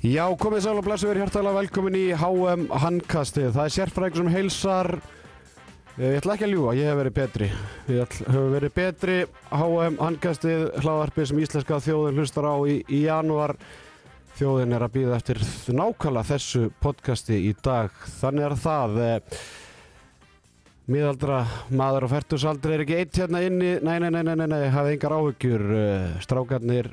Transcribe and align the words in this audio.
Já, 0.00 0.24
komið 0.40 0.62
sæl 0.64 0.78
og 0.80 0.84
blessu 0.86 1.08
verið 1.10 1.26
hjartalega 1.26 1.58
velkomin 1.60 1.96
í 1.98 2.04
HM 2.16 2.62
Handkastið. 2.82 3.50
Það 3.52 3.66
er 3.66 3.74
sérfræðingur 3.74 4.22
sem 4.22 4.30
heilsar. 4.32 4.88
Eh, 5.98 6.14
Ég 6.14 6.20
ætla 6.22 6.36
ekki 6.38 6.46
að 6.46 6.54
ljúa, 6.54 6.72
ég 6.78 6.88
hef 6.88 6.96
verið 7.02 7.14
betri. 7.18 7.48
Ég 7.92 8.16
hef 8.16 8.48
verið 8.54 8.72
betri 8.78 9.16
HM 9.52 9.98
Handkastið 10.00 10.62
hlaðarpið 10.80 11.28
sem 11.28 11.42
íslenska 11.44 11.80
þjóðin 11.84 12.16
hlustar 12.22 12.48
á 12.48 12.56
í, 12.64 12.78
í 12.88 13.02
janúar. 13.04 13.56
Þjóðin 14.40 14.72
er 14.72 14.86
að 14.86 14.94
býða 14.94 15.18
eftir 15.20 15.42
nákvæmlega 15.76 16.30
þessu 16.30 16.62
podcasti 16.80 17.36
í 17.50 17.52
dag. 17.60 17.92
Þannig 18.22 18.46
er 18.48 18.56
það. 18.62 18.96
eh, 19.04 19.42
Miðaldra 20.90 21.42
maður 21.76 22.08
og 22.08 22.10
færtusaldri 22.16 22.72
er 22.74 22.80
ekki 22.86 22.96
eitt 22.98 23.18
hérna 23.20 23.44
inni. 23.46 23.76
Nei, 23.84 23.98
nei, 24.02 24.08
nei, 24.10 24.22
nei, 24.26 24.34
nei, 24.34 24.46
nei, 24.48 24.62
hafið 24.72 24.96
engar 24.96 25.12
áhyggjur. 25.18 25.66
eh, 25.76 26.16
Strákarnir 26.24 26.88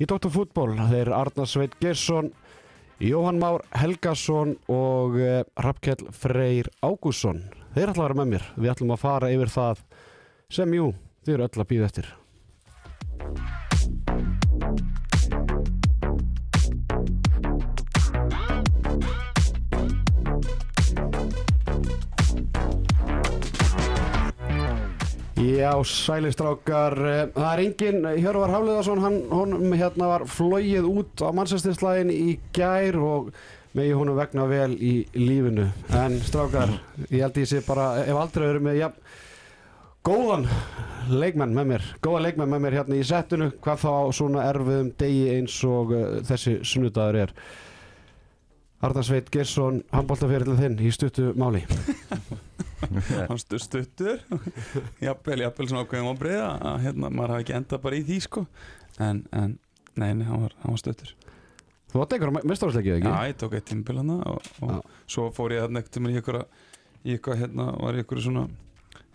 í 0.00 0.06
Dr. 0.08 0.30
Fútból. 0.32 0.72
Þeir 0.88 1.12
Arnar 1.12 1.46
Sveit 1.46 1.76
Gersson, 1.82 2.32
Jóhann 3.00 3.38
Már 3.40 3.62
Helgason 3.72 4.58
og 4.68 5.14
uh, 5.16 5.40
Rappkjell 5.56 6.10
Freyr 6.12 6.68
Ágússon. 6.84 7.46
Þeir 7.72 7.94
ætla 7.94 8.04
að 8.04 8.10
vera 8.10 8.18
með 8.18 8.28
mér. 8.34 8.44
Við 8.60 8.72
ætlum 8.74 8.92
að 8.92 9.00
fara 9.06 9.30
yfir 9.32 9.52
það 9.54 9.80
sem 10.52 10.76
jú, 10.76 10.90
þið 11.24 11.38
eru 11.38 11.46
öll 11.48 11.64
að 11.64 11.70
býða 11.72 11.88
eftir. 11.88 12.10
Já, 25.60 25.72
sælistrákar, 25.84 26.94
eh, 27.04 27.26
það 27.34 27.52
er 27.52 27.60
engin, 27.60 28.04
Hjörvar 28.22 28.52
Hafliðarsson, 28.54 29.00
hann, 29.04 29.16
honum 29.28 29.72
hérna 29.76 30.06
var 30.08 30.22
flóið 30.24 30.86
út 30.88 31.20
á 31.20 31.28
mannsæstinslægin 31.36 32.12
í 32.14 32.38
gær 32.56 32.96
og 32.96 33.32
megi 33.76 33.92
honum 33.92 34.16
vegna 34.16 34.46
vel 34.48 34.72
í 34.80 35.04
lífinu. 35.12 35.66
En 35.92 36.16
strákar, 36.24 36.72
ég 37.10 37.20
held 37.20 37.36
ég 37.42 37.50
sé 37.50 37.60
bara, 37.66 38.00
ef 38.06 38.16
aldrei 38.16 38.46
verið 38.46 38.64
með, 38.70 38.78
ja, 38.80 38.90
góðan 40.06 40.48
leikmenn 41.10 41.52
með 41.54 41.70
mér, 41.74 41.88
góða 42.00 42.24
leikmenn 42.24 42.54
með 42.54 42.64
mér 42.64 42.78
hérna 42.80 42.96
í 42.96 43.04
settinu, 43.04 43.52
hvað 43.60 43.84
þá 43.84 43.92
svona 44.16 44.48
erfiðum 44.48 44.92
degi 44.96 45.24
eins 45.34 45.58
og 45.68 45.92
uh, 45.92 46.06
þessi 46.24 46.60
sunnudagur 46.64 47.26
er. 47.26 47.34
Arnar 48.80 49.04
Sveit 49.04 49.28
Gersson, 49.28 49.82
handbóltaferillin 49.92 50.62
þinn 50.62 50.80
í 50.80 50.94
stuttu 50.94 51.34
máli. 51.36 51.66
hann 53.30 53.40
stu 53.40 53.58
stuttur 53.62 54.20
jafnvel, 55.06 55.40
jafnvel 55.46 55.68
svona 55.70 55.84
ákveðum 55.86 56.12
á 56.12 56.14
breyða 56.20 56.50
að 56.72 56.78
hérna, 56.86 57.10
maður 57.10 57.34
hafi 57.36 57.46
ekki 57.46 57.58
endað 57.60 57.82
bara 57.86 57.98
í 58.00 58.04
því 58.08 58.20
sko 58.26 58.44
en, 59.00 59.24
en 59.32 59.56
nei, 60.00 60.12
nei, 60.14 60.26
hann 60.28 60.46
var, 60.46 60.56
hann 60.64 60.76
var 60.76 60.82
stuttur 60.84 61.14
Þú 61.90 62.04
átt 62.04 62.12
einhverja 62.14 62.46
mestarásleikið, 62.46 62.96
ekki? 63.00 63.10
já, 63.10 63.28
ég 63.32 63.38
tók 63.40 63.54
eitt 63.58 63.64
tímbil 63.66 63.96
hann 63.98 64.10
og, 64.22 64.44
og 64.62 64.70
Já. 64.70 64.76
svo 65.10 65.24
fór 65.34 65.56
ég 65.56 65.64
þarna 65.64 65.80
ekkert 65.82 65.96
í 65.98 66.18
ykkur 66.20 66.36
í 67.02 67.14
ykkur, 67.16 67.38
hérna, 67.40 67.64
var 67.82 67.96
í 67.98 68.04
ykkur 68.04 68.20
svona 68.22 68.44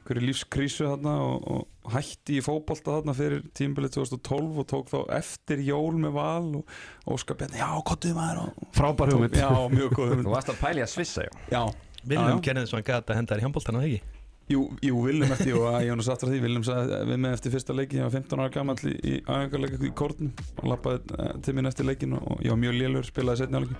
ykkur 0.05 0.19
lífskrísu 0.21 0.85
þarna 0.89 1.13
og, 1.23 1.45
og 1.55 1.93
hætti 1.95 2.35
í 2.37 2.43
fótbolta 2.43 2.97
þarna 2.97 3.15
fyrir 3.17 3.45
tímbilið 3.57 3.95
2012 3.95 4.59
og 4.61 4.67
tók 4.69 4.91
þá 4.91 4.97
eftir 5.17 5.63
jól 5.65 5.95
með 6.03 6.13
val 6.17 6.49
og 6.59 6.75
Óskar 7.15 7.39
Bjarni, 7.39 7.57
já, 7.63 7.69
kottuð 7.87 8.13
maður 8.19 8.43
og, 8.43 8.67
Frábær 8.75 9.13
hugmynd. 9.15 9.39
já, 9.39 9.49
mjög 9.71 9.95
góð 9.97 10.13
Þú 10.19 10.35
varst 10.35 10.51
að 10.53 10.59
pæli 10.61 10.83
að 10.85 10.91
svissa, 10.97 11.25
já. 11.25 11.31
já, 11.55 11.63
Viljum 12.05 12.43
gerði 12.45 12.65
þess 12.65 12.75
að 12.75 12.79
hann 12.79 12.87
gæti 12.91 13.11
að 13.13 13.19
henda 13.19 13.33
þér 13.33 13.41
í 13.41 13.45
handbóltan 13.47 13.79
að 13.79 13.87
ekki? 13.89 14.21
Jú, 14.45 14.63
jú 14.85 15.03
Viljum 15.07 15.31
eftir, 15.33 15.55
og 15.57 15.67
ég 15.81 15.89
var 15.89 15.97
nú 15.97 16.05
sattur 16.05 16.29
að 16.29 16.35
því 16.35 16.41
Viljum 16.43 16.65
sagði 16.67 16.99
við 17.09 17.21
með 17.23 17.37
eftir 17.37 17.55
fyrsta 17.55 17.75
leikin 17.75 18.01
ég 18.01 18.05
var 18.05 18.13
15 18.13 18.43
ára 18.43 18.53
gammal 18.53 18.75
í, 18.85 18.93
í 18.93 19.13
æfingarleika 19.25 19.79
í 19.81 19.93
kórnum 19.97 20.33
og 20.61 20.67
lappaði 20.69 21.17
eh, 21.17 21.31
til 21.45 21.55
mín 21.57 21.69
eftir 21.71 21.89
leikin 21.89 22.13
og 22.19 22.43
ég 22.45 22.53
var 22.53 22.61
mjög 22.61 22.77
lélur, 22.77 23.07
spilaði 23.07 23.41
setni 23.41 23.61
áleikin 23.61 23.79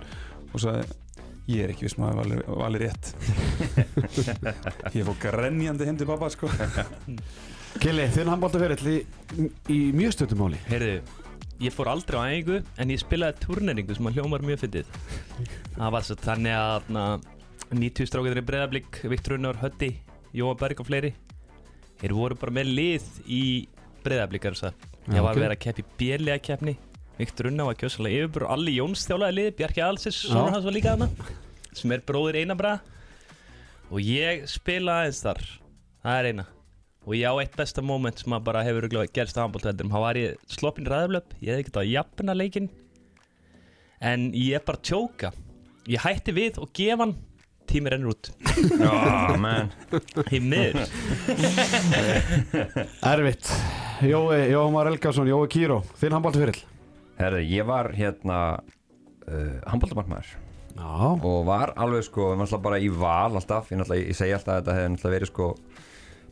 og 0.50 0.64
sagði 0.64 0.88
ég 1.46 1.62
er 1.62 1.72
ekki 1.72 1.86
viss 1.86 1.98
maður 2.00 2.24
vali, 2.24 2.38
vali 2.58 2.80
rétt. 2.82 3.12
Ég 4.96 5.06
fór 5.06 5.18
grenjandi 5.22 5.86
heim 5.86 5.98
til 6.00 6.08
pappa 6.08 6.30
sko. 6.34 6.50
Kili, 7.82 8.08
þinn 8.14 8.32
handbóltaferill 8.32 8.90
í, 8.90 8.96
í 9.70 9.78
mjög 9.94 10.16
stuttu 10.16 10.38
máli. 10.38 10.58
Heyrðu, 10.66 10.96
ég 11.62 11.74
fór 11.74 11.92
aldrei 11.92 12.18
á 12.18 12.24
æfingu 12.32 12.58
en 12.82 12.92
ég 12.92 13.02
spilaði 13.02 13.38
turneringu 13.44 13.94
sem 13.94 14.10
að 14.10 14.18
hljómar 14.18 14.44
mjög 14.46 14.64
fyndið. 14.64 14.92
Það 15.76 15.94
var 15.94 16.08
svo 16.08 16.18
þannig 16.24 16.56
að 16.56 16.90
na, 16.96 17.06
90 17.74 18.06
strákiður 18.06 18.38
í 18.40 18.44
breðablík 18.46 18.98
Viktor 19.10 19.36
Unnar, 19.36 19.56
Hötti, 19.58 19.88
Jóa 20.36 20.54
Berg 20.58 20.80
og 20.82 20.86
fleiri. 20.86 21.12
Þeir 22.00 22.14
voru 22.14 22.36
bara 22.38 22.54
með 22.54 22.70
lið 22.76 23.06
í 23.26 23.42
breðablíkar 24.04 24.54
Já, 24.56 24.70
Ég 25.14 25.22
var 25.22 25.32
ok. 25.32 25.38
að 25.38 25.42
vera 25.44 25.56
að 25.56 25.62
keppi 25.64 25.84
bérlega 25.98 26.42
keppni. 26.42 26.76
Viktor 27.16 27.48
Unnar 27.50 27.70
var 27.70 27.78
kjósalega 27.80 28.24
yfirbúr 28.26 28.46
Alli 28.52 28.74
Jóns 28.76 29.06
þjálaði 29.08 29.36
lið, 29.38 29.50
Bjarki 29.56 29.82
Alsis 29.82 30.18
Já. 30.28 30.34
hans 30.52 30.64
var 30.66 30.74
líka 30.76 30.92
hana 30.94 31.08
sem 31.76 31.92
er 31.92 32.02
bróðir 32.06 32.38
Einabra 32.42 32.80
og 33.90 34.00
ég 34.02 34.46
spila 34.50 35.00
aðeins 35.02 35.22
þar. 35.24 35.42
Það 36.04 36.18
er 36.20 36.28
eina. 36.30 36.46
Og 37.06 37.14
ég 37.14 37.30
á 37.30 37.34
eitt 37.38 37.56
besta 37.56 37.82
moment 37.86 38.18
sem 38.18 38.34
að 38.34 38.44
bara 38.48 38.64
hefur 38.66 38.88
gerst 39.14 39.38
á 39.38 39.44
handbóltveldurum 39.46 39.92
þá 39.94 40.00
var 40.02 40.18
ég 40.18 40.36
sloppin 40.50 40.88
ræðaflöp 40.90 41.36
ég 41.40 41.52
hefði 41.54 41.66
getað 41.68 41.82
að 41.84 41.92
jafna 41.94 42.34
leikinn. 42.34 42.68
En 44.02 44.32
ég 44.34 44.58
er 44.58 44.64
bara 44.66 44.78
að 44.78 44.88
tjóka. 44.90 45.32
Ég 45.86 46.02
hætti 46.02 46.34
við 46.34 46.58
og 46.58 46.72
gefa 46.74 47.04
hann 47.06 47.14
tími 47.68 47.90
rennur 47.92 48.14
út. 48.14 48.30
Miður 50.40 50.86
Erfitt. 53.12 53.50
Jói, 54.06 54.40
Jói 54.52 54.70
Már 54.74 54.90
Elgarsson, 54.92 55.28
Jói 55.30 55.46
Kíró, 55.52 55.78
þinn 56.00 56.16
handbóltaferill. 56.18 56.60
Herðu, 57.16 57.40
ég 57.48 57.64
var 57.68 57.88
hérna 57.96 58.38
uh, 58.60 59.54
handbóltamarkmaður 59.70 60.34
Já. 60.76 60.88
og 61.16 61.46
var 61.48 61.70
alveg 61.80 62.04
sko, 62.04 62.34
ég 62.34 62.36
var 62.36 62.44
alltaf 62.44 62.60
bara 62.66 62.76
í 62.84 62.90
val 62.92 63.32
alltaf, 63.38 63.70
ég, 63.72 63.80
ég 64.02 64.12
segi 64.18 64.34
alltaf 64.36 64.52
að 64.52 64.58
þetta 64.60 64.74
hefði 64.76 64.90
náttúrulega 64.92 65.14
verið 65.16 65.30
sko 65.30 65.46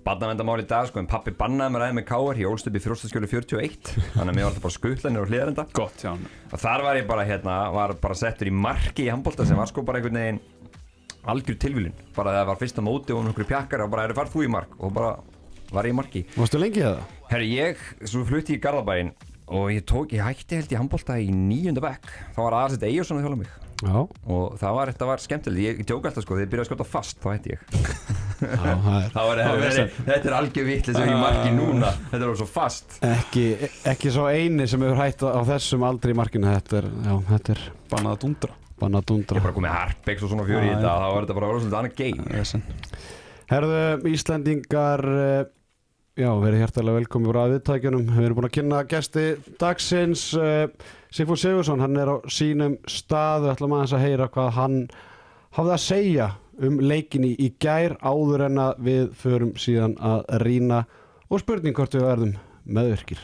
barnavendamál 0.05 0.59
í 0.61 0.66
dag 0.69 0.84
sko, 0.91 1.01
en 1.01 1.09
pappi 1.09 1.33
bannaði 1.33 1.72
mér 1.72 1.84
aðeins 1.87 1.97
með 2.03 2.06
káar, 2.11 2.37
ég 2.43 2.51
ólst 2.51 2.69
upp 2.69 2.77
í 2.77 2.83
frjóstaskjölu 2.84 3.31
41, 3.31 3.95
þannig 4.12 4.21
að 4.21 4.28
mér 4.37 4.45
var 4.45 4.51
alltaf 4.51 4.66
bara 4.66 4.75
skutlanir 4.77 5.22
og 5.25 5.31
hliðarenda. 5.33 5.65
Gott, 5.81 5.97
já, 6.05 6.12
og 6.53 6.59
þar 6.61 6.81
var 6.84 6.95
ég 7.01 7.06
bara 7.09 7.25
hérna, 7.25 7.55
var 7.72 7.95
bara 8.05 8.19
settur 8.21 8.51
í 8.51 8.53
marki 8.53 9.06
í 9.06 9.09
handbólta 9.15 9.47
sem 9.49 9.56
var 9.56 9.71
sko 9.72 9.81
bara 9.89 10.03
einhvern 10.03 10.21
veginn 10.21 10.43
algjör 11.31 11.59
tilvílun, 11.65 11.95
bara 12.17 12.35
það 12.39 12.51
var 12.51 12.61
fyrsta 12.61 12.85
móti 12.85 13.15
og 13.15 13.25
einhverju 13.25 13.51
pjakkar 13.51 13.85
og 13.87 13.93
bara 13.95 14.09
eru 14.09 14.17
farð 14.19 14.35
þú 14.35 14.45
í 14.45 14.53
mark? 14.53 14.77
Og 14.81 14.93
bara 14.95 15.15
var 15.75 15.89
ég 15.89 15.95
í 15.95 15.99
marki. 15.99 16.25
Varstu 16.37 16.61
lengi 16.61 16.85
það? 16.85 17.03
Herri, 17.33 17.51
ég, 17.57 17.85
svo 18.05 18.25
flutti 18.29 18.55
ég 18.55 18.61
í 18.61 18.65
Garðabæinn 18.65 19.12
og 19.55 19.69
ég 19.75 19.84
tók, 19.89 20.15
ég 20.15 20.25
hætti 20.25 20.61
held 20.61 20.73
í 20.73 20.79
handbólta 20.79 21.19
í 21.21 21.29
nýjunda 21.34 21.83
bekk. 21.84 22.09
Þá 22.37 22.41
var 22.47 22.59
aðeins 22.63 22.89
Eyjurson 22.89 23.21
að 23.21 23.29
þjóla 23.29 23.43
mig. 23.43 23.61
Já. 23.84 23.97
og 24.31 24.55
það 24.57 24.77
var, 24.77 24.91
þetta 24.95 25.07
var 25.09 25.21
skemmtilegt, 25.21 25.81
ég 25.83 25.89
tók 25.89 26.07
alltaf 26.09 26.25
sko 26.25 26.37
þegar 26.37 26.47
ég 26.47 26.51
byrjaði 26.53 26.65
að 26.65 26.69
skjóta 26.71 26.87
fast, 26.89 27.19
þá 27.21 27.27
hætti 27.34 27.53
ég. 27.53 27.65
Já, 27.75 28.55
það 28.55 28.95
er 28.95 29.11
það 29.17 29.29
var, 29.29 29.43
það 29.43 29.61
var, 29.65 29.79
þetta 30.07 30.31
er 30.31 30.37
algjör 30.39 30.69
vitlega 30.71 30.97
sem 30.97 31.11
ég 31.11 31.13
í 31.13 31.21
marki 31.21 31.53
núna. 31.59 31.93
Þetta 32.07 32.21
er 32.21 32.27
alveg 32.29 32.41
svo 32.41 32.49
fast. 32.55 32.99
Ekki, 33.11 33.47
ekki 33.93 34.15
svo 34.15 34.29
eini 34.31 34.69
sem 34.71 34.87
hefur 34.87 35.03
hætt 35.03 35.27
á 35.27 35.43
þessum 35.51 35.89
aldrei 35.91 36.15
í 36.15 36.19
markinu. 36.23 36.53
Þetta 36.55 36.81
er, 36.81 36.93
já, 37.11 37.15
þetta 37.34 37.57
er 37.59 37.65
bannað 37.91 38.15
að 38.15 38.23
dundra 38.25 38.61
banna 38.81 39.01
ég 39.03 39.09
dundra. 39.11 39.37
er 39.39 39.47
bara 39.47 39.57
komið 39.59 39.75
harpex 39.75 40.23
og 40.23 40.33
svona 40.33 40.47
fjöri 40.49 40.71
í 40.71 40.75
þetta 40.75 40.95
þá 41.01 41.09
var 41.15 41.27
þetta 41.27 41.39
bara 41.39 41.51
annað 41.59 41.97
game 41.97 42.25
Vesen. 42.31 42.62
Herðu, 43.51 43.81
Íslendingar, 44.09 45.03
eh, 45.05 45.45
já, 46.17 46.31
verið 46.41 46.62
hjertalega 46.62 46.99
velkomi 46.99 47.29
frá 47.29 47.43
viðtækjunum. 47.53 48.07
Við 48.17 48.25
erum 48.25 48.39
búin 48.39 48.49
að 48.49 48.55
kynna 48.57 48.84
gesti 48.89 49.25
dagsins. 49.61 50.22
eh, 50.34 50.69
Sigfúr 51.13 51.39
Sigursson, 51.39 51.81
hann 51.81 51.97
er 51.97 52.09
á 52.09 52.16
sínum 52.27 52.78
stað. 52.89 53.45
Við 53.45 53.53
ætlum 53.54 53.77
aðeins 53.77 53.93
að 53.93 54.04
heyra 54.07 54.28
hvað 54.28 54.51
hann 54.57 54.89
hafði 55.54 55.75
að 55.77 55.84
segja 55.84 56.31
um 56.63 56.78
leikinni 56.78 57.37
í 57.39 57.53
gær 57.60 57.97
áður 58.03 58.47
en 58.47 58.59
að 58.59 58.75
við 58.87 59.15
förum 59.15 59.54
síðan 59.59 59.97
að 59.98 60.25
rýna 60.43 60.84
og 61.31 61.41
spurning 61.43 61.75
hvort 61.75 61.95
við 61.95 62.07
verðum 62.07 62.37
meðvirkir. 62.65 63.19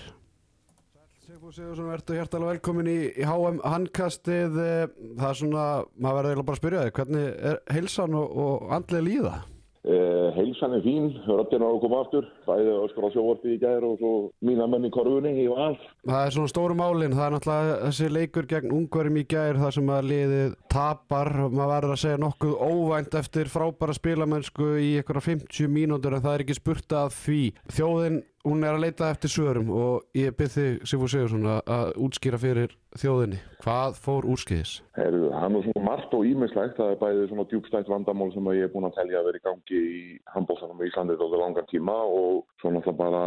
Sigfúr 1.50 1.74
Sigursson, 1.74 1.88
verður 1.90 2.18
hjertalega 2.20 2.52
velkomin 2.52 2.88
í, 2.90 2.98
í 3.18 3.24
HM 3.26 3.56
handkastið. 3.66 4.58
eh, 4.62 4.86
Það 5.18 5.30
er 5.30 5.38
svona, 5.40 5.64
maður 5.98 6.18
verður 6.20 6.30
eiginlega 6.30 6.46
bara 6.46 6.56
að 6.56 6.60
spyrja 6.62 6.82
þig, 6.84 6.92
hvernig 7.00 7.24
er 7.50 7.56
heilsan 7.74 8.14
og, 8.14 8.36
og 8.44 8.74
andlega 8.76 9.06
líða? 9.08 9.32
Eh, 9.80 10.28
heilsan 10.36 10.74
er 10.76 10.82
fín, 10.84 11.08
röddinn 11.26 11.64
á 11.64 11.68
að 11.72 11.80
koma 11.80 12.02
aftur, 12.04 12.26
bæði 12.46 12.74
öskur 12.84 13.06
á 13.08 13.10
sjóvarpi 13.14 13.54
í 13.54 13.58
gær 13.62 13.82
og 13.88 13.96
svo 13.98 14.10
mína 14.44 14.68
menn 14.68 14.84
í 14.86 14.90
korfunni 14.92 15.32
í 15.42 15.48
val. 15.50 15.74
Það 16.06 16.26
er 16.26 16.34
svona 16.36 16.52
stóru 16.52 16.76
málin, 16.76 17.16
það 17.16 17.26
er 17.26 17.34
náttúrulega 17.34 17.78
þessi 17.88 18.10
leikur 18.12 18.48
gegn 18.52 18.74
ungverjum 18.76 19.18
í 19.18 19.26
gær 19.32 19.58
þar 19.58 19.74
sem 19.78 19.90
að 19.96 20.10
liðið 20.12 20.54
tapar, 20.70 21.32
maður 21.48 21.72
verður 21.74 21.96
að 21.96 22.02
segja 22.04 22.20
nokkuð 22.26 22.54
óvænt 22.60 23.16
eftir 23.24 23.50
frábæra 23.50 23.96
spilamennsku 23.96 24.68
í 24.84 24.90
einhverja 25.00 25.26
50 25.32 25.72
mínútur 25.80 26.14
en 26.14 26.26
það 26.28 26.36
er 26.36 26.44
ekki 26.46 26.60
spurt 26.60 26.98
að 27.00 27.16
því. 27.24 27.40
Þjóðin, 27.72 28.20
hún 28.46 28.62
er 28.64 28.72
að 28.76 28.82
leita 28.86 29.10
eftir 29.12 29.30
svörum 29.32 29.68
og 29.74 30.06
ég 30.16 30.32
byrð 30.38 30.54
þig, 30.56 30.76
Sigfúr 30.88 31.10
Sigursson, 31.12 31.44
að- 31.44 31.92
útskýra 32.00 32.38
fyrir 32.40 32.72
þjóðinni. 32.96 33.38
Hvað 33.60 33.98
fór 34.00 34.24
úrskýðis? 34.32 34.72
Það 34.96 35.44
er 35.44 35.50
nú 35.52 35.62
svona 35.66 35.84
margt 35.84 36.14
og 36.16 36.24
ímislegt, 36.24 36.76
það 36.78 36.92
er 36.94 37.00
bæði 37.02 37.28
svona 37.28 37.44
djúbstætt 37.50 37.90
vandamál 37.92 38.32
sem 38.32 38.48
ég 38.56 38.64
er 38.64 38.72
búin 38.72 38.88
að 38.88 38.96
telja 38.96 39.20
að 39.20 39.28
vera 39.28 39.40
í 39.40 39.44
gangi 39.44 39.80
í 39.80 40.18
handbóltanum 40.34 40.80
í 40.80 40.88
Íslandi 40.88 41.18
á 41.20 41.26
langan 41.36 41.68
tíma 41.70 41.96
og 42.08 42.46
svo 42.60 42.70
náttúrulega 42.72 42.96
bara 42.96 43.22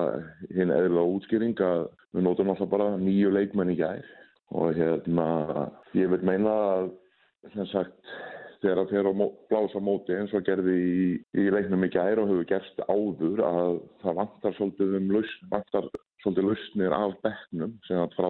hinn 0.49 0.73
eðlilega 0.73 1.13
útskýring 1.17 1.55
að 1.61 1.87
við 2.13 2.25
nótum 2.25 2.47
náttúrulega 2.49 2.73
bara 2.75 2.97
nýju 2.97 3.31
leikmenn 3.37 3.73
í 3.73 3.77
gær 3.77 4.03
og 4.53 4.73
hérna 4.75 5.69
ég 5.93 6.09
vil 6.09 6.21
meina 6.25 6.49
að 6.49 6.91
sem 7.53 7.65
sagt 7.67 7.93
þegar 8.63 8.79
það 8.81 8.93
fer 8.93 9.09
að 9.09 9.21
blása 9.51 9.81
móti 9.83 10.15
eins 10.17 10.33
og 10.33 10.45
gerði 10.47 10.75
í, 10.79 11.05
í 11.43 11.45
leiknum 11.51 11.85
í 11.85 11.91
gær 11.93 12.21
og 12.23 12.31
hefur 12.31 12.49
gerst 12.49 12.83
áður 12.87 13.43
að 13.47 13.77
það 14.03 14.19
vantar 14.21 14.57
svolítið 14.57 14.97
um 14.99 15.13
lausn, 15.17 15.47
vantar 15.51 15.89
svolítið 16.23 16.49
lausnir 16.49 16.95
af 16.95 17.15
bekknum 17.25 17.75
sem 17.87 18.01
að 18.01 18.17
frá 18.17 18.29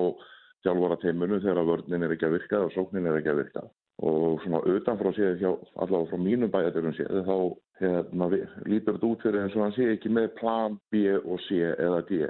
þjálfara 0.63 1.00
teimunu 1.03 1.39
þegar 1.44 1.69
vörnin 1.69 2.06
er 2.06 2.15
ekki 2.15 2.27
að 2.27 2.38
virka 2.38 2.62
og 2.65 2.75
sóknin 2.75 3.09
er 3.09 3.19
ekki 3.19 3.33
að 3.33 3.41
virka. 3.44 3.65
Og 4.03 4.39
svona 4.44 4.63
utanfrá 4.74 5.12
séð 5.13 5.44
allavega 5.45 6.09
frá 6.09 6.19
mínum 6.19 6.51
bæjaturum 6.51 6.95
séð 6.97 7.19
þá 7.27 7.36
hérna, 7.83 8.29
lítur 8.65 8.97
þetta 8.97 9.09
út 9.09 9.25
fyrir 9.25 9.44
eins 9.44 9.57
og 9.57 9.65
hann 9.68 9.75
sé 9.77 9.89
ekki 9.94 10.12
með 10.13 10.31
plan 10.39 10.79
B 10.91 11.06
og 11.19 11.41
C 11.45 11.59
eða 11.71 12.01
D 12.09 12.24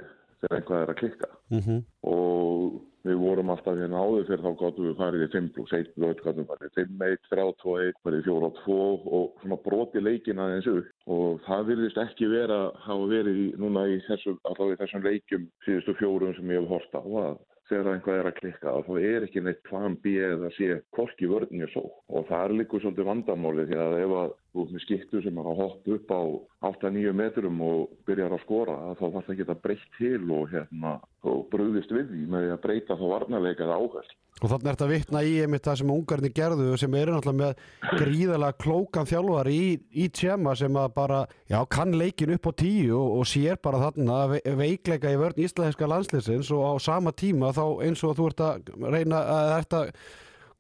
þegar 0.44 0.58
eitthvað 0.58 0.82
er 0.82 0.92
að 0.92 1.00
klikka. 1.04 1.30
Mm 1.54 1.84
og 2.04 2.82
við 3.08 3.20
vorum 3.20 3.52
alltaf 3.52 3.78
hérna 3.80 4.02
áður 4.04 4.28
fyrir 4.30 4.44
þá 4.44 4.52
gáttum 4.62 4.88
við 4.88 5.00
farið 5.00 5.26
í 5.26 5.30
5 5.34 5.48
plus 5.56 5.74
1 5.78 5.90
og 6.08 6.22
gáttum 6.24 6.50
farið 6.50 6.70
í 6.70 6.76
5 6.80 7.06
1, 7.08 7.24
3 7.34 7.48
2 7.64 7.78
1, 7.88 8.02
farið 8.06 8.22
í 8.22 8.28
4 8.30 8.52
2 8.60 8.78
og 9.20 9.42
svona 9.44 9.60
broti 9.66 10.04
leikin 10.04 10.44
aðeins 10.44 10.70
upp. 10.72 10.92
Og 11.16 11.42
það 11.48 11.66
virðist 11.72 12.04
ekki 12.04 12.30
vera 12.32 12.60
hafa 12.86 13.10
verið 13.12 13.42
í, 13.46 13.48
núna 13.60 13.88
í 13.92 13.98
þessum, 14.08 14.40
allavega 14.48 14.78
í 14.78 14.84
þessum 14.84 15.08
leikjum 15.10 15.50
síðustu 15.66 15.98
fjórum 16.00 16.38
sem 16.38 16.56
ég 16.56 16.64
hef 16.64 16.72
hort 16.78 16.96
á 16.96 17.04
að 17.04 17.42
þegar 17.70 17.90
einhvað 17.94 18.20
er 18.20 18.30
að 18.30 18.40
klikka 18.40 18.72
þá 18.86 18.94
er 19.00 19.26
ekki 19.26 19.44
neitt 19.44 19.62
plan 19.68 19.96
B 20.04 20.16
eða 20.20 20.50
sé 20.58 20.80
korki 20.96 21.30
vörðinni 21.32 21.70
svo 21.72 21.86
og 22.12 22.26
það 22.28 22.44
er 22.44 22.56
líka 22.60 22.82
svolítið 22.82 23.08
vandamáli 23.08 23.68
því 23.70 23.80
að 23.80 24.00
ef 24.02 24.16
að 24.20 24.34
þú 24.54 24.64
ert 24.64 24.74
með 24.74 24.84
skiptu 24.86 25.22
sem 25.24 25.38
er 25.42 25.48
að 25.50 25.62
hoppa 25.64 25.96
upp 25.98 26.12
á 26.14 26.22
8-9 26.70 27.14
metrum 27.18 27.62
og 27.66 27.94
byrjar 28.08 28.36
að 28.36 28.44
skora 28.44 28.76
þá 29.00 29.06
þarf 29.06 29.16
það 29.26 29.32
ekki 29.34 29.46
að 29.50 29.62
breytt 29.64 29.88
til 29.98 30.20
og 30.36 30.52
hérna 30.52 30.92
og 31.24 31.40
brúðist 31.50 31.94
við 31.94 32.12
því 32.12 32.26
með 32.30 32.44
því 32.46 32.52
að 32.54 32.62
breyta 32.68 32.98
þá 33.00 33.06
varnarleika 33.14 33.66
eða 33.66 33.80
áherslu. 33.80 34.20
Og 34.44 34.50
þannig 34.52 34.68
er 34.68 34.76
þetta 34.76 34.86
að 34.86 34.92
vitna 34.92 35.22
í 35.24 35.34
einmitt 35.44 35.68
það 35.68 35.78
sem 35.80 35.94
ungarnir 35.94 36.34
gerðu 36.36 36.78
sem 36.82 36.98
eru 37.00 37.14
náttúrulega 37.14 37.40
með 37.40 38.02
gríðalega 38.02 38.58
klókan 38.64 39.10
þjálfar 39.10 39.50
í, 39.54 39.64
í 39.94 40.08
tjema 40.14 40.56
sem 40.60 40.78
að 40.82 40.90
bara, 40.98 41.22
já, 41.50 41.58
kann 41.72 41.96
leikin 41.98 42.34
upp 42.36 42.50
á 42.50 42.52
tíu 42.60 42.98
og, 42.98 43.22
og 43.22 43.30
sér 43.30 43.62
bara 43.64 43.82
þarna 43.86 44.20
ve 44.34 44.42
veikleika 44.60 45.14
í 45.14 45.22
vörn 45.22 45.42
íslenska 45.46 45.90
landsliðsins 45.90 46.52
og 46.54 46.66
á 46.66 46.74
sama 46.84 47.14
tíma 47.16 47.54
þá 47.56 47.64
eins 47.88 48.04
og 48.04 48.18
þú 48.20 48.30
ert 48.34 48.46
að 48.46 48.70
reyna 48.84 49.24
að 49.38 49.56
ert 49.62 49.78
að 49.80 49.96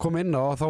koma 0.01 0.23
inn 0.23 0.37
á 0.37 0.53
þá 0.57 0.67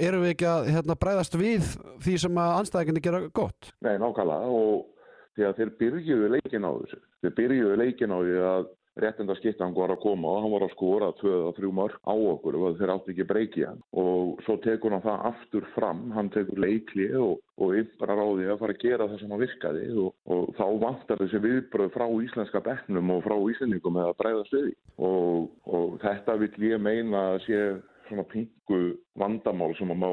erum 0.00 0.24
við 0.24 0.34
ekki 0.34 0.48
að 0.50 0.70
hérna, 0.74 0.98
bræðast 1.00 1.38
við 1.40 1.68
því 2.04 2.16
sem 2.24 2.40
að 2.44 2.54
anstæðinginni 2.60 3.04
gera 3.04 3.22
gott. 3.34 3.72
Nei, 3.84 3.94
nákvæmlega 4.02 4.54
og 4.60 4.86
því 5.34 5.48
að 5.48 5.60
þeir 5.60 5.74
byrjuðu 5.82 6.32
leikin 6.36 6.66
á 6.66 6.72
þessu. 6.78 7.02
Þeir 7.24 7.36
byrjuðu 7.40 7.78
leikin 7.82 8.14
á 8.14 8.18
því 8.18 8.40
að 8.52 8.72
réttenda 9.00 9.34
skiptan 9.38 9.74
var 9.74 9.90
að 9.90 10.02
koma 10.04 10.30
og 10.30 10.44
hann 10.44 10.52
var 10.52 10.64
að 10.66 10.74
skora 10.74 11.10
tvö 11.18 11.32
eða 11.34 11.54
þrjú 11.56 11.70
mörg 11.74 11.96
á 12.06 12.14
okkur 12.14 12.58
og 12.60 12.76
þeir 12.78 12.92
átti 12.94 13.14
ekki 13.14 13.26
breykið 13.30 13.66
hann 13.66 13.80
og 14.02 14.42
svo 14.46 14.56
tekur 14.62 14.94
hann 14.94 15.02
það 15.02 15.24
aftur 15.30 15.66
fram, 15.74 16.04
hann 16.14 16.30
tekur 16.34 16.60
leikli 16.62 17.08
og, 17.18 17.40
og 17.58 17.74
ymprar 17.80 18.22
á 18.22 18.26
því 18.28 18.46
að 18.52 18.60
fara 18.60 18.76
að 18.76 18.84
gera 18.84 19.08
það 19.10 19.22
sem 19.22 19.34
hann 19.34 19.42
virkaði 19.42 19.88
og, 20.04 20.12
og 20.30 20.44
þá 20.58 20.64
vantar 20.84 21.22
þessi 21.24 21.42
viðbröð 21.48 21.90
frá 21.96 22.06
íslenska 22.28 22.62
bekknum 22.68 23.10
og 23.16 23.24
frá 23.26 23.36
íslendingum 23.54 23.98
með 23.98 24.12
að 24.12 24.20
breyðast 24.22 24.56
við 24.60 24.70
og, 25.10 25.50
og 25.66 25.98
þetta 26.04 26.38
vill 26.44 26.70
ég 26.70 26.86
meina 26.86 27.26
að 27.32 27.40
sé 27.48 27.60
svona 28.08 28.24
pingu 28.30 28.80
vandamál 29.20 29.74
sem 29.78 29.92
að 29.94 30.02
má 30.02 30.10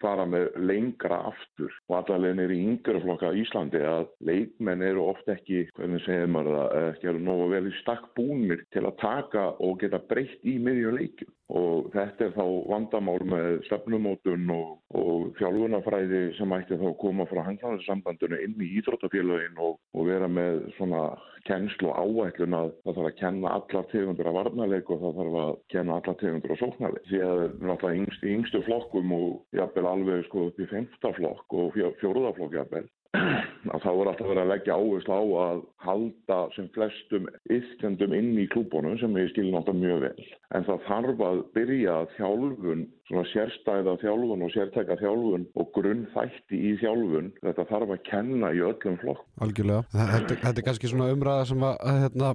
fara 0.00 0.24
með 0.28 0.46
lengra 0.64 1.18
aftur. 1.28 1.72
Og 1.90 1.96
allavega 1.98 2.46
er 2.46 2.54
í 2.54 2.60
yngra 2.64 3.02
flokka 3.04 3.32
Íslandi 3.36 3.82
að 3.84 4.06
leikmenn 4.26 4.84
eru 4.86 5.04
oft 5.12 5.28
ekki, 5.28 5.66
hvernig 5.76 6.04
segir 6.06 6.30
maður 6.32 6.56
það, 6.56 6.78
ekki 6.94 7.10
alveg 7.10 7.26
nógu 7.26 7.50
vel 7.52 7.66
í 7.68 7.74
stakk 7.82 8.08
búnir 8.16 8.64
til 8.74 8.86
að 8.86 8.96
taka 9.02 9.44
og 9.60 9.76
geta 9.82 10.00
breytt 10.10 10.48
í 10.48 10.56
miðjum 10.62 10.96
leikjum 10.96 11.34
og 11.50 11.90
þetta 11.94 12.26
er 12.26 12.34
þá 12.36 12.44
vandamál 12.70 13.18
með 13.26 13.48
stefnumótun 13.66 14.52
og, 14.54 14.76
og 14.96 15.32
þjálfunafræði 15.40 16.22
sem 16.38 16.54
ætti 16.56 16.78
þá 16.78 16.86
að 16.92 17.00
koma 17.02 17.26
frá 17.30 17.42
hanglandarsambandinu 17.48 18.38
inn 18.44 18.62
í 18.62 18.70
íþróttafélagin 18.80 19.58
og, 19.62 19.80
og 19.96 20.08
vera 20.10 20.30
með 20.30 20.62
svona 20.76 21.02
kennslu 21.48 21.90
áætlun 21.96 22.56
að 22.58 22.72
það 22.84 22.96
þarf 22.98 23.10
að 23.10 23.18
kenna 23.22 23.54
allar 23.56 23.90
tegundur 23.90 24.30
af 24.30 24.38
varnarleik 24.38 24.90
og 24.92 25.02
það 25.02 25.20
þarf 25.20 25.38
að 25.42 25.52
kenna 25.74 25.98
allar 25.98 26.18
tegundur 26.20 26.54
af 26.54 26.62
sóknarleik. 26.62 27.10
Því 27.10 27.22
að 27.26 27.42
náttúrulega 27.58 28.00
yngst, 28.02 28.26
yngstu 28.34 28.62
flokkum 28.68 29.14
og 29.16 29.28
jafnvel 29.56 29.88
alveg 29.90 30.26
sko 30.28 30.48
upp 30.50 30.60
í 30.60 30.70
femta 30.70 31.14
flokk 31.16 31.60
og 31.62 31.72
fjó- 31.76 31.94
fjórða 32.02 32.34
flokk 32.36 32.58
jafnvel 32.60 32.86
að 33.14 33.82
þá 33.82 33.90
er 33.90 34.08
alltaf 34.10 34.28
verið 34.28 34.42
að 34.44 34.50
leggja 34.52 34.76
áherslu 34.78 35.16
á 35.18 35.24
að 35.44 35.62
halda 35.84 36.38
sem 36.54 36.68
flestum 36.74 37.26
yfkendum 37.50 38.14
inn 38.14 38.32
í 38.38 38.46
klúbunum 38.52 38.96
sem 39.00 39.18
ég 39.18 39.32
skil 39.32 39.50
náttúrulega 39.50 39.80
mjög 39.80 40.00
vel. 40.06 40.30
En 40.54 40.66
það 40.66 40.86
þarf 40.86 41.20
að 41.26 41.40
byrja 41.56 41.96
þjálfun, 42.16 42.84
svona 43.10 43.26
sérstæða 43.30 43.94
þjálfun 44.02 44.44
og 44.46 44.52
sértæka 44.54 44.96
þjálfun 45.00 45.46
og 45.58 45.70
grunnþætti 45.74 46.60
í 46.70 46.72
þjálfun, 46.80 47.30
þetta 47.42 47.66
þarf 47.70 47.94
að 47.94 48.02
kenna 48.06 48.52
í 48.54 48.62
öllum 48.66 48.98
flokk. 49.02 49.24
Algjörlega. 49.42 49.84
Þetta, 49.94 50.38
þetta 50.44 50.62
er 50.62 50.66
kannski 50.68 50.90
svona 50.92 51.10
umræða 51.14 51.46
sem 51.50 51.66
að, 51.66 51.76
hérna, 52.04 52.32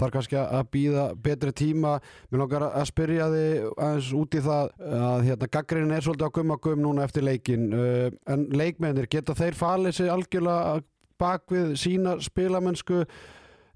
þarf 0.00 0.16
kannski 0.18 0.40
að 0.40 0.70
býða 0.76 1.06
betri 1.24 1.54
tíma. 1.64 1.94
Mér 2.30 2.44
langar 2.44 2.66
að 2.70 2.88
spyrja 2.92 3.30
þig 3.32 3.68
aðeins 3.74 4.12
út 4.20 4.38
í 4.38 4.44
það 4.44 4.74
að 5.00 5.26
hérna, 5.28 5.50
gaggrinnin 5.58 5.96
er 5.96 6.06
svolítið 6.08 6.32
á 6.32 6.36
gumma 6.40 6.60
gum 6.64 6.84
núna 6.84 7.08
eftir 7.08 7.26
leikin. 7.26 7.68
Uh, 7.74 8.08
en 8.30 8.46
leikmennir, 8.52 9.08
geta 9.10 9.36
þeir 9.36 9.56
falið 9.58 9.98
sig 9.98 10.13
algjörlega 10.14 10.82
bak 11.20 11.46
við 11.52 11.74
sína 11.78 12.18
spilamennsku 12.22 13.04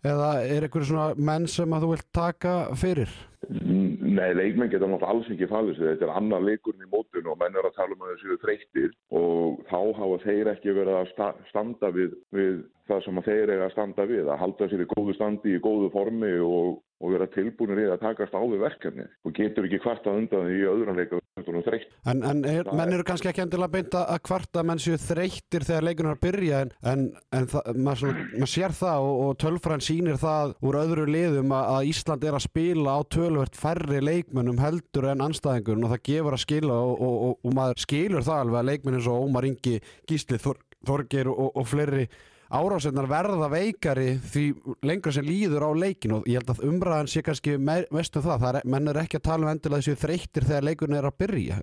eða 0.06 0.28
er 0.46 0.66
einhverju 0.66 0.90
svona 0.92 1.08
menn 1.18 1.48
sem 1.50 1.72
að 1.74 1.84
þú 1.84 1.90
vilt 1.94 2.08
taka 2.14 2.54
fyrir? 2.78 3.10
Nei, 3.48 4.32
leikmenn 4.34 4.70
geta 4.70 4.86
náttúrulega 4.86 5.12
alls 5.12 5.28
ekki 5.32 5.48
fallið 5.50 5.78
sig. 5.78 5.86
Þetta 5.92 6.06
er 6.08 6.16
annar 6.20 6.42
leikurinn 6.44 6.86
í 6.86 6.90
mótun 6.90 7.28
og 7.30 7.38
menn 7.40 7.56
er 7.58 7.68
að 7.68 7.76
tala 7.78 7.94
um 7.94 8.04
að 8.04 8.14
þessu 8.14 8.38
þreyttir 8.42 8.90
og 9.14 9.62
þá 9.70 9.78
hafa 10.00 10.18
þeir 10.24 10.50
ekki 10.54 10.74
verið 10.74 10.98
að 10.98 11.12
sta 11.12 11.28
standa 11.50 11.92
við, 11.94 12.16
við 12.34 12.58
það 12.90 13.04
sem 13.06 13.22
þeir 13.28 13.54
eiga 13.54 13.68
að 13.68 13.74
standa 13.76 14.08
við, 14.10 14.24
að 14.26 14.42
halda 14.42 14.68
sér 14.68 14.84
í 14.84 14.88
góðu 14.94 15.16
standi, 15.16 15.54
í 15.54 15.62
góðu 15.64 15.90
formi 15.94 16.34
og, 16.44 16.78
og 16.98 17.14
vera 17.14 17.28
tilbúinir 17.30 17.84
í 17.84 17.88
að 17.92 18.02
takast 18.02 18.34
á 18.34 18.42
við 18.42 18.62
verkefni 18.64 19.06
og 19.24 19.34
getur 19.36 19.68
ekki 19.68 19.82
kvarta 19.84 20.14
undan 20.18 20.48
því 20.48 20.62
öðrum 20.72 20.98
leika 20.98 21.20
þreytt. 21.38 21.92
En, 22.10 22.22
en 22.26 22.44
er, 22.44 22.66
menn 22.72 22.88
er- 22.88 22.98
eru 22.98 23.04
kannski 23.06 23.30
ekki 23.30 23.42
endilega 23.44 23.70
beint 23.76 23.94
að 23.94 24.30
að 24.58 24.66
menn 24.66 24.82
séu 24.82 24.98
þreyttir 24.98 25.66
þegar 25.68 25.86
leikurinn 25.86 26.14
að 26.14 26.20
byrja 26.24 26.60
en, 26.64 26.72
en, 26.82 27.04
en 27.32 27.48
maður, 27.84 28.18
maður 28.34 28.52
sér 28.52 28.74
það 28.74 29.06
og, 29.06 29.20
og 29.26 29.36
tölfræn 29.42 29.84
sýnir 29.84 30.18
það 30.20 30.54
úr 30.66 30.80
öðru 30.82 31.06
liðum 31.08 31.54
að, 31.54 31.70
að 31.76 31.90
Ísland 31.92 32.24
er 32.26 32.38
að 32.38 32.46
spila 32.48 32.96
á 32.98 33.00
tölvert 33.14 33.58
færri 33.58 34.00
leikmönnum 34.02 34.62
heldur 34.62 35.10
en 35.12 35.24
anstæðingur 35.28 35.84
og 35.84 35.94
það 35.94 36.04
gefur 36.10 36.38
að 36.38 36.44
skila 36.46 36.80
og, 36.88 36.96
og, 36.98 37.38
og, 37.44 37.52
maður 37.58 37.84
skilur 37.86 38.26
það 38.26 38.42
alveg 38.44 38.62
að 38.62 38.70
leikmenn 38.72 38.98
eins 38.98 39.10
og 39.10 39.28
Ómar 39.28 39.48
Ingi, 39.48 39.78
Gísli, 40.08 40.40
Þor, 40.42 40.58
Þorgeir 40.88 41.30
og, 41.30 41.50
og 41.54 41.70
fleiri 41.70 42.08
árásinnar 42.48 43.08
verða 43.10 43.50
veikari 43.52 44.14
því 44.32 44.44
lengra 44.88 45.12
sem 45.12 45.26
líður 45.26 45.68
á 45.68 45.70
leikin 45.76 46.16
og 46.18 46.28
ég 46.28 46.40
held 46.40 46.54
að 46.54 46.64
umræðan 46.68 47.10
sé 47.12 47.22
kannski 47.26 47.58
me 47.60 47.82
mest 47.94 48.16
um 48.16 48.24
það, 48.24 48.42
það 48.44 48.60
er, 48.60 48.68
menn 48.74 48.92
er 48.92 49.02
ekki 49.04 49.20
að 49.20 49.28
tala 49.28 49.46
um 49.46 49.52
endilega 49.52 49.84
þessu 49.84 50.02
þreyttir 50.02 50.48
þegar 50.48 50.68
leikurinn 50.70 50.98
er 50.98 51.08
að 51.10 51.18
byrja. 51.22 51.60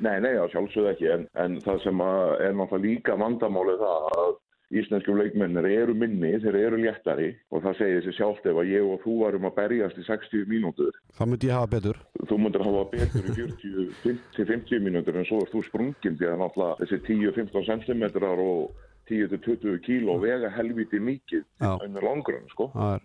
Nei, 0.00 0.14
nei, 0.24 0.32
já, 0.34 0.44
sjálfsögðu 0.54 0.92
ekki, 0.94 1.10
en, 1.14 1.26
en 1.38 1.58
það 1.64 1.82
sem 1.84 2.06
er 2.06 2.54
náttúrulega 2.56 2.86
líka 2.86 3.18
vandamálið 3.20 3.82
það 3.84 4.08
að 4.16 4.38
íslenskum 4.70 5.18
leikmennir 5.18 5.66
eru 5.66 5.94
minni, 5.98 6.30
þeir 6.42 6.58
eru 6.60 6.78
léttari 6.80 7.30
og 7.50 7.64
það 7.64 7.78
segir 7.80 8.04
sér 8.04 8.16
sjálft 8.16 8.44
ef 8.46 8.60
að 8.62 8.70
ég 8.70 8.86
og 8.86 9.00
þú 9.02 9.16
varum 9.24 9.48
að 9.48 9.56
berjast 9.56 9.98
í 9.98 10.04
60 10.06 10.46
mínútur. 10.50 10.94
Það 11.18 11.32
myndi 11.32 11.50
ég 11.50 11.58
hafa 11.58 11.72
betur. 11.74 11.98
Þú 12.30 12.38
myndir 12.38 12.66
hafa 12.66 12.84
betur 12.92 13.26
í 13.26 13.34
40 13.40 14.20
til 14.36 14.46
50 14.52 14.84
mínútur 14.86 15.18
en 15.18 15.26
svo 15.26 15.42
er 15.42 15.50
þú 15.50 15.64
sprungin 15.66 16.20
því 16.20 16.30
að 16.30 16.38
náttúrulega 16.44 16.78
þessi 16.84 17.00
10-15 17.08 17.84
cm 17.88 18.06
og 18.30 18.86
10-20 19.10 19.80
kíló 19.84 20.18
vega 20.22 20.50
helviti 20.54 21.00
mikið 21.02 21.44
með 21.60 22.02
langrun 22.06 22.46
sko. 22.52 22.70
Það 22.74 22.94
er, 22.94 23.02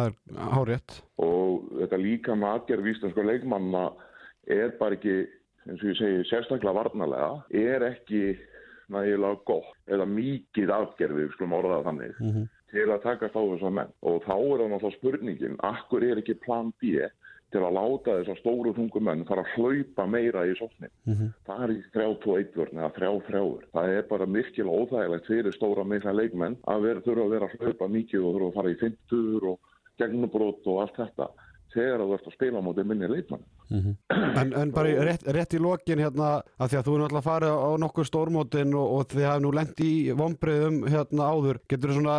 er 0.00 0.16
hárétt 0.52 0.98
og 1.18 1.70
þetta 1.80 2.00
líka 2.02 2.36
með 2.36 2.52
aðgerð 2.54 2.90
íslensku 2.92 3.24
leikmanna 3.26 3.86
er 4.46 4.76
bara 4.78 4.94
ekki 4.98 5.16
eins 5.66 5.80
og 5.82 5.88
ég 5.90 5.96
segi 5.98 6.26
sérstaklega 6.30 6.76
varnalega 6.76 7.30
er 7.50 7.82
ekki 7.88 8.36
nægilega 8.94 9.40
gott 9.48 9.72
eða 9.90 10.04
mikið 10.06 10.70
aðgerð 10.76 11.16
við 11.18 11.32
skulum 11.34 11.56
orða 11.58 11.80
það 11.80 11.88
þannig 11.90 12.20
Mhm. 12.20 12.44
til 12.70 12.86
að 12.92 13.02
takast 13.02 13.34
á 13.34 13.42
þessar 13.42 13.72
menn. 13.72 13.92
Og 14.02 14.22
þá 14.26 14.32
er 14.36 14.58
það 14.60 14.70
náttúrulega 14.70 14.96
spurningin 14.98 15.56
akkur 15.64 16.04
er 16.04 16.20
ekki 16.20 16.34
plan 16.44 16.72
B 16.82 16.98
til 17.56 17.64
að 17.64 17.76
láta 17.78 18.16
þessar 18.18 18.40
stóru 18.42 18.72
þungum 18.76 19.06
menn 19.08 19.24
fara 19.28 19.44
að 19.46 19.54
hlaupa 19.56 20.06
meira 20.12 20.44
í 20.44 20.52
sóknin. 20.58 20.92
Mhm. 21.08 21.32
það 21.46 21.62
er 21.64 21.72
í 21.72 21.78
3-2-1 21.94 22.52
vörn 22.56 22.82
eða 22.82 22.92
3-3 22.98 23.64
það 23.72 23.94
er 23.96 24.02
bara 24.10 24.26
virkilega 24.26 24.76
óþægilegt 24.76 25.30
fyrir 25.30 25.56
stóra 25.56 25.84
mikla 25.84 26.12
leikmenn 26.12 26.56
að 26.66 26.82
vera, 26.82 27.00
þurfa 27.00 27.24
að 27.24 27.34
vera 27.34 27.48
að 27.48 27.56
hlaupa 27.60 27.88
mikið 27.96 28.20
og 28.26 28.34
þurfa 28.34 28.48
að 28.50 28.56
fara 28.58 28.70
í 28.74 28.78
50 28.84 29.50
og 29.50 29.58
gegnubrót 29.96 30.66
og 30.66 30.80
allt 30.82 30.96
þetta 31.00 31.28
þegar 31.76 32.02
þú 32.02 32.14
ert 32.16 32.26
að 32.30 32.34
spila 32.36 32.58
á 32.58 32.66
móti 32.66 32.84
minni 32.88 33.08
leikmann. 33.12 33.44
En, 33.70 34.52
en 34.56 34.72
bara 34.74 34.90
í- 34.90 34.96
rétt, 35.06 35.24
rétt 35.36 35.54
í 35.56 35.60
lokin 35.62 36.00
hérna, 36.02 36.30
að 36.58 36.72
því 36.72 36.78
að 36.80 36.86
þú 36.88 36.94
er 36.96 37.02
náttúrulega 37.04 37.26
farið 37.26 37.54
á 37.56 37.70
nokkur 37.84 38.08
stórmótin 38.08 38.74
og, 38.78 38.92
og 38.96 39.06
þið 39.12 39.26
hafi 39.28 39.44
nú 39.44 39.52
lent 39.56 39.82
í 39.84 39.92
vombriðum 40.16 40.80
hérna 40.92 41.30
áður, 41.32 41.60
getur 41.70 41.92
þú 41.94 41.98
svona 42.00 42.16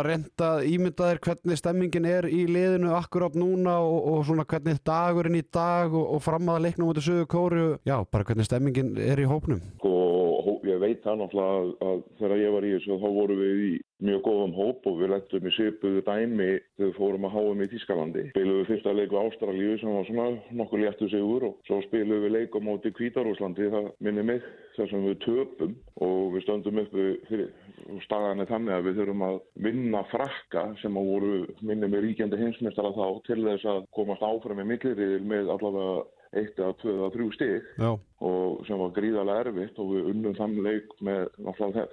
að 0.48 0.66
ímynda 0.72 1.10
þér 1.12 1.22
hvernig 1.28 1.60
stemmingin 1.62 2.08
er 2.08 2.28
í 2.30 2.42
liðinu 2.48 2.94
akkurát 2.98 3.36
núna 3.38 3.78
og, 3.84 3.98
og 4.14 4.26
svona 4.28 4.46
hvernig 4.48 4.80
dagurinn 4.86 5.38
í 5.40 5.44
dag 5.52 5.92
og, 5.94 6.04
og 6.16 6.22
fram 6.24 6.48
að 6.54 6.64
leiknum 6.68 6.90
út 6.92 7.00
í 7.02 7.06
sögu 7.08 7.26
kóru, 7.30 7.66
já, 7.88 7.96
bara 8.12 8.24
hvernig 8.28 8.46
stemmingin 8.48 8.94
er 9.00 9.20
í 9.24 9.28
hópnum. 9.28 9.60
Hó- 9.84 9.96
ég 10.68 10.80
veit 10.82 11.04
það 11.04 11.20
náttúrulega 11.22 11.58
að, 11.58 11.74
að 11.88 12.02
þegar 12.20 12.42
ég 12.42 12.56
var 12.56 12.66
í 12.66 12.72
þessu 12.76 12.98
þá 13.02 13.08
vorum 13.18 13.42
við 13.42 13.62
í 13.68 13.72
mjög 14.08 14.20
góðum 14.28 14.54
hóp 14.54 14.86
og 14.86 15.00
við 15.00 15.10
lettum 15.10 15.48
í 15.48 15.52
svipuðu 15.56 16.02
dæmi 16.06 16.48
þegar 16.78 16.94
fórum 16.98 17.26
að 17.26 17.34
háum 17.34 17.62
í 17.64 17.68
Tískalandi. 17.72 18.24
Spilum 18.30 18.60
við 18.60 18.68
fyrsta 18.70 18.94
leik 18.94 19.10
við 19.10 19.20
Ástralíu 19.24 19.78
sem 19.80 19.96
var 19.96 20.06
svona 20.06 20.28
nokkuð 20.60 20.84
léttu 20.84 21.08
sigur 21.10 21.48
og 21.48 21.56
svo 21.66 21.80
spilum 21.88 22.22
við 22.24 22.34
leik 22.36 22.54
á 22.54 22.60
móti 22.62 22.92
Kvítarúslandi, 22.94 23.70
það 23.74 23.88
minnir 24.06 24.28
mig 24.28 24.46
þar 24.76 24.92
sem 24.92 25.08
við 25.08 25.18
töpum 25.24 25.74
og 26.06 26.20
við 26.36 26.44
stöndum 26.46 26.82
upp 26.84 26.94
fyrir 27.26 27.48
staðan 28.04 28.44
er 28.44 28.50
þannig 28.50 28.76
að 28.76 28.86
við 28.86 29.00
þurfum 29.00 29.24
að 29.26 29.40
vinna 29.66 30.04
frakka 30.12 30.64
sem 30.82 30.98
að 31.00 31.10
voru 31.10 31.40
minnir 31.58 31.90
mig 31.90 32.04
ríkjandi 32.04 32.38
heimsmeistara 32.38 32.94
þá 32.94 33.06
til 33.26 33.40
þess 33.42 33.66
að 33.72 33.82
komast 33.98 34.22
áfram 34.22 34.62
í 34.62 34.68
milliriðil 34.68 35.26
með 35.26 35.52
allavega 35.56 36.06
eitt 36.36 36.58
eða 36.58 36.74
tvö 36.80 36.94
eða 36.96 37.12
þrjú 37.14 37.28
stig 37.36 37.70
Já, 37.78 37.90
og 38.28 38.66
sem 38.68 38.82
var 38.82 38.92
gríðarlega 38.96 39.46
erfitt 39.46 39.78
og 39.80 39.94
við 39.94 40.10
unnum 40.12 40.36
þann 40.36 40.58
leik 40.66 40.92
með 41.04 41.24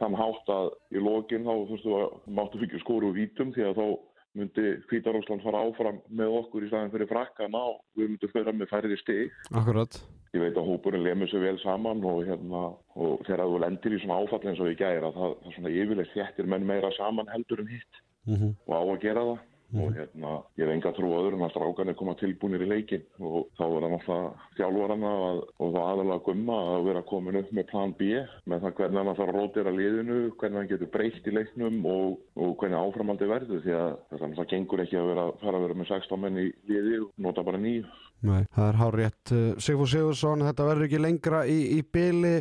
þann 0.02 0.20
hátt 0.20 0.52
að 0.56 0.74
í 0.92 1.04
lokin 1.04 1.48
þá 1.48 1.54
þurftu 1.72 1.96
að 2.02 2.20
máttu 2.40 2.62
fyrir 2.64 2.84
skóru 2.84 3.12
úr 3.12 3.18
vítum 3.20 3.54
því 3.56 3.70
að 3.70 3.80
þá 3.80 3.88
myndi 4.36 4.66
Hvítarósland 4.90 5.44
fara 5.46 5.64
áfram 5.64 6.02
með 6.12 6.34
okkur 6.42 6.66
í 6.66 6.70
staðin 6.70 6.92
fyrir 6.92 7.08
frakkana 7.08 7.62
og 7.72 7.80
við 7.96 8.12
myndum 8.12 8.32
fyrir 8.34 8.58
með 8.60 8.72
færri 8.72 8.98
stig. 9.00 9.32
akkurat. 9.56 10.00
Ég 10.36 10.44
veit 10.44 10.58
að 10.60 10.68
hópurinn 10.68 11.06
lemur 11.06 11.30
sér 11.32 11.46
vel 11.46 11.56
saman 11.62 12.04
og, 12.04 12.26
hérna, 12.28 12.66
og 13.00 13.22
þegar 13.24 13.48
þú 13.48 13.62
lendir 13.64 13.96
í 13.96 14.00
svona 14.04 14.18
áfall 14.20 14.42
eins 14.44 14.60
og 14.60 14.68
ég 14.68 14.82
gæra 14.82 15.14
það, 15.16 15.38
það 15.46 15.56
svona 15.56 15.72
yfirleitt 15.72 16.12
þéttir 16.12 16.50
menn 16.52 16.68
meira 16.68 16.92
saman 16.98 17.32
heldur 17.32 17.64
en 17.64 17.72
hitt 17.72 18.02
mm 18.28 18.52
og 18.66 18.74
á 18.76 18.82
að 18.84 19.04
gera 19.06 19.24
það 19.30 19.44
og 19.84 19.96
hérna, 19.96 20.32
ég 20.60 20.66
hef 20.66 20.74
enga 20.74 20.92
trú 20.96 21.10
á 21.12 21.18
öðrum 21.20 21.44
að 21.46 21.52
strákanir 21.54 21.98
koma 22.00 22.16
tilbúinir 22.20 22.64
í 22.66 22.70
leikin 22.70 23.06
og 23.20 23.48
þá 23.58 23.64
er 23.66 23.86
það 23.86 23.94
náttúrulega 23.94 24.50
þjálfarana 24.60 25.12
að, 25.28 25.42
og 25.60 25.74
þá 25.76 25.80
aðalega 25.82 26.26
gumma 26.28 26.60
að 26.76 26.88
vera 26.90 27.04
komin 27.12 27.40
upp 27.42 27.52
með 27.58 27.68
plan 27.72 27.96
B 28.00 28.10
með 28.46 28.66
það 28.66 28.76
hvernig 28.80 29.02
hann 29.02 29.12
þarf 29.12 29.26
að 29.26 29.40
rótira 29.40 29.76
liðinu, 29.76 30.20
hvernig 30.40 30.62
hann 30.62 30.72
getur 30.72 30.92
breytt 30.96 31.28
í 31.28 31.36
leiknum 31.36 31.90
og, 31.92 32.20
og 32.36 32.54
hvernig 32.62 32.80
áframaldi 32.82 33.32
verður 33.32 33.64
því 33.66 33.76
að 33.80 33.90
það, 34.12 34.38
það 34.40 34.52
gengur 34.54 34.86
ekki 34.86 35.02
að 35.02 35.10
vera, 35.14 35.26
fara 35.42 35.60
að 35.60 35.68
vera 35.68 35.80
með 35.82 35.92
16 35.96 36.24
menn 36.26 36.44
í 36.44 36.48
liði 36.70 37.02
og 37.06 37.26
nota 37.28 37.46
bara 37.48 37.62
nýju. 37.62 37.90
Nei, 38.26 38.46
það 38.56 38.70
er 38.70 38.80
hár 38.80 38.96
rétt 39.02 39.36
Sigfúr 39.62 39.92
Sigursson, 39.92 40.46
þetta 40.48 40.70
verður 40.70 40.88
ekki 40.88 41.04
lengra 41.04 41.44
í, 41.52 41.60
í 41.76 41.82
byli 41.84 42.40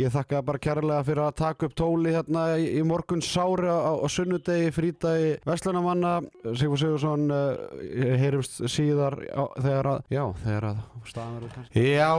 Ég 0.00 0.08
þakka 0.08 0.38
bara 0.48 0.60
kærlega 0.62 1.04
fyrir 1.04 1.20
að 1.20 1.34
taka 1.36 1.68
upp 1.68 1.74
tóli 1.76 2.14
hérna 2.14 2.46
í, 2.56 2.68
í 2.80 2.84
morgun 2.88 3.20
sári 3.20 3.68
á, 3.68 3.92
á 3.92 4.08
sunnudegi, 4.08 4.70
frítagi 4.72 5.34
Vestlunamanna 5.44 6.14
Sigfúr 6.56 6.80
Sigursson 6.80 7.26
uh, 7.28 8.16
heyrumst 8.22 8.62
síðar 8.72 9.18
á, 9.28 9.44
þegar 9.58 9.90
að, 9.90 10.00
já, 10.16 10.22
þegar 10.46 10.68
að 10.70 10.80
staðan 11.10 11.36
verður 11.36 11.54
kannski 11.58 11.84
Já, 11.90 12.10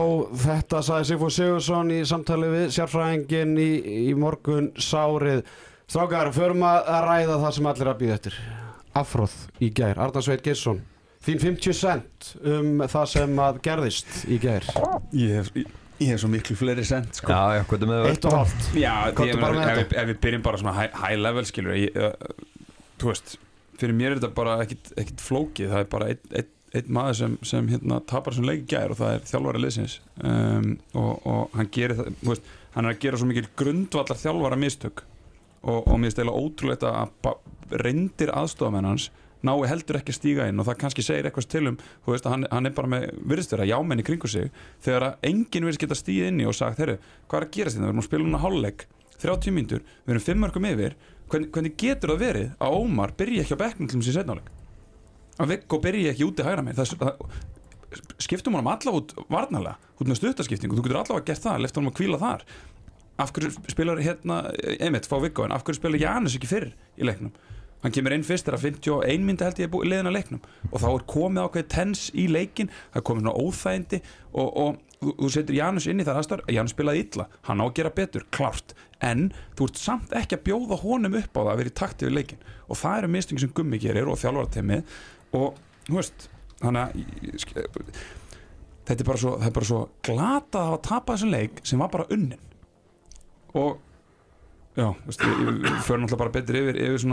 þetta 0.46 0.84
sagði 0.86 1.10
Sigfúr 1.10 1.36
Sigursson 1.40 1.92
í 1.96 2.00
samtali 2.06 2.54
við 2.54 2.66
sérfræðingin 2.78 3.58
í, 3.58 3.68
í 4.06 4.16
morgun 4.22 4.70
sárið. 4.78 5.42
Strákar, 5.90 6.30
förum 6.36 6.62
að 6.70 6.94
ræða 7.08 7.42
það 7.42 7.54
sem 7.58 7.72
allir 7.74 7.90
að 7.90 8.02
býða 8.04 8.18
eftir. 8.20 8.42
Afróð 8.94 9.38
í 9.58 9.74
gær, 9.74 9.98
Arnar 9.98 10.22
Sveit 10.22 10.46
Geirsson 10.46 10.84
Þín 11.24 11.40
50 11.40 11.72
cent 11.78 12.34
um 12.44 12.82
það 12.84 13.06
sem 13.08 13.38
að 13.40 13.60
gerðist 13.64 14.18
í 14.28 14.36
gær. 14.42 14.66
Ég 15.16 15.38
hef, 15.40 15.54
ég, 16.00 16.08
hef 16.10 16.20
svo 16.22 16.28
miklu 16.32 16.56
fleiri 16.58 16.84
sent 16.88 17.14
sko. 17.20 17.30
Já, 17.32 17.58
já, 17.58 17.62
hvað 17.70 17.84
er 17.86 17.90
með 17.92 18.08
Eitt 18.10 18.24
og 18.28 18.34
hálft 18.38 18.68
Já, 18.78 18.94
Komdu 19.14 19.30
ég, 19.34 19.40
bara 19.40 19.52
meina, 19.54 19.66
með 19.66 19.70
ef, 19.70 19.78
þetta. 19.78 19.94
við- 19.94 20.02
ef 20.02 20.08
við 20.12 20.18
byrjum 20.26 20.42
bara 20.48 20.60
svona 20.62 20.74
high, 20.78 20.98
high 21.04 21.20
level 21.20 21.44
skilur 21.48 21.78
ég, 21.78 21.96
uh, 21.96 22.34
Þú 22.98 23.10
veist, 23.12 23.36
fyrir 23.80 23.94
mér 23.98 24.10
er 24.14 24.18
þetta 24.20 24.34
bara 24.34 24.56
ekkit, 24.64 24.92
ekkit 25.04 25.24
flókið 25.28 25.72
Það 25.74 25.80
er 25.84 25.88
bara 25.94 26.10
einn 26.12 26.36
ein, 26.40 26.50
ein 26.74 26.90
maður 26.98 27.18
sem, 27.20 27.38
sem 27.46 27.68
hérna, 27.70 28.00
tapar 28.10 28.34
sem 28.34 28.44
leik 28.48 28.64
í 28.64 28.68
gær 28.74 28.90
og 28.94 28.98
það 28.98 29.14
er 29.16 29.26
þjálfara 29.30 29.62
liðsins 29.62 29.96
um, 30.24 30.70
og, 30.98 31.26
og 31.30 31.58
hann 31.58 31.70
gerir 31.74 31.98
það 32.00 32.12
þú 32.22 32.32
veist, 32.34 32.52
Hann 32.74 32.88
er 32.88 32.96
að 32.96 33.02
gera 33.04 33.18
svo 33.20 33.26
mikil 33.30 33.44
grundvallar 33.54 34.18
þjálfara 34.18 34.56
mistök 34.58 35.04
og, 35.62 35.84
og 35.86 35.98
mér 36.02 36.10
stela 36.10 36.32
ótrúlegt 36.34 36.82
að 36.88 37.12
ba- 37.22 37.36
reyndir 37.84 38.32
aðstofamenn 38.34 38.88
hans 38.90 39.06
nái 39.46 39.68
heldur 39.70 40.00
ekki 40.00 40.14
að 40.14 40.18
stíga 40.18 40.48
inn 40.50 40.60
og 40.60 40.68
það 40.68 40.80
kannski 40.82 41.04
segir 41.04 41.28
eitthvað 41.28 41.48
til 41.52 41.64
um 41.70 41.78
veist 42.06 42.28
hann, 42.28 42.46
hann 42.50 42.68
er 42.68 42.74
bara 42.76 42.90
með 42.90 43.06
virðist 43.22 43.54
vera 43.54 43.68
jámenn 43.68 44.02
í 44.02 44.06
kringu 44.06 44.30
sig 44.30 44.50
þegar 44.84 45.18
enginn 45.22 45.68
virðist 45.68 45.84
geta 45.84 45.98
stíð 45.98 46.28
inn 46.30 46.42
í 46.42 46.48
og 46.48 46.56
sagt 46.56 46.82
herru, 46.82 46.98
hvað 47.28 47.40
er 47.40 47.48
að 47.48 47.54
gerast 47.58 47.78
þetta, 47.78 47.86
við 47.86 47.92
erum 47.92 48.02
að 48.02 48.08
spila 48.08 48.28
núna 48.28 48.42
hálfleik 48.44 48.86
30 49.24 49.54
mínútur, 49.54 49.86
við 50.04 50.16
erum 50.16 50.26
5 50.26 50.42
mörgum 50.42 50.68
yfir. 50.68 50.98
Hvernig, 51.30 51.48
hvernig 51.54 51.76
getur 51.80 52.12
það 52.12 52.20
verið 52.20 52.50
að 52.60 52.74
Ómar 52.76 53.14
byrja 53.16 53.44
ekki 53.44 53.56
á 53.56 53.62
bekknum 53.62 53.88
til 53.88 54.00
þessi 54.00 54.18
setnáleik 54.18 54.50
að 55.40 55.50
Viggo 55.50 55.80
byrja 55.82 56.12
ekki 56.12 56.26
úti 56.28 56.44
hægra 56.46 56.62
með 56.62 56.82
skiptum 58.22 58.56
honum 58.56 58.70
allavega 58.72 59.00
út 59.00 59.30
varnalega, 59.30 59.78
út 59.98 60.08
með 60.10 60.20
stuttaskiptingu 60.20 60.76
þú 60.76 60.84
getur 60.86 61.00
allavega 61.00 61.26
gert 61.30 61.44
það, 61.44 61.60
lefta 61.62 61.80
honum 61.80 61.92
að 61.92 61.98
kvíla 62.00 62.20
þar. 62.22 62.44
Af 63.22 63.30
hverju 63.34 63.50
spilar 63.70 64.00
hérna 64.02 64.38
einmitt 64.82 65.06
fá 65.06 65.16
Viggo, 65.22 65.46
en 65.46 65.54
af 65.54 65.62
hverju 65.62 65.78
spilar 65.78 66.02
Janus 66.02 66.34
ekki 66.38 66.50
fyrr 66.50 66.72
í 66.98 67.06
leiknum 67.06 67.34
hann 67.84 67.92
kemur 67.94 68.14
inn 68.16 68.24
fyrst 68.26 68.48
þegar 68.48 68.62
51 68.64 69.24
myndi 69.28 69.44
held 69.46 69.60
ég 69.60 69.68
er 69.68 69.88
liðin 69.92 70.08
að 70.10 70.16
leiknum. 70.16 70.40
Og 70.72 70.80
þá 70.82 70.86
er 70.94 71.04
komið 71.14 71.44
ákveðið 71.44 71.68
tens 71.76 72.06
í 72.16 72.24
leikin 72.32 72.70
það 72.72 72.98
er 73.00 73.06
komið 73.10 73.26
svona 73.26 73.36
óþægindi 73.44 74.00
og, 74.32 74.48
og 74.64 74.78
þú, 75.04 75.12
þú 75.20 75.30
setur 75.36 75.58
Janus 75.60 75.86
inn 75.92 76.00
í 76.00 76.06
það 76.08 76.20
aðstar 76.22 76.42
Janus 76.56 76.74
spilaði 76.74 77.04
illa, 77.04 77.26
hann 77.48 77.60
á 77.60 77.64
að 77.68 77.74
gera 77.78 77.92
betur, 78.00 78.24
klárt. 78.34 78.74
En 79.04 79.26
þú 79.58 79.68
ert 79.68 79.80
samt 79.84 80.14
ekki 80.16 80.38
að 80.38 80.44
bjóða 80.48 80.80
honum 80.80 81.18
upp 81.20 81.36
á 81.36 81.40
það 81.44 81.52
að 81.52 81.60
vera 81.60 81.72
í 81.74 81.78
takti 81.84 82.08
við 82.08 82.16
leikin 82.18 82.44
og 82.72 82.78
það 82.80 82.98
eru 83.02 83.12
mistingi 83.12 83.44
sem 83.44 83.52
Gummi 83.54 83.80
gerir 83.82 84.08
og 84.08 84.16
þjálfarateimið 84.22 84.94
og 85.36 85.58
þú 85.90 85.98
veist 85.98 86.28
þannig 86.62 86.80
að 86.80 86.94
ég- 86.96 87.56
ég 87.60 87.98
þetta 88.88 89.00
er 89.00 89.08
bara 89.10 89.20
svo, 89.20 89.34
það 89.40 89.46
er 89.50 89.56
bara 89.58 89.68
svo 89.68 89.82
glata 90.08 90.60
að 90.62 90.70
hafa 90.70 90.80
tapað 90.88 91.18
þessum 91.18 91.34
leik 91.36 91.60
sem 91.68 91.78
var 91.84 91.90
bara 91.92 92.06
unnin. 92.16 92.40
Og 93.54 93.76
já, 94.76 94.88
veist, 95.04 95.20
við, 95.20 95.36
við, 95.44 95.58
við 95.66 95.78
förum 95.86 96.04
náttúrulega 96.06 96.22
bara 96.24 96.34
betur 96.38 96.58
yfir, 96.62 96.80
yfir 96.88 97.04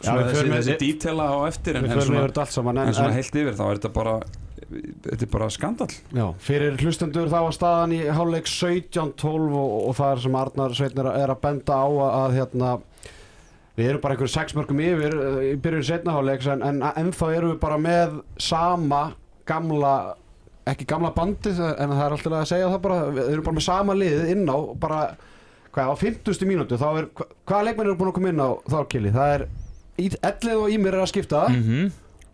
svona, 0.00 0.20
Já, 0.24 0.28
þessi, 0.32 0.52
þessi 0.56 0.76
dítela 0.80 1.26
á 1.32 1.38
eftir 1.48 1.76
en, 1.80 1.88
en 1.90 2.00
svona, 2.00 2.46
saman 2.50 2.78
en, 2.80 2.88
en 2.90 2.96
svona 2.96 3.16
heilt 3.16 3.34
yfir 3.42 3.56
þá 3.58 3.64
er 3.68 3.80
þetta 3.80 3.92
bara 3.96 4.14
þetta 4.70 5.24
er 5.26 5.30
bara 5.32 5.48
skandal 5.50 5.88
já, 6.14 6.26
Fyrir 6.46 6.76
hlustendur 6.80 7.30
þá 7.32 7.38
var 7.48 7.56
staðan 7.56 7.94
í 7.96 8.00
hálfleik 8.14 8.46
17-12 8.50 9.56
og, 9.58 9.72
og 9.90 9.96
það 9.98 10.12
er 10.14 10.22
sem 10.26 10.38
Arnar 10.40 10.76
Sveitn 10.78 11.00
er, 11.02 11.08
að- 11.10 11.18
er 11.24 11.32
að 11.34 11.40
benda 11.46 11.80
á 11.80 11.86
að, 11.88 12.10
að 12.20 12.38
hérna 12.38 12.70
Við 13.80 13.86
erum 13.88 14.00
bara 14.02 14.14
einhverjum 14.16 14.32
sex 14.34 14.54
mörgum 14.58 14.80
yfir 14.84 15.14
uh, 15.16 15.36
í 15.46 15.52
byrjun 15.62 15.84
setna 15.88 16.12
hálfleiks 16.16 16.48
en, 16.52 16.62
en 16.66 16.80
ennþá 16.90 17.28
erum 17.38 17.52
við 17.54 17.60
bara 17.62 17.78
með 17.80 18.16
sama 18.42 19.02
gamla 19.48 19.92
ekki 20.68 20.84
gamla 20.90 21.10
bandið 21.16 21.58
en 21.70 21.94
það 21.94 22.02
er 22.04 22.14
alltaf 22.16 22.34
að 22.42 22.48
segja 22.50 22.68
það 22.74 22.82
bara 22.84 22.98
við 23.16 23.30
erum 23.32 23.46
bara 23.46 23.56
með 23.56 23.64
sama 23.66 23.96
liðið 23.96 24.32
inn 24.34 24.44
á 24.52 24.58
bara 24.82 24.98
hvað 25.72 25.90
á 25.90 25.94
50. 26.02 26.44
mínútu 26.50 26.76
þá 26.82 26.86
er 27.00 27.08
hva, 27.16 27.26
hvaða 27.48 27.64
leikmenn 27.70 27.88
eru 27.88 27.96
búin 28.02 28.10
að 28.12 28.16
koma 28.18 28.32
inn 28.34 28.42
á 28.44 28.50
þárkili 28.74 29.14
það 29.16 29.32
er 29.38 29.46
Ellið 30.08 30.56
og 30.56 30.70
Ímir 30.74 30.94
er 30.96 31.02
að 31.04 31.10
skipta. 31.12 31.48
Mhm. 31.48 31.90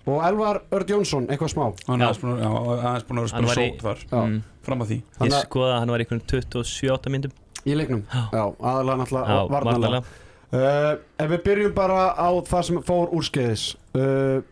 og 0.06 0.20
Elvar 0.22 0.60
Örd 0.70 0.86
Jónsson 0.92 1.24
eitthvað 1.26 1.50
smá. 1.50 1.64
Hann 1.88 2.00
er 2.02 2.06
aðeins 2.06 2.20
búin 2.22 3.18
að- 3.18 3.30
spila 3.32 3.46
var 3.46 3.56
sót 3.58 3.80
þar. 3.82 3.98
Já. 4.10 4.20
Mm. 4.26 4.42
fram 4.62 4.80
að 4.82 4.86
því. 4.86 5.02
Ég 5.20 5.32
skoða 5.48 5.72
að 5.74 5.78
hann 5.80 5.88
var 5.90 5.98
í 5.98 6.04
einhvern 6.04 6.22
27 6.26 7.10
myndum. 7.10 7.32
Í 7.66 7.74
leiknum? 7.74 8.02
Já. 8.12 8.44
aðalega 8.62 8.96
náttúrulega 9.00 9.48
varnalega 9.50 10.04
uh, 10.52 10.96
ef 11.18 11.30
við 11.30 11.42
byrjum 11.42 11.74
bara 11.74 12.14
á 12.14 12.30
það 12.46 12.62
sem 12.68 12.82
fór 12.86 13.10
úrskeiðis. 13.10 13.64
Uh, 13.94 14.42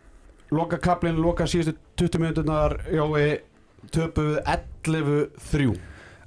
loka 0.50 0.78
kaplinn, 0.78 1.21
loka 1.23 1.44
síðustu 1.44 1.76
20 1.97 2.18
minúturnar 2.18 2.78
Jói 2.90 3.40
töpuðu 3.94 4.42
11-3 4.44 5.78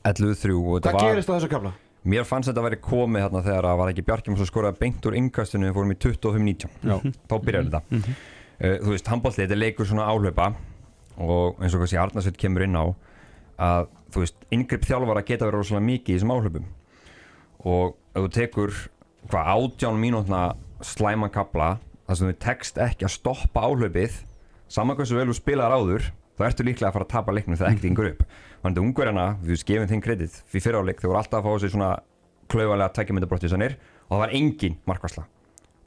11-3 0.08 0.56
og 0.56 0.80
þetta 0.80 0.92
hvað 0.94 0.94
var 0.94 1.12
gerist 1.12 1.30
á 1.30 1.34
þessu 1.36 1.50
kapla? 1.52 1.74
Mér 2.08 2.24
fannst 2.28 2.48
þetta 2.52 2.62
að 2.62 2.68
vera 2.70 2.80
komið 2.88 3.24
hérna 3.26 3.42
þegar 3.44 3.68
það 3.68 3.78
var 3.82 3.92
ekki 3.92 4.06
Bjarkjum 4.08 4.38
sem 4.38 4.48
skoraði 4.48 4.80
beint 4.80 5.06
úr 5.10 5.18
innkastinu 5.18 5.68
við 5.68 5.74
fórum 5.76 5.92
í 5.92 5.98
25-19 5.98 6.70
Já. 6.88 6.98
þá 7.28 7.36
byrjaði 7.44 7.72
þetta. 7.72 7.82
Mhm. 7.90 8.18
uh, 8.62 8.78
Þú 8.86 8.94
veist, 8.94 9.08
handbólti, 9.12 9.42
þetta 9.44 9.58
leikur 9.60 9.90
svona 9.90 10.08
áhlaupa 10.08 10.52
og 11.18 11.58
eins 11.64 11.74
og 11.74 11.82
hvað 11.82 11.92
sé 11.92 11.98
Arnarsveit 12.00 12.38
kemur 12.38 12.64
inn 12.64 12.78
á 12.78 12.86
að 13.58 13.88
þú 14.14 14.22
veist, 14.24 14.38
yngripp 14.54 14.86
þjálfara 14.86 15.26
geta 15.26 15.48
verið 15.50 15.58
rosalega 15.64 15.86
mikið 15.88 16.14
í 16.14 16.18
þessum 16.20 16.34
áhlaupum. 16.36 16.68
Og 17.66 17.96
þú 18.14 18.30
tekur 18.38 18.76
hvað 19.28 19.52
átján 19.58 19.98
mínútna 20.00 20.42
slæman 20.86 21.34
kapla 21.34 21.80
þar 22.08 22.20
sem 22.20 22.30
þú 22.30 22.36
tekst 22.46 22.78
ekki 22.80 23.08
að 23.08 23.16
stoppa 23.18 23.66
áhlaupið 23.68 24.22
saman 24.72 24.96
hversu 25.00 25.18
vel 25.18 25.28
þú 25.32 25.36
spilar 25.40 25.74
áður 25.74 26.12
þá 26.38 26.44
ertu 26.48 26.64
líklega 26.68 26.92
að 26.92 26.96
fara 27.00 27.08
að 27.08 27.14
tapa 27.16 27.34
leiknum 27.36 27.58
þegar 27.58 27.74
ekkert 27.74 27.90
yngur 27.90 28.10
upp 28.14 28.24
þannig 28.64 28.80
að 28.80 28.84
ungverjana, 28.86 29.28
þú 29.44 29.54
veist, 29.54 29.68
gefum 29.68 29.92
þeim 29.92 30.04
kredit 30.04 30.42
fyrir 30.48 30.66
fyriráleik, 30.68 31.02
þau 31.02 31.10
voru 31.12 31.22
alltaf 31.22 31.40
að 31.40 31.48
fá 31.48 31.62
sig 31.62 31.74
svona 31.74 31.92
klaufalega 32.52 32.94
tækjumyndabróttisanir 32.98 33.78
og 34.08 34.16
það 34.16 34.24
var 34.24 34.36
engin 34.40 34.78
markvarsla, 34.88 35.26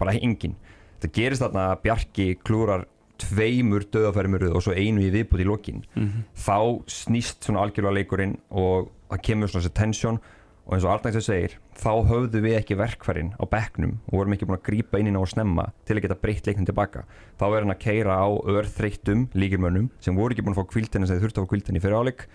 bara 0.00 0.16
engin. 0.16 0.56
Það 1.00 1.14
gerist 1.16 1.44
þarna 1.44 1.68
að 1.70 1.82
Bjarki 1.86 2.26
klúrar 2.44 2.84
tveimur 3.20 3.84
döðafæri 3.92 4.32
með 4.32 4.44
röð 4.46 4.58
og 4.58 4.64
svo 4.64 4.74
einu 4.76 5.04
í 5.04 5.12
viðbúti 5.12 5.44
í 5.44 5.48
lokin. 5.48 5.84
Mhm. 5.94 6.24
þá 6.36 6.84
snýst 6.86 7.44
svona 7.44 7.64
algjörlega 7.64 7.98
leikurinn 8.00 8.38
og 8.50 8.90
það 9.10 9.22
kemur 9.22 9.48
svona 9.48 9.64
þessi 9.64 9.76
tensjón 9.76 10.20
og 10.66 10.76
eins 10.76 10.84
og 10.84 10.92
Arnæksson 10.92 11.24
segir 11.24 11.56
þá 11.74 11.92
höfðu 12.06 12.40
við 12.44 12.56
ekki 12.60 12.76
verkfærin 12.78 13.32
á 13.34 13.44
bekknum 13.50 13.98
og 14.06 14.12
vorum 14.12 14.32
ekki 14.32 14.46
búin 14.46 14.58
að 14.58 14.66
grípa 14.68 15.00
inn 15.00 15.08
í 15.10 15.14
ná 15.14 15.20
og 15.20 15.28
snemma 15.28 15.72
til 15.84 15.96
að 15.96 16.02
geta 16.04 16.20
breytt 16.20 16.46
leiknum 16.46 16.68
tilbaka. 16.68 17.04
Þá 17.40 17.44
er 17.48 17.60
hann 17.64 17.74
að 17.74 17.82
keira 17.82 18.14
á 18.20 18.28
örþreyttum 18.30 19.28
líkirmönnum 19.34 19.90
sem 20.00 20.14
voru 20.14 20.32
ekki 20.32 20.44
búin 20.46 20.54
að 20.54 20.62
fá 20.62 20.70
kviltina 20.70 21.06
sem 21.06 21.18
þeir 21.18 21.26
þurftu 21.26 21.40
að 21.40 21.46
fá 21.48 21.50
kviltina 21.54 21.80
í 21.80 21.82
fyrir 21.82 21.98
áleik 21.98 22.26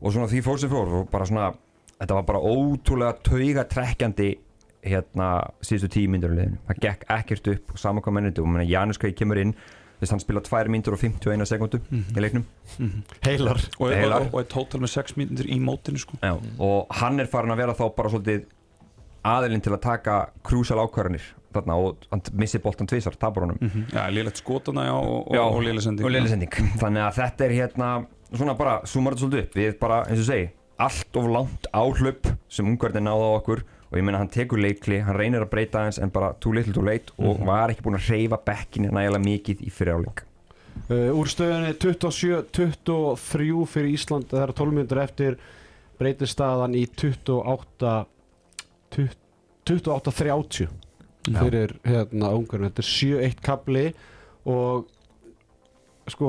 og 0.00 0.12
svona 0.12 0.28
því 0.30 0.42
fór 0.44 0.60
sem 0.60 0.72
fór 0.72 0.92
og 1.00 1.08
bara 1.12 1.28
svona 1.28 1.52
þetta 1.96 2.18
var 2.18 2.26
bara 2.28 2.42
ótrúlega 2.44 3.16
taugatrekkjandi 3.24 4.28
hérna 4.86 5.30
síðustu 5.64 5.88
tíu 5.96 6.10
myndur 6.12 6.30
á 6.30 6.36
liðinu. 6.36 6.60
Það 6.68 6.82
gekk 6.84 7.06
ekkert 7.16 7.48
upp 7.54 7.72
og 7.74 7.80
saman 7.82 8.04
hvað 8.04 8.16
menniti 8.18 8.42
og 8.44 8.50
menna 8.52 8.68
Janus 8.68 9.00
Kvæði 9.02 9.16
kemur 9.18 9.40
inn 9.42 9.54
þess 9.96 10.12
hann 10.12 10.20
spila 10.20 10.42
2 10.44 10.60
myndur 10.70 10.94
og 10.94 11.00
51 11.00 11.48
sekundu 11.48 11.80
í 11.90 12.20
leiknum. 12.22 12.44
Heilar. 13.24 13.62
Og, 13.78 13.86
og, 13.88 13.94
Heilar. 13.96 14.26
og, 14.26 14.34
og 14.36 14.42
er 14.42 14.50
tótal 14.52 14.82
með 14.84 14.92
6 14.92 15.16
mínútur 15.18 15.48
í 15.48 15.56
mótinu 15.62 16.02
sko. 16.02 16.18
Já, 16.20 16.36
og 16.36 16.92
hann 17.00 17.18
er 17.22 17.30
farin 17.32 17.54
að 17.54 17.62
vera 17.64 17.74
þá 17.78 17.86
bara 17.96 18.12
svolítið 18.12 18.44
aðilinn 19.26 19.64
til 19.64 19.72
að 19.74 19.82
taka 19.88 20.18
krúsal 20.46 20.78
ákvarðanir 20.84 21.24
þarna 21.56 21.78
og 21.80 22.04
hann 22.12 22.22
missi 22.36 22.60
boltan 22.62 22.86
tvisar, 22.90 23.16
tapur 23.18 23.46
honum. 23.46 23.58
Mm 23.62 23.86
Já, 23.94 24.02
lélegt 24.12 24.42
skotana 24.42 24.84
já, 24.90 24.92
og, 24.92 25.32
Já, 25.32 25.40
og, 25.40 25.56
og 25.56 25.64
léleg 25.64 25.86
sending. 25.86 26.04
og 26.06 26.12
léleg 26.12 26.28
sending. 26.34 26.52
Þannig 26.82 27.06
að 27.06 27.18
þetta 27.22 27.46
er 27.48 27.56
hérna 27.56 27.90
svona 28.32 28.56
bara, 28.58 28.80
zoomar 28.88 29.14
þetta 29.14 29.24
svolítið 29.24 29.44
upp. 29.44 29.56
Við 29.60 29.78
bara, 29.80 30.02
eins 30.10 30.22
og 30.22 30.28
segi, 30.30 30.50
allt 30.82 31.18
of 31.20 31.30
langt 31.32 31.68
áhlaup 31.72 32.30
sem 32.52 32.68
ungverðin 32.68 33.08
náða 33.08 33.32
á 33.32 33.36
okkur 33.38 33.64
og 33.86 33.98
ég 33.98 34.04
meina 34.04 34.20
hann 34.20 34.32
tekur 34.32 34.60
leikli, 34.60 35.00
hann 35.06 35.16
reynir 35.16 35.44
að 35.44 35.52
breyta 35.52 35.82
aðeins 35.82 36.00
en 36.02 36.12
bara 36.12 36.32
too 36.42 36.52
little 36.52 36.74
too 36.74 36.84
late 36.84 37.14
og 37.22 37.44
var 37.46 37.72
ekki 37.72 37.84
búin 37.86 37.98
að 37.98 38.10
reyfa 38.10 38.38
bekkinni 38.48 38.90
nægilega 38.90 39.22
mikið 39.22 39.62
í 39.62 39.70
fyriráleik 39.72 40.24
uh, 40.90 41.10
úr 41.14 41.30
stöðunni 41.30 41.70
27-23 41.78 43.60
fyrir 43.70 43.92
Ísland 43.94 44.28
það 44.32 44.42
er 44.42 44.54
12 44.58 44.74
minnur 44.74 45.02
eftir 45.04 45.38
breytir 46.00 46.30
staðan 46.30 46.76
í 46.76 46.84
28 46.90 47.94
28-30 49.66 50.68
fyrir 51.26 51.72
hérna 51.82 52.30
ungverðin. 52.36 52.70
Þetta 52.70 52.82
er 52.82 52.90
7-1 52.90 53.40
kabli 53.44 53.86
og 54.46 54.86
sko 56.10 56.28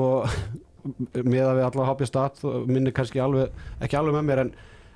með 1.14 1.44
að 1.44 1.58
við 1.58 1.66
allavega 1.66 1.90
hafja 1.92 2.06
stat 2.10 2.40
minni 2.66 2.92
kannski 2.96 3.20
alveg, 3.22 3.50
ekki 3.84 3.98
alveg 3.98 4.14
með 4.18 4.26
mér 4.30 4.42
en, 4.46 4.52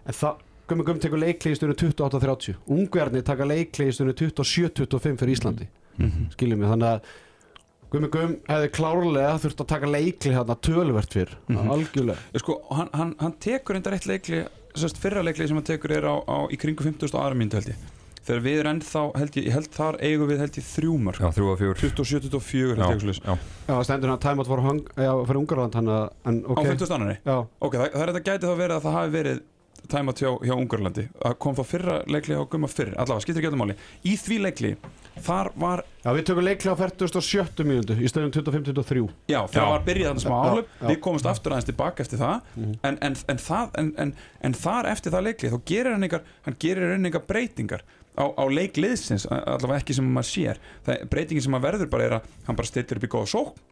en 0.07 0.19
það, 0.19 0.41
Gummi 0.71 0.85
Gummi 0.87 1.01
tekur 1.03 1.19
leikli 1.21 1.53
í 1.53 1.57
stundu 1.59 1.75
28-30 1.77 2.55
ungverðinni 2.71 3.25
taka 3.27 3.45
leikli 3.49 3.89
í 3.91 3.93
stundu 3.97 4.15
27-25 4.17 5.19
fyrir 5.21 5.37
Íslandi 5.37 5.69
Mhm. 5.99 6.31
skiljum 6.33 6.59
mig, 6.63 6.71
þannig 6.71 6.89
að 6.89 7.01
Gummi 7.93 8.09
Gum 8.09 8.31
hefði 8.49 8.69
klárlega 8.73 9.33
þurft 9.43 9.61
að 9.61 9.67
taka 9.75 9.87
leikli 9.93 10.31
hérna 10.33 10.57
tölvert 10.57 11.13
fyrr, 11.13 11.35
Mhm. 11.49 11.69
algjörlega 11.75 12.39
sko, 12.41 12.61
hann, 12.73 12.89
hann, 12.95 13.15
hann 13.21 13.33
tekur 13.39 13.77
enda 13.77 13.91
rétt 13.93 14.07
leikli 14.09 14.47
sérst, 14.75 14.97
fyrra 14.97 15.21
leikli 15.23 15.47
sem 15.47 15.57
hann 15.57 15.65
tekur 15.69 15.91
er 15.93 16.03
á, 16.09 16.17
á 16.25 16.49
í 16.49 16.57
kringu 16.57 16.81
50. 16.81 17.13
aðra 17.13 17.37
myndu 17.37 17.59
held 17.61 17.69
ég 17.75 17.77
þegar 18.27 18.43
við 18.47 18.59
erum 18.63 18.73
ennþá, 18.77 19.03
held 19.19 19.37
ég, 19.41 19.47
ég 19.49 19.57
held 19.57 19.71
þar 19.75 19.99
eigum 20.01 20.29
við 20.31 20.43
held 20.45 20.59
ég 20.61 20.67
þrjúmar 20.69 21.21
Já, 21.23 21.29
þrjú 21.37 21.49
og 21.53 21.59
fjúr 21.63 21.81
27-24 21.83 22.75
held 22.77 22.83
ég 22.83 22.93
ekki 22.93 23.05
svoleiðis. 23.07 23.23
já. 23.27 23.35
Það 23.73 23.85
stendur 23.89 24.13
hann 24.13 24.19
að 24.19 24.27
time 24.27 24.39
out 24.45 24.51
for, 24.53 24.63
hung, 24.67 24.83
já, 24.97 25.13
fyrir 25.27 25.41
Ungarland 25.43 25.75
hann 25.81 25.89
að, 25.97 26.05
en 26.31 26.43
á 26.47 26.51
ok 26.55 26.63
50. 26.71 26.95
annari 26.99 27.17
Já, 27.27 27.37
ok, 27.59 27.75
það, 27.81 27.89
það 27.97 28.05
er 28.07 28.13
þetta 28.15 28.27
gæti 28.31 28.47
þá 28.53 28.57
verið 28.63 28.77
að 28.79 28.87
það 28.89 28.99
hafi 29.01 29.17
verið 29.19 29.43
tæmat 29.93 30.21
hjá, 30.23 30.29
hjá 30.47 30.53
Ungarlandi 30.55 31.03
það 31.19 31.33
kom 31.43 31.57
þá 31.59 31.63
fyrra 31.67 31.95
leikli 32.07 32.37
á 32.39 32.43
Gumma 32.47 32.69
fyrr 32.71 32.93
allavega, 32.95 33.25
skiptir 33.25 33.43
ekki 33.43 33.49
öllum 33.51 33.63
máli 33.65 33.75
í 34.07 34.13
því 34.21 34.37
leikli, 34.45 34.71
þar 35.27 35.51
var 35.59 35.83
já 36.05 36.11
við 36.15 36.27
tökum 36.29 36.47
leikli 36.47 36.71
á 36.71 36.77
47. 36.79 37.65
mínútu 37.67 37.97
í 37.99 38.07
stöðum 38.13 38.31
25-23 38.31 39.03
Já, 39.33 39.41
Já. 39.51 39.65
var 39.67 39.83
byrjað 39.89 40.13
þarna 40.13 40.23
smá 40.23 40.37
álöp. 40.53 40.71
Við 40.87 41.01
komumst 41.03 41.27
aftur 41.27 41.57
aðeins 41.57 41.67
tilbaka 41.73 42.07
eftir 42.07 42.23
það 42.23 42.47
Mhm. 42.55 42.77
en, 42.87 42.99
en, 43.11 43.17
en, 43.35 43.43
það, 43.43 43.75
en, 43.83 43.91
en, 44.07 44.15
en 44.47 44.55
þar 44.63 44.89
eftir 44.95 45.13
það 45.17 45.27
leikli 45.29 45.51
þá 45.51 45.59
gerir 45.73 45.93
hann 45.97 46.07
einhver, 46.07 46.23
hann 46.47 46.57
gerir 46.63 46.93
hann 46.95 47.11
einhver 47.11 47.27
breytingar 47.27 47.83
á, 48.19 48.25
á 48.29 48.45
leikliðsins 48.53 49.27
allavega 49.31 49.81
ekki 49.81 49.97
sem 49.97 50.09
maður 50.13 50.29
sér. 50.31 50.61
Það, 50.87 51.05
breytingin 51.13 51.47
sem 51.47 51.55
maður 51.55 51.69
verður 51.71 51.93
bara 51.95 52.09
er 52.09 52.17
að 52.19 52.33
hann 52.49 52.59
bara 52.59 52.69
stillir 52.69 53.01
upp 53.01 53.07
í 53.09 53.13
góða 53.13 53.31
sók 53.33 53.63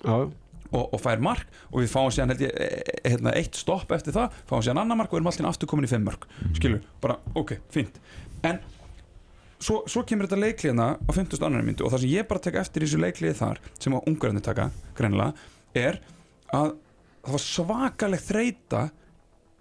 og, 0.71 0.85
og 0.95 1.01
fær 1.03 1.23
mark 1.23 1.47
og 1.71 1.81
við 1.83 1.93
fáum 1.93 2.11
síðan 2.15 2.33
held 2.35 2.45
ég, 2.47 2.53
e- 2.55 2.83
e- 2.95 3.11
hérna, 3.11 3.35
eitt 3.37 3.59
stopp 3.59 3.91
eftir 3.97 4.15
það 4.17 4.37
fáum 4.49 4.63
síðan 4.65 4.83
annar 4.85 5.01
mark 5.01 5.13
og 5.13 5.21
erum 5.21 5.31
alltaf 5.33 5.51
aftur 5.51 5.71
komin 5.71 5.89
í 5.89 5.91
fimm 5.91 6.07
mark 6.07 6.29
skilur, 6.57 6.85
bara 7.03 7.19
ok, 7.35 7.57
fínt. 7.75 7.99
En 8.47 8.61
svo, 9.61 9.83
svo 9.91 10.05
kemur 10.07 10.29
þetta 10.29 10.41
leikliðna 10.45 10.87
á 10.97 11.11
50. 11.11 11.43
annar 11.45 11.67
myndu 11.67 11.85
og 11.85 11.93
það 11.95 12.05
sem 12.05 12.15
ég 12.15 12.29
bara 12.31 12.45
tek 12.47 12.61
eftir 12.63 12.85
í 12.85 12.89
þessu 12.89 13.03
leikliði 13.03 13.39
þar 13.43 13.61
sem 13.79 13.97
að 13.99 14.09
ungarinn 14.13 14.45
taka, 14.47 14.71
greinilega 14.97 15.35
er 15.77 16.01
að 16.55 16.77
það 17.21 17.35
var 17.37 17.45
svakaleg 17.45 18.25
þreita 18.25 18.85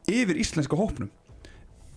yfir 0.09 0.39
íslenska 0.39 0.77
hópnum. 0.79 1.09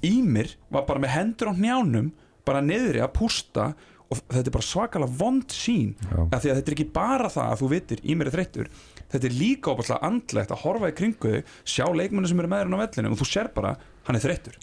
Ímir 0.03 0.57
var 0.73 0.85
bara 0.88 1.01
með 1.05 1.14
hendur 1.14 1.53
á 1.53 1.59
hnjánum 1.59 2.11
bara 2.48 2.62
niðri 2.64 3.02
að 3.05 3.12
pústa 3.18 3.68
og 4.12 4.18
þetta 4.28 4.48
er 4.50 4.55
bara 4.57 4.66
svakalega 4.68 5.16
vond 5.22 5.55
sín 5.57 5.94
að 6.28 6.42
því 6.42 6.50
að 6.52 6.57
þetta 6.59 6.68
er 6.72 6.74
ekki 6.76 6.88
bara 6.92 7.31
það 7.33 7.52
að 7.52 7.61
þú 7.62 7.68
vitir 7.72 8.02
Ímir 8.12 8.28
er 8.28 8.35
þreyttur. 8.35 8.68
Þetta 9.12 9.28
er 9.28 9.37
líka 9.38 9.72
óbærslega 9.72 10.05
andlegt 10.09 10.52
að 10.52 10.61
horfa 10.66 10.90
í 10.92 10.96
kringu 10.98 11.33
þig 11.33 11.55
sjá 11.64 11.87
leikmennu 11.96 12.28
sem 12.28 12.38
eru 12.42 12.50
með 12.52 12.62
þér 12.66 12.76
á 12.76 12.83
vellinu 12.83 13.12
og 13.14 13.18
þú 13.22 13.28
sér 13.31 13.48
bara, 13.57 13.72
hann 14.09 14.16
er 14.18 14.24
þreyttur. 14.26 14.59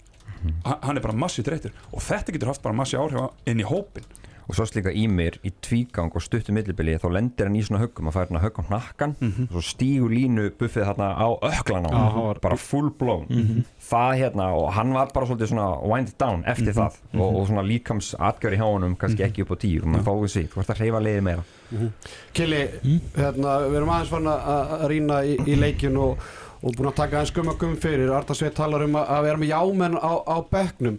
Ha- 0.64 0.78
hann 0.86 0.96
er 0.96 1.04
bara 1.04 1.14
massi 1.18 1.42
þreyttur. 1.46 1.74
Og 1.92 2.00
þetta 2.06 2.32
getur 2.32 2.48
haft 2.52 2.62
bara 2.62 2.74
massi 2.78 2.96
áhrif 2.96 3.30
inn 3.50 3.60
í 3.60 3.66
hópin 3.66 4.06
og 4.50 4.56
svo 4.58 4.64
slíka 4.66 4.90
Ímir 4.90 5.36
í 5.46 5.52
tvígang 5.62 6.10
og 6.10 6.22
stuttu 6.24 6.50
millibili 6.52 6.96
þá 6.98 7.06
lendir 7.14 7.46
hann 7.46 7.54
í 7.54 7.62
svona 7.62 7.84
höggum 7.84 8.08
að 8.10 8.16
færa 8.16 8.26
hann 8.32 8.38
að 8.40 8.44
högg 8.48 8.58
á 8.58 8.62
hnakkan 8.66 9.12
og 9.46 9.52
svo 9.54 9.62
stígur 9.68 10.10
línu 10.10 10.48
buffið 10.58 10.88
þarna 10.90 11.08
á 11.14 11.28
öklan 11.52 11.86
á 11.86 11.90
hann 11.94 12.18
var- 12.26 12.40
bara 12.42 12.56
full 12.58 12.90
blown. 12.90 13.62
Það 13.90 14.10
hérna 14.24 14.48
og 14.58 14.72
hann 14.74 14.92
var 14.96 15.14
bara 15.14 15.26
svolítið 15.30 15.52
svona 15.52 15.68
wind 15.86 16.10
down 16.18 16.42
eftir 16.50 16.74
það 16.74 16.98
og, 17.14 17.36
og 17.40 17.46
svona 17.46 17.62
líkams 17.70 18.12
atgjör 18.18 18.58
í 18.58 18.60
hjá 18.60 18.66
honum 18.66 18.96
kannski 18.98 19.22
ekki 19.28 19.46
upp 19.46 19.54
á 19.54 19.62
tíu 19.62 19.80
og 19.84 19.88
maður 19.94 20.08
fáið 20.10 20.28
sig, 20.34 20.50
þú 20.50 20.60
ert 20.64 20.74
að 20.74 20.82
hreyfa 20.82 21.00
leiði 21.06 21.22
meira. 21.30 21.44
Kili, 22.34 22.60
hérna, 23.14 23.56
við 23.70 23.76
erum 23.78 23.90
aðeins 23.94 24.10
fann 24.10 24.26
að, 24.26 24.86
rýna 24.90 25.20
í, 25.26 25.36
í 25.46 25.54
leikin 25.60 25.96
og, 26.02 26.18
og 26.62 26.74
búin 26.76 26.90
að 26.90 26.96
taka 26.98 27.20
aðeins 27.20 27.34
gumma 27.36 27.54
gumm 27.60 27.76
fyrir. 27.80 28.10
Arta 28.14 28.34
Sveit 28.34 28.56
talar 28.58 28.82
um 28.86 28.98
að, 28.98 29.06
að 29.16 29.26
vera 29.28 29.38
með 29.44 29.52
jámenn 29.54 29.94
á, 30.02 30.12
á 30.26 30.36
bekknum 30.50 30.98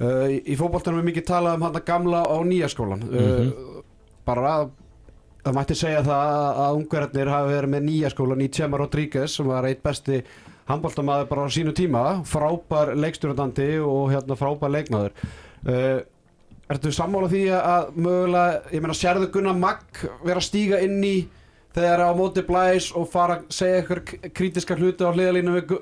uh, 0.00 0.24
í, 0.30 0.40
í 0.52 0.56
fótboltanum 0.60 1.02
er 1.02 1.08
mikið 1.10 1.28
talað 1.28 1.58
um 1.58 1.66
hann 1.68 1.84
gamla 1.86 2.24
á 2.24 2.36
nýja 2.46 2.70
skólan 2.72 3.04
uh, 3.08 3.82
bara 4.26 4.56
að 4.60 4.72
það 5.44 5.56
mætti 5.58 5.76
segja 5.76 6.02
það 6.06 6.32
að, 6.32 6.48
að 6.64 6.80
ungverðarnir 6.80 7.32
hafi 7.34 7.52
verið 7.52 7.72
með 7.74 7.86
nýja 7.90 8.10
skólan 8.14 8.44
í 8.44 8.50
Tjema 8.56 8.80
Rodríguez 8.80 9.36
sem 9.36 9.48
var 9.50 9.68
eitt 9.68 9.84
besti 9.84 10.22
handbóltamaður 10.70 11.28
bara 11.28 11.44
á 11.44 11.48
sínu 11.52 11.74
tíma. 11.76 12.02
Frábær 12.24 12.94
leikstjórnandi 12.96 13.68
og 13.84 14.14
hérna 14.14 14.38
frábær 14.40 14.72
leikmaður. 14.72 15.12
Uh, 15.68 16.00
Ertu 16.72 16.88
sammála 16.96 17.28
því 17.28 17.42
að 17.52 17.88
mögulega, 18.00 18.60
ég 18.72 18.80
meina, 18.80 18.94
sérðu 18.96 19.26
Gunnar 19.34 19.56
Magg 19.58 19.98
vera 20.24 20.40
að 20.40 20.46
stíga 20.46 20.78
inn 20.80 21.02
í 21.04 21.16
þegar 21.74 22.04
á 22.06 22.10
móti 22.14 22.44
blæs 22.46 22.90
og 22.94 23.08
fara 23.10 23.40
að 23.40 23.48
segja 23.56 23.82
ykkur 23.82 24.00
kritiska 24.36 24.76
hluti 24.78 25.06
á 25.06 25.10
hliðalínu 25.10 25.56
við 25.56 25.74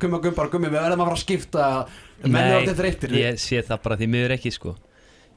Gumma 0.00 0.20
Gumbar 0.24 0.50
Gummi, 0.52 0.70
við 0.72 0.80
verðum 0.80 1.04
að 1.04 1.10
fara 1.10 1.18
að 1.18 1.22
skipta. 1.22 1.68
Menn 2.24 2.40
er 2.40 2.58
alltaf 2.60 2.80
þreyttir. 2.80 3.16
ég 3.20 3.40
sé 3.42 3.60
það 3.66 3.82
bara 3.84 3.98
því 4.00 4.10
miður 4.14 4.36
ekki 4.38 4.54
sko. 4.54 4.76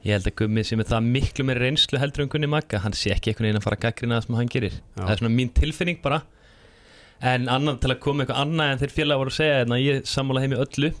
Ég 0.06 0.14
held 0.14 0.30
að 0.30 0.36
Gummi 0.40 0.64
sem 0.64 0.80
er 0.80 0.88
það 0.88 1.10
miklu 1.18 1.44
meira 1.48 1.64
reynslu 1.64 2.00
heldur 2.00 2.24
en 2.24 2.32
Gunni 2.32 2.48
Magga, 2.50 2.80
hann 2.84 2.96
sé 2.96 3.12
ekki 3.12 3.32
einhvern 3.32 3.48
veginn 3.48 3.60
að 3.60 3.66
fara 3.66 3.78
að 3.80 3.84
gaggrina 3.84 4.18
það 4.18 4.26
sem 4.26 4.38
hann 4.38 4.52
gerir. 4.54 4.78
Það 4.94 5.12
er 5.12 5.20
svona 5.20 5.34
mín 5.34 5.52
tilfinning 5.56 6.00
bara. 6.04 6.22
En 7.18 7.48
annan 7.50 7.80
til 7.82 7.90
að 7.90 8.00
koma 8.04 8.22
eitthvað 8.22 8.44
annað 8.44 8.72
en 8.72 8.80
þeir 8.84 8.94
félaga 8.94 9.20
voru 9.24 9.32
að 9.34 9.38
segja 9.40 9.62
en 9.64 9.74
að 9.74 9.82
ég 9.82 10.04
sammála 10.06 10.44
heim 10.44 10.54
í 10.54 10.60
öllu 10.62 10.92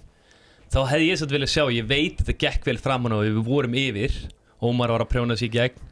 Þá 0.68 0.80
hefði 0.90 1.04
ég 1.08 1.20
satt 1.20 1.30
vilja 1.32 1.48
sjá, 1.48 1.62
ég 1.72 1.86
veit 1.88 2.18
þetta 2.20 2.34
gekk 2.42 2.66
vel 2.68 2.80
framan 2.82 3.14
og 3.16 3.22
við 3.24 3.38
vorum 3.46 3.76
yfir 3.78 4.16
Ómar 4.60 4.90
var 4.92 5.04
að 5.04 5.12
prjóna 5.12 5.36
sig 5.38 5.52
í 5.52 5.54
gegn. 5.54 5.84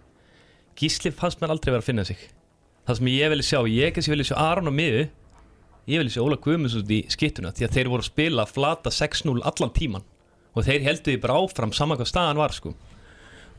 Gísli 0.76 1.12
fannst 1.14 1.38
mér 1.40 1.54
aldrei 1.54 1.70
vera 1.70 1.84
að 1.84 1.86
finna 1.86 2.04
sig 2.04 2.18
Það 2.86 2.98
sem 3.00 3.08
ég 3.10 3.32
vilja 3.32 3.46
sjá, 3.48 3.60
ég 3.66 3.94
kannski 3.94 4.12
vilja 4.14 4.28
sjá 4.30 4.36
Aron 4.40 4.70
og 4.70 4.76
miðu 4.76 5.06
Ég 5.86 6.00
vilja 6.02 6.16
sjá 6.16 6.22
Óla 6.24 6.38
Guðmunds 6.42 6.76
út 6.78 6.92
í 6.94 7.00
skittuna 7.12 7.52
Því 7.54 7.66
að 7.66 7.74
þeir 7.76 7.90
voru 7.92 8.04
að 8.04 8.10
spila 8.10 8.46
flata 8.50 8.92
6-0 8.94 9.42
allan 9.46 9.74
tíman 9.74 10.06
Og 10.56 10.66
þeir 10.66 10.86
heldur 10.86 11.12
því 11.12 11.20
bara 11.22 11.38
áfram 11.42 11.74
saman 11.76 11.98
hvað 12.00 12.08
staðan 12.08 12.38
var 12.40 12.54
sko. 12.56 12.70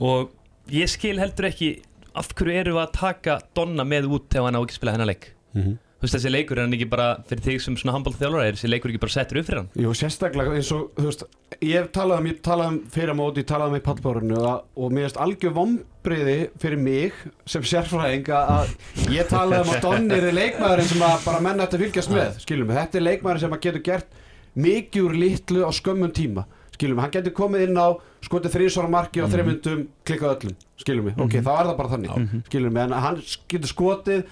Og 0.02 0.32
ég 0.74 0.90
skil 0.90 1.20
heldur 1.22 1.50
ekki 1.52 1.74
Af 2.18 2.32
hverju 2.34 2.56
eru 2.64 2.78
við 2.78 2.84
að 2.88 2.96
taka 2.98 3.36
Donna 3.56 3.86
með 3.86 4.08
út 4.18 4.26
Þegar 4.32 4.48
hann 4.48 4.58
á 4.58 4.64
ekki 4.64 4.78
spila 4.80 4.96
hennar 4.96 5.12
leik. 5.12 5.28
Mhm. 5.54 5.76
Þú 5.98 6.06
veist 6.06 6.14
þessi 6.14 6.30
leikur 6.30 6.60
er 6.60 6.68
hann 6.68 6.76
ekki 6.78 6.86
bara 6.92 7.06
Fyrir 7.26 7.42
þig 7.42 7.62
sem 7.64 7.76
svona 7.80 7.96
handbólta 7.96 8.20
þjálfara 8.22 8.48
Er 8.52 8.58
þessi 8.60 8.70
leikur 8.70 8.92
ekki 8.92 9.00
bara 9.02 9.14
settur 9.16 9.40
upp 9.42 9.48
fyrir 9.48 9.60
hann? 9.64 9.70
Jú, 9.82 9.94
sérstaklega 9.98 10.54
eins 10.60 10.70
og, 10.76 10.84
þú 10.94 11.06
veist, 11.08 11.24
ég 11.66 11.74
hef 11.80 11.88
talað 11.96 12.22
um, 12.22 12.28
ég 12.30 12.42
talaði 12.46 12.70
um 12.76 12.78
fyrir 12.94 13.18
móti, 13.18 13.42
ég 13.42 13.48
talaði 13.50 13.74
um 13.74 13.80
í 13.80 13.84
pallbárunu 13.88 14.38
og, 14.38 14.68
og 14.78 14.94
mér 14.94 15.08
finnst 15.08 15.20
algjör 15.26 15.56
vombriði 15.58 16.36
fyrir 16.62 16.84
mig 16.86 17.18
sem 17.50 17.66
sérfræðing 17.72 18.30
að- 18.30 18.76
ég 19.16 19.32
talaði 19.32 19.66
um 19.66 19.74
að 19.74 19.82
Donner 19.88 20.30
er 20.30 20.38
leikmaðurinn 20.38 20.92
sem 20.94 21.06
að 21.10 21.26
bara 21.26 21.42
menn 21.48 21.66
ætti 21.66 21.80
að 21.80 21.86
fylgjast 21.88 22.14
með, 22.14 22.40
skiljum 22.46 22.76
þetta 22.78 23.02
er 23.02 23.08
leikmaðurinn 23.10 23.46
sem 23.48 23.58
að 23.58 23.64
getur 23.66 23.86
gert 23.90 24.22
mikið 24.68 25.08
úr 25.10 25.18
litlu 25.26 25.66
á 25.66 25.72
skömmum 25.82 26.14
tíma, 26.18 26.46
skiljum 26.78 27.02
hann 27.02 27.14
getur 27.18 27.34
komið 27.42 27.66
inn 27.72 27.78
á 27.82 27.88
skotið 28.26 28.54
þrísvara 28.54 28.90
marki 28.94 29.22
á 29.22 29.28
þreymundum 29.34 29.84
klikkað 30.06 30.36
öllum, 30.38 30.56
skiljum 30.82 31.10
ok, 31.26 31.36
þá 31.42 31.52
er 31.58 31.70
það 31.72 31.78
bara 31.82 31.92
þannig, 31.96 32.28
skiljum 32.52 32.78
við, 32.78 32.84
en 32.86 32.96
hann 33.08 33.20
getur 33.54 33.72
skotið 33.74 34.24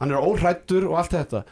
hann 0.00 0.12
er 0.12 0.24
óhrættur 0.24 0.88
og 0.90 0.98
allt 1.00 1.16
þetta. 1.16 1.42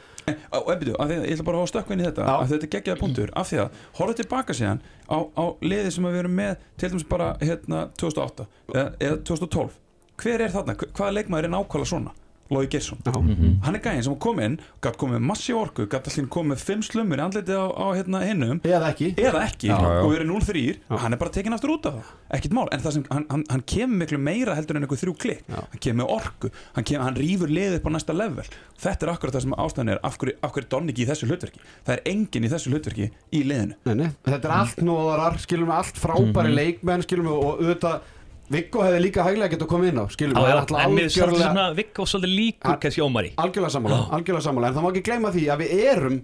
Og 0.59 0.71
ebbið, 0.75 0.93
ég 0.93 1.35
ætla 1.35 1.45
bara 1.47 1.61
að 1.63 1.71
stökkva 1.71 1.95
inn 1.95 2.03
í 2.03 2.07
þetta 2.09 2.25
að 2.29 2.51
þetta 2.51 2.67
er 2.67 2.73
geggjaða 2.75 3.01
punktur, 3.01 3.31
af 3.33 3.49
því 3.49 3.61
að 3.63 3.83
horfðu 3.97 4.17
tilbaka 4.19 4.57
síðan 4.57 4.83
á, 5.09 5.19
á 5.25 5.45
liði 5.65 5.93
sem 5.95 6.09
við 6.09 6.19
erum 6.21 6.35
með 6.37 6.65
til 6.77 6.91
dæmis 6.93 7.07
bara 7.09 7.31
hérna 7.41 7.87
2008 7.97 8.49
eða, 8.75 8.89
eða 9.01 9.21
2012 9.31 9.79
hver 10.19 10.45
er 10.45 10.53
þarna, 10.53 10.75
hvaða 10.77 11.15
leikmaður 11.17 11.49
er 11.49 11.55
nákvæmlega 11.55 11.91
svona 11.95 12.13
Lói 12.49 12.65
Geirsson, 12.73 12.99
Já. 13.05 13.13
hann 13.13 13.77
er 13.77 13.83
gæðin 13.85 14.05
sem 14.07 14.15
kom 14.25 14.39
inn 14.41 14.55
gætt 14.81 14.97
komið 15.01 15.19
með 15.19 15.27
massi 15.29 15.53
orku, 15.53 15.85
gætt 15.85 16.09
allir 16.09 16.29
komið 16.33 16.55
með 16.55 16.63
fimm 16.65 16.85
slumur 16.87 17.21
í 17.21 17.25
andlitið 17.27 17.59
á, 17.61 17.67
á 17.77 17.87
hérna 17.93 18.23
hinnum 18.25 18.63
eða 18.65 18.89
ekki. 18.95 19.11
Eða 19.21 19.43
ekki. 19.45 19.69
Já, 19.69 19.77
já. 19.77 20.01
og 20.01 20.13
verið 20.15 20.31
0-3 20.33 20.65
hann 21.05 21.17
er 21.17 21.21
bara 21.21 21.35
tekin 21.35 21.57
aftur 21.57 21.75
út 21.77 21.89
af 21.91 21.99
það. 21.99 22.15
Ekkert 22.39 22.57
mál, 22.57 22.65
en 22.73 22.85
það 22.85 22.97
sem 22.97 23.07
hann, 23.13 23.27
hann, 23.29 23.45
hann 23.53 23.65
kemur 23.69 24.03
miklu 24.03 24.21
meira 24.23 24.57
heldur 24.57 24.81
en 24.81 24.87
einhver 24.89 25.03
þrjú 25.03 25.17
klikk. 25.21 25.45
Já. 25.45 25.61
hann 25.61 25.85
kemur 25.85 26.01
með 26.01 26.15
orku, 26.17 26.53
hann, 26.77 26.89
kemur, 26.89 27.05
hann 27.05 27.21
rýfur 27.21 27.53
liðið 27.53 27.79
upp 27.83 27.89
á 27.89 27.91
næsta 27.99 28.17
level. 28.17 28.49
Þetta 28.81 29.07
er 29.07 29.13
akkurat 29.13 29.37
það 29.37 29.45
sem 29.45 29.57
ástæðan 29.67 29.93
er 29.93 30.03
af 30.09 30.21
hverju, 30.23 30.37
af 30.41 30.55
hverju 30.57 30.69
er 30.79 30.93
ekki 30.95 31.05
í 31.05 31.09
þessu 31.09 31.29
hlutverki. 31.29 31.65
Það 31.85 31.97
er 31.99 32.05
enginn 32.13 32.47
í 32.47 32.53
þessu 32.53 32.73
hlutverki 32.73 33.09
í 33.09 33.43
liðinu. 33.45 33.77
Nei, 33.89 33.95
nei. 33.99 34.11
þetta 34.29 34.49
er 34.49 34.55
allt 34.63 34.85
nóðarar, 34.85 35.41
skilum 35.43 35.69
við 35.69 35.81
allt 35.83 35.99
frábæri 36.01 36.55
leikmenn, 36.55 37.05
skilum 37.05 37.29
við 37.29 37.41
og 37.43 37.65
auðvitað 37.65 38.15
Viggo 38.49 38.81
hefði 38.85 39.05
líka 39.05 39.27
hæglega 39.27 39.53
getað 39.53 39.67
að 39.67 39.71
koma 39.75 39.91
inn 39.91 40.01
á 40.01 40.05
skilum 40.09 40.39
það 40.39 40.49
er 40.49 40.59
alltaf 40.63 40.81
er 40.81 40.89
algjörlega 40.89 41.45
svona 41.45 41.69
Viggo 41.77 42.09
svolítið 42.09 42.35
líkur 42.39 42.81
kannski 42.83 43.05
Ómari. 43.05 43.31
Algjörlega 43.37 43.75
sammála, 43.77 44.01
algjörlega 44.17 44.47
sammála 44.49 44.71
en 44.71 44.77
það 44.79 44.87
má 44.87 44.91
ekki 44.93 45.07
gleyma 45.09 45.33
því 45.35 45.47
að 45.53 45.65
við 45.65 45.83
erum 45.93 46.19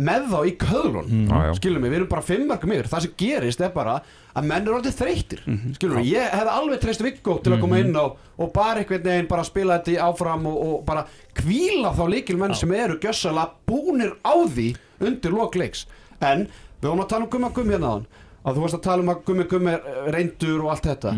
með 0.00 0.26
þá 0.30 0.36
í 0.46 0.52
köðlun 0.60 1.08
já. 1.26 1.54
skilum 1.58 1.82
við, 1.82 1.90
við 1.90 1.98
erum 1.98 2.10
bara 2.12 2.22
fimmverkum 2.24 2.74
yfir. 2.76 2.88
Það 2.92 3.04
sem 3.04 3.14
gerist 3.20 3.64
er 3.64 3.72
bara 3.74 3.96
að 4.30 4.46
menn 4.46 4.68
eru 4.68 4.76
orðið 4.76 4.98
þreytir 5.00 5.42
skilum 5.74 5.98
við, 5.98 6.12
ég 6.12 6.36
hefði 6.36 6.54
alveg 6.54 6.84
treyst 6.84 7.04
Viggo 7.04 7.36
til 7.42 7.56
að 7.56 7.64
koma 7.64 7.80
inn 7.82 7.96
á 7.98 8.04
og 8.06 8.52
bara 8.54 8.84
einhvern 8.84 9.02
veginn 9.08 9.30
bara 9.32 9.48
spila 9.48 9.80
þetta 9.80 9.96
í 9.96 9.98
áfram 10.04 10.46
og, 10.46 10.62
og 10.68 10.78
bara 10.86 11.04
kvíla 11.40 11.90
þá 11.96 12.04
líkilmenn 12.14 12.54
sem 12.56 12.72
eru 12.76 13.00
gjössalega 13.02 13.56
búnir 13.66 14.14
á 14.22 14.36
því 14.38 14.70
undir 15.02 15.34
lokleiks 15.34 15.86
en 16.20 16.46
við 16.80 16.86
vorum 16.86 17.04
að 17.04 17.10
tala 17.16 17.26
um 17.26 17.32
gumma 17.34 17.50
gummi 17.56 17.74
hérna 17.74 17.94
að 18.40 18.56
þú 18.56 18.62
varst 18.64 18.78
að 18.78 18.86
tala 18.86 19.04
um 19.04 19.12
að 19.12 19.24
gummi 19.26 19.48
gummi 19.50 19.74
reyndur 20.14 20.62
og 20.64 20.70
allt 20.76 20.86
þetta 20.92 21.16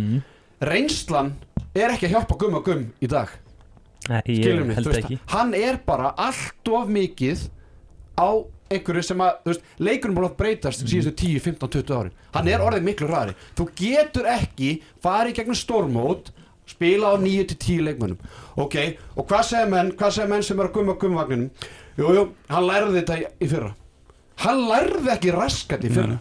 reynslan 0.62 1.32
er 1.74 1.94
ekki 1.94 2.08
að 2.08 2.16
hjálpa 2.16 2.38
gumma 2.40 2.62
gumm 2.64 2.88
í 3.02 3.08
dag. 3.10 3.30
Nei, 4.10 4.20
ég 4.26 4.42
skilur 4.42 4.66
mig, 4.66 4.80
þú 4.82 4.90
veist, 4.90 5.04
ekki. 5.04 5.18
hann 5.30 5.54
er 5.54 5.78
bara 5.86 6.10
allt 6.18 6.70
of 6.74 6.90
mikið 6.90 7.46
á 8.18 8.30
einhverju 8.72 9.04
sem 9.06 9.22
að, 9.22 9.36
þú 9.44 9.52
veist, 9.52 9.66
leikurinn 9.78 10.16
búin 10.16 10.26
að 10.26 10.38
breytast 10.40 10.82
síðustu 10.82 11.12
10, 11.22 11.42
15, 11.44 11.70
20 11.76 11.98
árin. 11.98 12.16
Hann 12.34 12.50
er 12.50 12.64
orðið 12.64 12.88
miklu 12.88 13.10
ræðri, 13.10 13.36
þú 13.58 13.68
getur 13.78 14.30
ekki 14.32 14.72
farið 15.04 15.38
gegnum 15.38 15.58
stórmót 15.58 16.32
spila 16.72 17.12
á 17.14 17.16
9 17.20 17.46
til 17.52 17.58
10 17.58 17.86
leikmönnum. 17.88 18.32
Ok, 18.58 18.78
og 19.14 19.28
hvað 19.28 19.46
segja 19.52 19.70
menn 19.70 19.94
hvað 19.98 20.16
segja 20.16 20.30
menn 20.30 20.44
sem 20.46 20.58
er 20.58 20.70
að 20.70 20.76
gumma 20.78 20.98
gummvagninum 20.98 21.70
jú, 21.98 22.10
jú, 22.16 22.26
hann 22.50 22.68
lærði 22.68 22.98
þetta 23.00 23.20
í, 23.20 23.24
í 23.38 23.50
fyrra. 23.50 23.72
Hann 24.42 24.62
lærði 24.66 25.14
ekki 25.14 25.34
raskat 25.36 25.86
í 25.86 25.92
fyrra 25.92 26.18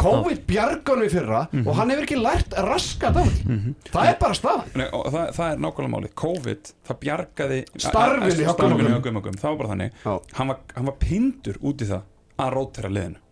COVID 0.00 0.40
bjarganum 0.48 1.04
í 1.06 1.10
fyrra 1.12 1.40
og 1.64 1.70
hann 1.78 1.90
hefur 1.92 2.04
ekki 2.06 2.18
lært 2.20 2.56
raskat 2.66 3.16
á 3.16 3.22
því. 3.24 3.74
Það 3.90 4.08
er 4.10 4.16
bara 4.20 4.36
staðan. 4.38 4.70
Nei, 4.76 4.86
og 4.92 5.06
það, 5.14 5.30
það 5.38 5.52
er 5.52 5.62
nákvæmlega 5.64 5.92
máli 5.96 6.10
COVID, 6.22 6.72
það 6.88 6.98
bjargaði 7.04 7.60
Starfinu 7.86 8.42
hjá 8.46 8.52
starfinu 8.54 8.76
Gumma 8.82 8.94
hjá 8.96 9.02
Gumma 9.06 9.22
Gum 9.24 9.38
það 9.40 9.48
var 9.50 9.58
bara 9.62 9.70
þannig, 9.74 10.00
hann 10.40 10.48
var, 10.52 10.58
hann 10.76 10.90
var 10.90 10.96
pindur 11.02 11.58
út 11.62 11.82
í 11.86 11.88
það 11.90 12.02
að 12.44 12.52
rótera 12.56 12.90
liðinu. 12.92 13.22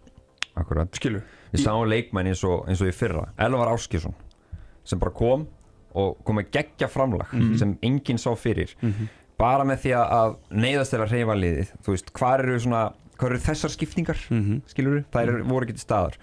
Akkurat. 0.57 0.94
Skilur, 1.00 1.22
Við 1.55 1.62
sáum 1.66 1.85
leikmenn 1.90 2.27
eins 2.31 2.44
og, 2.46 2.64
eins 2.70 2.81
og 2.83 2.88
í 2.90 2.94
fyrra. 2.94 3.29
Elvar 3.38 3.70
Áskjesson 3.74 4.14
sem 4.85 4.98
bara 5.00 5.12
kom 5.14 5.44
og 5.94 6.16
kom 6.27 6.40
að 6.42 6.48
gegja 6.57 6.88
framlag 6.90 7.31
sem 7.61 7.77
enginn 7.87 8.18
sá 8.18 8.33
fyrir. 8.38 8.72
Bara 9.38 9.64
með 9.66 9.81
því 9.85 9.92
að 9.98 10.35
neyðast 10.55 10.94
til 10.94 11.00
að 11.03 11.12
reyfa 11.14 11.35
liðið. 11.38 11.70
Þú 11.85 11.94
veist, 11.94 12.11
hvað 12.14 12.42
eru 12.44 12.59
svona 12.62 12.83
hvað 13.14 13.29
eru 13.31 13.38
þessar 13.44 13.70
skiptingar, 13.70 14.18
mm 14.31 14.40
Mhm. 14.42 14.57
skilur 14.66 14.94
við 14.98 15.05
það 15.14 15.22
eru, 15.29 15.44
voru 15.46 15.66
ekki 15.68 15.77
til 15.79 15.85
staðar 15.87 16.16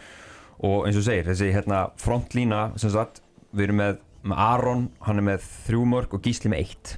og 0.61 0.87
eins 0.87 0.99
og 0.99 1.05
segir, 1.05 1.25
þessi 1.27 1.51
hérna 1.55 1.83
frontlína 2.01 2.63
sem 2.81 2.93
sagt, 2.93 3.21
við 3.51 3.69
erum 3.69 3.81
með, 3.81 4.01
með 4.23 4.43
Aron 4.45 4.83
hann 5.07 5.21
er 5.21 5.27
með 5.31 5.47
þrjú 5.67 5.85
mörg 5.93 6.13
og 6.17 6.25
Gísli 6.25 6.51
með 6.53 6.65
eitt. 6.65 6.93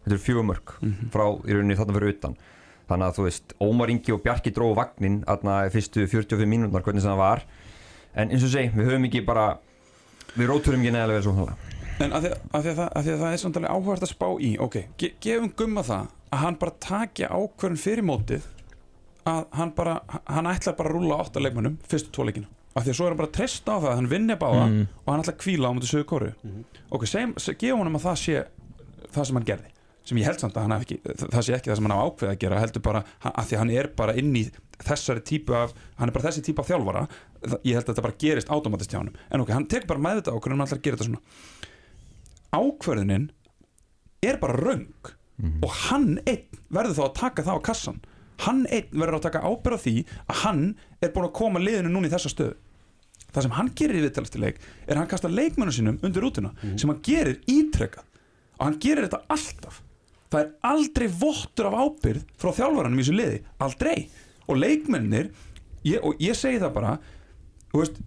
Þetta 0.00 0.14
eru 0.14 0.22
fjögur 0.24 0.46
mörg 0.48 0.76
frá 1.12 1.26
í 1.44 1.56
rauninni 1.56 1.78
þarna 1.78 1.96
fyrir 1.98 2.14
utan. 2.14 2.36
Þannig 2.90 3.06
að 3.06 3.18
þú 3.18 3.26
veist, 3.26 3.56
Ómar 3.62 3.90
Ingi 3.92 4.14
og 4.14 4.22
Bjarki 4.24 4.52
dróðu 4.54 4.78
vagnin 4.78 5.20
þarna 5.26 5.58
í 5.66 5.74
fyrstu 5.74 6.06
45 6.10 6.48
mínútur 6.50 6.86
hvernig 6.86 7.04
sem 7.04 7.12
það 7.12 7.20
var. 7.20 7.44
En 8.18 8.32
eins 8.32 8.46
og 8.46 8.54
segi, 8.54 8.72
við 8.74 8.90
höfum 8.90 9.10
ekki 9.10 9.26
bara 9.26 9.50
við 10.36 10.50
róturum 10.50 10.82
ekki 10.82 10.94
neðalega 10.94 11.26
svo 11.26 11.34
hana 11.36 11.58
en 12.00 12.14
að 12.16 12.24
því, 12.24 12.30
að, 12.32 12.62
því 12.62 12.70
að, 12.70 12.78
það, 12.78 12.86
að 12.96 13.04
því 13.04 13.12
að 13.12 13.20
það 13.20 13.34
er 13.34 13.42
alveg 13.50 13.74
áhverð 13.74 14.06
að 14.06 14.12
spá 14.14 14.26
í 14.40 14.50
ok, 14.64 14.76
ge, 15.00 15.10
gefum 15.20 15.50
Gumma 15.58 15.84
það 15.84 16.08
að 16.30 16.42
hann 16.44 16.58
bara 16.62 16.76
taki 16.86 17.26
ákvörðun 17.26 17.82
fyrir 17.82 18.06
mótið 18.06 18.46
að 19.28 19.42
hann 19.58 19.74
bara, 19.76 19.98
hann 20.24 20.48
ætlar 20.48 20.76
bara 20.78 20.92
að 20.92 20.96
rúla 20.96 21.20
átta 21.20 21.42
leikmönnum 21.42 21.76
fyrstu 21.90 22.12
tvo 22.14 22.26
leikina 22.28 22.48
af 22.76 22.84
því 22.84 22.90
að 22.92 22.96
svo 22.98 23.04
er 23.06 23.10
hann 23.12 23.18
bara 23.20 23.28
að 23.30 23.36
treysta 23.38 23.72
á 23.74 23.78
það 23.82 23.90
að 23.90 23.98
hann 24.00 24.10
vinni 24.14 24.36
báða 24.38 24.64
Mm. 24.70 24.86
og 25.04 25.10
hann 25.12 25.22
ætlar 25.24 25.34
að 25.36 25.42
kvíla 25.44 25.66
á 25.68 25.72
mútið 25.74 25.90
sögur 25.90 26.08
kóru 26.12 26.30
ok, 26.90 27.02
segjum, 27.06 27.32
se- 27.38 27.54
gefum 27.58 27.78
honum 27.82 27.96
að 27.98 28.04
það 28.06 28.16
sé 28.24 28.44
það 29.10 29.24
sem 29.26 29.36
hann 29.40 29.48
gerði 29.50 29.70
sem 30.04 30.18
ég 30.18 30.24
held 30.24 30.40
samt 30.40 30.54
að 30.56 30.62
hann 30.62 30.72
hef 30.76 30.84
ekki 30.86 30.98
það 31.34 31.42
sé 31.46 31.54
ekki 31.58 31.70
það 31.70 31.76
sem 31.80 31.86
hann 31.90 31.96
á 31.98 32.04
ákveð 32.06 32.30
að 32.30 32.38
gera 32.44 32.60
heldur 32.62 32.82
bara 32.82 33.04
hann- 33.24 33.34
af 33.36 33.48
því 33.50 33.54
að 33.54 33.58
hann 33.58 33.70
er 33.70 33.86
bara 33.96 34.14
inn 34.14 34.32
í 34.36 34.44
þessari 34.80 35.20
típu 35.26 35.54
af 35.54 35.74
hann 35.98 36.08
er 36.08 36.12
bara 36.12 36.28
þessi 36.30 36.42
típu 36.46 36.60
af 36.62 36.68
þjálfara 36.70 37.08
Það- 37.40 37.62
ég 37.64 37.74
held 37.74 37.84
að 37.88 37.94
þetta 37.94 38.02
bara 38.06 38.18
gerist 38.20 38.48
automatist 38.50 38.90
hjá 38.92 38.98
hann 39.02 39.12
en 39.30 39.40
ok, 39.40 39.50
hann 39.50 39.66
tek 39.66 39.86
bara 39.86 40.00
með 40.00 40.20
þetta 40.22 40.32
ákveðin 40.36 40.52
um 40.52 40.60
allar 40.60 40.78
að 40.78 40.82
gera 40.82 40.96
þetta 40.96 41.08
svona. 41.08 41.20
Ákverðinin 42.52 43.30
er 44.22 44.36
bara 44.42 44.56
röng 44.58 44.86
og 45.64 45.70
hann 45.88 46.18
einn 46.28 46.42
verður 46.70 46.96
þá 46.98 47.04
að 47.06 47.14
taka 47.16 47.42
það 47.46 47.56
á 47.56 47.66
kassan 47.70 48.00
hann 48.46 48.64
einn 48.70 48.88
verður 48.94 49.18
að 49.18 49.26
taka 49.28 49.44
ábyrð 49.44 49.76
á 49.76 49.84
því 49.84 49.94
að 50.26 50.40
hann 50.44 50.64
er 51.00 51.12
búin 51.14 51.28
að 51.28 51.36
koma 51.40 51.62
liðinu 51.62 51.92
núna 51.92 52.10
í 52.10 52.12
þessa 52.12 52.32
stöðu. 52.32 52.56
Það 53.30 53.46
sem 53.46 53.54
hann 53.54 53.70
gerir 53.78 53.98
í 53.98 54.02
viðtalistileik 54.06 54.58
er 54.60 54.94
að 54.94 55.00
hann 55.02 55.10
kastar 55.10 55.34
leikmönu 55.34 55.74
sínum 55.74 56.00
undir 56.06 56.24
rútuna 56.24 56.50
sem 56.80 56.90
hann 56.90 57.02
gerir 57.06 57.38
ítrekað. 57.50 58.06
Og 58.58 58.66
hann 58.66 58.80
gerir 58.82 59.06
þetta 59.06 59.22
alltaf. 59.30 59.78
Það 60.30 60.42
er 60.42 60.50
aldrei 60.70 61.06
vottur 61.20 61.68
af 61.70 61.78
ábyrð 61.78 62.26
frá 62.38 62.50
þjálfaranum 62.58 62.98
í 62.98 63.04
þessu 63.04 63.16
liði, 63.16 63.38
aldrei. 63.62 63.96
Og 64.46 64.58
leikmennir 64.58 65.30
ég, 65.86 66.02
og 66.02 66.18
ég 66.22 66.38
segi 66.38 66.60
það 66.62 66.74
bara 66.74 66.96
veist, 67.74 68.00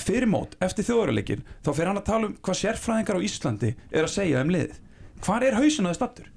fyrir 0.00 0.28
mót, 0.28 0.56
eftir 0.64 0.88
þjóðurleikin 0.88 1.44
þá 1.64 1.70
fer 1.76 1.90
hann 1.90 2.00
að 2.00 2.08
tala 2.08 2.30
um 2.30 2.38
hvað 2.40 2.60
sérfræðingar 2.62 3.20
á 3.20 3.26
Íslandi 3.28 3.74
er 3.90 4.06
að 4.06 4.14
segja 4.14 4.44
um 4.44 4.52
liðið. 4.52 4.80
Hvar 5.24 5.44
er 5.44 5.56
hausin 5.56 5.88
að 5.88 5.94
þið 5.94 6.00
stattur 6.00 6.32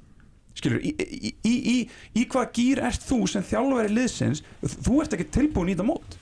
skilur, 0.60 0.82
í, 0.84 0.94
í, 1.00 1.34
í, 1.50 1.78
í, 2.14 2.26
hvað 2.32 2.52
gýr 2.58 2.82
ert 2.90 3.06
þú 3.08 3.20
sem 3.32 3.46
þjálfari 3.50 3.94
liðsins? 3.94 4.44
Þú 4.62 5.02
ert 5.04 5.16
ekki 5.18 5.30
tilbúin 5.40 5.72
í 5.72 5.78
þetta 5.78 5.88
mót. 5.88 6.20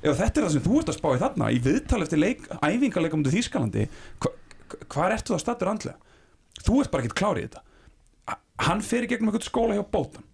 Ef 0.00 0.16
þetta 0.16 0.40
er 0.40 0.46
það 0.46 0.54
sem 0.54 0.64
þú 0.64 0.78
ert 0.80 0.92
að 0.92 0.98
spá 1.00 1.08
í 1.10 1.20
þarna 1.20 1.50
í 1.52 1.58
viðtal 1.64 2.00
eftir 2.04 2.22
leik, 2.22 2.46
æfingarleikum 2.64 3.24
til 3.26 3.34
Þýskalandi 3.34 3.86
hva, 4.22 4.32
hvar 4.86 5.16
ert 5.16 5.28
þú 5.28 5.36
að 5.36 5.42
stattur 5.44 5.72
andlega? 5.72 6.16
Þú 6.60 6.80
ert 6.80 6.92
bara 6.92 7.04
ekkert 7.04 7.18
klár 7.20 7.40
í 7.40 7.44
þetta. 7.44 7.64
Hann 8.64 8.82
fer 8.84 9.04
í 9.04 9.10
gegnum 9.10 9.30
eitthvað 9.30 9.48
skóla 9.48 9.76
hjá 9.76 9.84
bótan 9.84 10.24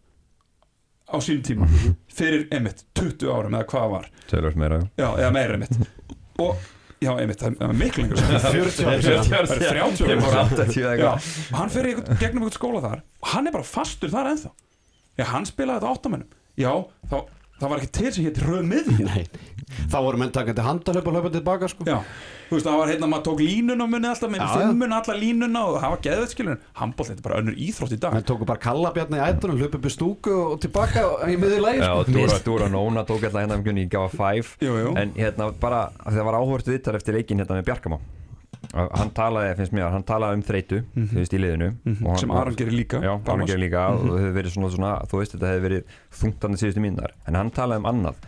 á 1.06 1.16
sínum 1.22 1.42
tíma. 1.46 1.66
Fyrir 2.11 2.46
einmitt 2.50 2.82
20 2.98 3.30
árum 3.30 3.54
eða 3.54 3.66
hvað 3.70 3.92
var. 3.92 4.09
Meira. 4.59 4.80
Já, 4.98 5.09
eða 5.14 5.30
meira 5.35 5.54
einmitt. 5.56 5.76
Og 6.42 6.59
já, 7.04 7.11
einmitt, 7.20 7.40
það 7.42 7.61
er 7.66 7.74
miklu 7.76 8.02
lengur 8.04 8.20
sem 8.20 8.28
40 8.30 8.87
ára 8.88 9.02
síðan. 9.04 9.26
það 9.30 9.59
30 9.66 9.66
Ég 9.66 10.12
árum 10.12 10.22
fór 10.24 10.32
síðan. 10.32 10.52
80 10.56 10.80
eða 10.80 10.94
Já, 10.96 11.11
eitthvað. 11.12 11.30
og 11.52 11.59
hann 11.61 11.72
fer 11.76 11.88
í 11.90 11.94
gegnum 12.22 12.42
einhvern 12.46 12.56
skóla 12.56 12.80
þar 12.87 13.02
og 13.22 13.28
hann 13.35 13.46
er 13.50 13.56
bara 13.59 13.68
fastur 13.68 14.12
þar 14.14 14.30
ennþá 14.32 14.50
já, 15.20 15.24
hann 15.32 15.48
spilaði 15.48 15.80
þetta 15.82 15.92
áttamennum 15.96 16.30
já, 16.56 16.72
þá, 17.11 17.16
það 17.61 17.71
var 17.73 17.83
ekki 17.83 17.92
til 17.97 18.12
sem 18.12 18.27
hétt 18.27 18.40
Nei, 19.07 19.23
þá 19.90 19.97
voru 20.05 20.19
menn 20.21 20.33
takandi 20.35 20.62
handalöp 20.62 21.07
og 21.09 21.16
hlaupa 21.16 21.31
tilbaka 21.35 21.69
sko. 21.71 21.87
já, 21.88 21.97
þú 22.49 22.57
veist, 22.57 22.66
það 22.69 22.77
var 22.81 22.90
hérna, 22.92 23.09
maður 23.11 23.25
tók 23.27 23.40
línuna 23.42 23.87
munni 23.90 24.09
alltaf, 24.11 24.31
með 24.31 24.45
fimmuna 24.53 25.01
alla 25.01 25.16
línuna 25.19 25.62
og 25.66 25.79
það 25.83 25.95
var 25.95 26.03
geðveit 26.07 26.35
skilur, 26.35 26.61
handbóll, 26.81 27.09
þetta 27.11 27.23
er 27.23 27.27
bara 27.27 27.40
önnur 27.42 27.57
íþrótt 27.66 27.97
í 27.97 27.99
dag. 28.05 28.14
Menn 28.16 28.29
tóku 28.29 28.49
bara 28.49 28.62
kallabjarni 28.62 29.19
í 29.19 29.25
ættunum 29.27 29.59
hlaupa 29.61 29.81
upp 29.81 29.88
í 29.88 29.95
stúku 29.97 30.37
og 30.45 30.61
tilbaka 30.62 31.07
í 31.27 31.38
miður 31.40 31.64
lægi 31.64 31.83
Já, 31.83 31.90
sko. 31.97 32.14
Dúra, 32.19 32.38
Dúra 32.47 32.69
Nóna 32.71 33.07
tók 33.09 33.25
alltaf 33.27 33.42
hérna 33.42 33.59
um 33.59 33.64
gunni 33.66 33.87
í 33.88 33.90
Gafa 33.90 34.31
5 34.37 34.55
Jú, 34.62 34.77
jú. 34.85 34.95
En 35.01 35.16
hérna 35.19 35.51
bara, 35.61 35.88
af 35.99 36.12
því 36.12 36.21
það 36.21 36.31
var 36.31 36.38
áhvert 36.42 36.71
viðtal 36.71 36.97
eftir 37.01 37.19
leikin 37.19 37.42
hérna 37.42 37.59
með 37.59 37.69
Bjarkamá 37.73 37.99
Hann 38.74 39.11
talaði, 39.16 39.52
finnst 39.61 39.72
mér, 39.76 39.90
hann 39.92 40.02
talaði 40.05 40.38
um 40.38 40.42
þreytu 40.46 40.79
Þú 40.96 41.18
veist, 41.20 41.35
í 41.37 41.38
liðinu. 41.40 41.68
Og 41.87 42.09
hann, 42.11 42.18
sem 42.22 42.31
Aron 42.35 42.57
gerir 42.59 42.74
líka 42.76 43.00
Já. 43.05 43.12
Aron 43.29 43.46
gerir 43.46 43.62
líka 43.62 43.85
og 43.94 44.02
það 44.09 44.18
hefur 44.24 44.35
verið 44.40 44.55
svona, 44.57 44.70
svona 44.74 44.90
Þú 45.11 45.20
veist, 45.20 45.37
þetta 45.37 45.52
hefur 45.52 45.64
verið 45.68 45.94
þungtandi 46.20 46.61
síðustu 46.62 46.83
mínunar 46.85 47.14
En 47.31 47.38
hann 47.40 47.50
talaði 47.57 47.83
um 47.85 47.88
annað 47.92 48.20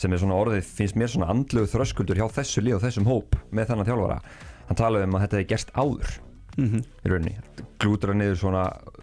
sem 0.00 0.12
er 0.16 0.22
svona 0.22 0.38
orðið, 0.40 0.64
finnst 0.78 0.96
mér 0.96 1.10
svona 1.12 1.26
andlegu 1.28 1.68
þröskuldur 1.68 2.16
hjá 2.16 2.28
þessu 2.32 2.62
lið 2.64 2.78
og 2.78 2.84
þessum 2.86 3.04
hóp 3.10 3.34
með 3.52 3.66
þennan 3.68 3.88
þjálfara. 3.90 4.14
Hann 4.70 4.78
talaði 4.80 5.04
um 5.10 5.16
að 5.18 5.24
þetta 5.26 5.36
hefði 5.40 5.48
gerst 5.50 5.72
áður 5.76 6.14
Mhm. 6.56 6.80
í 7.04 7.08
rauninni. 7.12 7.34
Glútra 7.78 8.14
niður 8.16 8.38
svona 8.40 8.62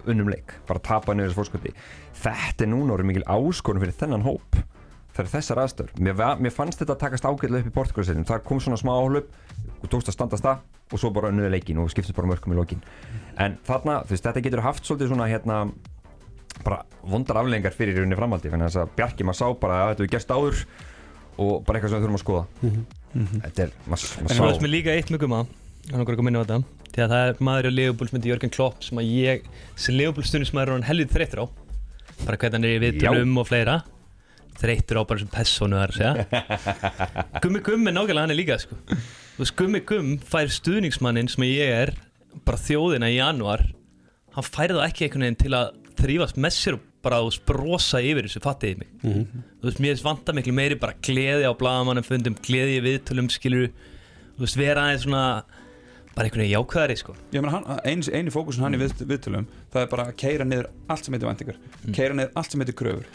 unnum 0.10 0.28
leik 0.34 0.52
bara 0.67 0.80
tapa 0.84 1.13
niður 1.13 1.30
þessu 1.32 1.38
fórskoti. 1.38 1.71
Þetta 2.17 2.65
er 2.65 2.71
núna 2.73 2.97
orðið 2.97 3.08
mikil 3.12 3.23
áskorun 3.30 3.80
fyrir 3.86 3.95
þennan 4.02 4.26
hóp 4.26 4.58
er 5.17 5.26
þessar 5.32 5.58
aðstöður 5.63 5.93
mér, 5.97 6.13
mér 6.38 6.54
fannst 6.54 6.78
þetta 6.82 6.93
að 6.93 7.00
takast 7.06 7.26
ágætlega 7.26 7.63
upp 7.63 7.69
í 7.71 7.73
Portugalsleitin 7.73 8.26
það 8.30 8.43
kom 8.45 8.60
svona 8.62 8.78
smá 8.78 8.91
áhlaup 8.93 9.32
og 9.82 9.89
tókst 9.89 10.12
að 10.12 10.17
standast 10.17 10.43
það 10.45 10.60
og 10.88 11.02
svo 11.02 11.12
bara 11.15 11.32
önnuði 11.34 11.52
leikin 11.56 11.82
og 11.84 11.91
skiptist 11.91 12.15
bara 12.17 12.30
mörgum 12.32 12.56
í 12.56 12.58
lokin. 12.58 12.82
En 13.38 13.58
þarna, 13.67 14.02
þú 14.08 14.15
veist, 14.15 14.26
þetta 14.28 14.43
getur 14.45 14.63
haft 14.65 14.88
svolítið 14.88 15.12
svona 15.12 15.30
hérna 15.30 15.62
bara 16.65 16.82
vondar 17.06 17.41
afleggingar 17.41 17.76
fyrir 17.76 17.93
í 17.93 18.02
rauninni 18.02 18.17
framhaldi 18.17 18.50
þannig 18.50 18.69
að 18.69 18.71
þess 18.71 18.82
að 18.84 18.95
Bjarki 18.97 19.28
maður 19.28 19.39
sá 19.41 19.47
bara 19.62 19.82
að 19.84 19.91
þetta 19.91 20.06
við 20.06 20.13
gerst 20.15 20.34
áður 20.34 20.63
og 21.38 21.52
bara 21.67 21.78
eitthvað 21.78 21.91
sem 21.91 22.00
við 22.00 22.08
þurfum 22.08 22.17
að 22.17 22.23
skoða. 22.23 22.45
Þetta 23.45 23.67
er, 23.67 23.76
maður 23.86 24.08
En 24.17 24.26
mað 24.26 24.36
svo 24.39 24.47
veist 24.47 24.62
sá 24.62 24.65
mér 24.65 24.73
líka 24.73 24.95
eitt 24.95 25.12
mjög 25.13 25.26
gumma 25.28 25.43
hann 25.91 26.04
okkur 26.04 26.17
að 26.17 26.19
koma 26.19 26.32
inn 26.34 26.39
á 26.39 26.43
þetta 26.43 26.58
því 26.97 27.04
að 27.04 27.13
það 27.13 27.28
er 27.28 27.43
maður 27.47 27.67
í 27.69 27.73
Leopold 27.76 28.10
sem 28.10 28.17
heitir 28.17 28.32
Jörgen 28.32 28.54
Klopp 28.56 28.82
sem 28.88 29.00
að 29.00 29.12
ég, 29.13 29.45
sem 29.78 29.95
Leopold 29.95 30.28
stundin 30.28 30.50
sem 30.50 30.58
maður 30.58 30.71
er 30.71 30.78
hann 30.78 30.88
helvið 30.88 31.13
þreyttur 31.13 31.43
á. 31.43 31.45
Bara 32.23 32.39
hvernig 32.41 32.58
hann 32.58 32.65
er 32.65 32.73
í 32.73 32.82
viðtölum 32.82 33.38
og 33.38 33.47
fleira. 33.47 33.76
Þreyttur 34.58 34.97
á 34.97 35.04
bara 35.06 35.21
sem 35.21 35.30
persónu 35.30 35.78
þar 35.78 35.93
að 35.93 36.00
segja. 36.00 36.41
Gummi 37.43 37.62
Gumm 37.67 37.91
er 37.91 37.95
nákvæmlega 38.00 38.23
hann 38.26 38.34
er 38.34 38.39
líka 38.39 38.58
sko. 38.63 38.80
Þú 39.38 39.43
veist 39.43 39.58
Gummi 39.60 39.82
Gumm 39.86 40.13
fær 40.26 40.50
stuðningsmannin 40.50 41.30
sem 41.30 41.45
ég 41.47 41.73
er 41.86 41.93
bara 42.45 42.58
þjóðina 42.62 43.10
í 43.13 43.19
januar 43.19 43.67
hann 44.34 44.45
fær 44.45 44.73
það 44.76 44.86
ekki 44.88 45.06
einhvern 45.08 45.28
veginn 45.28 45.41
til 45.43 45.54
að 45.58 45.76
þrýfast 45.97 46.39
með 46.41 46.56
sér 46.58 46.78
og 46.78 46.86
bara 47.08 47.21
veist, 47.23 47.43
brosa 47.47 48.02
yfir 48.04 48.26
þessu 48.28 48.41
fattiði 48.43 48.82
mig. 48.82 48.89
Þú 49.62 49.69
veist, 49.69 49.80
mér 49.80 49.93
finnst 49.93 50.06
vanta 50.06 50.34
miklu 50.36 50.54
meiri 50.58 50.78
bara 50.82 50.97
gleði 51.06 51.47
á 51.47 51.54
blagamannum 51.58 52.06
fundum, 52.06 52.36
gleði 52.43 52.80
í 52.80 52.84
viðtölum 52.86 53.30
skilur, 53.32 53.69
þú 54.36 54.43
veist, 54.43 54.58
vera 54.60 54.84
aðeins 54.88 55.06
svona 55.06 55.23
bara 56.17 56.25
einhvern 56.27 56.41
veginn 56.43 56.56
jákvæðari 56.58 56.95
sko. 56.97 57.13
Ég 57.32 57.43
meina, 57.45 57.51
hann- 57.53 57.82
eini, 57.86 58.10
eini 58.17 58.32
fókusun 58.34 58.65
hann 58.65 58.73
í 58.73 58.80
við, 58.82 58.93
viðtölum 59.12 59.45
það 59.73 59.82
er 59.84 59.89
bara 59.93 60.06
að 60.10 60.15
keira 60.17 60.45
niður 60.49 60.67
allt 60.89 61.06
sem 61.06 61.13
heitir 61.13 61.30
væntingar 61.30 61.58
keira 61.93 62.17
niður 62.17 62.32
allt 62.41 62.51
sem 62.51 62.63
heitir 62.65 62.77
kröfur. 62.82 63.06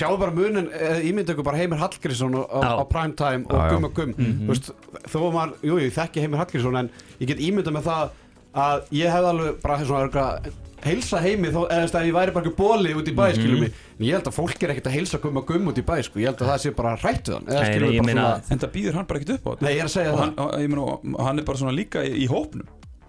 Sjáðu 0.00 0.18
bara 0.24 0.34
munin, 0.34 0.70
ímynda 1.04 1.34
ykkur 1.36 1.44
bara 1.50 1.60
Heimir 1.60 1.78
Hallgrímsson 1.84 2.34
á, 2.40 2.42
á, 2.48 2.58
Já. 2.64 2.72
á 2.80 2.84
primetime 2.88 3.44
og. 3.46 3.70
Gumm 3.70 3.84
og 3.84 3.94
Þú 3.96 4.50
veist, 4.50 4.70
þó 5.12 5.18
að 5.20 5.34
maður, 5.36 5.56
jú, 5.68 5.78
ég 5.84 5.92
þekki 6.00 6.24
Heimir 6.24 6.40
Hallgrímsson 6.40 6.80
en 6.80 6.90
ég 7.20 7.26
get 7.30 7.38
ímynda 7.44 7.74
með 7.76 7.90
það 7.90 8.10
að 8.56 8.86
ég 8.96 9.12
hefði 9.12 9.30
alveg 9.34 9.60
bara 9.62 9.78
svona 9.84 10.06
örgulega 10.08 10.52
heilsa 10.84 11.20
heimi 11.24 11.48
þó, 11.48 11.62
eða 11.66 11.76
þú 11.78 11.84
veist, 11.86 11.94
að 11.98 12.06
ég 12.06 12.14
væri 12.16 12.32
bara 12.36 12.44
ekki 12.46 12.56
bóli 12.58 12.92
út 12.98 13.08
í 13.08 13.14
bæ, 13.16 13.24
skilur 13.34 13.60
mig. 13.62 13.72
En 13.98 14.04
ég 14.06 14.12
held 14.16 14.28
að 14.30 14.36
fólk 14.36 14.62
er 14.62 14.72
ekkert 14.74 14.88
að 14.90 14.96
heilsa 14.96 15.18
Gumm 15.22 15.36
og 15.40 15.46
Gumm 15.48 15.70
út 15.72 15.78
í 15.80 15.84
bæ 15.86 15.94
sko. 16.04 16.18
ég 16.20 16.26
held 16.30 16.42
að 16.44 16.50
það 16.52 16.58
sé 16.66 16.70
bara 16.76 16.92
hann 16.96 16.98
eða 17.06 17.62
við 17.66 17.86
ég 17.86 18.00
bara 18.00 18.06
meina- 18.06 18.26
svona 18.26 18.52
en 18.52 18.58
það 18.58 18.72
býður 18.76 18.94
hann 18.94 19.06
bara 19.06 19.20
ekkert 19.20 19.34
upp 19.36 19.46
á 19.46 19.50
þetta. 19.56 19.62
Nei, 19.66 19.72
ég 19.74 19.80
er 19.80 19.88
að 19.88 19.94
segja 19.96 20.12
og 20.12 20.18
það. 20.18 20.24
hann, 20.24 20.34
og, 20.38 20.60
ég 20.60 20.68
meina, 20.68 20.82
og 21.16 21.24
hann 21.26 21.38
er 21.38 21.44
bara 21.44 21.58
svona 21.58 21.74
líka 21.76 22.04
í, 22.04 22.12
í 22.22 22.28
hópnum. 22.28 22.66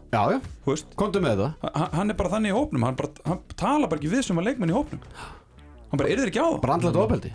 Já, 0.08 0.22
já, 0.32 0.40
veist. 0.66 0.86
Komdu 0.96 1.20
með 1.20 1.36
það. 1.44 1.52
Hann, 1.76 1.90
hann 1.94 2.10
er 2.10 2.16
bara 2.16 2.30
þannig 2.30 2.54
í 2.54 2.56
hópnum. 2.56 2.84
Hann, 2.88 2.96
bara, 2.96 3.10
hann 3.28 3.40
tala 3.60 3.88
bara 3.92 4.00
ekki 4.00 4.10
við 4.16 4.24
sem 4.24 4.38
að 4.40 4.48
leikmenn 4.48 4.72
í 4.72 4.78
hópnum. 4.78 5.02
Hann 5.92 6.00
bara, 6.00 6.10
er 6.10 6.18
þeir 6.24 6.32
ekki 6.32 6.40
á 6.40 6.48
það? 6.48 6.62
Bara 6.64 6.74
andlega 6.78 7.04
ofbeldi. 7.04 7.34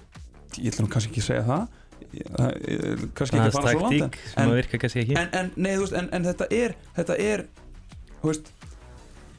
Ég 0.56 0.72
ætla 0.72 0.84
nú 0.86 0.90
kannski 0.92 1.12
ekki 1.12 1.22
að 1.22 1.28
segja 1.28 1.44
það. 1.44 1.68
Ég- 2.12 2.32
það 2.32 2.48
er 2.48 3.04
kannski 3.16 3.36
ekki 3.36 3.48
að 3.48 3.52
fara 3.52 3.72
svo 3.72 3.80
langt 3.82 4.00
taktík 4.02 4.16
sem 4.32 4.42
en, 4.42 4.48
að 4.50 4.56
virka 4.60 4.78
kannski 4.82 5.00
ekki. 5.04 5.14
en, 5.16 5.28
en, 5.32 5.50
nei, 5.56 5.70
þú 5.76 5.84
veist, 5.84 5.94
en, 6.00 6.08
en 6.12 6.24
þetta 6.28 6.46
er 6.52 6.74
þetta 6.96 7.14
er 7.20 7.44
þú 8.22 8.28
veist, 8.32 8.50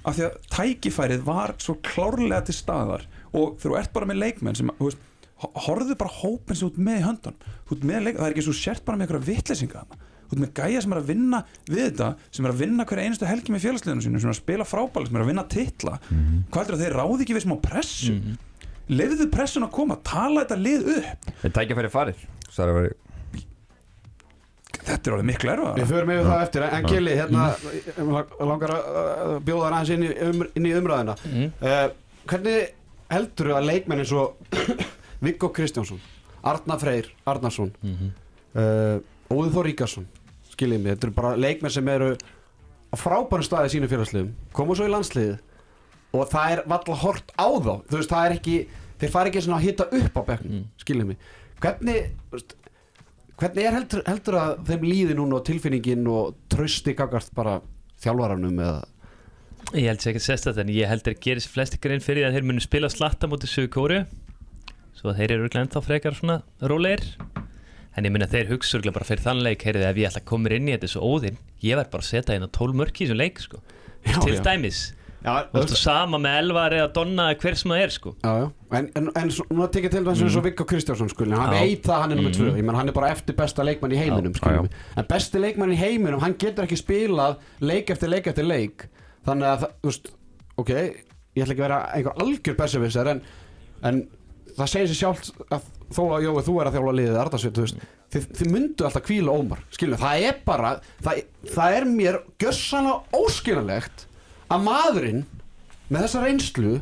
af 0.04 0.16
því 0.18 0.24
að 0.28 0.38
tækifærið 0.58 1.24
var 1.28 1.54
svo 1.64 1.76
klárlega 1.86 2.42
til 2.50 2.56
staðar 2.58 3.06
og 3.34 3.58
þegar 3.60 3.74
þú 3.74 3.78
ert 3.80 3.94
bara 3.96 4.10
með 4.10 4.22
leikmenn 4.24 4.56
sem 4.60 4.72
þú 4.80 4.90
veist, 4.90 5.04
ho- 5.44 5.52
horfðu 5.68 5.96
bara 6.00 6.16
hópin 6.22 6.56
sem 6.60 6.68
ert 6.72 6.80
með 6.88 7.00
í 7.00 7.06
höndan 7.08 7.38
leik, 8.08 8.18
það 8.20 8.26
er 8.28 8.34
ekki 8.36 8.46
svo 8.48 8.56
sért 8.58 8.84
bara 8.86 8.98
með 9.00 9.08
einhverja 9.08 9.28
þú 10.24 10.36
ert 10.38 10.44
með 10.44 10.54
gæja 10.60 10.82
sem 10.84 10.94
er 10.96 11.00
að 11.02 11.10
vinna 11.14 11.40
við 11.70 11.84
þetta 11.88 12.10
sem 12.32 12.46
er 12.48 12.54
að 12.54 12.62
vinna 12.64 12.86
hverja 12.90 13.06
einustu 13.08 13.26
helgi 13.30 13.54
með 13.54 13.66
félagsliðinu 13.68 14.02
sem 14.06 14.30
er 14.30 14.34
að 14.34 14.40
spila 14.42 14.66
frábæli, 14.68 15.08
sem 15.10 15.16
er 15.20 15.24
að 15.26 15.30
vinna 15.30 15.44
titla. 15.52 15.98
Hvað 16.50 16.64
er 16.64 16.74
það, 16.74 16.84
þeir 16.84 16.96
ráði 17.00 17.26
ekki 17.28 17.36
við 17.38 17.46
smá 17.46 17.56
pressu? 17.62 18.14
Mm 18.14 18.22
-hmm. 18.24 19.32
pressun 19.32 19.64
að 19.68 19.72
koma, 19.72 19.96
tala 20.04 20.42
þetta 20.44 20.58
lið 20.60 20.88
upp. 20.98 21.28
Þetta 21.44 21.54
tækja 21.60 21.76
fyrir 21.80 21.94
farið? 21.94 22.24
Svo 22.50 22.64
það 22.64 22.86
er 22.88 22.96
þetta 24.88 25.10
er 25.10 25.16
alveg 25.16 25.28
miklu 25.30 25.52
erfa 25.54 25.74
Við 25.78 25.92
förum 25.94 26.12
yfir 26.14 26.28
það 26.30 26.42
eftir, 26.46 26.66
en 26.78 26.88
Kili, 26.90 27.16
hérna 27.20 27.44
mm. 27.58 28.18
langar 28.52 28.74
að 28.76 29.34
bjóða 29.48 29.64
hann 29.70 29.78
aðeins 29.80 29.94
inn 29.96 30.04
í, 30.04 30.12
um, 30.28 30.44
inn 30.60 30.66
í 30.70 30.74
umræðina 30.80 31.16
Mhm. 31.24 31.52
uh, 31.62 31.88
Hvernig 32.24 32.70
heldur 33.12 33.50
þú 33.52 33.56
að 33.58 33.66
leikmenn 33.68 34.00
eins 34.04 34.12
og 34.16 34.36
Viggo 35.26 35.50
Kristjánsson 35.56 36.00
Arnar 36.44 36.80
Freyr 36.82 37.10
Arnarsson 37.28 37.72
Mhm. 37.84 38.12
uh, 38.56 39.00
Óður 39.34 39.54
Þór 39.58 39.66
Ríkarsson 39.72 40.08
skiljið 40.54 40.80
mig, 40.84 40.94
þetta 40.98 41.08
eru 41.10 41.16
bara 41.18 41.36
leikmenn 41.40 41.72
sem 41.74 41.88
eru 41.90 42.12
á 42.14 42.96
frábæru 43.00 43.42
staði 43.46 43.72
í 43.72 43.74
sínu 43.78 43.88
félagsliðum 43.90 44.34
koma 44.54 44.76
svo 44.78 44.86
í 44.86 44.92
landsliðið 44.94 45.40
og 46.14 46.28
það 46.30 46.52
er 46.54 46.60
valla 46.70 46.96
hort 47.02 47.32
á 47.34 47.48
þá 47.50 47.72
þú 47.90 47.96
veist, 47.98 48.12
það 48.12 48.26
er 48.28 48.36
ekki, 48.38 48.58
þeir 49.02 49.10
fara 49.16 49.32
ekki 49.32 49.42
svona 49.42 49.58
að 49.58 49.64
hitta 49.66 49.88
upp 49.98 50.14
á 50.14 50.22
bekknum, 50.28 50.52
Mm. 50.60 50.68
skiljið 50.84 51.08
mig 51.10 51.18
hvernig, 51.64 52.12
þú 52.30 52.38
veist, 52.38 52.54
hvernig 53.42 53.68
er 53.68 53.78
heldur, 53.78 54.04
heldur 54.08 54.40
að 54.40 54.56
þeim 54.70 54.88
líði 54.88 55.18
núna 55.18 55.40
og 55.40 55.46
tilfinningin 55.48 56.08
og 56.12 56.36
trösti 56.52 56.96
gagart 56.98 57.32
bara 57.36 57.60
þjálfaranum 58.04 58.60
eða 58.60 58.82
Ég 59.74 59.88
held 59.88 60.04
sér 60.04 60.12
ekki 60.12 60.20
að 60.20 60.26
sesta 60.26 60.52
þetta 60.52 60.66
en 60.66 60.74
ég 60.76 60.90
held 60.92 61.08
að 61.08 61.22
gerir 61.24 61.42
sér 61.42 61.54
flesti 61.54 61.80
grein 61.82 62.04
fyrir 62.04 62.28
að 62.28 62.36
þeir 62.36 62.48
munu 62.50 62.62
spila 62.62 62.90
slatta 62.92 63.30
mútið 63.32 63.54
Suðu 63.54 63.70
Kóru 63.74 64.00
svo 64.98 65.14
þeir 65.16 65.32
eru 65.32 65.46
örugglega 65.46 65.66
ennþá 65.66 65.82
frekar 65.86 66.18
svona 66.18 66.42
rólegir 66.62 67.06
en 67.96 68.08
ég 68.08 68.14
minna 68.14 68.28
þeir 68.30 68.52
hugsa 68.52 68.78
örugglega 68.78 68.98
bara 69.00 69.08
fyrir 69.08 69.24
þann 69.24 69.44
leik 69.46 69.64
heyrðu 69.66 69.88
ef 69.88 70.02
ég 70.02 70.10
ætla 70.12 70.22
að 70.22 70.30
koma 70.30 70.52
inn 70.54 70.68
í 70.68 70.76
þetta 70.76 70.92
svo 70.92 71.14
óðinn 71.16 71.40
ég 71.64 71.80
verð 71.80 71.94
bara 71.96 72.06
að 72.06 72.12
setja 72.12 72.38
inn 72.38 72.46
á 72.46 72.50
12 72.60 72.78
mörk 72.82 73.00
í 73.00 73.08
þessum 73.08 73.22
leik 73.24 73.42
sko. 73.42 73.64
Já, 74.04 74.18
til 74.20 74.36
já. 74.36 74.44
dæmis 74.44 74.84
Þú 75.24 75.78
sama 75.80 76.18
með 76.20 76.38
Elvar 76.42 76.74
eða 76.76 76.88
Donna 76.98 77.30
eða 77.32 77.40
hver 77.44 77.56
sem 77.62 77.72
það 77.72 77.84
er 77.86 77.94
sko. 77.96 78.12
Já, 78.24 78.32
já, 78.42 78.48
en, 78.80 78.90
en, 79.00 79.06
en 79.22 79.30
núna 79.54 79.68
tekið 79.72 79.94
til 79.96 80.02
þess 80.08 80.24
eins 80.26 80.36
og 80.40 80.44
Viggo 80.44 80.66
Kristjánsson 80.68 81.12
skulni, 81.14 81.38
hann 81.40 81.54
veit 81.56 81.86
það 81.86 81.94
að 81.96 82.02
hann 82.04 82.12
er 82.12 82.20
nummið 82.20 82.34
Mhm. 82.34 82.40
tvö, 82.42 82.58
ég 82.60 82.68
menn 82.68 82.76
hann 82.80 82.90
er 82.92 82.98
bara 82.98 83.12
eftir 83.16 83.38
besta 83.40 83.64
leikmann 83.64 83.96
í 83.96 84.02
heiminum, 84.02 84.34
Já, 84.36 84.68
en 84.98 85.08
besti 85.08 85.40
leikmann 85.40 85.72
í 85.72 85.78
heiminum, 85.80 86.20
hann 86.20 86.36
getur 86.36 86.66
ekki 86.68 86.80
spilað 86.82 87.38
leik 87.62 87.90
eftir 87.96 88.10
leik 88.12 88.28
eftir 88.28 88.44
leik. 88.50 88.88
Þannig 89.26 89.48
að, 89.54 89.66
þú 89.82 89.92
veist, 89.94 90.12
ok 90.60 90.70
ég 90.74 91.44
ætla 91.46 91.54
ekki 91.56 91.64
að 91.64 91.68
vera 91.70 91.80
einhver 91.96 92.20
algjör 92.22 92.58
besservisser 92.60 93.08
en, 93.14 93.22
en 93.84 94.04
það 94.58 94.68
segir 94.70 94.88
sér 94.92 95.00
sjálft 95.00 95.32
að 95.50 95.62
þó 95.96 96.02
að 96.18 96.24
Jói, 96.28 96.44
þú 96.46 96.56
er 96.62 96.68
að 96.70 96.76
þjála 96.76 96.98
liðið 97.00 97.20
Ardarsveit, 97.24 97.56
þú 97.58 97.64
veist, 97.64 97.86
þið, 98.14 98.28
þið 98.38 98.52
myndu 98.54 98.86
alltaf 98.86 99.06
kvíla 99.08 99.32
ómar, 99.40 99.64
skiljum, 99.74 99.98
það 100.04 100.26
er 100.28 100.36
bara 100.46 100.74
það, 101.02 101.24
það 101.56 101.78
er 101.80 101.88
mér 101.90 102.20
gössanlega 102.44 103.24
óskiljanlegt 103.24 104.06
að 104.52 104.66
maðurinn 104.68 105.24
með 105.90 106.06
þessa 106.06 106.24
reynslu 106.24 106.74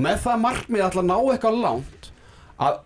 með 0.00 0.22
það 0.24 0.44
markmið 0.44 0.84
að 0.86 1.00
ná 1.06 1.16
eitthvað 1.18 1.60
langt 1.64 2.10
að 2.60 2.80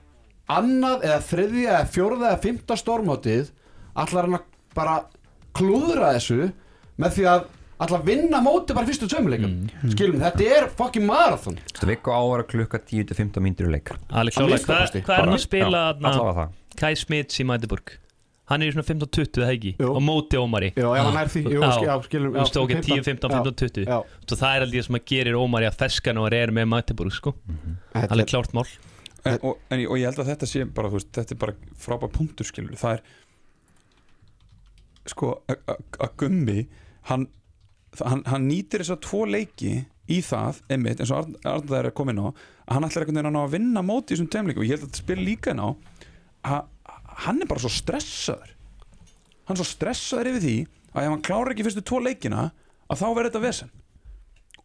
annað 0.55 1.07
eða 1.09 1.21
þriðja 1.31 1.75
eða 1.79 1.91
fjórða 1.95 2.31
eða 2.31 2.43
fymta 2.45 2.77
stormótið 2.79 3.51
ætla 3.95 4.25
hann 4.25 4.39
að 4.39 4.49
bara 4.75 4.97
klúðra 5.57 6.15
þessu 6.17 6.51
með 7.01 7.17
því 7.17 7.27
að 7.31 7.47
ætla 7.85 7.99
að 7.99 8.07
vinna 8.09 8.41
móti 8.45 8.77
bara 8.77 8.89
fyrstu 8.89 9.09
tveimleikum 9.11 9.51
mm. 9.51 9.93
skilum, 9.95 10.21
þetta 10.23 10.47
er 10.59 10.69
fucking 10.79 11.07
marathon. 11.09 11.59
Þetta 11.73 11.91
vikku 11.91 12.15
ávara 12.15 12.47
klukka 12.47 12.81
10-15 12.81 13.45
mínútur 13.45 13.71
í 13.71 13.75
leik. 13.75 13.91
Klálega, 14.11 14.47
minnsta 14.47 14.79
hvað, 14.79 15.19
er 15.19 15.25
hann 15.25 15.35
að 15.35 15.45
spila 15.47 16.49
Kai 16.79 16.95
Smits 16.99 17.41
í 17.41 17.47
Mætiburg 17.47 17.97
hann 18.51 18.63
er 18.63 18.69
í 18.69 18.73
svona 18.75 18.85
15-20 18.89 19.41
eða 19.41 19.53
ekki? 19.57 19.71
Og 19.89 20.01
móti 20.05 20.37
Ómari. 20.41 20.69
Já, 20.77 20.89
ef 20.99 21.05
hann 21.09 21.17
er 21.23 21.31
því, 21.33 21.43
Já. 21.49 21.69
skil- 21.73 21.87
já, 21.89 21.95
skilum 22.09 22.33
Þú 22.35 22.41
veist, 22.43 22.57
ok, 22.61 22.75
10, 22.81 23.05
15, 23.07 23.31
15, 23.33 23.55
20 23.63 23.87
já, 23.89 23.99
Svo 24.29 24.37
það 24.41 24.57
er 24.57 24.67
það 24.67 24.83
sem 24.89 24.99
að 24.99 25.05
gerir 25.13 25.39
Ómari 25.41 25.69
að 25.71 25.79
feskan 25.81 26.19
og 26.21 26.33
er 26.37 26.53
með 26.53 26.69
Magdeburg 26.69 27.13
sko. 27.17 27.33
Þetta 27.95 28.11
Alveg 28.13 28.27
er, 28.27 28.31
klárt 28.35 28.53
mál. 28.55 28.67
En, 29.25 29.39
og, 29.41 29.57
en, 29.73 29.87
og 29.89 29.97
ég 29.97 30.05
held 30.11 30.19
að 30.21 30.29
þetta 30.35 30.47
sé 30.51 30.65
bara, 30.77 30.89
veist, 30.93 31.09
þetta 31.17 31.33
er 31.33 31.41
bara 31.41 31.55
frábær 31.81 32.13
punktur 32.13 32.45
skilur, 32.45 32.77
það 32.77 32.99
er 32.99 33.03
sko, 35.13 35.31
að- 35.49 35.63
að 35.69 35.81
að 36.05 36.13
gummi 36.21 36.67
hann, 37.11 37.27
hann, 38.05 38.23
hann 38.29 38.49
nýtir 38.49 38.81
þess 38.85 38.95
að 38.97 39.03
tvo 39.07 39.25
leiki 39.29 39.73
í 40.09 40.21
það, 40.21 40.61
einmitt, 40.69 41.01
eins 41.01 41.13
og 41.15 41.33
Arndar 41.49 41.79
er 41.85 41.91
að 41.91 41.95
koma 41.97 42.13
inn 42.13 42.21
á, 42.21 42.29
að 42.69 42.77
hann 42.77 42.85
ætlar 42.89 43.05
einhvern 43.05 43.17
veginn 43.21 43.31
að 43.31 43.37
ná 43.37 43.43
að 43.45 43.55
vinna 43.57 43.83
móti 43.85 44.13
í 44.13 44.17
þessum 44.19 44.31
tveimleikum 44.35 44.61
og 44.61 44.69
ég 44.69 44.75
held 44.77 44.85
að 44.85 44.89
þetta 44.91 45.03
spila 45.05 45.25
líka 45.29 45.55
inn 45.55 45.63
á 45.65 45.69
að 46.45 46.63
hann 47.25 47.41
er 47.43 47.51
bara 47.51 47.63
svo 47.63 47.71
stressaður. 47.73 48.53
Hann 49.45 49.57
er 49.57 49.61
svo 49.61 49.69
stressaður 49.69 50.31
yfir 50.33 50.45
því 50.45 50.59
að 50.95 51.07
ef 51.07 51.13
hann 51.13 51.25
klárar 51.27 51.55
ekki 51.55 51.67
fyrstu 51.67 51.85
tvo 51.87 52.01
leikina 52.03 52.51
að 52.89 53.01
þá 53.01 53.07
verður 53.07 53.31
þetta 53.31 53.45
vesen. 53.45 53.73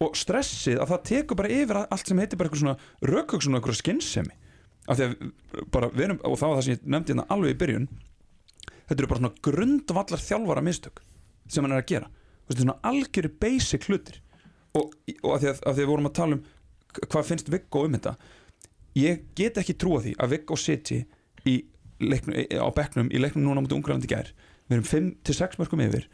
Og 0.00 0.16
stressið 0.16 0.80
að 0.80 0.92
það 0.94 1.02
tekur 1.10 1.40
bara 1.40 1.52
yfir 1.52 1.80
allt 1.82 2.08
sem 2.08 2.22
heitir 2.22 2.40
bara 2.40 2.48
eitthvað 2.48 2.62
svona 2.62 3.10
rökhugsun 3.10 3.56
og 3.56 3.60
eitthvað 3.60 3.80
skinnsemi 3.80 4.38
af 4.90 4.96
því 4.96 5.06
að 5.06 5.66
bara 5.70 5.90
við 5.92 6.06
erum, 6.06 6.22
og 6.24 6.38
það 6.40 6.48
var 6.48 6.56
það 6.56 6.64
sem 6.66 6.74
ég 6.74 6.86
nefndi 6.94 7.12
hérna 7.12 7.26
alveg 7.34 7.52
í 7.52 7.58
byrjun 7.60 7.88
þetta 8.88 8.96
eru 8.96 9.10
bara 9.10 9.20
svona 9.20 9.42
grundvallar 9.44 10.24
þjálfara 10.24 10.64
mistök 10.64 11.02
sem 11.50 11.66
hann 11.66 11.74
er 11.76 11.82
að 11.82 11.90
gera. 11.92 12.08
Þetta 12.48 12.56
er 12.56 12.64
svona 12.64 12.90
algjöru 12.90 13.30
basic 13.42 13.86
hlutir. 13.90 14.16
Og, 14.78 14.94
og 15.20 15.34
af 15.34 15.42
því 15.42 15.50
að, 15.50 15.60
að 15.66 15.78
við 15.80 15.90
vorum 15.90 16.08
að 16.08 16.16
tala 16.16 16.38
um 16.38 16.42
hvað 17.00 17.26
finnst 17.26 17.50
Viggo 17.50 17.84
um 17.86 17.96
þetta 17.96 18.14
ég 18.98 19.24
get 19.38 19.58
ekki 19.60 19.76
trúa 19.78 20.00
því 20.02 20.14
að 20.18 20.32
Viggo 20.34 20.56
sitji 20.58 21.00
í 21.46 21.54
leiknum, 22.00 22.36
á 22.36 22.68
bekknum 22.76 23.10
í 23.12 23.20
leiknum 23.22 23.46
núna 23.46 23.60
á 23.60 23.64
mútið 23.64 23.78
Ungarlandi 23.78 24.10
gær. 24.10 24.32
Við 24.70 24.78
erum 24.78 24.90
5-6 24.90 25.60
mörgum 25.60 25.82
yfir 25.86 26.06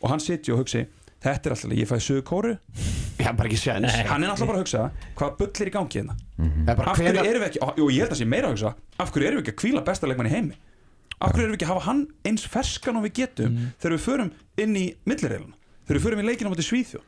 og 0.00 0.12
hann 0.12 0.22
sitji 0.22 0.54
og 0.54 0.62
hugsi 0.62 0.86
þetta 1.20 1.50
er 1.50 1.54
alltaf, 1.54 1.74
ég 1.76 1.90
fæði 1.90 2.06
sögu 2.06 2.24
kóru. 2.26 2.54
Já, 3.20 3.30
bara 3.36 3.50
ekki 3.50 3.60
séns. 3.60 3.84
Nei. 3.84 4.06
hann 4.08 4.24
er 4.24 4.32
alltaf 4.32 4.48
bara 4.48 4.60
að 4.60 4.64
hugsa 4.64 4.86
hvað 5.18 5.36
bull 5.40 5.50
er 5.52 5.70
í 5.70 5.74
gangi 5.74 6.00
hérna. 6.00 6.16
Það 6.40 6.72
er 6.72 6.80
bara 6.80 6.94
af 6.94 7.00
hverju 7.00 7.24
erum 7.26 7.44
við 7.44 7.48
ekki, 7.50 7.62
og 7.68 7.92
ég 7.92 8.00
held 8.00 8.14
að 8.14 8.20
sé 8.22 8.28
meira 8.28 8.48
að 8.48 8.56
hugsa 8.56 8.74
af 9.04 9.12
hverju 9.12 9.28
erum 9.28 9.40
við 9.40 9.44
ekki 9.44 9.54
að 9.54 9.60
kvíla 9.60 9.84
besta 9.84 10.08
leikmann 10.08 10.30
í 10.30 10.34
heimi? 10.34 10.58
Af 11.20 11.34
hverju 11.34 11.44
erum 11.44 11.52
við 11.52 11.58
ekki 11.60 11.68
að 11.68 11.72
hafa 11.74 11.86
hann 11.90 12.02
eins 12.30 12.46
ferskan 12.48 12.96
og 12.96 13.04
við 13.04 13.16
getum 13.20 13.60
þegar 13.76 13.96
við 13.96 14.04
förum 14.06 14.32
inn 14.64 14.76
í 14.80 14.86
millireiluna 15.04 15.58
þegar 15.84 15.98
við 15.98 16.06
förum 16.06 16.22
í 16.22 16.28
leikina 16.30 16.52
móti 16.54 16.64
Svíþjó 16.64 17.04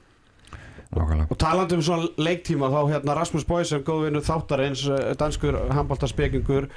Nákvæmlega. 0.92 1.31
Og 1.33 1.38
talandi 1.40 1.77
um 1.79 1.83
svona 1.85 2.09
leiktíma 2.21 2.68
þá 2.68 2.81
hérna 2.90 3.14
Rasmus 3.16 3.47
Boysen, 3.49 3.85
góðvinur 3.87 4.25
þáttarins 4.27 4.83
eh, 4.92 5.14
danskur 5.16 5.57
handbóltarspekingur 5.73 6.68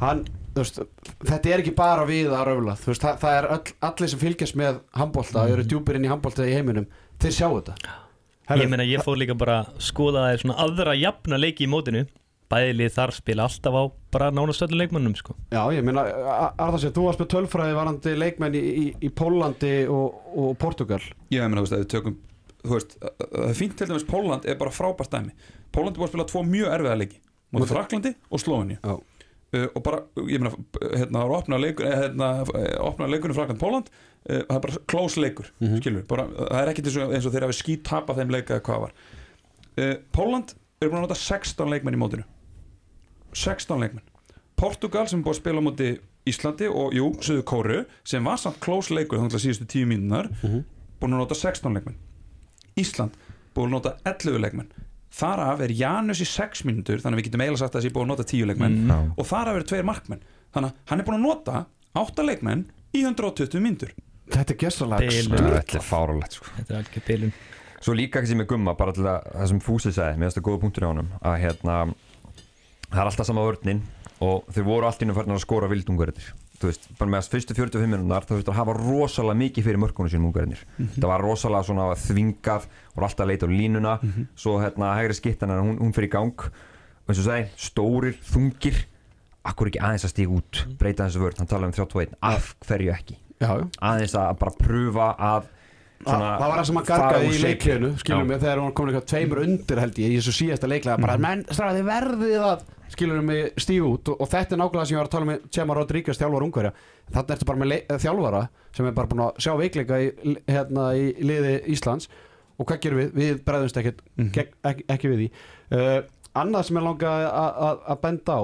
hann, 0.00 0.24
veist, 0.56 0.80
þetta 1.26 1.52
er 1.54 1.62
ekki 1.62 1.74
bara 1.78 2.04
við 2.08 2.30
að 2.34 2.44
röfla, 2.50 2.76
veist, 2.86 3.02
það, 3.04 3.18
það 3.22 3.38
er 3.40 3.48
öll, 3.56 3.74
allir 3.90 4.12
sem 4.12 4.22
fylgjast 4.22 4.58
með 4.58 4.80
handbólta, 4.98 5.46
eru 5.52 5.64
djúpir 5.66 5.98
inn 5.98 6.06
í 6.08 6.12
handbólta 6.12 6.46
í 6.48 6.54
heiminum, 6.56 6.86
þeir 7.22 7.34
sjá 7.38 7.48
þetta. 7.48 7.74
Herru, 8.48 8.62
Ég 8.64 8.70
meina 8.72 8.84
ég 8.88 9.02
fór 9.04 9.18
líka 9.20 9.34
bara 9.36 9.58
að 9.66 9.82
skoða 9.84 10.22
það 10.30 10.38
svona 10.42 10.56
aðra 10.64 10.94
jafna 10.96 11.36
leiki 11.40 11.66
í 11.66 11.68
mótinu. 11.68 12.06
Bæðilið 12.48 12.94
þar 12.94 13.10
spila 13.12 13.44
alltaf 13.44 13.74
á 13.76 13.82
bara 14.14 14.30
nánast 14.32 14.62
öllum 14.64 14.78
leikmannum 14.80 15.12
sko. 15.18 15.34
Já, 15.52 15.60
ég 15.76 15.82
meina, 15.84 16.00
Arðarsson, 16.56 16.94
þú 16.96 17.02
varst 17.04 17.20
með 17.20 17.28
tölfræði 17.34 17.74
varandi 17.76 18.14
leikmenn 18.16 18.56
í, 18.56 18.62
í, 18.64 18.84
í 19.04 19.10
Pólandi 19.12 19.72
og, 19.92 20.16
og 20.32 20.54
Portugal 20.62 21.02
Ég 21.28 21.44
meina, 21.44 21.60
þú 21.60 21.66
veist, 21.66 21.76
að 21.76 21.82
við 21.82 21.90
tökum 21.92 22.16
þú 22.64 22.72
veist, 22.72 22.96
að- 23.04 23.12
að 23.26 23.34
það 23.36 23.50
er 23.50 23.58
fínt 23.60 23.76
til 23.76 23.88
dæmis 23.90 24.06
Póland 24.08 24.48
er 24.48 24.56
bara 24.64 24.72
frábært 24.72 25.12
dæmi. 25.12 25.34
Póland 25.76 25.92
er 25.92 26.00
búið 26.00 26.08
að 26.08 26.12
spila 26.14 26.28
tvo 26.32 26.42
mjög 26.48 26.72
erfiða 26.78 26.96
leiki. 27.02 27.20
Móti- 27.52 27.60
Móti 27.66 27.70
Fraklandi 27.74 28.14
og 28.32 28.40
Slóinni 28.46 28.78
Já. 28.80 28.96
Uh, 29.54 29.66
og 29.74 29.82
bara, 29.82 30.02
ég 30.28 30.40
meina, 30.40 30.50
hérna, 30.82 31.22
það 31.22 31.28
var 31.30 31.42
opnað 31.42 31.60
leikur, 31.64 31.86
eh, 31.86 31.96
hérna, 32.02 32.28
opnað 32.84 33.10
leikurinn 33.14 33.34
Frakland 33.38 33.60
Póland 33.60 33.88
það 34.28 34.56
er 34.56 34.60
bara 34.60 34.80
close 34.86 35.16
leikur 35.20 35.46
Mhm. 35.60 35.78
skilur, 35.80 36.02
bara, 36.06 36.26
það 36.26 36.62
er 36.62 36.68
ekkit 36.74 36.86
eins 36.90 36.96
og, 37.00 37.12
eins 37.14 37.26
og 37.26 37.32
þeir 37.32 37.46
hafi 37.46 37.56
skýt 37.62 37.82
tapað 37.86 38.16
þeim 38.18 38.30
leika 38.34 38.54
eða 38.58 38.64
hvað 38.66 38.80
var. 38.80 38.92
Póland 40.12 40.54
er 40.82 40.88
búin 40.90 40.98
að 41.00 41.06
nota 41.08 41.14
16 41.14 41.70
leikmenn 41.70 41.94
í 41.94 41.98
mótinu. 42.02 42.24
16 43.32 43.78
leikmenn. 43.80 44.04
Portugal 44.58 45.06
sem 45.08 45.20
er 45.20 45.24
búið 45.24 45.36
að 45.36 45.40
spila 45.40 45.62
á 45.62 45.66
móti 45.68 45.88
Íslandi 46.28 46.68
og 46.68 46.92
jú, 46.92 47.06
Suðu 47.24 47.42
Kóru 47.46 47.84
sem 48.04 48.24
var 48.26 48.36
samt 48.36 48.58
close 48.60 48.90
leikur 48.92 49.18
þannig 49.20 49.38
að 49.38 49.44
síðustu 49.46 49.66
10 49.70 49.86
mínunar 49.88 50.28
Mhm. 50.42 50.64
búin 51.00 51.14
að 51.14 51.22
nota 51.22 51.34
16 51.34 51.72
leikmenn. 51.74 51.96
Ísland 52.76 53.12
búin 53.54 53.68
að 53.68 53.70
nota 53.70 53.96
11 54.04 54.38
leikmenn 54.42 54.68
þar 55.18 55.44
af 55.44 55.62
er 55.64 55.74
Janus 55.78 56.22
í 56.24 56.28
6 56.28 56.64
mínútur 56.68 57.02
þannig 57.02 57.18
að 57.18 57.22
við 57.22 57.28
getum 57.28 57.44
eiginlega 57.44 57.62
sagt 57.62 57.76
að 57.76 57.82
þessi 57.82 57.94
búin 57.94 58.08
að 58.08 58.12
nota 58.14 58.28
10 58.28 58.50
leikmenn. 58.52 58.78
Já. 58.88 58.98
og 59.16 59.28
þar 59.28 59.52
af 59.52 59.60
eru 59.60 59.68
tveir 59.72 59.88
markmenn. 59.88 60.26
Þannig 60.54 60.72
að 60.72 60.90
hann 60.92 61.02
er 61.02 61.08
búin 61.08 61.18
að 61.18 61.26
nota 61.26 61.64
8 61.98 62.26
leikmenn 62.28 62.66
í 62.92 63.04
120 63.04 63.62
mínútur. 63.64 63.94
Þetta 64.28 64.52
er 64.52 64.58
Bilun. 65.08 65.38
Þetta 65.56 65.78
er 65.80 65.86
fáralegt 65.86 66.36
sko. 66.36 66.50
Þetta 66.58 66.74
er 66.74 66.82
algjör 66.82 67.06
bilun 67.06 67.32
Svo 67.78 67.94
líka 67.94 68.18
ekki 68.18 68.32
sem 68.32 68.40
með 68.40 68.50
gumma, 68.52 68.74
bara 68.78 68.94
til 68.94 69.06
að 69.06 69.26
það 69.30 69.50
sem 69.52 69.60
Fúsi 69.62 69.92
sagði, 69.94 70.18
mér 70.18 70.28
finnst 70.28 70.40
það 70.40 70.46
góða 70.48 70.60
punktur 70.64 70.84
í 70.84 70.88
honum 70.88 71.10
að 71.22 71.36
hérna, 71.44 71.76
það 72.88 72.98
er 72.98 73.10
alltaf 73.10 73.28
sama 73.28 73.44
vörninn 73.46 73.82
og 74.24 74.48
þeir 74.50 74.66
voru 74.66 74.88
allt 74.88 75.04
innum 75.04 75.18
færðin 75.18 75.36
að 75.36 75.44
skora 75.44 75.70
vildungverðir 75.70 76.32
þú 76.58 76.70
veist, 76.70 76.88
bara 76.98 77.12
með 77.12 77.20
að 77.22 77.30
fyrstu 77.34 77.56
45 77.56 77.90
minúnar 77.92 78.26
þá 78.26 78.32
þurftu 78.34 78.52
að 78.52 78.58
hafa 78.58 78.76
rosalega 78.78 79.40
mikið 79.42 79.66
fyrir 79.68 79.82
mörkunum 79.82 80.12
sínum 80.12 80.28
ungverðinir 80.30 80.62
það 80.98 81.08
var 81.12 81.24
rosalega 81.24 81.68
svona 81.68 81.88
þvingað 82.02 82.68
og 82.96 83.06
alltaf 83.06 83.24
að 83.24 83.30
leita 83.32 83.46
á 83.46 83.50
línuna. 83.52 83.94
Svo 84.38 84.56
hérna 84.62 84.94
hægri 84.98 85.18
skittan 85.18 85.54
hún, 85.54 85.76
hún 85.78 85.94
fyrir 85.94 86.10
í 86.10 86.14
gang. 86.16 86.48
Og 86.48 87.12
eins 87.12 87.20
og 87.22 87.28
sagði, 87.28 87.44
stórir, 87.62 88.18
þungir 88.26 88.82
akkur 89.48 89.70
ekki 89.70 89.80
aðeins 89.82 90.06
að 90.08 90.12
stíga 90.12 90.34
út 90.38 90.64
breyta 90.80 91.06
þessu 91.06 91.22
vörn, 91.22 91.38
hann 91.40 91.50
talaði 91.50 91.70
um 91.70 91.76
31 91.78 92.18
af 92.28 92.50
hverju 92.66 92.92
ekki? 92.94 93.16
Já, 93.38 93.52
aðeins 93.86 94.16
að 94.18 94.34
bara 94.42 94.58
pröfa 94.58 95.12
að 95.28 95.54
Þa, 95.98 96.14
það 96.14 96.42
var 96.44 96.52
það 96.60 96.66
sem 96.68 96.76
að 96.78 96.90
úr 97.18 97.24
í 97.34 97.38
leikliðinu 97.42 97.88
skilur 97.98 98.20
Já. 98.20 98.26
mig 98.28 98.38
þegar 98.38 98.60
hún 98.62 98.74
komin 98.78 98.92
eitthvað 98.92 99.08
tveimur 99.10 99.40
undir 99.42 99.80
held 99.82 99.96
ég 99.98 100.12
í 100.12 100.18
þessu 100.20 100.34
síðasta 100.36 100.68
leiklega 100.70 101.02
bara 101.02 101.16
menn 101.18 101.40
stráði 101.50 101.80
verðið 101.88 102.44
að 102.46 102.60
skilur 102.88 103.22
mig 103.22 103.52
stíu 103.60 103.84
út 103.94 104.08
og, 104.12 104.20
og 104.20 104.28
þetta 104.32 104.54
er 104.56 104.60
nákvæmlega 104.62 104.86
sem 104.88 104.96
ég 104.96 105.00
var 105.02 105.08
að 105.10 105.14
tala 105.16 105.28
með 105.28 105.42
Tjema 105.52 105.74
Rodríguez 105.78 106.18
þjálfar 106.20 106.46
ungverja 106.46 106.72
þannig 107.12 107.34
ertu 107.36 107.48
bara 107.50 107.58
með 107.62 107.70
leik, 107.72 107.88
þjálfara 108.04 108.42
sem 108.76 108.86
er 108.88 108.92
bara 108.96 109.10
búin 109.10 109.24
að 109.26 109.42
sjá 109.44 109.52
veikleika 109.58 109.98
í, 110.04 110.08
hérna, 110.48 110.86
í 110.96 111.04
liði 111.24 111.54
Íslands 111.74 112.08
og 112.58 112.66
hvað 112.66 112.80
gerum 112.84 112.98
við? 113.02 113.10
Við 113.14 113.42
bregðumst 113.46 113.76
ekkert 113.82 114.00
Mhm. 114.18 114.30
gegn- 114.34 114.56
ekki, 114.72 114.84
ekki 114.88 115.08
við 115.12 115.18
því 115.22 115.28
uh, 115.78 116.00
annað 116.42 116.64
sem 116.68 116.76
ég 116.80 116.82
langa 116.88 117.12
að- 117.28 118.00
benda 118.02 118.32
á 118.34 118.42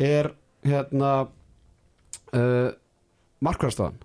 er 0.00 0.30
hérna 0.64 1.10
uh, 2.34 2.70
markvæðarstafan 3.44 3.98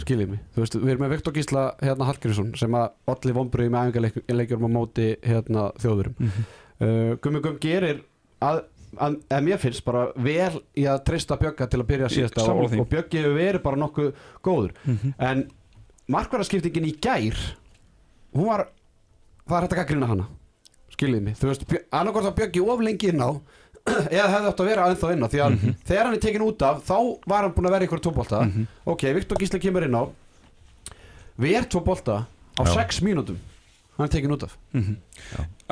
skiljið 0.00 0.30
mig, 0.32 0.40
þú 0.54 0.62
veist, 0.62 0.76
við 0.80 0.90
erum 0.94 1.02
með 1.04 1.10
Viktor 1.12 1.34
Gísla 1.36 1.62
hérna 1.82 2.06
Hallgrímsson 2.08 2.54
sem 2.56 2.72
að 2.78 2.86
allir 3.12 3.34
vonbröði 3.36 3.72
með 3.74 3.90
æfingarleikjurum 3.92 4.64
á 4.64 4.76
móti 4.78 5.08
hérna 5.20 5.66
þjóðurum 5.82 6.14
Mhm. 6.18 6.46
uh, 6.80 7.16
Gummi 7.20 7.42
Gumm 7.44 7.58
gerir 7.60 8.00
að, 8.42 8.62
að, 8.98 9.16
að 9.32 9.42
mér 9.48 9.58
finnst 9.62 9.84
bara 9.86 10.04
vel 10.16 10.60
í 10.78 10.84
að 10.90 11.02
treysta 11.08 11.36
Bjögga 11.40 11.68
til 11.72 11.80
að 11.80 11.88
byrja 11.92 12.10
síðasta 12.12 12.44
og, 12.52 12.76
og 12.80 12.88
Bjöggi 12.92 13.22
hefur 13.22 13.36
verið 13.38 13.62
bara 13.64 13.80
nokkuð 13.82 14.12
góður. 14.44 14.74
En 15.18 15.46
markvæðarskiptingin 16.12 16.88
í 16.90 16.94
gær 17.02 17.38
hún 18.36 18.48
var 18.48 18.66
það 19.48 19.56
er 19.56 19.66
hægt 19.66 19.74
að 19.76 19.80
gaggrina 19.82 20.10
hana 20.10 20.28
skiljið 20.92 21.22
mig, 21.24 21.36
þú 21.40 21.48
veist, 21.48 21.62
annarkort 21.90 22.28
að 22.28 22.36
Bjöggi 22.40 22.62
of 22.68 22.82
lengi 22.84 23.08
inn 23.12 23.22
á 23.24 23.30
eða 24.12 24.28
hefði 24.30 24.50
átt 24.52 24.60
að 24.62 24.68
vera 24.68 24.88
ennþá 24.92 25.12
inn 25.14 25.24
á 25.24 25.28
því 25.32 25.40
að 25.42 25.54
þegar 25.88 26.04
hann 26.06 26.16
er 26.18 26.20
tekin 26.22 26.44
út 26.46 26.62
af 26.66 26.82
þá 26.86 26.96
var 27.26 27.46
hann 27.46 27.54
búin 27.56 27.66
að 27.70 27.74
vera 27.76 27.86
ykkur 27.88 28.02
tóbolta 28.04 28.42
ok, 28.92 29.06
Viktor 29.16 29.40
Gísli 29.40 29.58
kemur 29.62 29.86
inn 29.88 29.96
á. 29.98 30.04
Við 31.42 31.56
er 31.58 31.66
tóbolta 31.72 32.20
á 32.28 32.62
Já. 32.62 32.74
6 32.84 33.00
mínútum. 33.02 33.40
Hann 33.96 34.06
er 34.06 34.12
tekin 34.12 34.34
út 34.36 34.44
af. 34.46 34.54
Mhm. 34.76 34.96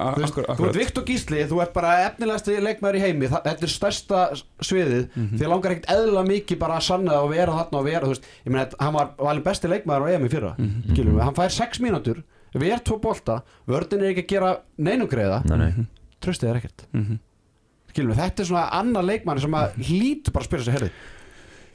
Þú, 0.00 0.66
ert 0.68 0.76
Viktor 0.78 1.04
Gísli, 1.08 1.42
þú 1.50 1.60
ert 1.62 1.72
bara 1.76 1.92
efnilegasti 2.08 2.56
leikmaður 2.64 2.98
í 2.98 3.02
heimi, 3.04 3.28
þetta 3.30 3.66
er 3.66 3.72
stærsta 3.72 4.20
sviðið, 4.64 5.08
Mhm. 5.16 5.38
því 5.38 5.48
langar 5.52 5.74
ekkert 5.74 5.90
eðla 5.94 6.22
mikið 6.26 6.58
bara 6.58 6.76
að 6.78 6.86
sanna 6.88 7.12
það 7.12 7.24
og 7.24 7.30
vera 7.34 7.52
þarna 7.58 7.78
og 7.80 7.84
vera 7.84 8.04
þú 8.06 8.12
veist, 8.14 8.28
ég 8.46 8.52
meina, 8.52 8.68
hann 8.80 8.94
var 8.94 9.10
valin 9.18 9.42
besti 9.42 9.68
leikmaður 9.68 10.06
á 10.06 10.08
EM 10.14 10.24
í 10.28 10.30
fyrra, 10.30 10.52
Mhm. 10.58 10.82
skilum 10.94 11.14
við, 11.16 11.22
hann 11.22 11.34
fær 11.34 11.50
6 11.50 11.78
mínútur 11.80 12.22
við 12.54 12.72
er 12.72 12.78
tvo 12.80 13.00
bolta, 13.00 13.42
vördin 13.68 14.02
er 14.02 14.14
ekki 14.14 14.24
að 14.24 14.28
gera 14.28 14.60
neinum 14.78 15.08
greiða, 15.08 15.44
Nei, 15.44 15.56
nei. 15.58 15.86
tröstið 16.20 16.50
er 16.50 16.60
ekkert 16.60 16.86
Mhm. 16.92 17.18
skilum 17.92 18.12
við, 18.14 18.16
þetta 18.16 18.40
er 18.40 18.44
svona 18.46 18.68
annar 18.72 19.02
leikmaður 19.02 19.40
sem 19.40 19.52
að 19.52 19.74
hlýtur 19.76 20.32
bara 20.32 20.44
að 20.44 20.48
spyrja 20.48 20.64
sig, 20.64 20.74
herri, 20.74 20.90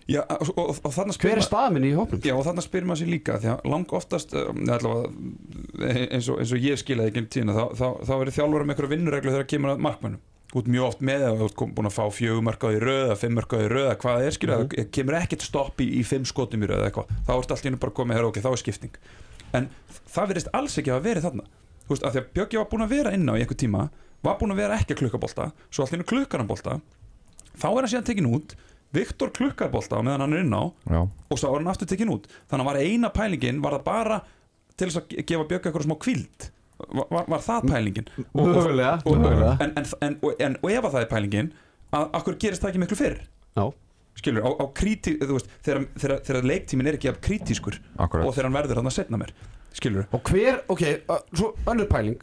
Já, 0.07 0.21
og, 0.29 0.49
og, 0.53 0.67
og 0.85 0.91
þarna 0.93 1.13
spyr 1.15 1.31
hver 1.31 1.39
er 1.39 1.41
ma- 1.41 1.47
staða 1.47 1.69
minn 1.73 1.85
í 1.87 1.93
hópnum? 1.97 2.19
Já, 2.21 2.35
og 2.37 2.43
þarna 2.45 2.61
spyrir 2.61 2.85
maður 2.85 2.99
sér 3.01 3.09
líka 3.09 3.39
því 3.41 3.49
að 3.55 3.69
lang 3.73 3.93
oftast, 3.97 4.35
um, 4.37 4.59
allavega 4.69 6.05
eins 6.13 6.27
og, 6.29 6.37
eins 6.43 6.51
og 6.53 6.61
ég 6.61 6.77
skilaði 6.77 7.09
ekki 7.09 7.23
um 7.23 7.29
tíðina 7.33 7.55
þá, 7.57 7.63
þá, 7.79 7.87
þá 8.05 8.13
er 8.21 8.31
þjálfur 8.35 8.65
með 8.69 8.75
einhverja 8.75 8.91
vinnureglu 8.93 9.33
þegar 9.33 9.47
kemur 9.55 9.73
að 9.73 9.81
markmönnum 9.87 10.21
út 10.55 10.69
mjög 10.71 10.85
oft 10.87 11.01
með 11.09 11.23
að 11.27 11.39
þú 11.41 11.47
ert 11.49 11.73
búin 11.75 11.89
að 11.89 11.95
fá 11.97 12.03
fjögumarkaði 12.15 12.77
röð 12.85 13.01
eða 13.09 13.17
fimmmarkaði 13.23 13.65
röð 13.73 13.87
eða 13.89 13.97
hvað 14.03 14.19
það 14.19 14.27
er 14.29 14.35
skilja, 14.37 14.57
Mhm. 14.61 14.69
það 14.77 14.91
kemur 14.99 15.17
ekkert 15.19 15.41
stopp 15.49 15.81
í, 15.83 15.87
í 15.99 16.03
fimm 16.05 16.25
skotum 16.29 16.63
í 16.63 16.69
röð 16.69 16.77
eða 16.79 16.91
eitthvað, 16.91 17.09
þá 17.25 17.33
ert 17.41 17.65
hennu 17.65 17.79
bara 17.81 17.95
komið 17.97 18.15
hér 18.19 18.27
ok, 18.29 18.39
þá 18.45 18.51
er 18.53 18.61
skipting 18.61 18.95
en 19.57 19.67
það 20.13 20.29
verðist 20.31 20.51
alls 20.53 20.77
ekki 20.79 20.93
að 20.95 21.03
verið 21.09 21.25
þarna 21.25 21.43
þú 21.89 21.91
veist, 21.91 22.05
af 22.07 22.13
því 22.15 22.21
að 22.21 22.29
Bjöggi 22.37 22.61
var 22.61 22.69
búin 22.71 22.85
að 22.85 22.93
vera 22.95 23.13
inn 23.17 23.25
á 23.27 23.33
í 23.35 23.41
einhver 23.43 23.59
tíma 23.65 23.83
var 24.23 24.37
búin 24.39 24.53
að 24.55 24.61
vera 24.63 24.77
ekki 24.79 24.95
að 24.95 25.01
klukkabolta 25.01 25.49
svo 25.69 25.83
allt 25.83 25.91
í 25.91 25.97
hennu 25.97 26.07
klukkar 26.13 26.39
hann 26.39 26.47
bolta 26.53 26.77
þá 27.59 27.67
er 27.73 27.81
hann 27.81 27.91
síðan 27.91 28.07
tekin 28.13 28.31
út 28.31 28.55
Viktor 28.95 29.31
klukkar 29.35 29.69
bolta 29.73 29.99
á 29.99 30.01
meðan 30.05 30.23
hann 30.25 30.33
er 30.37 30.43
inn 30.45 30.55
á 30.55 30.63
Já, 30.89 31.01
og 31.03 31.37
svo 31.41 31.51
var 31.51 31.61
hann 31.61 31.71
aftur 31.73 31.89
tekin 31.91 32.11
út. 32.15 32.27
Þannig 32.49 32.65
að 32.65 32.69
var 32.71 32.81
eina 32.81 33.09
pælingin 33.15 33.61
var 33.63 33.77
það 33.77 33.83
bara 33.89 34.19
til 34.75 34.87
þess 34.89 34.99
að 35.01 35.07
ge- 35.15 35.25
gefa 35.31 35.47
Björk 35.51 35.67
eitthvað 35.69 35.87
smá 35.87 35.95
kvild 36.03 36.49
var, 36.91 37.25
var, 37.31 37.39
það 37.45 37.69
pælingin? 37.71 38.07
Og- 38.35 38.41
og- 38.41 38.55
Mögulega, 38.55 39.57
en, 39.63 39.73
en, 39.79 39.85
en, 40.01 40.17
og, 40.21 40.33
en, 40.43 40.57
og 40.61 40.71
ef 40.71 40.83
að 40.89 40.93
það 40.97 41.01
er 41.05 41.11
pælingin 41.13 41.51
að 41.95 42.07
akkur 42.19 42.35
gerist 42.43 42.61
það 42.63 42.73
ekki 42.73 42.81
miklu 42.83 42.97
fyrr? 42.99 43.19
Já. 43.55 43.65
skilur, 44.19 44.43
á, 44.47 44.49
á 44.59 44.65
kríti, 44.75 45.13
þú 45.19 45.33
veist 45.37 45.49
þegar, 45.63 45.85
þegar, 45.99 46.19
þegar 46.27 46.45
leiktímin 46.51 46.87
er 46.87 46.95
ekki 46.97 47.09
af 47.11 47.17
krítískur 47.23 47.75
akkurat. 47.99 48.25
og 48.27 48.33
þegar 48.35 48.47
hann 48.49 48.57
verður 48.57 48.79
hann 48.79 48.87
að 48.91 48.95
setna 48.95 49.19
mér 49.19 49.31
skilur, 49.75 50.05
Og 50.15 50.21
hver, 50.31 50.61
ok, 50.71 50.83
uh, 51.11 51.17
svo 51.35 51.49
önnur 51.67 51.87
pæling 51.91 52.21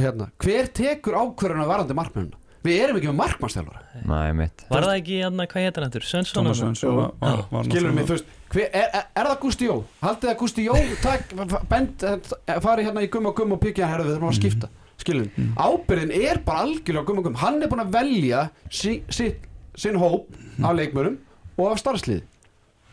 hérna, 0.00 0.30
hver 0.40 0.68
tekur 0.76 1.16
ákvörðuna 1.20 1.64
varandi 1.68 1.96
markmennina? 1.96 2.36
Við 2.60 2.82
erum 2.84 2.98
ekki 2.98 3.08
með 3.08 3.16
markmannstjálfara 3.22 4.04
Nei, 4.04 4.32
mitt 4.36 4.64
Var 4.68 4.84
það 4.84 4.98
ekki, 4.98 5.16
hérna, 5.22 5.46
hvað 5.48 5.64
hétt 5.64 5.78
hann 5.80 5.86
eftir? 5.86 6.04
Svensson? 6.04 6.36
Thomas? 6.40 6.60
Svensson 6.60 7.70
skilur 7.70 7.94
mig, 7.96 8.04
þú 8.08 8.16
veist 8.18 8.34
hver, 8.50 8.66
er, 8.66 8.88
er, 8.98 9.06
er 9.16 9.28
það 9.30 9.38
Gusti 9.44 9.68
Jó? 9.68 9.76
Haldið 10.02 10.32
að 10.32 10.36
Gusti 10.42 10.66
Jó 10.66 10.76
tak, 11.04 11.32
bend, 11.70 12.04
eh, 12.04 12.58
fari 12.64 12.86
hérna 12.86 13.04
í 13.06 13.10
gum 13.12 13.30
og 13.30 13.36
gum 13.38 13.54
og 13.56 13.62
byggja 13.62 13.88
herðu, 13.88 14.08
við 14.08 14.16
þurfum 14.16 14.32
að 14.32 14.38
skipta. 14.40 14.70
Skilur 15.00 15.28
mig, 15.28 15.52
ábyrðin 15.56 16.12
er 16.18 16.42
bara 16.44 16.64
algjörlega 16.66 17.00
á 17.00 17.08
gum 17.08 17.22
og 17.22 17.28
gum, 17.28 17.38
hann 17.40 17.62
er 17.62 17.70
búin 17.70 17.84
að 17.84 17.94
velja 17.94 18.42
sí, 18.68 18.98
sitt, 19.08 19.46
sinn 19.78 19.96
hóp 20.02 20.28
af 20.60 20.76
leikmörum 20.76 21.16
og 21.56 21.70
af 21.70 21.80
starfslið 21.80 22.26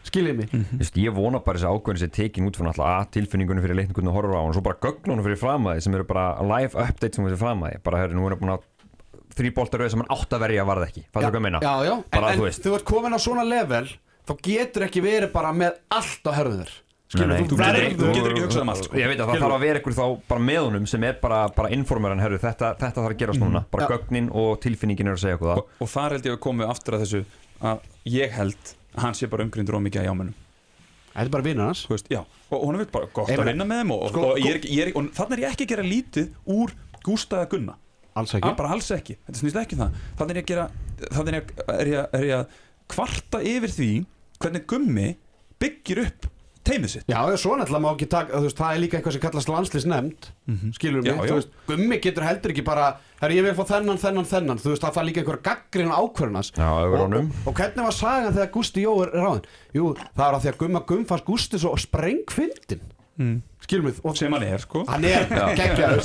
skilur 0.07 0.37
mig, 0.37 0.47
Þú 0.53 0.79
veist, 0.79 1.01
ég 1.03 1.15
vona 1.15 1.41
bara 1.43 1.59
þessi 1.59 1.67
ákvörðin 1.67 2.03
sem 2.05 2.13
tekin 2.15 2.47
út 2.47 2.55
frá 2.55 2.69
náttúrulega 2.69 3.01
að 3.01 3.09
tilfinningunum 3.17 3.65
fyrir 3.65 3.79
leikningunum 3.81 4.13
og 4.13 4.17
horfur 4.21 4.37
á 4.37 4.39
hann 4.39 4.53
og 4.53 4.55
svo 4.55 4.63
bara 4.63 4.79
gögnunum 4.85 5.25
fyrir 5.25 5.41
framæði 5.41 5.83
sem 5.83 5.97
eru 5.97 6.07
bara 6.07 6.25
live 6.47 6.79
update 6.79 7.17
sem 7.17 7.27
fyrir 7.27 7.41
framæði 7.41 7.81
bara 7.83 8.05
hörru, 8.05 8.15
nú 8.15 8.27
er 8.29 8.35
hann 8.37 8.43
búin 8.43 8.53
að 8.55 8.63
þrý 9.37 9.53
boltar 9.55 9.83
rauð 9.83 9.93
sem 9.93 10.01
hann 10.03 10.11
átt 10.17 10.33
að 10.37 10.43
verja 10.47 10.65
var 10.67 10.81
það 10.81 10.89
ekki 10.91 11.03
Fattur 11.13 11.29
hvað 11.29 11.39
ég 11.39 11.45
meina? 11.47 11.61
já, 11.61 11.73
já, 11.87 11.93
en, 11.97 12.03
Bara, 12.17 12.31
en 12.33 12.39
þú 12.41 12.45
veist. 12.47 12.63
þú 12.65 12.75
ert 12.79 12.85
komin 12.89 13.15
á 13.15 13.19
svona 13.21 13.45
level 13.47 13.87
þá 14.27 14.33
getur 14.49 14.85
ekki 14.89 15.01
verið 15.05 15.31
bara 15.31 15.53
með 15.55 15.77
allt 15.93 16.27
á 16.27 16.31
herðu 16.35 16.57
þér. 16.63 16.75
Skilur 17.07 17.27
Nei, 17.31 17.37
nei, 17.37 17.43
þú 17.47 17.55
getur 17.55 17.61
verður 17.63 17.85
ekki- 17.87 17.97
þú 18.01 18.07
getur 18.17 18.31
ekki 18.33 18.41
hugsað 18.43 18.61
um 18.65 18.69
allt, 18.73 18.83
sko. 18.83 18.97
Ég 18.99 19.07
veit 19.07 19.15
að 19.15 19.21
það 19.23 19.29
Skilur. 19.31 19.43
þarf 19.47 19.55
að 19.55 19.61
vera 19.63 19.79
ykkur 19.79 19.93
þá 19.95 20.05
bara 20.27 20.41
með 20.43 20.57
honum 20.65 20.87
sem 20.91 21.03
er 21.07 21.13
bara, 21.21 21.37
bara 21.55 21.69
informer 21.71 22.11
en 22.11 22.19
herru, 22.19 22.37
þetta, 22.41 22.71
þetta 22.81 22.99
þarf 22.99 23.13
að 23.13 23.21
gerast 23.21 23.39
núna. 23.39 23.61
Bara 23.71 23.87
gögnin 23.87 24.27
og 24.35 24.59
tilfinningin 24.59 25.07
er 25.07 25.13
að 25.15 25.21
segja 25.23 25.37
okkur 25.39 25.47
það. 25.53 25.61
Og, 25.61 25.69
og 25.79 25.87
þar 25.93 26.11
held 26.17 26.27
ég 26.27 26.35
að 26.35 26.41
komum 26.43 26.65
við 26.65 26.73
aftur 26.73 26.97
að 26.97 27.05
þessu 27.05 27.21
að 27.63 27.79
ég 28.17 28.35
held 28.35 28.73
að 28.97 29.01
hann 29.05 29.13
sé 29.15 29.29
bara 29.31 29.43
umgrindur 29.47 29.77
ómikið 29.79 30.01
að 30.03 30.09
jámennum 30.09 30.35
þetta 31.15 31.23
er 31.25 31.31
bara 31.37 31.43
vinnur 31.47 31.65
hans. 31.71 31.85
Þú 31.87 31.95
veist, 31.95 32.09
já, 32.11 32.19
og 32.51 32.67
hún 32.67 32.75
er 32.81 32.85
bara 32.91 33.07
gott 33.13 33.29
Ég 33.31 33.39
að 33.39 33.45
meina, 33.45 33.51
vinna 33.55 33.65
með 33.71 33.79
þeim 33.81 33.91
og, 33.95 34.03
sko, 34.11 34.25
og, 34.27 34.37
ég 34.43 34.51
er, 34.51 34.59
ekki- 34.59 34.75
ég 34.75 34.81
er, 34.83 34.91
og 34.99 35.07
þannig 35.17 35.31
er 35.39 35.43
ég 35.47 35.55
ekki 35.55 35.63
að 35.65 35.71
gera 35.71 35.87
lítið 35.87 36.27
úr 36.59 36.75
Gústa 37.07 37.39
eða 37.39 37.49
Gunna 37.55 37.73
alls 38.21 38.35
ekki 38.37 38.49
ah, 38.51 38.55
bara 38.59 38.73
alls 38.75 38.89
ekki, 38.95 39.17
þetta 39.27 39.41
snýst 39.43 39.59
ekki 39.63 39.77
um 39.77 39.83
það 39.85 39.99
þannig 40.21 40.31
er 40.31 40.41
ég 40.41 40.47
að 40.47 40.53
gera 40.53 40.69
þannig 41.17 41.33
er 41.33 41.37
ég, 41.37 41.51
að- 41.67 41.77
er 41.81 41.91
ég, 41.93 41.99
að- 42.01 42.17
er 42.21 42.25
ég 42.31 42.39
að 42.39 42.63
kvarta 42.95 43.43
yfir 43.53 43.75
því 43.77 43.91
hvernig 44.41 44.65
Gummi 44.69 45.07
byggir 45.61 46.03
upp 46.07 46.27
teimið 46.67 46.91
sitt 46.97 47.07
Já, 47.07 47.19
svo 47.39 47.55
náttúrulega 47.55 47.79
má 47.79 47.89
ekki 47.93 48.07
taka, 48.11 48.35
þú 48.41 48.47
veist, 48.49 48.57
það 48.59 48.73
er 48.75 48.81
líka 48.83 48.97
eitthvað 48.99 49.13
sem 49.15 49.21
kallast 49.23 49.51
landslýsnefnd, 49.53 50.25
skilur 50.75 50.99
mig, 51.05 51.07
Já, 51.07 51.15
já. 51.15 51.29
þú 51.31 51.37
veist, 51.37 51.53
gummi 51.69 51.99
getur 52.03 52.25
heldur 52.27 52.51
ekki 52.51 52.65
bara, 52.67 52.87
herri, 53.21 53.37
ég 53.39 53.45
vil 53.47 53.53
fá 53.55 53.63
þennan, 53.69 54.01
þennan, 54.01 54.27
þennan, 54.27 54.59
þú 54.59 54.73
veist, 54.73 54.83
það 54.83 54.97
fær 54.97 55.07
líka 55.07 55.21
einhver 55.23 55.39
gaggrin 55.47 55.93
ákvörðunas. 55.95 56.49
Já, 56.59 56.67
yfir 56.89 57.03
honum. 57.05 57.29
Og, 57.31 57.47
og 57.47 57.55
hvernig 57.61 57.87
var 57.87 57.95
sagan 57.95 58.35
þegar 58.35 58.51
Gústi 58.57 58.83
Jó 58.83 58.97
er 59.05 59.13
ráðin? 59.15 59.47
Jú, 59.79 59.93
það 60.11 60.25
er 60.27 60.35
að 60.35 60.43
því 60.43 60.51
að 60.51 60.59
gumma 60.65 60.83
gumm 60.91 61.07
fannst 61.07 61.27
Gústi 61.31 61.61
svo 61.63 61.71
sprengfindin, 61.79 62.83
mm. 63.17 63.33
skilur 63.65 63.87
mig, 63.87 63.97
og 64.03 64.15
sem 64.19 64.33
hann 64.37 64.45
er 64.47 64.63
sko. 64.63 64.83
Hann 64.89 65.07
er 65.09 65.25
geggjaður, 65.57 66.03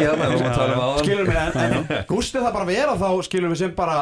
í 0.00 0.06
þarna, 0.08 0.30
við 0.32 0.40
um 0.76 0.82
aðan 0.86 1.04
skilur 1.04 1.28
mig, 1.28 1.42
en, 1.42 1.60
en 1.66 2.06
Gústi 2.08 2.42
það 2.42 2.56
bara 2.56 2.68
vera 2.70 2.96
þá, 3.02 3.08
skilur 3.28 3.52
mig, 3.52 3.60
sem 3.60 3.74
bara 3.78 3.98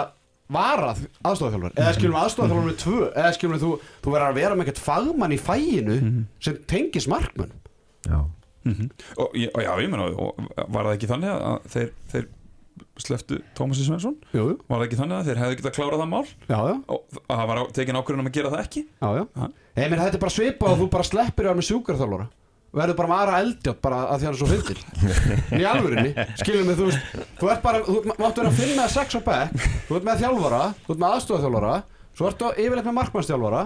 varað 0.56 1.02
aðstofþjálfur, 1.26 1.74
eða 1.74 1.92
skilur 1.96 2.14
mig 2.14 2.22
aðstofþjálfur 2.22 2.68
með 2.70 2.78
tvö, 2.84 3.00
eða 3.18 3.34
skilur 3.34 3.54
mig, 3.56 3.62
þú, 3.64 3.70
þú 4.04 4.14
verður 4.14 4.28
að 4.30 4.40
vera 4.40 4.54
með 4.60 4.68
eitthvað 4.70 4.86
fagmann 4.86 5.34
í 5.34 5.40
fæinu 5.42 5.96
sem 6.46 6.60
tengis 6.70 7.08
markmann. 7.10 7.54
Já, 8.06 8.20
og, 9.18 9.34
ég- 9.34 9.50
og 9.54 9.62
já, 9.66 9.72
ég 9.82 9.90
meina, 9.90 10.06
og 10.14 10.38
var 10.70 10.86
það 10.86 10.92
ekki 10.96 11.10
þannig 11.10 11.34
að 11.34 11.66
þeir, 11.74 11.90
þeir 12.12 12.28
sleftu 13.00 13.38
Tómasi 13.56 13.84
Svensson. 13.86 14.16
Jú, 14.32 14.46
jú. 14.52 14.56
var 14.68 14.80
það 14.80 14.86
ekki 14.86 14.98
þannig 15.00 15.18
að 15.18 15.30
þeir 15.30 15.40
hefðu 15.42 15.58
getað 15.60 15.76
klárað 15.76 16.02
það 16.02 16.10
mál? 16.12 16.24
Já, 16.48 16.58
og 16.60 17.20
að 17.26 17.40
það 17.40 17.46
var 17.50 17.62
tekin 17.76 18.00
ákvörðun 18.00 18.24
um 18.24 18.30
að 18.30 18.36
gera 18.36 18.52
það 18.54 18.64
ekki? 18.64 18.82
Nei, 19.76 19.86
menn 19.86 20.02
þetta 20.02 20.18
er 20.18 20.24
bara 20.26 20.36
svipað 20.36 20.74
og 20.74 20.80
þú 20.82 20.88
bara 20.96 21.08
sleppir 21.10 21.48
þér 21.48 21.58
með 21.60 21.68
sjúkarþjálfara 21.70 22.28
og 22.76 22.80
verður 22.80 22.96
bara 22.98 23.16
aðra 23.22 23.40
eldjátt 23.44 23.82
bara 23.84 23.98
að 24.10 24.20
því 24.20 24.26
hann 24.26 24.34
er 24.34 24.40
svo 24.40 24.48
fyndil 24.50 25.60
í 25.60 25.66
alvörinni, 25.70 26.24
skilur 26.40 26.66
mig, 26.66 26.76
þú 26.76 26.88
veist 26.88 27.20
þú 27.38 27.50
ert 27.52 27.62
bara, 27.64 27.82
þú 27.86 27.94
máttu 28.10 28.42
vera 28.42 28.50
að 28.50 28.58
finna 28.58 28.88
sex 28.92 29.16
á 29.16 29.20
bekk. 29.24 29.68
Þú 29.86 29.96
ert 29.96 30.08
með 30.08 30.24
þjálfara, 30.24 30.62
þú 30.82 30.92
ert 30.92 31.00
með 31.04 31.14
aðstofaþjálfara 31.16 31.76
svo 32.16 32.30
ertu 32.30 32.50
yfirleitt 32.56 32.88
með 32.88 32.96
markmannstjálfara 32.98 33.62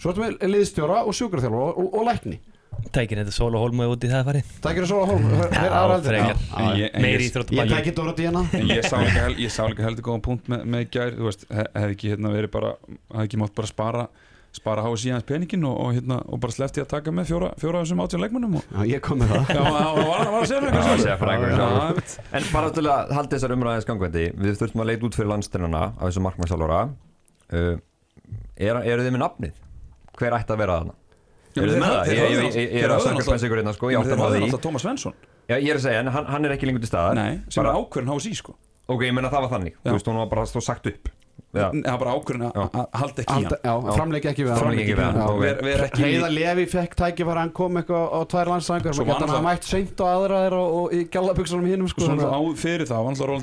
svo 0.00 0.12
ertu 0.12 0.24
með 0.24 0.48
liðstjóra 0.54 1.02
og 1.04 1.16
sjúkarþjálfara 1.18 1.68
og, 1.70 1.78
og, 1.82 1.94
og 1.98 2.08
lækni 2.08 2.38
Tækin 2.94 3.20
þetta 3.22 3.34
sól 3.34 3.50
og 3.58 3.64
hólma 3.64 3.88
út 3.90 4.04
í 4.06 4.10
það 4.12 4.28
farið 4.28 4.50
Það 4.64 4.76
gerir 4.78 4.90
svo 4.90 4.98
að 5.04 5.08
hólm, 5.12 5.24
þeir 5.54 5.72
aðra 5.78 5.94
eldjátt 5.96 6.10
frekar. 6.10 6.42
Já, 6.44 6.58
já. 6.64 6.74
Ég- 6.84 6.92
en 6.94 7.02
Meiri 7.02 7.24
ég- 7.24 7.72
Ég 8.74 8.84
sá 8.86 8.96
líka, 9.02 9.16
hel, 9.24 9.34
ég 9.44 9.50
sá 9.54 9.62
líka 9.70 9.82
heldur 9.88 10.06
góðan 10.10 10.22
punkt 10.28 10.48
með, 10.52 10.62
með 10.76 10.86
gær, 10.94 11.16
þú 11.18 11.26
veist, 11.30 11.46
hef, 11.50 11.66
hef 11.74 11.96
ekki 11.96 12.12
hérna 12.14 12.30
verið 12.36 12.52
bara, 12.54 12.70
hef 13.16 13.26
ekki 13.26 13.40
mátt 13.42 13.54
bara 13.58 13.70
spara 13.74 14.06
spara 14.54 14.84
háa 14.86 14.94
síðans 15.02 15.24
peningin 15.26 15.64
og, 15.66 15.74
og 15.82 15.94
hérna 15.96 16.20
og 16.30 16.38
bara 16.38 16.54
slefti 16.54 16.78
að 16.78 16.86
taka 16.92 17.10
með 17.10 17.26
fjóra, 17.32 17.48
fjóra 17.58 17.80
af 17.80 17.88
þessum 17.88 18.02
átján 18.04 18.20
leikmennum 18.22 18.52
og 18.60 18.68
Já, 18.70 18.84
ég 18.92 19.00
kom 19.02 19.18
með 19.18 19.32
það 19.32 19.48
já, 19.50 19.62
það 19.64 19.96
var, 20.06 20.28
að 20.30 20.44
segja 21.02 21.16
fyrir 21.18 21.32
einmitt. 21.34 22.14
En 22.38 22.46
bara 22.52 22.70
til 22.76 22.84
að 22.86 23.10
halda 23.18 23.34
þessar 23.34 23.54
umræðis 23.56 23.88
gangvendi 23.88 24.22
Við 24.38 24.60
þurftum 24.60 24.84
að 24.84 24.88
leita 24.92 25.08
út 25.08 25.18
fyrir 25.18 25.30
landstennana 25.32 25.82
af 25.90 26.04
þessu 26.06 26.22
markmannsjálfara 26.28 26.78
uh, 26.86 27.74
er, 28.54 28.78
Eru 28.84 29.02
þið 29.08 29.10
með 29.16 29.24
nafnið? 29.24 29.58
Hver 30.20 30.36
ætti 30.38 30.54
að 30.54 30.62
vera 30.62 30.78
þarna? 30.78 30.94
Já, 31.54 31.62
Eru 31.62 31.70
með 31.70 31.74
þeir- 31.74 31.84
það? 31.84 32.04
þeir 32.04 32.14
Ég, 32.14 32.24
höfðu 32.24 32.44
er 32.44 32.70
þeir 32.74 32.90
að 32.90 32.94
höfðu 32.98 33.08
sakka 33.08 33.24
spensa 33.28 33.46
ykkur 33.46 33.58
hérna 33.62 33.74
sko, 33.74 33.86
ég 33.86 33.94
Þeir 33.94 34.00
átta 34.04 34.10
höfðu 34.14 34.22
maður 34.24 34.34
því. 34.34 34.44
náttúrulega 34.44 34.64
Tómas 34.66 34.82
Svensson. 34.84 35.14
Já, 35.48 35.54
ég 35.60 35.70
er 35.70 35.76
að 35.78 35.84
segja, 35.86 35.98
en 36.00 36.06
hann, 36.08 36.24
hann 36.26 36.44
er 36.44 36.50
ekki 36.56 36.66
lengur 36.66 36.80
til 36.80 36.88
staðar. 36.90 37.14
Nei, 37.14 37.40
sem 37.48 37.62
bara, 37.62 37.74
er 37.76 37.82
ákvörðin 37.84 38.08
háa 38.10 38.20
sí 38.20 38.34
sko. 38.34 38.54
Ok, 38.88 39.00
ég 39.06 39.12
meina 39.14 39.30
það 39.30 39.44
var 39.48 39.52
þannig. 39.58 39.74
Þú 39.84 39.92
veist, 39.94 40.06
hún 40.10 40.16
var 40.18 40.26
bara 40.34 40.42
stóð 40.50 40.62
sagt 40.66 40.86
upp. 40.86 41.08
Það 41.54 41.84
var 41.86 41.98
bara 42.02 42.12
ákvörðin 42.18 42.42
Já. 42.42 42.50
að 42.50 42.70
að 42.74 42.86
halda 42.98 43.22
ekki 43.22 43.34
í 43.34 43.44
hann. 43.44 43.58
Já, 43.62 43.94
framleik 43.94 44.24
ekki 44.26 44.42
við 44.44 44.50
hann. 44.50 44.58
Framleik 44.58 44.80
ekki 44.82 44.94
við 44.98 45.04
hann, 45.04 45.14
Já, 45.14 45.26
ok. 45.30 45.40
Ver, 45.44 45.60
ver 45.62 45.82
ekki 45.86 46.02
Heiða 46.02 46.30
Levi 46.34 46.64
fekk 46.66 46.94
tækifæri 46.98 47.38
hann 47.38 47.52
kom 47.54 47.76
eitthvað 47.78 48.04
á 48.10 48.18
tvær 48.26 48.46
landssangar 48.50 48.94
Svo 48.98 49.04
var 49.06 49.20
hann 49.22 49.28
hann- 49.30 49.44
mætt 49.46 49.62
seint 49.62 49.94
á 50.02 50.06
aðra 50.10 50.40
þeirra 50.42 50.58
og, 50.58 50.74
og 50.74 50.92
í 50.98 51.04
gallabuksunum 51.14 51.66
hinnum 51.70 51.88
sko, 51.88 52.00
Svo 52.02 52.16
að- 52.18 52.56
fyrir 52.58 52.86
það, 52.90 53.04
vann 53.06 53.14
alltaf 53.14 53.28
Róld 53.30 53.42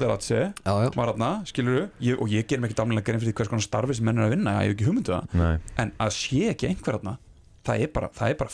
já. 0.83 0.95
var 0.95 1.07
þarna, 1.13 1.31
skilur 1.47 1.89
ég, 2.01 2.19
og 2.21 2.27
ég 2.27 2.47
ger 2.47 2.57
mér 2.59 2.67
ekki 2.67 2.75
damlega 2.83 3.03
grein 3.07 3.19
fyrir 3.23 3.31
því 3.31 3.37
hvers 3.39 3.47
konar 3.47 3.63
starfi 3.63 3.95
sem 3.95 4.05
menn 4.05 4.19
er 4.19 4.27
að 4.27 4.35
vinna, 4.35 4.51
ég 4.59 4.67
hef 4.67 4.75
ekki 4.75 4.87
hugmyndu 4.91 5.11
það. 5.15 5.33
Nei. 5.33 5.57
En 5.77 5.91
að 5.99 6.11
sé 6.11 6.49
ekki 6.51 6.67
einhver 6.67 6.99
þarna 6.99 7.17
það 7.67 7.85
er 7.87 7.91
bara, 7.95 8.11
það 8.17 8.29
er 8.35 8.39
bara. 8.41 8.49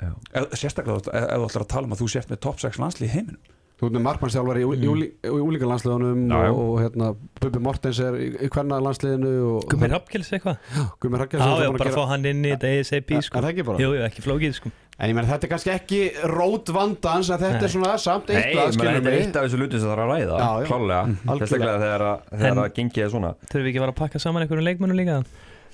Ef- 0.00 0.52
sérstaklega 0.56 1.00
ef, 1.00 1.08
ef 1.12 1.40
þú 1.40 1.48
ætlar 1.50 1.64
að 1.66 1.72
tala 1.74 1.88
um 1.90 1.92
að 1.96 2.00
þú 2.04 2.06
sért 2.14 2.30
með 2.32 2.38
top 2.46 2.60
6 2.62 2.78
landslið 2.80 3.08
í 3.10 3.14
heiminum 3.18 3.56
Þú 3.80 3.86
ert 3.88 3.94
með 3.96 4.02
markmannsjálfari 4.04 4.60
í, 4.60 4.64
í, 4.76 4.88
í, 4.92 5.04
í 5.24 5.30
úlíka 5.40 5.64
landsliðunum 5.68 6.24
Já, 6.28 6.40
já. 6.44 6.50
og, 6.52 6.58
og 6.60 6.80
hérna 6.82 7.06
Bubi 7.40 7.60
Mortens 7.64 8.00
er 8.04 8.16
í, 8.20 8.26
í 8.44 8.48
hverna 8.52 8.76
landsliðinu 8.84 9.30
og 9.54 9.62
Gummi 9.72 9.88
Rappkels 9.88 10.28
eitthvað 10.36 10.58
Gummi 11.00 11.20
Rakkels 11.22 11.40
Já, 11.44 11.62
já, 11.64 11.70
bara 11.78 11.92
fá 11.94 12.02
hann 12.10 12.26
inn 12.28 12.42
í 12.44 12.52
þetta 12.52 12.72
ASAP 12.80 13.14
Er 13.16 13.24
sko 13.24 13.40
það 13.40 13.48
ekki 13.54 13.64
bara? 13.70 13.80
Jú, 13.80 13.92
jú, 13.96 14.02
ekki 14.04 14.24
flókið 14.26 14.56
sko 14.58 14.72
En 15.00 15.08
ég 15.08 15.16
menn 15.16 15.28
þetta 15.30 15.48
er 15.48 15.52
kannski 15.54 15.72
ekki 15.72 16.00
rót 16.28 16.72
vandans 16.76 17.30
en 17.32 17.40
þetta 17.40 17.56
Nei. 17.56 17.64
er 17.70 17.72
svona 17.72 17.94
samt 18.04 18.28
Nei, 18.28 18.40
menn, 18.52 18.74
skilur 18.76 18.98
þetta 18.98 19.12
er 19.14 19.20
eitt 19.22 19.38
af 19.40 19.46
þessu 19.48 19.60
luti 19.62 19.80
sem 19.80 19.88
það 19.88 19.94
er 19.96 20.02
að 20.04 20.10
ræða 20.12 20.40
Já, 20.44 20.50
já. 20.60 20.66
Klálega, 20.68 20.98
Algjörlega. 21.00 21.38
sérstaklega 21.40 21.78
þegar 21.86 22.04
að, 22.10 22.26
þegar 22.36 22.50
En- 22.52 22.60
að 22.66 22.74
gengið 22.76 23.06
er 23.06 23.14
svona 23.16 23.32
Þurfum 23.46 23.64
við 23.64 23.70
ekki 23.72 23.80
að 23.80 23.86
fara 23.86 23.94
að 23.96 24.00
pakka 24.04 24.20
saman 24.26 24.44
einhverjum 24.44 24.68
leikmönnum 24.68 25.00
líka 25.00 25.16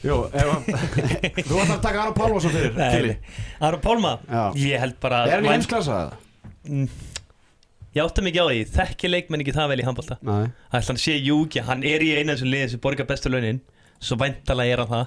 Jú, 0.04 0.16
þú 0.28 1.56
ætlar 1.56 1.76
að 1.76 1.82
taka 1.82 2.02
Aron 2.02 2.14
Pálvarsson 2.16 2.52
fyrir. 2.52 2.74
Kili. 2.76 3.14
Aron 3.64 3.80
Pálma? 3.84 4.12
Já. 4.28 4.42
Ég 4.60 4.82
held 4.82 4.98
bara 5.02 5.22
Er 5.26 5.38
hann 5.38 5.48
í 5.48 5.52
heimsklassa? 5.54 6.00
Mm. 6.68 6.88
Ég 7.96 8.02
átta 8.04 8.20
mikið 8.26 8.42
á 8.44 8.46
því, 8.50 8.58
þekki 8.76 9.08
leikmenn 9.10 9.40
ekki 9.44 9.54
það 9.56 9.70
vel 9.72 9.80
í 9.80 9.84
handbólta 9.86 10.18
Ætla 10.20 10.82
hann 10.90 10.98
sé 11.00 11.14
júki, 11.16 11.62
hann 11.64 11.84
er 11.88 12.02
í 12.04 12.10
eina 12.18 12.34
sem 12.36 12.50
liðið 12.52 12.74
sem 12.74 12.82
borgar 12.84 13.08
bestu 13.08 13.32
launin. 13.32 13.62
Svo 14.04 14.18
væntalega 14.20 14.74
er 14.76 14.82
hann 14.84 14.90
það. 14.92 15.06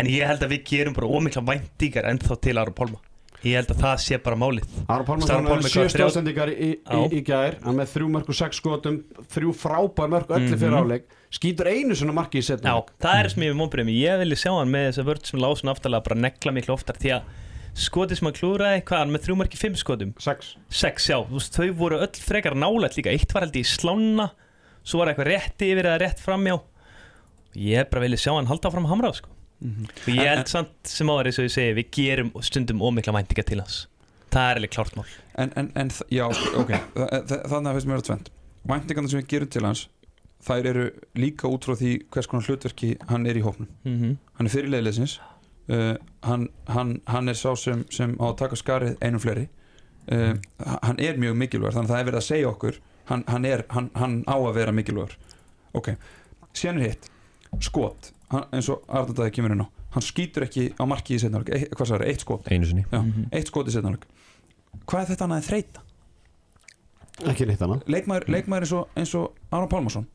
En 0.00 0.10
ég 0.12 0.26
held 0.28 0.44
að 0.44 0.52
við 0.52 0.66
gerum 0.68 0.94
bara 0.98 1.08
ómikla 1.16 1.42
væntingar 1.48 2.10
ennþá 2.12 2.36
til 2.44 2.58
Aron 2.60 2.76
Pálma. 2.76 3.00
Ég 3.40 3.56
held 3.56 3.70
að 3.72 3.80
það 3.80 4.02
sé 4.04 4.18
bara 4.20 4.36
málið. 4.36 4.66
Aron 4.92 5.06
Pálmarsson 5.08 5.46
er 5.46 5.48
Pálmi 5.48 5.70
sjö 5.72 5.80
hvað, 5.80 5.94
þrjá- 5.94 6.10
stóðsendingar 6.10 6.52
í, 6.52 7.22
gær. 7.24 7.56
Hann 7.64 7.78
með 7.80 7.94
þrjú 7.96 8.10
mörg 8.12 8.28
og 8.28 8.36
sex 8.36 8.60
skotum 8.60 9.00
þrjú 9.32 9.54
frábær 9.56 10.12
mörg 10.12 10.28
öllu 10.36 10.50
Mhm. 10.52 10.60
fyrir 10.60 10.76
áleik 10.76 11.08
skýtur 11.30 11.68
einu 11.70 11.94
svona 11.94 12.14
marki 12.16 12.40
í 12.40 12.44
setnum. 12.46 12.66
Já, 12.70 12.94
það 13.04 13.20
er 13.22 13.28
sem 13.32 13.42
ég 13.46 13.52
við 13.52 13.58
mómbreymi 13.60 13.94
Ég 14.00 14.18
vilja 14.24 14.38
sjá 14.42 14.50
hann 14.56 14.72
með 14.72 14.88
þessa 14.90 15.04
vörð 15.06 15.28
sem 15.30 15.40
lásun 15.44 15.70
aftalega 15.72 16.06
bara 16.08 16.18
negla 16.24 16.52
miklu 16.56 16.74
oftar 16.74 16.98
Því 16.98 17.12
að 17.14 17.28
skotið 17.80 18.18
sem 18.18 18.26
hann 18.26 18.34
klúraði, 18.40 18.80
hvað 18.88 18.98
hann 19.04 19.12
með 19.14 19.24
þrjú 19.28 19.36
marki 19.38 19.60
fimm 19.60 19.76
skotum? 19.78 20.10
Sex. 20.18 20.54
Sex, 20.74 21.06
já, 21.12 21.18
þú 21.22 21.36
veist, 21.38 21.54
þau 21.54 21.68
voru 21.78 22.00
öll 22.02 22.18
frekar 22.18 22.56
nálægt 22.58 22.98
líka. 22.98 23.12
Eitt 23.14 23.30
var 23.36 23.46
held 23.46 23.60
í 23.60 23.62
slána 23.66 24.30
Svo 24.82 24.98
var 25.02 25.12
eitthvað 25.12 25.28
rétti 25.30 25.68
yfir 25.70 25.86
eða 25.86 26.00
rétt 26.02 26.22
framjá 26.24 26.56
Ég 27.60 27.86
bara 27.90 28.02
vilja 28.04 28.18
sjá 28.24 28.32
hann 28.34 28.48
halda 28.50 28.70
fram 28.74 28.88
hamrað 28.90 29.20
sko. 29.20 29.30
Og 29.60 30.10
ég 30.10 30.24
En- 30.24 30.38
held 30.40 30.48
samt 30.50 30.88
sem 30.88 31.08
eins 31.10 31.38
og 31.38 31.46
ég 31.46 31.52
segi 31.54 31.74
Við 31.78 31.88
gerum 31.94 32.30
stundum 32.42 32.80
ómikla 32.82 33.12
væntinga 33.14 33.44
til 33.46 33.60
hans. 33.60 33.86
Það 34.30 34.50
er 34.50 34.60
alveg 34.60 34.70
klárt 34.74 34.94
mál. 34.96 35.06
En, 35.42 35.50
en, 35.58 35.70
en 35.76 35.90
já, 36.10 36.26
ok, 36.30 36.70
þa- 36.94 37.08
þa- 37.26 37.40
þannig 37.50 37.70
að 37.70 37.74
finnst 37.78 37.88
mér 37.90 37.98
að 38.02 38.06
tvend 38.10 38.28
væntingarna 38.70 39.10
sem 39.10 39.20
við 39.22 39.28
gerum 39.32 39.50
til 39.50 39.64
hans 39.66 39.82
þær 40.46 40.66
eru 40.70 40.84
líka 41.20 41.48
út 41.48 41.64
frá 41.64 41.74
því 41.76 41.90
hvers 42.10 42.26
konar 42.30 42.46
hlutverki 42.48 42.94
hann 43.10 43.26
er 43.26 43.36
í 43.36 43.42
hópnum. 43.44 43.68
Mm 43.84 43.96
-hmm. 44.00 44.16
hann 44.38 44.46
er 44.46 44.50
fyrir 44.54 44.70
leiðleysins 44.72 45.18
uh, 45.68 45.96
hann, 46.22 46.48
hann, 46.68 47.00
hann 47.06 47.28
er 47.28 47.34
sá 47.34 47.54
sem, 47.56 47.84
sem 47.90 48.16
á 48.20 48.24
að 48.30 48.36
taka 48.36 48.56
skarið 48.56 48.96
einum 49.00 49.20
fleiri. 49.20 49.48
Uh, 50.10 50.34
hann 50.82 50.98
er 50.98 51.16
mjög 51.18 51.36
mikilvægur 51.36 51.72
þannig 51.76 51.90
að 51.90 51.94
það 51.94 52.00
er 52.00 52.04
verið 52.10 52.16
að 52.22 52.28
segja 52.30 52.48
okkur 52.48 52.80
hann, 53.10 53.24
hann, 53.28 53.44
er, 53.44 53.64
hann, 53.68 53.90
hann 53.94 54.24
á 54.26 54.34
að 54.36 54.54
vera 54.54 54.72
mikilvægur. 54.72 55.16
Ok, 55.74 55.92
síðan 56.54 56.78
er 56.80 56.88
hitt. 56.88 57.10
Skot, 57.60 58.12
hann, 58.30 58.44
eins 58.52 58.68
og 58.68 58.82
Arnaldaði 58.88 59.30
kemur 59.30 59.52
inn 59.52 59.62
á. 59.66 59.68
Hann 59.90 60.02
skýtur 60.02 60.42
ekki 60.46 60.70
á 60.78 60.84
marki 60.86 61.14
í 61.14 61.18
setnáleik 61.18 61.48
e, 61.50 61.66
hvað 61.74 61.86
sagði, 61.88 62.06
eitt 62.06 62.20
skot, 62.20 62.46
Einu 62.50 62.66
sinni. 62.66 62.84
Já, 62.92 63.02
Mhm. 63.02 63.28
eitt 63.32 63.46
skot 63.46 63.66
í 63.66 63.70
setnáleik 63.74 64.06
hvað 64.86 65.00
er 65.02 65.08
þetta 65.14 65.24
annað 65.26 65.36
en 65.36 65.48
þreita? 65.48 65.80
ekki 67.30 67.46
neitt 67.46 67.60
annað. 67.64 67.82
Leikmaður, 67.86 68.26
leikmaður 68.32 68.64
eins, 68.64 68.72
og, 68.72 68.88
eins 68.96 69.14
og 69.18 69.34
Aron 69.52 69.68
Pálmarsson 69.68 70.06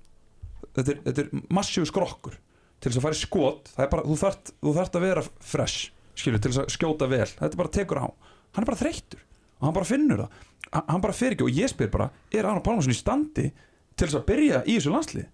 þetta 0.75 0.93
er, 0.93 1.01
þetta 1.07 1.23
er 1.23 1.45
massíu 1.55 1.85
skrokkur. 1.89 2.39
Til 2.79 2.91
þess 2.91 2.99
að 2.99 3.05
fara 3.07 3.17
í 3.17 3.21
skot 3.21 3.69
bara, 3.77 4.03
þú 4.05 4.17
þart, 4.19 4.51
þú 4.61 4.73
þart 4.75 4.97
að 4.97 5.05
vera 5.07 5.23
fresh 5.25 5.91
skilur, 6.15 6.41
til 6.43 6.51
þess 6.51 6.63
að 6.63 6.73
skjóta 6.75 7.07
vel. 7.11 7.29
Þetta 7.29 7.61
bara 7.61 7.73
tekur 7.77 8.01
á, 8.03 8.07
hann 8.55 8.65
er 8.65 8.69
bara 8.69 8.81
þreyttur 8.81 9.23
og 9.55 9.69
hann 9.69 9.77
bara 9.77 9.87
finnur 9.87 10.25
það, 10.25 10.41
hann, 10.75 11.03
bara 11.03 11.15
fer 11.15 11.35
ekki 11.35 11.45
og 11.47 11.55
ég 11.55 11.71
spyr 11.71 11.91
bara, 11.93 12.09
er 12.31 12.43
Aron 12.43 12.63
Pálmarsson 12.63 12.93
í 12.93 12.97
standi 12.97 13.47
til 13.95 14.07
þess 14.07 14.19
að 14.19 14.27
byrja 14.27 14.61
í 14.67 14.75
þessu 14.75 14.91
landslið 14.91 15.31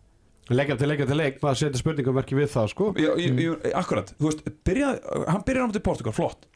leikja 0.52 0.78
til 0.80 0.90
leikja 0.90 1.08
til 1.10 1.18
leik 1.18 1.38
maður 1.42 1.60
setur 1.62 1.82
spurningamerki 1.82 2.36
við 2.36 2.50
það 2.52 2.72
sko. 2.74 2.88
Ég, 3.00 3.20
ég, 3.24 3.38
ég, 3.46 3.68
akkurat, 3.78 4.10
þú 4.18 4.28
veist, 4.28 4.42
byrja, 4.68 4.90
hann 5.30 5.46
byrjar 5.48 5.64
á 5.64 5.70
mútið 5.70 5.86
Portugal, 5.86 6.16
flott. 6.16 6.48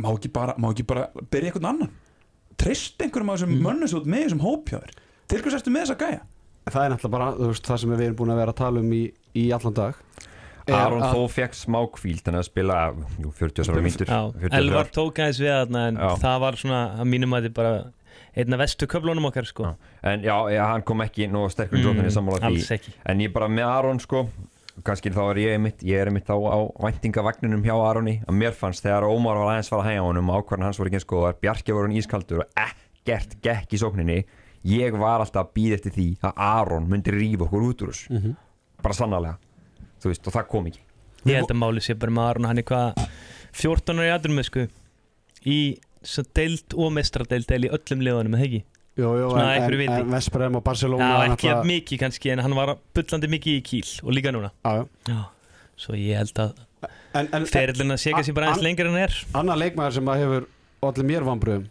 Má 0.00 0.10
ekki 0.12 0.30
bara, 0.32 0.54
má 0.60 0.68
ekki 0.70 0.86
bara 0.86 1.08
byrja 1.32 1.50
einhvern 1.50 1.70
annan? 1.72 1.94
Treyst 2.60 3.00
einhverjum 3.02 3.32
af 3.32 3.40
þessum 3.40 3.54
mm. 3.56 3.64
mönnum 3.64 3.90
svo 3.90 4.02
með 4.04 4.26
þessum 4.26 4.44
hópjáður 4.44 4.94
til 5.30 5.40
hvers 5.40 5.56
ertu 5.58 5.72
með 5.72 5.86
þessa 5.86 5.98
gæja 6.04 6.20
það 6.68 6.82
er 6.84 6.92
náttúrulega 6.94 7.14
bara 7.16 7.30
veist, 7.38 7.66
það 7.66 7.80
sem 7.82 7.94
við 7.94 8.04
erum 8.08 8.18
búin 8.20 8.34
að 8.34 8.42
vera 8.42 8.54
að 8.54 8.60
tala 8.60 8.82
um 8.84 8.92
í, 8.96 9.02
í 9.38 9.46
allan 9.56 9.78
dag 9.80 10.02
Aron 10.70 11.02
þó 11.02 11.22
fekk 11.32 11.56
smá 11.56 11.80
kvíld 11.96 12.20
þannig 12.26 12.42
að 12.44 12.46
spila 12.50 12.76
jú, 13.18 13.32
40 13.38 13.72
mínútur 13.80 14.10
Já, 14.10 14.20
43. 14.36 14.60
Elvar 14.60 14.92
tók 14.94 15.18
aðeins 15.18 15.40
við 15.40 15.54
þarna 15.54 15.86
En 15.88 15.98
Já. 15.98 16.10
það 16.20 16.36
var 16.44 16.60
svona, 16.60 16.82
að 17.00 17.10
mínum 17.10 17.34
að 17.34 17.48
þið 17.48 17.56
bara 17.56 17.72
Einna 18.30 18.60
vestu 18.60 18.86
köflunum 18.86 19.26
okkar 19.26 19.48
sko 19.48 19.66
Já. 19.66 19.72
En 20.12 20.22
já, 20.22 20.36
já, 20.54 20.62
hann 20.68 20.84
kom 20.86 21.02
ekki 21.02 21.26
nóg 21.32 21.50
sterkur 21.50 21.80
mm, 21.80 21.86
dróttinni 21.88 22.14
sammála 22.14 22.52
því 22.52 22.94
En 23.10 23.24
ég 23.24 23.34
bara 23.34 23.50
með 23.50 23.70
Aron 23.72 24.02
sko 24.04 24.28
kannski 24.86 25.12
þá 25.12 25.22
er 25.32 25.40
ég 25.42 25.54
einmitt, 25.56 25.82
ég 25.84 26.00
er 26.00 26.10
einmitt 26.10 26.28
þá 26.28 26.36
á 26.40 26.58
væntingavagninum 26.86 27.64
hjá 27.66 27.74
Aroni 27.76 28.20
að 28.24 28.38
mér 28.40 28.54
fannst 28.56 28.84
þegar 28.84 29.06
Ómar 29.08 29.36
var 29.40 29.54
aðeins 29.54 29.70
fara 29.72 29.84
að 29.84 29.90
hægja 29.90 30.04
honum 30.06 30.30
ákvarðan 30.32 30.68
hans 30.68 30.80
voru 30.80 30.90
ekki 30.90 31.00
eins 31.00 31.08
góðar, 31.10 31.36
Bjarki 31.42 31.74
voru 31.76 31.88
hann 31.88 31.98
ískaldur 32.00 32.44
og 32.44 32.62
ekkert 32.64 33.36
gekk 33.44 33.76
í 33.76 33.80
sókninni 33.82 34.18
ég 34.64 34.96
var 34.98 35.20
alltaf 35.24 35.46
að 35.46 35.52
býða 35.56 35.74
eftir 35.78 35.92
því 35.96 36.06
að 36.22 36.32
Aron 36.36 36.88
myndi 36.90 37.10
rífa 37.14 37.46
okkur 37.46 37.62
út 37.70 37.82
úr 37.86 37.92
þessu. 37.94 38.10
Mhm. 38.18 38.36
bara 38.82 38.94
sannarlega. 38.94 39.36
Þú 40.00 40.08
veist, 40.08 40.26
og 40.26 40.32
það 40.32 40.46
kom 40.48 40.66
ekki. 40.66 40.80
Ég 41.26 41.34
held 41.36 41.50
að 41.52 41.58
máli 41.60 41.80
sé 41.84 41.94
bara 41.98 42.10
með 42.12 42.28
Aron 42.30 42.44
hann 42.48 42.58
er 42.58 42.62
hvað 42.62 43.08
14 43.52 43.98
ára 43.98 44.06
í 44.08 44.14
aðrum 44.18 44.36
með 44.40 44.44
sko. 44.48 44.66
Í 45.44 45.58
svo 46.02 46.22
deild 46.34 46.74
og 46.76 46.92
mestradeild 46.96 47.46
eða 47.52 47.68
í 47.68 47.72
öllum 47.76 48.00
liðanum 48.04 48.32
með 48.32 48.38
hegi 48.44 48.64
Jú, 48.96 49.10
jú, 49.16 49.28
Svona 49.30 49.42
en, 49.54 49.62
einhverju 49.62 49.76
en, 49.76 49.80
viti. 49.80 50.00
en 50.00 50.10
Vesprem 50.10 50.56
og 50.56 50.64
Barcelona 50.64 51.06
Já, 51.10 51.32
ekki 51.32 51.46
jafn 51.48 51.68
mikið 51.68 51.98
kannski 52.00 52.30
en 52.32 52.38
hann 52.44 52.54
var 52.56 52.72
bullandi 52.96 53.28
mikið 53.30 53.58
í 53.58 53.62
kýl 53.64 53.90
og 54.04 54.12
líka 54.16 54.32
núna. 54.34 54.50
Já, 54.64 54.72
já. 54.80 54.86
Já, 55.08 55.20
svo 55.76 55.94
ég 55.94 56.16
held 56.16 56.40
að 56.40 57.46
ferillin 57.48 57.92
að 57.94 58.00
sé 58.02 58.12
kannski 58.16 58.34
bara 58.34 58.48
aðeins 58.50 58.58
An- 58.60 58.64
lengur 58.66 58.86
en 58.90 58.96
er. 58.96 59.14
annar 59.34 59.56
leikmaður 59.60 59.92
sem 59.98 60.04
að 60.12 60.20
hefur 60.24 60.46
allir 60.88 61.04
mér 61.12 61.24
vambröðum 61.28 61.68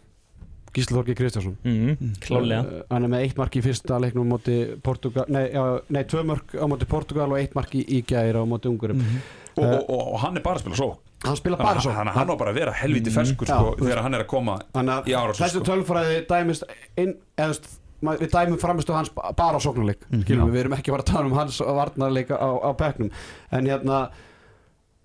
Gísli 0.74 0.94
Þorki 0.94 1.14
Kristjánsson. 1.18 1.56
Mm, 1.66 2.12
Klálega 2.22 2.60
Uh, 2.62 2.82
hann 2.90 3.04
er 3.04 3.10
með 3.10 3.24
eitt 3.26 3.36
mark 3.40 3.56
í 3.58 3.62
fyrsta 3.64 3.98
leiknum 4.00 4.28
á 4.30 4.32
móti 4.36 4.56
Portugal, 4.86 5.24
nei, 5.28 5.48
já, 5.50 5.62
nei 5.90 6.04
tvö 6.04 6.22
mark 6.28 6.52
á 6.54 6.64
móti 6.70 6.86
Portugal 6.86 7.26
og 7.32 7.38
eitt 7.40 7.54
mark 7.58 7.74
í, 7.74 7.82
í 7.88 8.02
gæri 8.06 8.38
á 8.38 8.44
móti 8.46 8.70
Ungurum 8.70 9.00
og, 9.00 9.64
og, 9.64 9.90
og, 9.90 10.04
og 10.14 10.18
hann 10.22 10.36
er 10.38 10.44
bara 10.44 10.60
að 10.60 10.62
spila 10.66 10.78
svo. 10.78 10.90
Hann 11.24 11.36
spila 11.36 11.56
bara 11.58 11.80
svo. 11.82 11.90
hann, 11.92 12.06
hann 12.14 12.30
á 12.30 12.34
bara 12.38 12.52
að 12.54 12.60
vera 12.62 12.72
helviti 12.72 13.10
ferskur 13.12 13.50
Já, 13.50 13.56
sko, 13.58 13.74
þú 13.74 13.82
veist. 13.82 13.90
þegar 13.90 14.02
hann 14.06 14.14
er 14.14 14.22
að 14.24 14.30
koma 14.30 14.54
þannig 14.72 15.10
í 15.10 15.16
árásir, 15.18 15.42
þessu 15.42 15.60
sko. 15.60 15.66
tölfræði 15.72 16.20
dæmist 16.30 16.64
inn, 16.96 17.16
eða 17.36 17.50
þú 17.50 17.54
veist, 17.56 17.68
ma- 18.06 18.16
við 18.22 18.30
dæmum 18.38 18.60
framistu 18.62 18.94
hans 18.96 19.10
ba- 19.12 19.32
bara 19.36 19.58
á 19.58 19.60
sóknarleik 19.60 20.06
Mhm. 20.08 20.22
við, 20.54 20.60
erum 20.62 20.72
ekki 20.78 20.88
að 20.88 20.96
fara 20.96 21.02
að 21.02 21.12
tala 21.12 21.26
um 21.26 21.36
hans 21.36 21.58
varnarleik 21.60 22.30
á, 22.30 22.48
á 22.62 22.70
bekknum. 22.78 23.10
En 23.52 23.66
hérna 23.66 23.98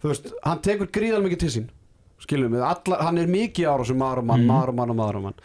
þú 0.03 0.13
veist, 0.13 0.31
hann 0.45 0.61
tekur 0.61 0.87
gríðal 0.93 1.23
mikið 1.25 1.39
til 1.39 1.49
sín 1.57 1.67
skilum 2.25 2.51
við, 2.57 2.65
allar, 2.65 3.03
hann 3.05 3.17
er 3.21 3.29
mikið 3.31 3.69
árásum 3.71 4.01
maður 4.01 4.23
og 4.23 4.27
mann, 4.31 4.43
Mhm. 4.43 4.51
maður 4.51 4.73
og 4.73 4.75
mann 4.81 4.93
og 4.95 4.99
maður 4.99 5.15
og 5.21 5.23
mann. 5.29 5.39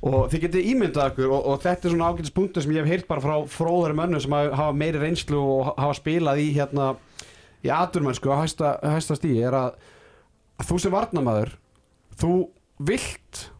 Og 0.00 0.30
þið 0.32 0.40
getið 0.46 0.68
ímyndað 0.72 1.10
okkur 1.10 1.32
og, 1.36 1.46
og 1.52 1.60
þetta 1.60 1.84
er 1.84 1.92
svona 1.92 2.06
ágætis 2.08 2.32
punktur 2.32 2.62
sem 2.64 2.72
ég 2.72 2.80
hef 2.86 2.88
heyrt 2.88 3.08
bara 3.10 3.20
frá 3.20 3.34
fróðari 3.52 3.96
mönnum 3.98 4.20
sem 4.24 4.32
hafa 4.32 4.72
meiri 4.72 4.96
reynslu 5.02 5.36
og 5.42 5.74
hafa 5.76 5.92
spilað 5.98 6.40
í 6.40 6.46
hérna 6.56 6.94
í 7.60 7.68
aturmennsku 7.68 8.32
á 8.32 8.40
hæsta, 8.40 8.78
hæsta 8.80 9.18
stíi 9.20 9.42
er 9.44 9.52
að, 9.52 9.74
að 10.56 10.70
þú 10.70 10.78
sem 10.80 10.94
varnamaður 10.94 11.50
þú 12.16 12.30
vilt 12.80 13.50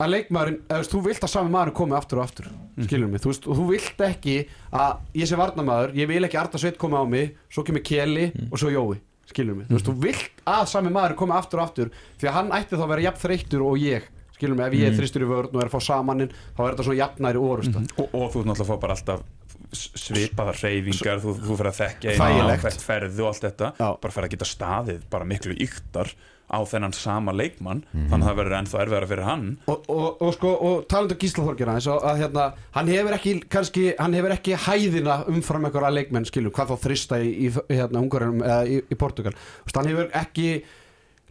að 0.00 0.10
leikmaðurinn, 0.14 0.58
eða 0.66 0.82
þú 0.88 0.90
þú 0.96 1.00
vilt 1.06 1.24
að 1.26 1.30
sami 1.36 1.50
maður 1.54 1.74
komi 1.76 1.94
aftur 1.94 2.18
og 2.18 2.24
aftur, 2.24 2.46
skilur 2.86 3.10
mig? 3.12 3.20
Þú 3.22 3.30
veist, 3.30 3.46
og 3.46 3.58
þú 3.60 3.66
vilt 3.70 4.00
ekki 4.06 4.36
að 4.72 5.20
ég 5.20 5.28
sé 5.28 5.36
varnamaður 5.38 5.92
ég 6.00 6.08
vil 6.10 6.24
ekki 6.26 6.38
Arda 6.40 6.58
Sveit 6.58 6.78
komi 6.80 6.96
á 6.98 7.04
mig 7.06 7.36
svo 7.52 7.62
kemur 7.68 7.84
Keli 7.84 8.30
og 8.50 8.58
svo 8.58 8.72
Jói 8.72 8.98
skilur 9.28 9.54
mig, 9.60 9.66
þú 9.68 9.76
veist, 9.76 9.90
þú 9.90 9.96
vilt 10.06 10.40
að 10.46 10.64
sami 10.72 10.90
maður 10.94 11.16
komi 11.20 11.36
aftur 11.36 11.60
og 11.60 11.68
aftur, 11.68 11.90
því 12.20 12.28
að 12.30 12.36
hann 12.38 12.54
ætti 12.56 12.78
þá 12.78 12.84
að 12.86 12.92
vera 12.94 13.04
jafn 13.08 13.22
þreyttur 13.26 13.66
og 13.66 13.76
ég, 13.82 14.08
skilur 14.36 14.56
mig, 14.58 14.66
ef 14.66 14.78
ég 14.80 14.88
er 14.88 14.96
þristur 14.98 15.22
í 15.26 15.28
vörn 15.30 15.52
og 15.52 15.60
er 15.60 15.68
að 15.70 15.74
fá 15.76 15.80
samaninn, 15.90 16.32
þá 16.56 16.60
er 16.64 16.72
þetta 16.72 16.86
svona 16.88 17.00
jafnæri 17.02 17.42
orusta 17.44 17.84
og, 18.00 18.08
og 18.16 18.26
þú 18.32 18.42
náttúrulega 18.48 18.70
fá 18.72 18.80
bara 18.86 18.96
alltaf 18.96 19.22
svipaðar 19.70 20.56
hreyfingar 20.58 21.20
þú, 21.22 21.34
þú 21.38 21.56
fyrir 21.60 21.70
að 21.70 21.78
þekkja 21.78 22.14
Þægilegt. 22.18 22.62
hvert 22.64 22.84
ferðu 22.88 23.22
og 23.22 23.28
allt 23.30 23.44
þetta. 23.44 23.68
Já. 23.78 23.88
bara 24.02 24.14
fyrir 24.16 24.26
að 24.26 24.32
geta 24.34 24.48
staðið 24.50 25.04
bara 25.12 25.28
miklu 25.30 25.54
yktar 25.62 26.10
á 26.50 26.58
þennan 26.66 26.94
sama 26.96 27.32
leikmann 27.36 27.84
þannig 27.92 28.14
að 28.18 28.26
það 28.26 28.38
verður 28.40 28.56
ennþá 28.58 28.80
erfiðara 28.84 29.08
fyrir 29.10 29.26
hann. 29.28 29.44
Og, 29.70 29.84
og, 29.94 30.22
og 30.26 30.34
sko, 30.36 30.52
og 30.68 30.84
talandu 30.90 31.16
Gísla 31.20 31.44
Þorgir 31.46 31.70
aðeins 31.72 31.88
og 31.92 32.06
að 32.10 32.22
hérna, 32.24 32.46
hann 32.76 32.90
hefur 32.90 33.16
ekki 33.16 33.34
kannski, 33.54 33.84
hann 33.98 34.16
hefur 34.18 34.34
ekki 34.34 34.56
hæðina 34.66 35.18
umfram 35.30 35.68
einhverja 35.68 35.92
leikmenn, 35.94 36.28
skilur, 36.28 36.54
hvað 36.56 36.72
þá 36.72 36.86
þrista 36.86 37.20
í, 37.22 37.30
í 37.46 37.52
hérna, 37.52 38.02
ungarunum 38.02 38.42
eða 38.46 38.64
í, 38.66 38.80
í 38.82 38.98
Portugal. 38.98 39.34
Þú 39.34 39.68
veist, 39.70 39.80
hann 39.80 39.90
hefur 39.92 40.10
ekki 40.22 40.48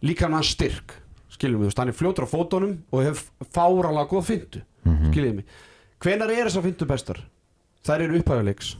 líka 0.08 0.30
hann 0.32 0.46
styrk, 0.46 0.96
skilur 1.36 1.60
mig, 1.60 1.76
hann 1.76 1.92
er 1.92 1.96
fljótur 2.00 2.24
á 2.24 2.32
fótunum 2.32 2.78
og 2.90 3.04
hefur 3.04 3.50
fáralega 3.52 4.08
góð 4.10 4.30
fyndu, 4.32 4.64
mm 4.88 5.10
skiljið 5.10 5.36
mig. 5.42 5.60
Hvenar 6.00 6.32
er 6.32 6.48
þessar 6.48 6.64
fyndu 6.64 6.86
bestar? 6.88 7.18
þær 7.86 8.04
eru 8.06 8.20
upphæfuleiks 8.20 8.74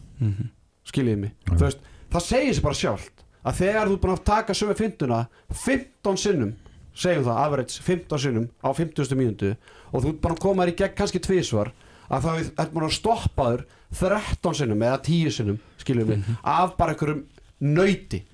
skiljið 0.90 1.18
mig, 1.22 1.32
þú 1.48 1.62
veist, 1.64 1.84
það 2.12 2.24
segir 2.26 2.56
sér 2.56 2.64
bara 2.66 2.78
sjálft 2.80 3.19
að 3.46 3.60
þegar 3.62 3.88
þú 3.88 3.96
er 3.96 4.02
búin 4.04 4.14
að 4.14 4.24
taka 4.30 4.56
sömu 4.56 4.76
fynduna 4.78 5.20
15 5.52 6.20
sinnum 6.20 6.52
segjum 7.00 7.24
það, 7.24 7.38
average 7.44 7.82
15 7.86 8.22
sinnum 8.24 8.48
á 8.60 8.68
50. 8.76 9.16
mínútu 9.18 9.54
og 9.90 10.02
þú 10.04 10.12
er 10.12 10.18
bara 10.22 10.36
að 10.36 10.42
koma 10.44 10.64
þér 10.66 10.72
í 10.72 10.78
gegn 10.82 10.96
kannski 10.98 11.22
tvísvar 11.24 11.72
að 12.10 12.26
það 12.26 12.40
er 12.64 12.72
búin 12.74 12.86
að 12.88 12.96
stoppa 12.98 13.48
þér 13.52 13.66
13 14.00 14.58
sinnum 14.60 14.82
eða 14.86 15.02
10 15.06 15.36
sinnum 15.38 15.60
skiljum 15.80 16.10
við, 16.10 16.24
af 16.42 16.76
bara 16.78 16.94
einhverjum 16.94 17.24
nöyti 17.60 18.24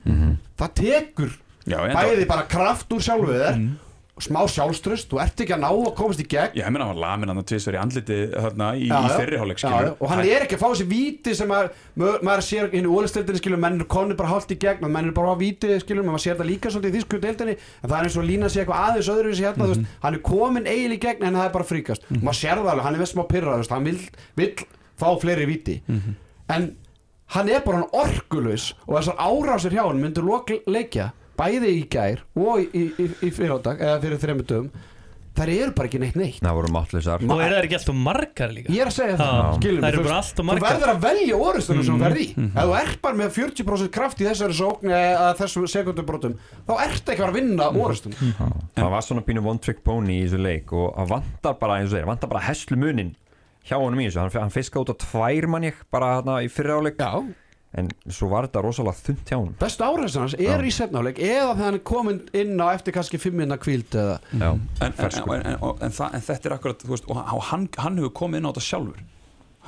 það 0.56 0.74
tekur 0.82 1.34
Já, 1.66 1.80
bæði 1.82 2.26
bara 2.30 2.46
kraft 2.46 2.92
úr 2.94 3.02
sjálfu 3.02 3.32
þér 3.34 3.56
og 3.56 3.85
smá 4.24 4.38
sjálfströst, 4.48 5.10
þú 5.10 5.18
ert 5.20 5.40
ekki 5.44 5.52
að 5.52 5.60
ná 5.60 5.68
að 5.68 5.90
komast 5.98 6.20
í 6.22 6.24
gegn. 6.24 6.54
Já, 6.56 6.62
ég 6.64 6.70
meina 6.72 6.86
hann 6.86 6.94
var 6.96 7.00
lamin 7.02 7.28
hann 7.28 7.40
að 7.42 7.46
tvisvar 7.50 7.76
í 7.76 7.80
andliti 7.82 8.16
þarna 8.32 8.68
í, 8.80 8.86
í 8.88 9.10
fyrriháleik 9.12 9.60
og 10.00 10.08
hann 10.08 10.22
er 10.24 10.44
ekki 10.46 10.56
að 10.56 10.62
fá 10.62 10.68
þessi 10.70 10.86
víti 10.88 11.34
sem 11.36 11.52
að 11.52 11.66
ma- 12.00 12.14
maður 12.24 12.44
sér 12.46 12.70
hinn 12.72 12.88
í 12.88 12.92
ólistöldinni 12.96 13.42
skilur 13.42 13.60
menn 13.60 13.76
er 13.84 13.88
konni 13.92 14.16
bara 14.16 14.30
hálft 14.32 14.54
í 14.54 14.58
gegn 14.62 14.88
menn 14.88 15.10
er 15.10 15.16
bara 15.18 15.34
á 15.34 15.36
víti 15.36 15.74
skilur 15.84 16.06
maður 16.08 16.24
sér 16.24 16.38
það 16.40 16.48
líka 16.48 16.72
svolítið 16.72 16.94
í 16.94 16.96
þýsku 16.96 17.20
deildinni 17.26 17.56
en 17.58 17.90
það 17.90 17.98
er 17.98 18.08
eins 18.08 18.16
og 18.16 18.26
lína 18.30 18.48
sé 18.48 18.62
eitthvað 18.64 18.86
aðeins 18.86 19.12
öðru 19.12 19.34
hérna, 19.36 19.66
mm 19.66 19.74
veist, 19.74 19.92
hann 20.06 20.14
er 20.16 20.24
komin 20.30 20.66
eiginlega 20.72 20.96
í 20.96 21.04
gegn 21.04 21.28
en 21.28 21.36
það 21.36 21.44
er 21.50 21.54
bara 21.58 21.68
fríkast. 21.68 22.08
Og 22.08 22.24
maður 22.24 22.40
sér 22.40 22.56
það 22.62 22.72
alveg, 22.72 22.84
hann 22.88 22.96
er 22.96 23.04
veist 23.04 23.12
smá 23.18 23.24
pyrrað 23.28 23.60
veist, 23.60 23.76
hann 23.76 23.84
vil, 23.84 24.00
vil 24.40 24.50
fá 24.96 25.08
fleiri 25.20 25.46
víti. 25.52 25.76
En 26.48 26.66
hann 27.36 27.48
er 27.52 27.60
bara 27.66 27.82
hann 27.82 27.92
orkulus 27.92 28.70
og 28.86 28.96
þessar 28.96 29.20
árásir 29.20 29.74
hjá 29.76 29.84
hann 29.84 30.00
myndur 30.00 30.24
leikja 30.72 31.10
bæði 31.38 31.72
í 31.76 31.86
gær 31.92 32.22
og 32.36 32.60
í, 32.64 32.68
í, 32.72 32.84
í, 33.02 33.08
í 33.28 33.32
fyrirháttag 33.32 33.80
eða 33.86 34.02
fyrir 34.04 34.22
þreymur 34.22 34.46
dögum 34.50 34.70
þær 35.36 35.50
eru 35.52 35.72
bara 35.76 35.88
ekki 35.90 35.98
neitt 36.00 36.14
neitt. 36.16 36.36
Það 36.40 36.54
voru 36.56 36.68
máttlisar 36.72 37.20
Og 37.26 37.40
eru 37.44 37.56
það 37.58 37.66
ekki 37.66 37.76
alltaf 37.76 37.96
margar 38.06 38.52
líka? 38.56 38.70
Ég 38.72 38.80
er 38.80 38.88
að 38.88 38.94
segja 38.96 39.16
það, 39.20 39.32
Já. 39.36 39.50
skilur 39.58 39.82
Það 39.82 39.90
eru 39.90 40.04
bara 40.06 40.14
veist, 40.16 40.16
allt 40.16 40.40
of 40.40 40.46
Þú 40.46 40.46
margar. 40.48 40.70
verður 40.78 40.92
að 40.94 41.02
velja 41.02 41.40
orustunum 41.44 41.84
sem 41.84 41.98
þú 41.98 42.04
verð 42.06 42.20
í. 42.22 42.26
Ef 42.46 42.56
þú 42.56 42.76
ert 42.80 43.02
bara 43.04 43.18
með 43.20 43.34
40% 43.36 43.92
kraft 43.98 44.22
í 44.24 44.28
þessari 44.30 44.56
sókn 44.56 44.94
eða 44.96 45.26
þessum 45.42 45.68
sekundubrotum 45.74 46.38
þá 46.40 46.72
ertu 46.86 47.12
ekki 47.12 47.20
að 47.20 47.26
fara 47.26 47.34
að 47.34 47.36
vinna 47.36 47.68
orustunum 47.84 48.32
það 48.80 48.90
var 48.96 49.04
svona 49.10 49.26
pínu 49.28 49.44
one 49.52 49.60
trick 49.60 49.84
pony 49.84 50.16
í 50.22 50.24
þessu 50.24 50.40
leik 50.40 50.72
og 50.72 50.88
hann 50.96 51.12
vantar 51.12 51.60
bara, 51.60 51.78
eins 51.82 51.92
og 51.92 51.98
þeir, 51.98 52.08
vantar 52.14 52.32
bara 52.32 52.46
heslu 52.48 52.80
munin 52.80 53.12
hjá 53.68 53.76
honum 53.76 54.00
í 54.00 54.08
þessu, 54.08 54.22
hann, 54.24 54.32
hann 54.40 54.56
fiska 54.56 54.80
út 54.80 54.88
á 54.88 54.96
tvær 55.04 55.50
mann 55.52 55.68
ég 55.68 55.84
bara 55.92 56.14
hérna 56.16 56.40
í 56.40 56.48
fyrri 56.48 56.72
áleik 56.80 56.96
Já, 56.96 57.12
en 57.76 57.90
svo 58.08 58.28
var 58.32 58.46
þetta 58.46 58.62
rosalega 58.64 59.02
þunnt 59.06 59.30
hjá 59.30 59.36
honum. 59.36 59.54
Bestu 59.60 59.84
árustunum 59.86 60.26
hans 60.26 60.36
er 60.40 60.64
í 60.64 60.72
setnáleik 60.74 61.18
eða 61.20 61.50
þegar 61.52 61.62
hann 61.62 61.78
er 61.78 61.82
komin 61.90 62.20
inn 62.36 62.54
á 62.62 62.66
eftir 62.72 62.96
kannski 62.96 63.20
5 63.20 63.36
minna 63.36 63.58
kvíld 63.60 63.96
eða 63.96 64.16
Já, 64.32 64.48
en, 64.52 64.60
en, 64.86 64.94
en, 64.98 65.34
en, 65.36 65.58
en, 65.58 65.96
það, 65.98 66.14
en 66.16 66.24
þetta 66.28 66.50
er 66.50 66.56
akkurat 66.56 66.86
veist, 66.88 67.10
og 67.12 67.20
og 67.20 67.42
hann, 67.50 67.66
hann 67.82 68.00
hefur 68.00 68.14
komið 68.22 68.40
inn 68.40 68.48
á 68.48 68.50
þetta 68.52 68.66
sjálfur. 68.68 69.02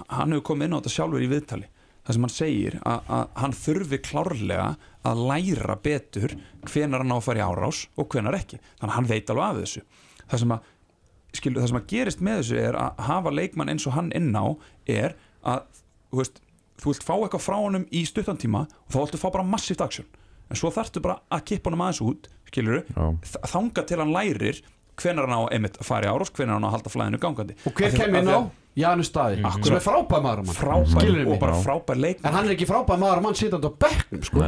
Hann 0.06 0.36
hefur 0.36 0.46
komið 0.52 0.68
inn 0.68 0.76
á 0.76 0.78
þetta 0.80 0.94
sjálfur 0.94 1.26
í 1.26 1.30
viðtali. 1.34 1.68
Það 2.08 2.16
sem 2.16 2.24
hann 2.24 2.32
segir 2.32 2.78
að, 2.88 3.12
að 3.12 3.24
hann 3.42 3.54
þurfi 3.58 4.00
klárlega 4.00 4.68
að 5.08 5.22
læra 5.28 5.76
betur 5.84 6.34
hvenar 6.64 7.04
hann 7.04 7.12
á 7.12 7.18
að 7.18 7.26
fara 7.26 7.42
í 7.42 7.44
árás 7.44 7.84
og 8.00 8.08
hvenar 8.14 8.38
ekki, 8.38 8.60
þannig 8.80 8.92
að 8.92 8.96
hann 8.96 9.10
veit 9.10 9.32
alveg 9.34 9.48
af 9.48 9.58
þessu. 9.60 9.82
Það 10.28 10.42
sem 10.42 10.54
að 10.56 10.70
skilu, 11.36 11.60
það 11.60 11.68
sem 11.68 11.80
að 11.80 11.88
gerist 11.92 12.22
með 12.24 12.40
þessu 12.40 12.60
er 12.62 12.78
að 12.80 13.02
hafa 13.10 13.32
leikmann 13.34 13.72
eins 13.74 13.84
og 13.88 13.96
hann 13.98 14.08
inn 14.16 14.32
á 14.32 14.46
er 14.88 15.16
að 15.44 15.66
þú 16.08 16.22
veist, 16.22 16.40
þú 16.78 16.92
vilt 16.92 17.06
fá 17.06 17.14
eitthvað 17.18 17.44
frá 17.44 17.58
honum 17.58 17.86
í 17.90 18.04
stuttan 18.08 18.40
tíma 18.40 18.64
og 18.66 18.90
þá 18.94 18.98
viltu 19.02 19.20
fá 19.20 19.28
bara 19.34 19.46
massíft 19.46 19.84
aksjón 19.84 20.08
en 20.48 20.56
svo 20.58 20.70
þarftu 20.72 21.02
bara 21.04 21.20
að 21.34 21.44
kippa 21.50 21.70
honum 21.70 21.84
aðeins 21.86 22.02
út 22.04 22.28
skilur 22.48 22.84
Já. 22.88 23.04
þanga 23.52 23.84
til 23.88 24.00
hann 24.00 24.14
lærir 24.14 24.62
hvenar 24.98 25.28
hann 25.28 25.36
á 25.38 25.42
að 25.46 25.84
fara 25.86 26.08
í 26.08 26.12
árás 26.12 26.32
hvenar 26.34 26.58
hann 26.58 26.66
á 26.66 26.68
að 26.68 26.74
halda 26.76 26.92
flæðinu 26.92 27.20
gangandi. 27.22 27.56
Og 27.68 27.74
hver 27.78 27.94
kemur 27.94 28.18
af 28.18 28.22
inn 28.22 28.30
því 28.30 28.34
á? 28.34 28.40
að 28.40 28.48
Janus 28.78 29.10
Staði 29.10 29.38
sem 29.66 29.76
er 29.76 29.82
frábæð 29.82 30.24
maður 30.24 30.42
mann. 30.46 30.58
Frábær 30.58 31.20
og 31.24 31.40
bara 31.42 31.60
frábær 31.64 31.98
leik 31.98 32.20
En 32.22 32.34
hann 32.36 32.46
er 32.46 32.54
ekki 32.54 32.68
frábæð 32.68 33.02
maður 33.02 33.22
mann 33.24 33.38
sitandi 33.38 33.70
á 33.70 33.72
bekknum 33.84 34.26
sko. 34.26 34.44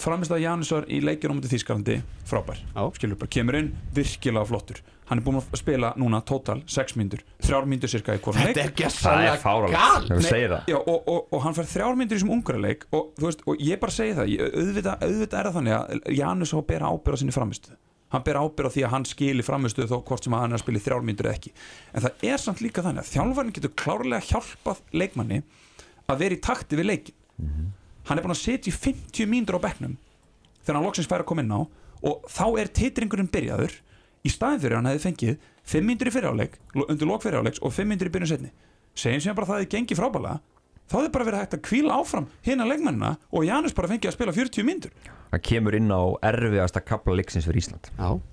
Framist 0.00 0.32
að 0.34 0.42
Janusar 0.44 0.86
í 0.90 1.00
leikjum 1.04 1.32
á 1.32 1.36
mútið 1.38 1.54
Þískalandi 1.56 1.96
frábær, 2.28 2.62
skilur 2.96 3.18
bara 3.20 3.32
kemur 3.36 3.58
inn 3.58 3.68
virkilega 3.96 4.46
flottur, 4.48 4.80
hann 5.10 5.20
er 5.20 5.26
búin 5.26 5.40
að 5.40 5.50
spila 5.58 5.92
núna 6.00 6.20
total 6.26 6.60
6 6.70 6.96
mínútur, 7.00 7.24
3 7.42 7.60
mínútur 7.70 7.92
cirka 7.92 8.16
í 8.16 8.22
hvort 8.22 8.38
Þetta 8.38 8.64
er 8.64 8.70
það 8.70 8.80
gessanlega 8.80 9.36
fáralegt 9.42 9.76
gal 9.76 10.06
þegar 10.06 10.16
þú 10.16 10.20
Nei, 10.20 10.30
segir 10.30 10.54
það. 10.54 10.72
Já, 10.72 10.78
og, 10.80 10.98
og, 11.14 11.20
og 11.34 11.44
hann 11.46 11.58
fær 11.58 11.70
þrjár 11.74 12.00
myndir 12.00 12.16
í 12.16 12.20
þessum 12.20 12.34
ungarleik 12.36 12.88
og, 12.90 13.12
þú 13.18 13.28
veist, 13.28 13.46
og 13.46 13.62
ég 13.66 13.82
bara 13.82 13.96
segi 13.96 14.16
það 14.18 14.34
ég, 14.34 14.58
auðvitað, 14.60 15.06
auðvitað 15.06 15.38
er 15.40 15.48
það 15.50 15.56
þannig 15.60 15.78
að 15.78 16.18
Janus 16.20 16.54
á 16.54 16.58
að 16.60 16.68
bera 16.70 16.92
ábyrða 16.94 17.22
sinni 17.22 17.36
framistuð 17.36 17.78
hann 18.10 18.24
ber 18.26 18.40
ábyrða 18.42 18.72
því 18.74 18.82
að 18.86 18.92
hann 18.94 19.04
skili 19.06 19.44
framistuð 19.46 19.90
þó 19.90 19.98
hvort 20.02 20.26
sem 20.26 20.34
að 20.34 20.40
hann 20.42 20.54
er 20.54 20.58
að 20.58 20.64
spila 20.64 20.80
í 20.80 20.82
þrjár 20.82 21.04
myndir 21.06 21.28
eða 21.30 21.36
ekki. 21.38 21.52
En 21.94 22.02
það 22.02 22.24
er 22.26 22.40
samt 22.42 22.62
líka 22.64 22.82
þannig 22.82 23.04
að 23.04 23.10
þjálfarinn 23.12 23.54
getur 23.54 23.72
klárlega 23.78 24.26
hjálpað 24.26 24.80
leikmanni 24.98 25.38
að 26.10 26.24
vera 26.24 26.34
í 26.34 26.40
takti 26.42 26.80
við 26.80 26.88
leikin 26.90 27.14
hann 28.10 28.18
er 28.20 28.26
búin 28.26 28.34
að 28.34 28.42
setja 28.42 28.72
í 28.72 28.76
50 28.76 29.30
mínútur 29.30 29.60
á 29.62 29.64
bekknum 29.64 29.94
þegar 30.60 30.76
hann 30.80 30.86
loksins 30.88 31.08
fær 31.10 31.22
að 31.24 31.30
koma 31.30 31.44
inn 31.46 31.54
á 31.54 31.60
og 32.10 32.26
þá 32.32 32.44
er 32.62 32.72
titringurinn 32.80 33.30
byrjaður 33.32 33.78
í 34.26 34.32
staðin 34.34 34.60
fyrir 34.64 34.76
hann 34.80 34.90
hefði 34.90 35.06
fengið 35.08 35.48
5 35.70 35.86
mínútur 35.88 36.10
í 36.10 36.14
fyriráleik 36.18 36.58
undir 36.84 37.08
lok 37.08 37.22
fyriráleiks 37.24 37.62
og 37.64 37.72
5 37.76 37.88
mínútur 37.92 38.10
í 38.10 38.14
byrjun 38.18 38.32
setni 38.34 38.52
segjum 38.98 39.22
sem 39.24 39.36
bara 39.38 39.46
að 39.46 39.52
það 39.54 39.60
hefði 39.62 39.72
gengið 39.76 40.00
frábælega 40.02 40.40
þá 40.90 40.94
hefði 40.98 41.10
bara 41.14 41.26
verið 41.28 41.40
hægt 41.44 41.52
að 41.54 41.60
kvíla 41.68 41.96
áfram 42.02 42.24
hina 42.42 42.64
leikmennina 42.66 43.10
og 43.30 43.44
Janus 43.46 43.76
bara 43.78 43.90
fengið 43.92 44.10
að 44.10 44.16
spila 44.16 44.34
40 44.34 44.66
myndur 44.66 44.94
hann 45.30 45.44
kemur 45.46 45.76
inn 45.78 45.92
á 45.94 46.02
erfiðasta 46.26 46.80
kapla 46.82 47.14
leiksins 47.14 47.44
fyrir 47.46 47.60
Ísland. 47.62 47.86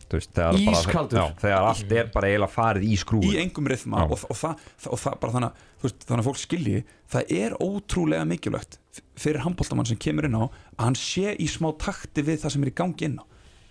Veist, 0.09 0.31
þegar 0.33 0.55
bara- 0.57 0.79
Ískaldur. 0.79 1.19
já, 1.19 1.25
þegar 1.43 1.67
allt 1.69 1.91
er 1.93 2.07
bara 2.15 2.31
eiginlega 2.31 2.49
farið 2.55 2.87
í 2.89 2.95
skrúin 2.97 3.27
í 3.27 3.35
engum 3.43 3.69
rithma 3.69 3.99
Já. 4.01 4.07
og, 4.09 4.23
og, 4.31 4.39
það, 4.39 4.63
og 4.89 4.99
það 5.03 5.19
bara 5.21 5.33
þannig, 5.35 5.59
veist, 5.83 5.99
þannig 6.09 6.23
að 6.23 6.29
fólk 6.31 6.41
skilji 6.41 6.79
það 7.13 7.35
er 7.37 7.55
ótrúlega 7.61 8.25
mikilvægt 8.31 8.79
fyrir 9.19 9.43
handbóltamann 9.45 9.89
sem 9.89 9.99
kemur 10.01 10.27
inn 10.27 10.37
á 10.37 10.45
að 10.47 10.83
hann 10.83 10.99
sé 10.99 11.33
í 11.37 11.47
smá 11.51 11.71
takti 11.81 12.25
við 12.25 12.43
það 12.43 12.55
sem 12.55 12.65
er 12.65 12.71
í 12.71 12.77
gangi 12.77 13.09
inn 13.09 13.19
á. 13.21 13.25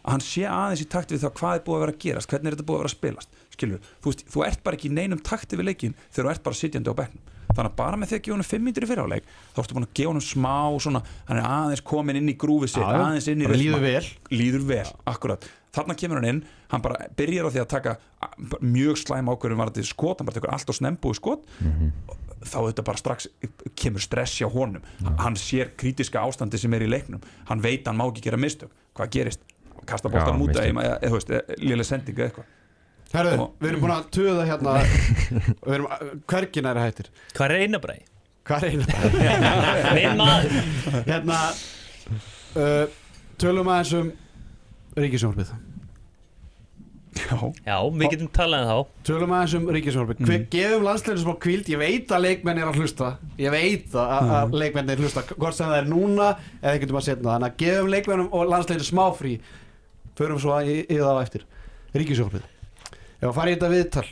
Að 0.07 0.13
hann 0.15 0.25
sé 0.27 0.45
aðeins 0.47 0.85
í 0.85 0.89
takti 0.91 1.17
við 1.17 1.25
það 1.25 1.37
hvað 1.41 1.57
er 1.57 1.65
búið 1.67 1.77
að 1.77 1.85
vera 1.85 1.95
að 1.97 2.03
gerast 2.05 2.31
hvernig 2.31 2.51
er 2.51 2.57
þetta 2.57 2.67
búið 2.69 2.77
að 2.77 2.83
vera 2.85 2.93
að 2.93 2.97
spilast 2.97 3.41
skilur, 3.57 3.89
þú, 4.03 4.13
veist, 4.13 4.27
þú 4.31 4.45
ert 4.47 4.63
bara 4.67 4.79
ekki 4.79 4.91
í 4.91 4.97
neinum 4.97 5.23
takti 5.25 5.59
við 5.59 5.71
leikin 5.71 5.97
þegar 6.11 6.29
þú 6.29 6.33
ert 6.35 6.45
bara 6.47 6.59
sitjandi 6.61 6.93
á 6.93 6.99
bekknum 7.01 7.36
þannig 7.57 7.73
að 7.73 7.77
bara 7.81 8.01
með 8.01 8.11
því 8.11 8.17
að 8.19 8.25
gefa 8.27 8.37
honum 8.37 8.49
5 8.51 8.65
mínútur 8.67 8.87
í 8.87 8.89
fyrirháleik 8.91 9.29
þá 9.57 9.61
ertu 9.63 9.77
búin 9.77 9.87
að 9.87 9.95
gefa 9.99 10.11
honum 10.13 10.25
smá 10.27 10.57
svona 10.85 11.03
hann 11.29 11.41
er 11.41 11.49
aðeins 11.51 11.85
komin 11.91 12.21
inn 12.21 12.33
í 12.33 12.37
grúfi 12.41 12.69
sitt 12.73 12.85
aðeins 12.85 13.29
inn 13.33 13.45
í 13.45 13.49
líður 13.53 13.87
vel. 13.87 14.03
líður 14.33 14.67
vel, 14.69 14.85
akkurat. 15.09 15.49
Þarna 15.77 15.97
kemur 16.01 16.21
hann 16.21 16.29
inn, 16.31 16.43
hann 16.73 16.85
bara 16.85 17.09
byrjar 17.19 17.49
á 17.49 17.51
því 17.53 17.63
að 17.65 17.73
taka 17.73 17.97
mjög 18.65 19.01
slæm 19.03 19.29
ákvörðum 19.33 19.61
var 19.61 19.73
þetta 19.73 19.91
skot, 19.91 20.21
hann 20.23 20.29
bara 20.31 20.39
tekur 20.39 20.55
allt 20.55 20.73
og 20.73 20.79
snembúi 20.79 21.19
skot. 21.19 21.45
Þá 22.47 22.59
þetta 22.69 22.85
bara 22.87 23.01
strax 23.01 23.27
kemur 23.77 24.05
stress 24.05 24.39
hjá 24.41 24.49
honum, 24.53 24.85
hann 25.21 25.37
sér 25.41 25.75
kritiska 25.77 26.23
ástandi 26.25 26.61
sem 26.61 26.73
er 26.79 26.87
í 26.87 26.91
leiknum, 26.91 27.21
hann 27.51 27.65
veit 27.65 27.83
að 27.83 27.93
hann 27.93 28.01
má 28.01 28.07
ekki 28.07 28.25
gera 28.29 28.41
mistök, 28.41 28.73
hvað 28.97 29.13
gerist? 29.19 29.45
Kasta 29.87 30.11
bóltan 30.11 30.39
múta 30.41 30.65
eða, 30.65 30.97
eða, 30.97 31.11
þú 31.13 31.19
veist, 31.19 31.33
lélega 31.61 31.87
sendingu 31.87 32.23
eða 32.25 32.31
eitthvað 32.31 32.55
herðu, 33.21 33.39
Og- 33.45 33.55
við 33.63 33.71
erum 33.73 33.87
búin 33.87 33.95
að 33.97 34.11
töða 34.17 34.45
hérna. 34.51 34.77
Við 35.67 35.75
erum 35.79 35.89
hvergin 36.31 36.71
er 36.71 36.83
hættir? 36.83 37.11
Hvað 37.37 37.57
er 37.57 37.65
eina 37.67 37.81
bræði? 37.83 38.07
Hvað 38.47 38.67
er 38.67 38.77
einu? 38.77 38.85
Minn 39.97 40.21
maður. 40.21 40.59
Hérna 41.09 41.41
uh, 42.57 42.85
Tölum 43.41 43.69
aðeins 43.69 43.95
um 43.99 44.13
Ríkisjónarbið 44.97 45.51
já, 47.17 47.37
Já, 47.67 47.77
við 47.97 48.13
getum 48.13 48.31
talað 48.33 48.63
um 48.63 48.71
þá. 48.71 49.03
Tölum 49.09 49.35
aðeins 49.37 49.57
um 49.59 49.69
Ríkisjónarbið 49.77 50.23
mm. 50.25 50.47
Gefum 50.53 50.87
landsleginu 50.87 51.25
smá 51.25 51.37
kvíld 51.43 51.71
Ég 51.73 51.81
veit 51.83 52.15
að 52.17 52.25
leikmenn 52.29 52.63
er 52.63 52.71
að 52.71 52.81
hlusta. 52.81 53.13
Ég 53.41 53.53
veit 53.53 53.93
að, 53.93 54.15
að, 54.17 54.33
að 54.39 54.59
leikmenn 54.63 54.93
er 54.93 55.01
að 55.01 55.07
hlusta 55.07 55.27
Hvort 55.35 55.59
sem 55.59 55.69
það 55.69 55.81
er 55.83 55.91
núna 55.91 56.31
eða 56.33 56.73
einhvern 56.73 56.83
veginn 56.87 57.01
að 57.03 57.07
setna 57.11 57.35
Þannig 57.35 57.49
að 57.51 57.63
gefum 57.65 57.93
leikmennum 57.97 58.33
og 58.37 58.51
landsleginu 58.53 58.89
smá 58.89 59.05
frí. 59.19 59.37
Förum 60.17 60.41
svo 60.41 60.61
í, 60.65 60.79
í 60.87 61.01
það 61.01 61.19
á 61.19 61.25
eftir 61.27 61.49
Ríkisjónarbið 63.17 63.23
Ef 63.23 63.31
að 63.31 63.37
fara 63.37 63.51
í 63.51 63.57
þetta 63.57 63.71
viðtal. 63.73 64.07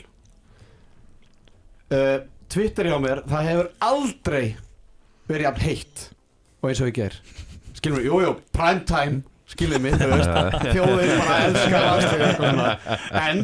Uh, 1.85 2.17
Twitter 2.49 2.87
hjá 2.89 2.95
mér 3.01 3.21
Það 3.29 3.47
hefur 3.49 3.67
aldrei 3.85 4.45
verið 5.29 5.45
jafn 5.45 5.61
heitt 5.65 6.03
og 6.61 6.69
eins 6.71 6.81
og 6.81 6.89
ég 6.89 6.95
ger 6.97 7.17
skilur 7.77 7.99
mig, 7.99 8.07
jújú, 8.07 8.31
prime 8.55 8.81
time 8.89 9.19
skilur 9.49 9.81
mig, 9.83 9.93
þú 9.99 10.07
veist, 10.09 10.31
þjóðir 10.73 11.11
bara 11.19 11.35
elska 11.45 11.81
landsleik 11.83 12.39
en 13.21 13.43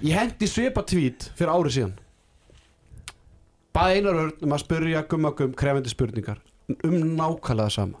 ég 0.00 0.16
hendi 0.16 0.48
svipa 0.48 0.84
tweet 0.88 1.28
fyrir 1.36 1.52
árið 1.52 1.74
síðan. 1.74 1.94
Baði 3.76 4.00
einar 4.00 4.20
örn 4.22 4.46
um 4.46 4.56
að 4.56 4.64
spyrja 4.64 5.04
gummagum 5.10 5.52
krefendi 5.58 5.92
spurningar. 5.92 6.40
Um 6.84 6.96
nákvæmlega 7.18 7.74
sama 7.76 8.00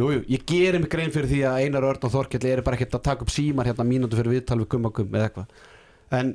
Jújú, 0.00 0.20
ég 0.32 0.44
gerir 0.48 0.80
mig 0.80 0.90
grein 0.92 1.12
fyrir 1.14 1.28
því 1.30 1.40
að 1.50 1.58
Einar 1.64 1.86
Örn 1.90 2.04
og 2.08 2.12
Þorkell 2.14 2.46
eru 2.50 2.62
bara 2.66 2.76
ekkert 2.78 2.94
að 2.98 3.02
taka 3.08 3.26
upp 3.26 3.32
símar 3.34 3.68
hérna 3.68 3.84
mínútu 3.86 4.16
fyrir 4.18 4.32
viðtal 4.34 4.58
við 4.62 4.68
gummagum 4.74 5.10
eða 5.12 5.28
eitthvað. 5.28 5.46
En 6.18 6.30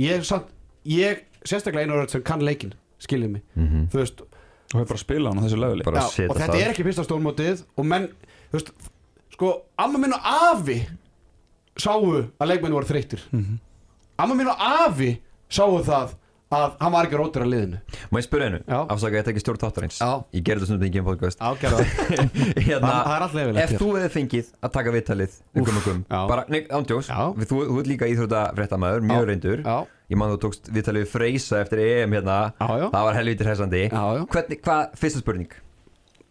ég 0.00 0.24
samt, 0.28 0.48
ég 0.88 1.24
sérstaklega 1.44 1.84
Einar 1.86 2.02
Örn 2.04 2.08
sem 2.14 2.22
kann 2.26 2.40
leikinn 2.46 2.72
skiljið 3.02 3.30
mig, 3.36 3.42
Mhm. 3.56 3.88
þú 3.92 3.98
veist 4.00 4.20
og 4.22 4.78
hefur 4.80 4.88
bara 4.88 4.96
að 4.98 5.04
spila 5.04 5.28
hann 5.30 5.38
á 5.38 5.44
þessu 5.44 5.58
löguleik 5.60 5.86
og 5.86 5.94
þetta 5.94 6.46
það. 6.48 6.60
er 6.62 6.70
ekki 6.72 6.84
fyrsta 6.86 7.04
stórmótið 7.04 7.62
og 7.76 7.84
menn, 7.84 8.08
þú 8.50 8.56
veist 8.56 8.70
sko, 9.34 9.62
amma 9.78 9.98
minn 9.98 10.12
og 10.14 10.20
afi 10.24 10.86
sáu 11.76 12.00
að 12.40 12.48
leikmenn 12.48 12.72
voru 12.72 12.86
þreyttir. 12.88 13.20
Amma 14.18 14.34
minn 14.34 14.48
og 14.48 14.56
afi 14.58 15.18
sáu 15.50 15.82
það 15.84 16.14
að 16.56 16.74
hann 16.82 16.92
var 16.94 17.08
ekki 17.08 17.18
rótur 17.20 17.44
að 17.44 17.50
liðinu. 17.52 17.78
Má 18.12 18.18
ég 18.20 18.26
spyrja 18.26 18.48
einu? 18.50 18.60
Afsaka, 18.92 19.18
ég 19.18 19.26
tek 19.26 19.32
ekki 19.32 19.42
stjórn 19.44 19.60
þáttarins. 19.62 20.00
Já. 20.02 20.10
Ég 20.36 20.44
gerði 20.48 20.68
stundum 20.68 20.88
ekki 20.88 21.02
um 21.02 21.08
podcast 21.08 21.42
hérna, 22.68 22.92
er 23.42 23.60
Ef 23.62 23.74
þú 23.80 23.88
hefði 23.96 24.10
fengið 24.16 24.52
að 24.60 24.74
taka 24.76 24.94
og 25.80 25.86
gum 25.88 26.04
já. 26.04 26.20
Bara, 26.32 26.46
nei, 26.52 26.60
ándjós. 26.68 27.10
Þú, 27.12 27.62
þú 27.70 27.80
ert 27.82 27.90
líka 27.92 28.10
íþróttafréttamaður, 28.12 29.08
mjög 29.08 29.26
reyndur. 29.32 29.64
Ég 30.12 30.20
man 30.20 30.34
þú 30.34 30.42
tókst 30.44 30.68
viðtalið 30.74 31.06
við 31.06 31.12
Freysa 31.14 31.62
eftir 31.64 31.80
EM 31.86 32.12
hérna. 32.18 32.38
Já, 32.60 32.68
já, 32.82 32.86
Það 32.92 33.08
var 33.08 33.18
já. 34.18 34.22
Hvernig, 34.36 34.62
hvað, 34.66 34.94
fyrsta 35.00 35.24
spurning? 35.24 35.58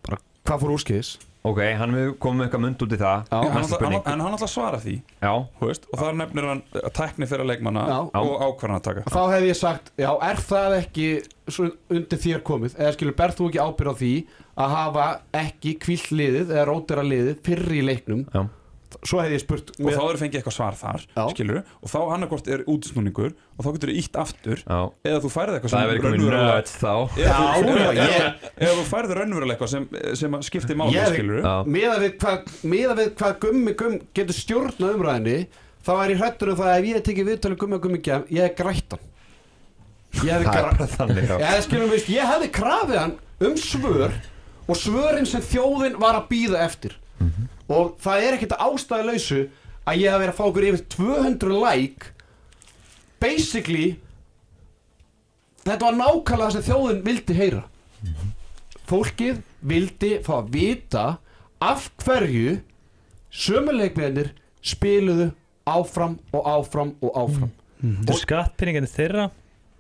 Bara, 0.05 0.22
hvað 0.45 0.65
fór 0.65 0.76
úrskiðis 0.78 1.15
Ok, 1.41 1.57
hann 1.73 1.95
hefur 1.97 2.11
komið 2.21 2.37
með 2.37 2.45
eitthvað 2.45 2.61
mynd 2.61 2.83
út 2.85 2.91
í 2.93 2.97
það. 3.01 3.21
Já. 3.31 3.37
En 3.41 3.51
hann 3.55 3.93
hann- 3.93 4.13
en 4.13 4.19
hann 4.21 4.35
að 4.37 4.49
svara 4.51 4.77
því. 4.77 4.95
Já, 5.23 5.31
þú 5.59 5.69
veist, 5.71 5.87
og 5.91 5.99
þar 5.99 6.13
nefnir 6.19 6.47
hann 6.51 6.61
að 6.77 6.91
tækni 6.93 7.27
fyrir 7.31 7.47
leikmanna 7.49 7.85
Já. 7.87 7.97
og 8.21 8.35
ákvarðan 8.45 8.77
að 8.77 8.83
taka 8.83 9.01
þá 9.09 9.21
hefði 9.33 9.49
ég 9.49 9.55
sagt, 9.57 9.91
já, 9.97 10.11
er 10.21 10.35
það 10.35 10.77
ekki 10.77 11.07
svo 11.49 11.71
undir 11.89 12.19
þér 12.21 12.43
komið? 12.45 12.75
Eða 12.77 12.93
skilur, 12.93 13.15
berð 13.17 13.35
þú 13.41 13.49
ekki 13.49 13.63
ábyrð 13.65 13.89
á 13.89 13.95
því 14.01 14.13
að 14.61 14.69
hafa 14.77 15.07
ekki 15.33 15.79
kvill 15.81 16.05
liðið 16.21 16.53
eða 16.53 16.67
rótera 16.69 17.01
liðið 17.03 17.41
fyrr 17.43 17.71
í 17.73 17.81
leiknum? 17.89 18.25
Já 18.31 18.45
svo 19.07 19.19
hefði 19.21 19.35
ég 19.37 19.41
spurt 19.43 19.69
og 19.79 19.87
þá 19.95 20.01
eru 20.09 20.19
fengið 20.21 20.37
eitthvað 20.41 20.55
svar 20.55 20.75
þar 20.79 21.05
skilur, 21.33 21.59
og 21.81 21.89
þá 21.91 21.97
annarkort 22.15 22.47
er 22.51 22.63
útsnúningur 22.67 23.31
og 23.57 23.65
þá 23.65 23.69
getur 23.75 23.91
þú 23.91 23.95
ítt 24.01 24.19
aftur 24.21 24.61
Já, 24.65 24.79
eða 25.11 25.21
þú 25.23 25.31
færið 25.35 25.55
eitthvað 25.57 25.73
það 25.75 25.81
hefur 25.81 25.91
verið 25.91 26.05
komið 26.05 26.21
raunverulega- 26.21 26.51
eða 26.51 26.65
þú- 26.67 27.21
Já, 27.21 27.37
eða- 27.61 27.77
já, 27.81 27.91
ég- 28.01 28.15
eða- 28.21 28.51
eða 28.61 28.75
þú 28.81 28.85
færið 28.91 29.15
raunverulega 29.21 29.55
eitthvað 29.57 29.73
sem, 29.75 29.87
sem 30.21 30.31
að 30.39 30.45
skipti 30.49 30.75
máli 30.81 30.95
miða 31.77 31.97
við 32.03 32.17
hvað, 32.21 32.55
miða 32.75 32.95
við 33.01 33.09
hvað 33.21 33.39
gummi 33.45 33.73
gum 33.83 33.99
getur 34.13 34.39
stjórnað 34.41 34.95
umræðinni 34.97 35.37
þá 35.81 35.91
er 36.03 36.09
ég 36.15 36.19
hrættur 36.21 36.49
um 36.51 36.57
það 36.61 36.71
að 36.71 36.79
ef 36.79 36.85
ég 36.85 36.95
hef 36.99 37.03
tekið 37.09 37.29
viðtölu 37.31 37.57
gummi 37.57 37.79
gummi 37.81 38.01
gem, 38.05 38.25
ég 38.29 38.41
hef 38.45 38.55
er 41.17 41.27
já. 41.31 41.37
ég, 41.95 42.09
ég 42.11 42.27
hefði 42.27 42.49
krafið 42.51 42.97
hann 42.99 43.13
um 43.41 43.55
svör 43.57 44.11
og 44.67 44.75
svörin 44.77 45.25
sem 45.27 45.41
þjóðin 45.41 45.95
var 45.99 46.19
að 46.19 46.27
býða 46.29 46.59
eftir 46.67 46.97
og 47.72 47.95
það 48.03 48.24
er 48.28 48.38
ekkert 48.38 48.55
ástæðu 48.67 49.07
lausu 49.09 49.39
að 49.88 49.99
ég 50.01 50.11
hef 50.13 50.22
verið 50.22 50.34
að 50.34 50.38
fá 50.39 50.45
okkur 50.47 50.67
yfir 50.69 50.84
200 50.95 51.59
like. 51.63 52.11
Basically 53.22 53.88
þetta 55.65 55.86
var 55.88 55.97
nákvæmlega 55.99 56.47
það 56.47 56.55
sem 56.57 56.65
þjóðin 56.69 57.03
vildi 57.05 57.38
heyra. 57.38 57.63
Fólkið 58.91 59.41
vildi 59.72 60.13
fá 60.26 60.34
að 60.41 60.49
vita 60.55 61.03
af 61.61 61.89
hverju 62.03 62.57
sömuleikmennir 63.32 64.32
spiluðu 64.65 65.30
áfram 65.69 66.17
og 66.36 66.47
áfram 66.49 66.95
og 67.05 67.13
áfram. 67.22 67.51
Þetta 67.82 68.13
er 68.15 68.19
skattpenningarnir 68.26 68.91
þeirra. 68.95 69.30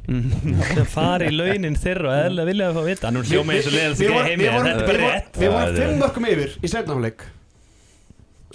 Það 0.01 0.87
fari 0.89 1.27
í 1.29 1.33
launin 1.35 1.75
þeirra 1.77 2.09
og 2.09 2.21
eðlilega 2.25 2.47
vilja 2.49 2.69
að 2.69 2.77
fá 2.77 2.81
að 2.81 2.87
vita. 2.89 3.11
Við 4.01 4.13
vorum- 4.15 5.75
fimm 5.77 5.99
mörgum 6.01 6.25
yfir 6.31 6.55
í 6.65 6.71
setnafleik 6.71 7.25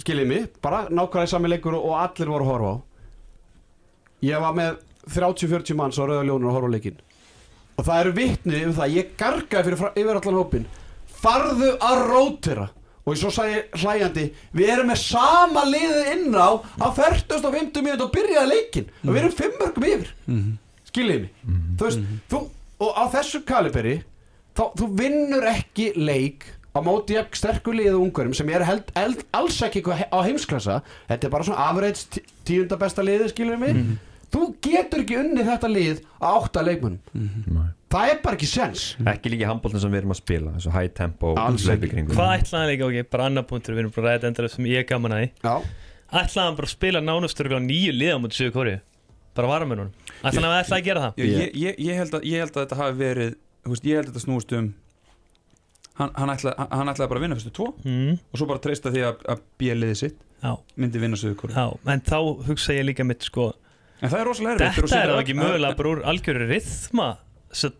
Skiljið 0.07 0.27
mig, 0.29 0.43
bara 0.63 0.85
nákvæmlega 0.87 1.27
sami 1.27 1.49
leikur 1.51 1.75
og 1.75 1.97
allir 1.99 2.29
voru 2.31 2.45
að 2.45 2.51
horfa 2.53 2.69
á. 2.71 2.75
Ég 4.23 4.39
var 4.39 4.53
með 4.55 4.77
30-40 5.11 5.75
manns 5.75 5.99
á 5.99 6.07
Rauða 6.07 6.23
Ljónur 6.23 6.47
að 6.47 6.55
horfa 6.55 6.69
á 6.71 6.75
leikinn. 6.77 7.01
Og 7.77 7.85
það 7.85 7.99
eru 8.01 8.13
vitni 8.15 8.61
um 8.65 8.71
það 8.73 8.93
Ég 8.95 9.09
gargaði 9.19 9.67
fyrir 9.67 9.99
yfir 10.01 10.17
allan 10.17 10.37
hópin 10.39 10.63
Farðu 11.21 11.67
að 11.77 11.99
rótira 12.07 12.63
Og 13.03 13.11
ég 13.13 13.19
svo 13.21 13.29
sagði 13.35 13.59
hlæjandi 13.83 14.23
Við 14.57 14.71
erum 14.73 14.89
með 14.89 15.01
sama 15.03 15.65
liðið 15.67 16.09
inn 16.15 16.33
á 16.33 16.49
Á 16.57 16.87
40 16.97 17.37
og 17.37 17.53
50 17.59 17.85
mínúti 17.85 18.07
og 18.07 18.13
byrjaði 18.15 18.49
leikinn. 18.55 18.89
Og 19.05 19.11
við 19.11 19.21
erum 19.21 19.35
fimm 19.37 19.59
mörgum 19.61 19.87
yfir. 19.91 20.09
Skiljið 20.89 21.21
mig? 21.27 21.45
Þú 21.77 21.85
veist, 21.89 22.07
þú, 22.31 22.41
og 22.87 22.97
á 22.97 23.03
þessu 23.19 23.43
kaliberi 23.45 23.95
þá, 24.57 24.63
þú 24.79 24.89
vinnur 25.03 25.45
ekki 25.51 25.91
leik 25.99 26.47
á 26.77 26.81
móti 26.85 27.15
jafn 27.17 27.33
sterkur 27.37 27.75
liðu 27.77 27.99
ungarum 28.05 28.33
sem 28.37 28.49
er 28.53 28.63
held, 28.67 28.91
held, 28.95 29.23
alls 29.33 29.57
ekki 29.65 29.81
á 29.83 30.19
heimsklassa. 30.25 30.81
Þetta 31.09 31.27
er 31.27 31.33
bara 31.33 31.43
svona 31.47 31.65
average 31.71 32.05
tí- 32.13 32.23
tíunda 32.45 32.77
besta 32.79 33.01
liði 33.05 33.31
skilur 33.33 33.57
mig? 33.59 33.75
Þú 34.27 34.41
getur 34.61 35.01
ekki 35.05 35.15
unnið 35.21 35.47
þetta 35.47 35.69
lið 35.71 36.01
á 36.19 36.27
átta 36.35 36.61
leikmönnum. 36.67 37.67
Það 37.87 38.09
er 38.11 38.17
bara 38.21 38.35
ekki 38.35 38.47
sens. 38.51 38.95
Ekki 39.07 39.29
líka 39.31 39.47
handbóltin 39.47 39.79
sem 39.79 39.91
við 39.93 40.01
erum 40.01 40.11
að 40.11 40.17
spila 40.19 40.51
Þessu 40.57 40.71
high 40.75 40.89
tempo 40.93 41.29
ekki. 41.77 41.91
Hvað 42.17 42.33
ætlaði 42.41 42.59
hann 42.59 42.71
líka, 42.73 42.87
ok, 42.89 43.09
bara 43.13 43.25
annar 43.29 43.45
punktur 43.47 43.73
Við 43.77 43.79
erum 43.85 43.93
bara 43.95 44.07
að 44.09 44.17
ræða 44.19 44.27
endara 44.27 44.49
sem 44.51 44.65
ég 44.67 44.77
er 44.83 44.83
gaman 44.89 45.15
að 45.15 45.21
því. 45.23 45.29
Hann 46.11 46.55
bara 46.59 46.67
að 46.67 46.73
spila 46.75 46.99
nánastur 47.03 47.47
á 47.55 47.59
nýju 47.63 47.93
liða 47.95 48.19
mútið 48.19 48.39
Suður 48.41 48.53
Kóri? 48.57 48.75
Bara 49.37 49.47
varamennunum 49.53 49.93
Ætlaði 50.19 50.43
hann 50.43 50.51
að 50.51 50.59
ætlaði 50.65 50.81
að 50.81 50.85
gera 50.89 51.01
það? 51.05 51.17
Ég, 51.23 51.31
ég, 51.37 51.55
ég, 51.63 51.79
ég, 51.87 51.95
held 52.01 52.13
að, 52.19 52.27
ég 52.27 52.43
held 52.43 52.51
að 52.57 52.61
þetta 52.65 52.79
hafi 52.81 52.97
verið 52.99 53.35
ég 53.87 53.95
held 53.95 54.07
að 54.07 54.11
þetta 54.11 54.23
snúist 54.27 54.53
um 54.59 54.69
hann, 55.99 56.11
hann, 56.17 56.31
ætlaði, 56.33 56.67
hann 56.71 56.91
ætlaði 56.93 57.11
bara 57.11 57.21
að 57.21 57.25
vinna 57.25 57.37
fyrstu 57.39 57.53
tvo 57.57 57.69
mm, 57.83 58.17
og 58.31 58.41
svo 58.41 58.49
bara 58.49 58.63
treysta 58.63 58.93
því 58.93 59.05
að, 59.09 59.23
að 59.33 59.45
bíliði 59.61 59.99
sitt 60.03 60.19
Já, 60.37 60.51
myndi 60.77 60.99
vinna 61.01 61.17
sögur 61.17 61.53
já, 61.55 61.65
en 61.89 62.03
þá 62.05 62.17
hugsa 62.45 62.75
ég 62.77 62.85
líka 62.91 63.05
mitt 63.07 63.25
sko 63.25 63.51
en 64.01 64.11
það 64.11 64.19
er 64.19 64.29
rosalega 64.29 64.67
erfitt 64.67 64.83
Þetta 64.83 64.99
er 65.01 65.13
það 65.15 65.23
ekki 65.23 65.37
mögulega 65.39 65.79
bara 65.79 65.93
úr 65.95 66.03
algjöru 66.11 66.49
rithma 66.51 67.09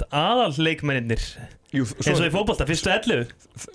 aðal 0.09 0.55
leikmenninir 0.57 1.23
Jú, 1.75 1.83
eins 1.83 2.21
og 2.21 2.23
í 2.23 2.31
fótbolta, 2.31 2.63
fyrstu 2.63 2.87
11 2.93 3.27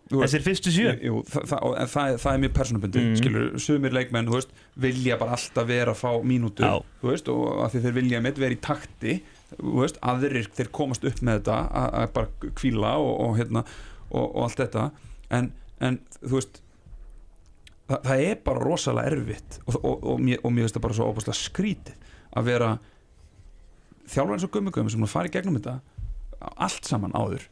þessir 0.09 0.45
fyrstu 0.47 0.72
7 0.72 0.95
Jú, 1.05 1.18
það, 1.28 1.59
og- 1.61 1.74
en 1.76 1.90
það, 1.93 2.14
er 2.32 2.40
mjög 2.40 2.55
persónubundi 2.57 3.03
Mm. 3.03 3.16
skilur, 3.20 3.59
sumir 3.61 3.93
leikmenn, 3.93 4.30
veist, 4.32 4.49
vilja 4.80 5.18
bara 5.20 5.36
alltaf 5.36 5.66
vera 5.68 5.93
að 5.93 6.01
fá 6.01 6.11
þú 6.24 7.11
veist 7.11 7.28
og 7.28 7.61
að 7.66 7.74
því 7.74 7.82
þeir 7.84 7.97
vilja 8.01 8.22
mitt 8.22 8.38
vera 8.38 8.57
í 8.57 8.61
takti 8.61 9.20
veist, 9.61 9.99
aðrir, 10.01 10.49
þeir 10.57 10.70
komast 10.72 11.05
upp 11.05 11.20
með 11.20 11.43
þetta 11.43 11.59
að, 11.68 11.95
að 12.01 12.12
bara 12.16 12.28
kvíla 12.57 12.97
og, 12.97 13.20
og 13.20 13.36
hérna 13.36 13.64
og, 14.13 14.27
og 14.27 14.45
allt 14.47 14.63
þetta. 14.63 14.85
En, 15.33 15.51
en 15.83 15.99
þú 16.21 16.37
veist 16.37 16.63
það, 17.89 17.99
það 18.09 18.25
er 18.29 18.41
bara 18.47 18.65
rosalega 18.65 19.13
erfitt 19.13 19.59
og, 19.67 19.79
og, 19.81 20.07
og, 20.15 20.23
mér, 20.23 20.43
og 20.43 20.55
mér 20.55 20.67
finnst 20.67 20.79
það 20.79 20.87
bara 20.87 20.99
svo 20.99 21.09
óbúslega 21.11 21.39
skrítið 21.41 22.09
að 22.33 22.49
vera 22.49 22.71
þjálfur 24.13 24.37
eins 24.37 24.47
og 24.47 24.55
gummi 24.55 24.75
gummi 24.75 24.93
sem 24.93 25.05
að 25.07 25.13
fara 25.13 25.31
í 25.31 25.35
gegnum 25.35 25.59
þetta 25.59 25.79
allt 26.67 26.89
saman 26.89 27.15
áður 27.17 27.47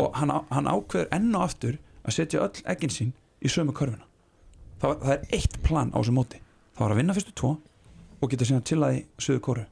og 0.00 0.14
hann, 0.16 0.32
hann 0.50 0.70
ákveður 0.70 1.10
enn 1.16 1.34
og 1.34 1.48
aftur 1.48 1.80
að 2.06 2.16
setja 2.16 2.44
öll 2.46 2.62
eggin 2.72 2.92
sín 2.94 3.10
í 3.40 3.50
sömu 3.52 3.74
körfuna. 3.76 4.06
Það, 4.80 4.94
það 5.02 5.12
er 5.14 5.34
eitt 5.36 5.58
plan 5.64 5.90
á 5.92 5.98
þessu 6.00 6.14
móti. 6.16 6.40
Það 6.76 6.84
var 6.84 6.94
að 6.94 7.00
vinna 7.02 7.16
fyrstu 7.16 7.34
tvo 7.36 7.50
og 8.20 8.32
geta 8.32 8.48
síðan 8.48 8.64
til 8.68 8.80
að 8.84 8.96
í 8.96 9.02
söðu 9.20 9.42
kóru 9.44 9.66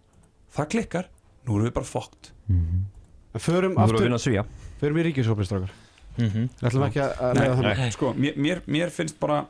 það 0.54 0.70
klikkar, 0.74 1.10
nú 1.46 1.56
erum 1.56 1.68
við 1.68 1.74
bara 1.76 1.88
fókt 1.88 2.30
förum 3.38 3.76
Þú 3.76 3.88
voru 3.92 4.08
að 4.08 4.16
aftur, 4.18 4.48
förum 4.80 4.98
í 5.00 5.04
ríkisópistrákar 6.18 6.28
Mhm. 6.28 6.48
Við 6.58 6.68
ætlum 6.68 6.86
ekki 6.88 7.00
að 7.00 7.34
Nei, 7.34 7.48
þannig 7.48 7.78
nei, 7.78 7.90
sko, 7.90 8.12
mér, 8.14 8.36
mér, 8.36 8.60
mér 8.66 8.90
finnst 8.90 9.18
bara 9.20 9.46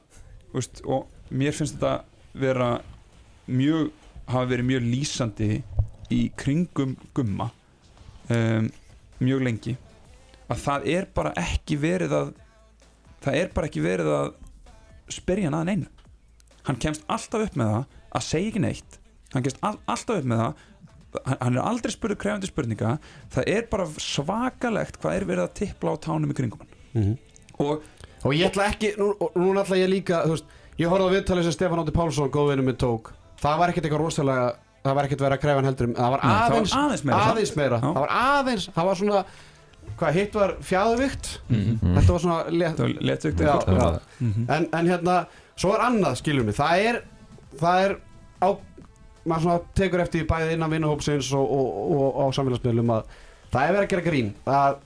veist, 0.55 0.83
og 0.85 1.07
mér 1.31 1.53
finnst 1.57 1.79
þetta 1.79 2.03
vera 2.35 2.81
mjög 3.49 3.91
hafa 4.29 4.47
verið 4.51 4.67
mjög 4.69 4.83
lýsandi 4.93 5.63
í 6.11 6.31
kringum 6.37 6.97
gumma 7.15 7.51
um, 8.31 8.71
mjög 9.21 9.43
lengi. 9.43 9.77
Að 10.49 10.63
það 10.65 10.87
er 10.95 11.07
bara 11.15 11.33
ekki 11.37 11.77
verið 11.81 12.13
að 12.13 12.35
það 13.25 13.35
er 13.43 13.49
bara 13.55 13.67
ekki 13.67 13.83
verið 13.85 14.07
að 14.13 14.33
spyrja 15.09 15.49
hann 15.49 15.55
að 15.63 15.65
neinu. 15.71 15.89
Hann 16.69 16.77
kemst 16.77 17.05
alltaf 17.09 17.47
upp 17.49 17.57
með 17.57 17.73
það 17.73 17.85
að 18.19 18.27
segja 18.29 18.49
ekki 18.53 18.61
neitt. 18.61 18.99
Hann 19.33 19.43
kemst 19.45 19.59
all, 19.65 19.79
alltaf 19.89 20.21
upp 20.21 20.29
með 20.29 20.43
það 20.45 20.67
hann 21.27 21.57
er 21.57 21.63
aldrei 21.63 21.93
spurður 21.95 22.19
krefandi 22.23 22.47
spurninga 22.51 22.99
það 23.35 23.49
er 23.57 23.67
bara 23.71 23.87
svakalegt 23.99 24.99
hvað 25.03 25.17
er 25.19 25.25
verið 25.29 25.45
að 25.47 25.55
tippla 25.63 25.95
á 25.95 25.97
tánum 26.07 26.31
í 26.33 26.37
kringum 26.39 26.61
hann 26.65 26.75
Mhm. 26.95 27.19
og 27.61 27.83
Og 28.25 28.33
ég 28.35 28.49
ætla 28.51 28.65
ekki, 28.73 28.97
nú, 28.99 29.13
og 29.21 29.35
nú 29.39 29.53
ætla 29.61 29.77
ég 29.79 29.89
líka 29.93 30.25
veist, 30.27 30.45
Ég 30.79 30.89
horfði 30.91 31.07
á 31.07 31.15
viðtalið 31.15 31.43
sem 31.47 31.53
Stefán 31.55 31.79
Átti 31.83 31.93
Pálsson 31.95 32.31
góðvinni 32.31 32.65
minn 32.67 32.77
tók 32.77 33.13
Það 33.39 33.59
var 33.61 33.69
ekkert 33.71 33.85
eitthvað 33.87 34.03
rosalega 34.03 34.47
Það 34.83 34.95
var 34.99 35.05
ekkert 35.07 35.21
verið 35.23 35.37
að 35.37 35.43
kræfa 35.45 35.55
hann 35.61 35.69
heldur 35.69 35.87
um 35.89 35.95
Það 35.95 36.11
var 36.11 36.21
Nei, 36.25 36.33
það 36.33 36.41
var 36.41 36.57
aðeins, 36.59 36.73
aðeins 36.75 37.05
meira, 37.05 37.21
aðeins 37.31 37.53
meira. 37.57 37.79
Það 37.85 37.95
var 38.01 38.13
aðeins, 38.19 38.67
það 38.75 38.85
var 38.91 38.95
svona 39.03 39.25
Hvað 39.99 40.13
hitt 40.19 40.35
var 40.35 40.55
fjæðuvikt 40.71 41.31
Mhm. 41.49 41.95
Þetta 41.99 42.13
var 42.17 42.21
svona 42.25 42.51
let, 42.59 42.79
var 42.79 42.89
letugt 43.11 43.39
já, 43.39 43.55
já. 43.67 44.01
Mhm. 44.21 44.51
En, 44.51 44.69
en 44.73 44.87
hérna, 44.87 45.27
svo 45.57 45.75
er 45.75 45.81
annað 45.87 46.17
skiljum 46.23 46.47
við 46.51 46.59
Það 46.59 46.85
er, 46.89 47.03
það 47.61 47.85
er 47.87 47.97
á, 48.43 48.49
maður 49.25 49.45
svona 49.45 49.77
tekur 49.79 50.03
eftir 50.05 50.27
bæði 50.29 50.57
innan 50.57 50.73
vinnahópsins 50.73 51.31
og, 51.37 51.55
og, 51.59 51.69
og, 51.99 52.19
á 52.23 52.25
samfélagsmiðlum 52.37 52.93
að 52.97 53.15
það 53.53 53.63
er 53.63 53.77
verið 53.77 53.85
að 53.85 53.93
gera 53.93 54.07
grín 54.09 54.33
að 54.45 54.83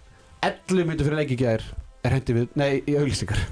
11 0.48 0.88
myndir 0.88 1.08
fyrir 1.08 1.20
leiki 1.22 1.38
gær 1.38 1.64
er 2.02 2.16
hendi 2.16 2.36
við, 2.36 2.46
nei, 2.58 2.70
í 2.82 2.96
auglýsingar. 2.98 3.42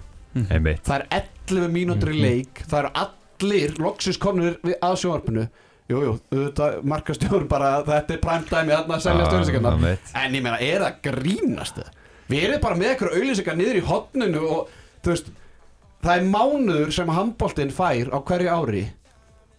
Einmitt. 0.51 0.85
Það 0.87 0.97
er 0.97 1.25
11 1.51 1.73
mínútur 1.75 2.13
í 2.15 2.21
leik 2.23 2.63
það 2.65 2.85
eru 2.85 2.93
allir 3.05 3.75
loksins 3.83 4.21
komnir 4.21 4.59
við 4.67 4.79
að 4.87 4.97
sjónvarpinu. 5.03 5.47
Jú, 5.91 6.01
jú, 6.07 6.13
auðvitað 6.31 6.77
markastjórn 6.87 7.49
bara 7.51 7.71
þetta 7.87 8.15
er 8.15 8.21
prime 8.23 8.47
time 8.47 8.75
þarna 8.77 8.97
að 8.97 9.05
selja 9.07 9.25
stjórnlýsingarna 9.27 9.73
Einmitt. 9.75 10.13
En 10.21 10.37
ég 10.39 10.45
meina, 10.45 10.59
er 10.63 10.85
það 10.85 11.01
grínast? 11.09 11.81
Við 12.31 12.45
erum 12.47 12.63
bara 12.63 12.79
með 12.79 12.93
eitthvað 12.93 13.17
auðlýsingar 13.19 13.59
niður 13.59 13.81
í 13.81 13.87
hotninu 13.89 14.43
og 14.47 14.77
þú 15.03 15.15
veist 15.15 15.33
það 16.05 16.13
er 16.15 16.29
mánuður 16.31 16.95
sem 16.95 17.11
handboltinn 17.11 17.75
fær 17.75 18.13
á 18.15 18.19
hverju 18.23 18.55
ári 18.55 18.85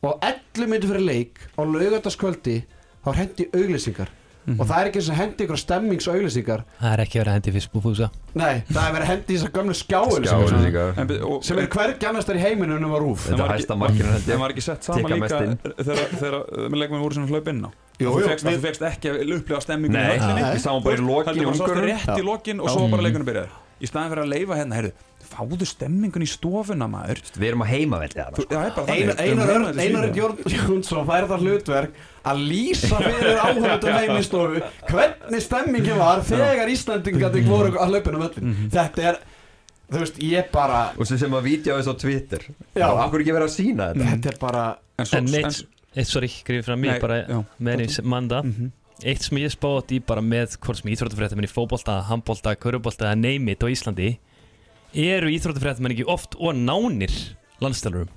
og 0.01 0.17
11 0.25 0.67
myndir 0.71 0.89
fyrir 0.89 1.05
leik 1.05 1.43
á 1.57 1.61
laugardagskvöldi 1.61 2.57
þá 3.05 3.09
hendi 3.19 3.45
auðlýsingar 3.53 4.09
og 4.57 4.65
það 4.65 4.79
er 4.81 4.87
ekki 4.89 4.97
þess 5.01 5.11
að 5.13 5.19
hendi 5.21 5.45
ykkur 5.45 5.59
stemmingsauðlýsingar 5.61 6.61
Það 6.79 6.93
er 6.95 7.01
ekki 7.03 7.19
verið 7.19 7.29
að 7.29 7.35
hendi 7.37 7.51
fyrst 7.53 7.69
búfúsa 7.75 8.07
Nei, 8.33 8.63
það 8.71 8.81
er 8.81 8.93
verið 8.95 9.03
að 9.05 9.11
hendi 9.11 9.35
þessar. 9.37 10.97
En 10.97 11.07
be- 11.11 11.19
og- 11.21 11.43
sem 11.45 11.59
er 11.61 11.67
hvergi 11.75 12.07
annars 12.09 12.25
þar 12.25 12.39
í 12.39 12.41
heiminum 12.41 12.83
um 12.87 12.95
að 12.97 13.03
rúf 13.05 13.27
Þetta 13.27 13.37
var 13.37 13.53
held 13.53 13.67
það 14.25 14.39
var 14.41 14.49
ekki 14.55 14.63
sett 14.65 14.83
saman 14.83 15.11
líka 15.13 15.41
inn. 15.45 15.57
þegar, 15.61 16.07
þegar 16.17 16.37
með 16.73 16.77
leikmenn 16.81 17.01
voru 17.05 17.13
svona 17.19 17.29
hlaup 17.29 17.47
inn 17.53 17.61
á. 17.65 17.69
Jú, 18.01 18.09
þú 18.09 18.25
fegst, 18.31 18.45
við- 18.49 18.57
þú 18.57 18.65
fegst 18.65 18.81
ekki 18.89 19.07
að 19.13 19.35
upplifa 19.37 19.61
stemmingu 19.61 19.93
Nei, 19.93 20.17
Nei. 20.17 20.43
við 20.55 20.61
sáum 20.65 20.81
bara 20.83 20.97
í 20.97 21.05
lokin 21.05 21.35
í 21.37 21.45
heldur 21.45 21.67
bara 21.67 21.85
rétt 21.85 22.17
í 22.17 22.23
lokin 22.25 22.59
og 22.65 22.69
svo 22.73 22.89
bara 22.89 23.03
leikunum 23.05 23.27
byrjaði. 23.29 23.49
Í 23.81 23.85
staðin 23.89 24.09
fyrir 24.13 24.23
að 24.25 24.31
leifa 24.33 24.57
hérna, 24.57 24.75
heyrðu 24.81 24.91
fáðu 25.41 25.67
stemmingun 25.67 26.23
í 26.25 26.29
stofuna 26.29 26.87
maður 26.91 27.21
Við 27.35 27.47
erum 27.49 27.63
að 27.65 27.71
heimavelli 27.73 28.25
sko. 28.29 28.45
það 28.51 28.89
Einar. 28.91 29.75
Einar, 29.81 30.13
Jónsson 30.53 31.05
fær 31.09 31.27
það 31.31 31.45
hlutverk 31.45 31.99
að 32.31 32.41
lýsa 32.51 32.99
fyrir 33.01 33.39
áhörðum 33.41 33.97
heim 33.97 34.15
í 34.19 34.23
stofu 34.25 34.61
hvernig 34.91 35.41
stemmingin 35.45 35.97
var 36.01 36.21
þegar 36.27 36.69
Íslandingarnir 36.69 37.47
voru 37.49 37.71
að 37.81 37.95
hlaupinu 37.95 38.21
möllin 38.21 38.57
þetta 38.73 39.07
er, 39.11 39.17
þú 39.91 40.03
veist, 40.03 40.19
ég 40.21 40.51
bara 40.53 40.81
Og 40.97 41.07
sem 41.09 41.17
sem 41.21 41.33
að 41.33 41.47
vídeo 41.49 41.77
þess 41.79 41.89
á 41.89 41.95
Twitter 41.97 42.45
Já. 42.77 42.87
Og 42.91 42.99
Akkur 43.07 43.23
ekki 43.25 43.33
verið 43.35 43.49
að 43.49 43.55
sína 43.57 43.89
þetta 43.93 44.11
þetta 44.13 44.33
er 44.35 44.37
bara 44.43 44.65
En 45.01 45.05
svo- 45.09 45.17
En 45.17 45.27
en- 45.27 45.49
eitt, 45.49 45.63
eitt 45.97 46.07
sorry, 46.11 46.29
grifið 46.45 46.67
fram 46.69 46.81
Nei, 46.81 46.91
mig 46.91 47.01
bara 47.01 47.17
já. 47.25 47.41
með 47.59 47.89
sem 47.89 48.05
manda 48.07 48.43
Mhm. 48.43 48.71
Eitt 49.03 49.23
sem 49.25 49.37
ég 49.41 49.49
spátt 49.49 49.89
í 49.89 49.97
bara 50.05 50.21
með 50.21 50.59
hvort 50.61 50.77
sem 50.77 50.91
íþróttafréttamenn 50.93 51.47
í 51.47 51.49
fótbolta, 51.49 52.03
handbolta, 52.05 52.53
körubolta 52.55 53.07
eða 53.09 53.17
neymit 53.17 53.57
á 53.57 53.67
Íslandi 53.73 54.11
eru 54.93 55.29
íþróttafréttamenn 55.31 55.95
ekki 55.95 56.07
oft 56.09 56.35
og 56.39 56.57
nánir 56.57 57.13
landstælurum 57.63 58.11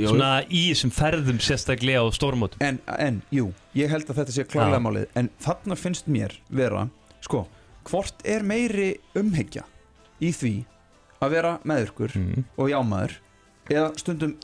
Svona 0.00 0.40
í 0.48 0.62
þessum 0.70 0.90
ferðum 0.94 1.38
sérstaklega 1.42 2.00
á 2.00 2.08
stórmótum 2.16 2.62
en, 2.64 2.78
en, 2.96 3.20
jú, 3.34 3.50
ég 3.76 3.92
held 3.92 4.08
að 4.08 4.22
þetta 4.22 4.34
sé 4.34 4.44
klárlega 4.48 4.80
Já. 4.80 4.84
málið. 4.86 5.04
En 5.20 5.28
þarna 5.44 5.76
finnst 5.78 6.08
mér 6.10 6.34
vera 6.48 6.86
sko, 7.22 7.44
hvort 7.90 8.24
er 8.24 8.46
meiri 8.46 8.94
umhyggja 9.18 9.66
í 10.22 10.32
því 10.32 10.54
að 11.22 11.36
vera 11.36 11.52
meðurkur 11.68 12.16
mm. 12.18 12.46
og 12.56 12.72
jámaður 12.72 13.18
eða 13.70 13.92
stundum 14.00 14.34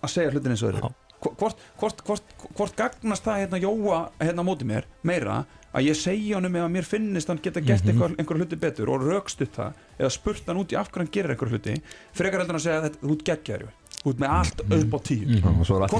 að 0.00 0.14
segja 0.16 0.32
hlutin 0.32 0.54
eins 0.54 0.64
og 0.64 0.72
þeirra 0.72 0.92
hvort, 1.24 1.60
hvort, 1.80 2.02
hvort, 2.04 2.34
hvort 2.56 2.76
gagnast 2.78 3.24
það 3.24 3.44
hérna 3.44 3.60
Jóa 3.62 4.00
hérna 4.20 4.44
á 4.44 4.48
móti 4.48 4.66
mér 4.68 4.88
meira 5.06 5.44
að 5.74 5.88
ég 5.88 5.96
segja 5.98 6.36
honum 6.38 6.56
ef 6.56 6.64
að 6.68 6.72
mér 6.76 6.86
finnist 6.86 7.28
hann 7.32 7.40
geta 7.42 7.60
gert 7.60 7.84
Mhm. 7.84 7.90
einhver, 7.94 8.14
einhver 8.18 8.36
hluti 8.38 8.56
betur 8.60 8.88
og 8.94 9.02
rökstutt 9.02 9.54
það 9.56 9.72
eða 9.98 10.10
spurt 10.10 10.46
hann 10.46 10.56
út 10.62 10.72
í 10.72 10.78
af 10.78 10.90
hverju 10.92 11.02
hann 11.04 11.12
gerir 11.16 11.34
einhver 11.34 11.50
hluti 11.50 11.74
frekar 12.14 12.40
heldur 12.44 12.54
en 12.54 12.60
að 12.60 12.66
segja 12.66 12.78
að 12.80 12.86
þetta- 12.88 13.02
þú 13.02 13.12
ert 13.16 13.24
geggjaður 13.30 13.68
þú 14.04 14.10
ert 14.14 14.20
með 14.20 14.30
allt 14.38 14.60
upp 14.60 14.94
á 14.94 14.98
tíu. 15.08 15.26
Og 15.44 15.66
svo 15.66 15.80
allt 15.82 15.90
í 15.90 15.94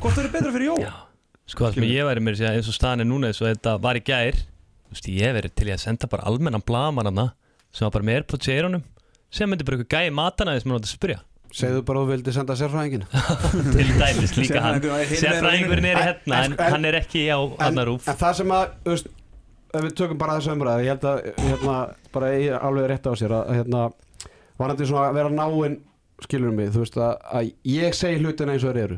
hvort 0.00 0.18
er, 0.18 0.24
er 0.24 0.32
betra 0.32 0.52
fyrir? 0.52 0.78
Já. 0.78 0.92
Sko 1.48 1.64
það 1.64 1.74
sem 1.74 1.82
ég 1.84 2.04
væri 2.08 2.20
mér 2.20 2.32
að 2.34 2.38
segja 2.38 2.54
eins 2.56 2.68
og 2.68 2.74
staðan 2.76 3.00
er 3.00 3.08
núna 3.08 3.26
eins 3.28 3.40
og 3.42 3.48
þetta 3.56 3.80
var 3.80 3.94
í 3.96 4.04
gær 4.04 4.34
veist, 4.92 5.06
ég 5.08 5.32
verið 5.36 5.54
til 5.54 5.68
í 5.68 5.72
að 5.72 5.80
senda 5.80 6.06
bara 6.08 6.22
almennan 6.24 6.62
blaman 6.64 7.30
sem 7.72 7.84
var 7.84 7.90
bara 7.90 8.04
með 8.04 8.16
Airpods 8.22 8.48
í 8.48 8.52
eyrunum 8.56 8.82
sem 9.30 9.48
myndi 9.50 9.64
bara 9.64 9.76
eitthvað 9.76 9.92
gæi 9.92 10.12
matana 10.12 10.54
þess 10.56 10.64
að 10.64 10.70
maður 10.72 10.80
átti 10.80 10.88
að 10.88 10.98
spyrja. 10.98 11.20
Segðu 11.48 11.82
bara 11.84 11.98
að 11.98 12.04
þú 12.04 12.08
vildi 12.12 12.32
senda 12.32 12.54
sérfræðingin 12.60 13.04
til 13.72 13.88
dæmis 13.96 14.32
líka 14.36 14.60
hann 14.60 14.80
Sérfræðingurinn 14.80 15.00
er 15.00 15.16
Sérfræðingurinn 15.16 15.84
er 15.88 15.96
En- 15.96 16.04
hérna 16.04 16.44
en 16.44 16.52
en- 16.52 16.72
hann 16.72 16.84
er 16.84 16.92
ekki 17.00 17.22
á 17.32 17.38
annar 17.64 17.86
rúf. 17.88 18.06
en 18.08 18.16
það 18.16 18.34
sem 18.34 18.48
að 18.48 18.68
ef 19.74 19.82
við 19.84 19.94
tökum 19.98 20.18
bara 20.20 20.38
þessu 20.38 20.54
umræði 20.54 20.86
ég 20.86 20.94
held 20.94 21.04
að 21.10 21.18
hérna, 21.44 21.76
bara 22.14 22.30
ég 22.34 22.56
alveg 22.68 22.88
rétt 22.92 23.08
á 23.08 23.12
sér 23.20 23.34
að 23.36 23.50
hérna, 23.58 23.82
varandi 24.58 24.86
svona 24.88 25.08
að 25.10 25.18
vera 25.20 25.34
náinn 25.34 25.76
skilur 26.24 26.54
mig, 26.54 26.70
þú 26.74 26.82
veist 26.82 26.96
að, 26.98 27.12
að 27.38 27.50
ég 27.70 27.94
segi 27.94 28.22
hlutina 28.24 28.54
eins 28.56 28.64
og 28.66 28.72
þeir 28.74 28.84
eru. 28.88 28.96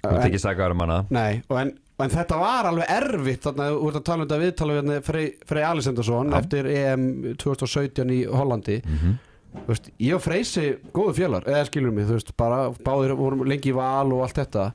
Þú 0.00 0.10
ert 0.10 0.18
En- 0.20 0.26
ekki 0.30 0.40
sagaður 0.42 0.74
um 0.76 0.82
hana. 0.84 0.98
Nei, 1.12 1.40
og 1.48 1.56
en, 1.60 1.70
en 2.04 2.12
þetta 2.12 2.36
var 2.40 2.68
alveg 2.68 2.90
erfitt 2.96 3.46
þannig 3.46 3.64
að 3.64 3.78
þú 3.78 3.88
ert 3.90 3.98
að 4.00 4.04
tala 4.10 4.22
um 4.22 4.28
þetta 4.28 4.40
viðtala 4.42 4.74
við 4.76 4.80
hérna 4.82 4.98
Frey, 5.06 5.30
Frey 5.48 5.64
Alessandarsson 5.70 6.34
eftir 6.36 6.68
EM 6.74 7.06
2017 7.40 8.12
í 8.16 8.20
Hollandi. 8.28 8.78
Mhm. 8.84 9.18
Þú 9.50 9.64
veist, 9.72 9.88
ég 9.98 10.14
og 10.14 10.20
Freysi 10.22 10.66
góðu 10.94 11.12
fjölar, 11.16 11.48
eða 11.50 11.64
skilur 11.66 11.90
mig 11.96 12.04
þú 12.06 12.14
veist, 12.18 12.28
bara 12.38 12.60
báðir 12.86 13.16
vorum 13.18 13.40
lengi 13.50 13.72
í 13.72 13.74
val 13.74 14.12
og 14.14 14.20
allt 14.28 14.36
þetta. 14.38 14.68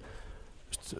Þú 0.65 0.73
veist, 0.73 0.95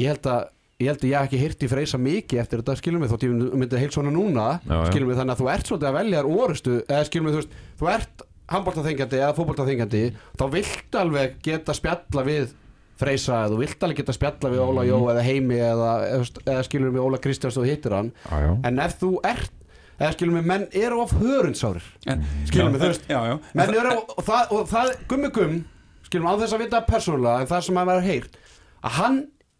ég 0.00 0.06
held 0.14 0.30
að 0.30 0.46
ég 0.80 0.88
held 0.90 1.02
að 1.04 1.10
ég 1.10 1.16
hef 1.16 1.26
ekki 1.28 1.40
heyrt 1.42 1.64
í 1.66 1.68
Freysa 1.70 1.98
mikið 2.00 2.40
eftir 2.42 2.62
þetta 2.62 2.76
skilur 2.80 3.00
mig 3.02 3.10
þótt 3.12 3.24
ég 3.26 3.30
myndi- 3.34 3.52
myndi 3.60 3.80
heilt 3.82 3.92
svona 3.96 4.10
núna 4.14 4.46
Já, 4.64 4.72
já. 4.72 4.86
skilur 4.90 5.06
mig 5.10 5.16
þannig 5.20 5.34
að 5.36 5.40
þú 5.42 5.50
ert 5.54 5.66
svolítið 5.70 5.88
að 5.90 5.98
velja 6.00 6.20
þér 6.22 6.30
orustu 6.40 6.74
eða 6.86 7.04
skilur 7.08 7.24
mig 7.26 7.34
þú 7.34 7.40
veist, 7.42 7.52
þú 7.80 7.90
ert 7.94 8.24
handbóltaþengjandi 8.50 9.20
eða 9.20 9.36
fótbóltaþengjandi 9.38 10.02
þá 10.40 10.44
viltu 10.54 10.98
alveg 11.00 11.36
geta 11.46 11.72
spjalla 11.76 12.24
við 12.26 12.54
Freysa 13.00 13.36
eða 13.46 13.52
þú 13.54 13.58
vilt 13.62 13.84
alveg 13.86 13.96
geta 14.02 14.12
spjalla 14.12 14.50
við 14.52 14.60
Óla 14.60 14.82
Jó 14.84 14.98
eða 15.12 15.22
Heimi 15.24 15.56
eða, 15.56 15.90
eða, 16.16 16.24
eða 16.44 16.64
skilur 16.66 16.90
mig 16.92 17.00
Óla 17.04 17.18
Kristjáns 17.22 17.56
og 17.56 17.64
hittir 17.68 17.94
hann. 17.96 18.10
Já, 18.28 18.36
já. 18.44 18.50
En 18.68 18.78
ef 18.84 18.96
þú 19.00 19.12
ert 19.24 19.52
eða 20.00 20.12
skilur 20.16 20.32
mig 20.36 20.44
menn 20.48 20.66
eru 20.72 21.00
of 21.00 21.12
hörundsárir 21.12 21.82
En- 22.06 22.24
skilur 22.48 22.70
mig 22.72 22.80
Já, 22.80 22.84
þú 22.84 22.88
veist 22.88 23.06
menn 23.54 23.74
eru 23.74 23.94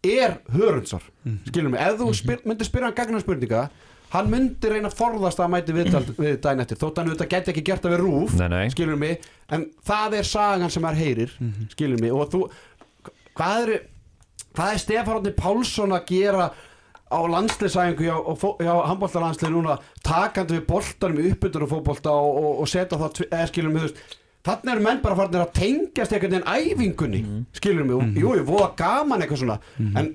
að 0.01 0.11
er 0.11 0.31
að 0.31 0.33
hann 0.33 0.57
er 0.57 0.57
hörundsár. 0.57 1.03
Skilur 1.47 1.69
mig? 1.73 1.81
Ef 1.81 1.99
þú 1.99 2.11
spyr, 2.17 2.43
myndir 2.49 2.69
spyrja 2.69 2.89
hann 2.89 2.97
gagnar 2.97 3.21
spurninga 3.23 3.69
hann 4.11 4.27
myndi 4.31 4.67
reyna 4.67 4.89
að 4.89 4.97
forðast 4.97 5.39
að 5.39 5.51
mæti 5.53 5.75
viðtal 5.75 6.01
við 6.23 6.33
dæn 6.43 6.63
eftir 6.63 6.79
þótt 6.81 6.97
hann 6.99 7.11
auðvitað 7.11 7.29
geti 7.31 7.53
ekki 7.53 7.63
gert 7.69 7.85
það 7.85 7.93
við 7.95 8.01
rúf 8.03 8.33
Nei, 8.39 8.47
nei. 8.51 8.65
skilur 8.73 8.99
mig, 8.99 9.29
en 9.53 9.69
það 9.87 10.17
er 10.19 10.27
sagan 10.27 10.73
sem 10.73 10.83
maður 10.83 11.03
heyrir, 11.05 11.37
skilur 11.71 12.01
mig? 12.01 12.11
Og 12.11 12.27
þú, 12.33 12.41
hvað 13.37 13.61
er 13.61 13.73
hvað 14.51 14.73
er 14.73 14.83
Stefán 14.83 15.21
Átni 15.21 15.33
Pálsson 15.37 15.95
að 15.95 16.09
gera 16.11 16.49
á 17.11 17.19
landsliðsæðingu 17.27 18.07
hjá, 18.07 18.17
hjá 18.63 18.73
handbóltalandslið 18.87 19.53
núna 19.53 19.77
takandi 20.03 20.57
við 20.57 20.65
boltanum 20.69 21.21
í 21.21 21.29
uppbyttur 21.31 21.65
og 21.65 21.71
fótbolta 21.73 22.13
og, 22.15 22.35
og, 22.41 22.51
og 22.63 22.71
setja 22.71 22.99
eða 22.99 23.47
skilur 23.51 23.73
mig 23.73 23.83
þú 23.83 23.89
veist 23.89 24.19
Þannig 24.47 24.71
eru 24.73 24.81
menn 24.87 25.01
bara 25.03 25.15
farin 25.19 25.37
að 25.43 25.51
tengjast 25.53 26.13
einhvern 26.15 26.33
veginn 26.33 26.49
æfingunni, 26.71 27.21
skilur 27.53 27.85
mig, 27.85 27.95
og 27.99 28.17
jú, 28.23 28.31
ég 28.39 28.47
voða 28.47 28.71
gaman 28.79 29.21
eitthvað 29.21 29.41
svona, 29.43 29.57
en 29.79 30.07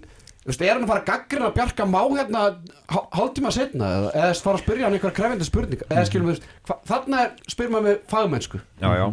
þú 0.46 0.50
veist, 0.50 0.62
er 0.66 0.72
hann 0.74 0.82
að 0.86 0.90
fara 0.90 1.02
að 1.04 1.06
gaggrina 1.12 1.46
að 1.50 1.54
bjarga 1.60 1.86
má 1.90 2.00
hérna 2.16 2.42
hál- 2.90 3.06
hálftíma 3.18 3.52
setna, 3.54 3.92
eða, 4.00 4.10
eða 4.14 4.40
fara 4.42 4.58
að 4.58 4.64
spyrja 4.64 4.84
hann 4.88 4.96
einhver 4.98 5.14
krefindi 5.14 5.46
spurninga, 5.46 5.86
eða 5.90 6.06
skilur 6.10 6.26
mig, 6.32 6.42
þarna 6.90 7.22
er, 7.26 7.30
spyr 7.54 7.70
maður 7.70 7.86
með 7.88 8.02
fagmennsku. 8.10 8.60
Já, 8.82 8.90
já. 8.98 9.06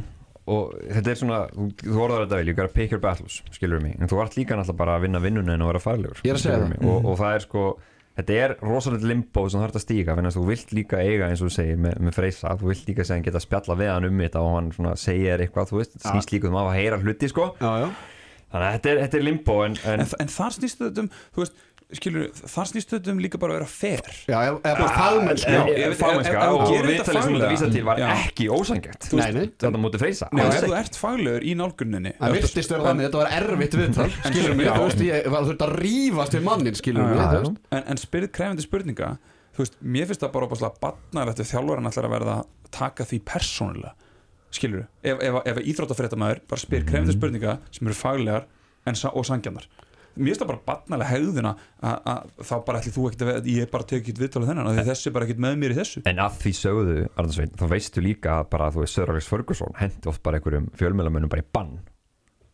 Og 0.44 0.74
þetta 0.92 1.12
er 1.14 1.16
svona, 1.22 1.38
þú, 1.56 1.94
orðar 2.04 2.26
þetta 2.26 2.36
vel 2.42 2.48
you 2.50 2.54
gotta 2.58 2.74
pick 2.76 2.92
your 2.92 3.00
battles, 3.00 3.38
skilur 3.56 3.80
mig. 3.80 3.94
En 4.02 4.10
þú 4.12 4.18
ert 4.26 4.34
líka 4.36 4.58
náttúrulega 4.60 4.82
bara 4.82 4.98
að 4.98 5.06
vinna 5.06 5.22
vinnunni 5.24 5.54
en 5.56 5.62
að 5.64 5.70
vera 5.72 5.80
faglegur 5.86 6.20
Ég 6.26 6.34
er 6.34 6.36
að 6.36 6.42
segja 6.44 6.58
skilurðu 6.58 6.74
það. 6.74 6.82
mig. 6.82 6.90
og, 6.92 7.06
og 7.14 7.18
það 7.22 7.38
er 7.38 7.46
sko, 7.46 7.64
þetta 8.18 8.38
er 8.44 8.56
rosalega 8.62 9.10
limbo 9.10 9.44
sem 9.50 9.60
þú 9.60 9.66
þarf 9.66 9.78
að 9.80 9.84
stíga, 9.86 10.16
þannig 10.18 10.32
að 10.34 10.38
þú 10.38 10.44
vilt 10.52 10.74
líka 10.78 11.00
eiga 11.02 11.30
eins 11.32 11.42
og 11.42 11.50
þú 11.50 11.56
segir 11.58 11.80
með, 11.82 12.00
með 12.08 12.18
Freysa, 12.20 12.56
þú 12.60 12.72
vilt 12.72 12.90
líka 12.92 13.06
segja 13.10 13.26
geta 13.28 13.42
spjalla 13.44 13.78
við 13.80 13.92
hann 13.94 14.10
um 14.10 14.24
þetta 14.26 14.44
og 14.46 14.56
hann 14.58 14.72
svona 14.76 14.96
segir 15.02 15.32
þér 15.34 15.46
eitthvað, 15.48 15.70
þú 15.72 15.80
veist, 15.82 15.96
þetta 15.98 16.14
snýst 16.14 16.34
líka 16.36 16.52
um 16.52 16.60
að 16.62 16.72
heyra 16.78 17.00
hluti 17.02 17.30
sko, 17.32 17.48
Já, 17.58 17.72
já. 17.84 17.88
þannig 18.54 18.68
að 18.68 18.76
þetta 18.78 18.92
er, 18.94 19.02
þetta 19.06 19.18
er 19.22 19.26
limbo 19.30 19.60
en, 19.66 19.78
en, 19.84 20.04
en, 20.06 20.14
en 20.26 20.34
þar 20.38 20.58
snýstu 20.60 20.90
þetta 20.92 21.06
um 21.08 21.10
þú 21.34 21.44
veist, 21.46 21.64
skilur, 21.98 22.28
þar 22.54 22.68
snýstu 22.70 22.96
þetta 22.98 23.12
um 23.14 23.20
líka 23.24 23.40
bara 23.42 23.54
að 23.54 23.58
vera 23.60 23.70
fair. 23.72 24.02
Já, 24.30 24.38
eða 24.54 24.62
bara 24.64 24.88
fagmennsku. 24.98 25.52
Já, 25.54 25.62
en- 25.62 25.70
ef- 25.74 25.84
en 25.84 25.92
ef- 25.94 26.00
fagmennska 26.02 26.34
ef- 26.34 26.44
þú 26.44 26.78
viðtalið 26.90 27.06
sem 27.06 27.16
þú 27.16 27.34
faglega- 27.34 27.52
vísa 27.54 27.70
til 27.74 27.84
var 27.88 27.98
Já. 28.04 28.08
ekki 28.14 28.48
nei. 29.34 29.48
þetta 29.64 29.82
mútið 29.84 30.04
Freysa. 30.04 30.30
Ef 30.34 30.64
þú 30.64 30.76
ert 30.80 31.00
faglegur 31.04 31.44
í 31.44 31.56
nálguninni 31.60 32.14
Það 32.20 32.38
virtist 32.40 32.70
vera 32.76 32.84
þannig, 32.88 33.08
þetta 33.10 33.22
var 33.24 33.32
erfitt 33.40 33.78
viðtal, 33.82 34.10
skilur 34.30 34.56
mig, 34.56 34.68
þú 34.68 34.88
veist, 34.88 35.04
ég 35.10 35.30
var 35.34 35.44
þurft 35.50 35.66
að 35.68 35.76
rífast 35.84 36.34
við 36.38 36.44
mannin, 36.44 36.74
skilur 36.80 37.04
mig, 37.10 37.58
en, 37.72 37.84
en 37.88 37.98
spyrð 37.98 38.32
krefindi 38.32 38.66
spurninga. 38.68 39.18
Þú 39.54 39.62
veist, 39.62 39.76
mér 39.86 40.08
finnst 40.10 40.24
það 40.26 40.32
bara 40.34 40.46
opaslega 40.48 40.80
barnarlegt 40.82 41.40
ef 41.44 41.52
þjálfarinn 41.54 41.86
ætlar 41.92 42.08
að 42.10 42.14
verða 42.18 42.38
að 42.42 42.46
taka 42.74 43.06
því 43.06 43.20
persónulega 43.30 43.94
skilur 44.54 44.84
ef, 45.04 45.18
ef, 45.22 45.36
ef 45.50 45.58
íþróttafréttamaður 45.66 46.40
bara 46.50 46.62
spyr 46.62 46.84
krefindi 46.86 47.14
spurninga 47.16 47.56
sem 47.74 47.88
eru 47.90 47.96
faglegar 47.98 48.44
en, 48.86 48.94
og 49.14 49.26
sangjarnar 49.26 49.66
mér 50.16 50.32
finnst 50.32 50.44
það 50.44 50.52
bara 50.52 50.64
barnarlega 50.70 51.14
hegðuna 51.14 51.54
að 51.84 52.12
að 52.14 52.34
þá 52.50 52.54
bara 52.68 52.82
ætli 52.82 52.94
þú 52.96 53.08
ekkert 53.10 53.26
að 53.34 53.50
ég 53.54 53.72
bara 53.72 53.88
tek 53.90 54.04
ekkert 54.04 54.22
viðtalið 54.24 54.52
þennan 54.52 54.70
því 54.74 54.86
þessi 54.90 55.10
er 55.10 55.16
bara 55.16 55.28
ekkert 55.28 55.44
með 55.46 55.58
mér 55.64 55.74
í 55.74 55.80
þessu. 55.80 56.04
En 56.10 56.22
að 56.24 56.38
því 56.44 56.54
sögðu, 56.60 57.00
Arnarsveinn, 57.14 57.56
þá 57.60 57.66
veistu 57.74 58.04
líka 58.04 58.38
að 58.40 58.52
bara, 58.54 58.70
þú 58.74 58.84
veist, 58.84 59.00
Sir 59.00 59.14
Alex 59.14 59.32
Ferguson 59.32 59.80
hendi 59.80 60.12
oft 60.12 60.24
bara 60.26 60.40
einhverjum 60.40 60.70
fjölmjölamönnum 60.80 61.34
bara 61.34 61.46
í 61.46 61.50
bann 61.56 61.76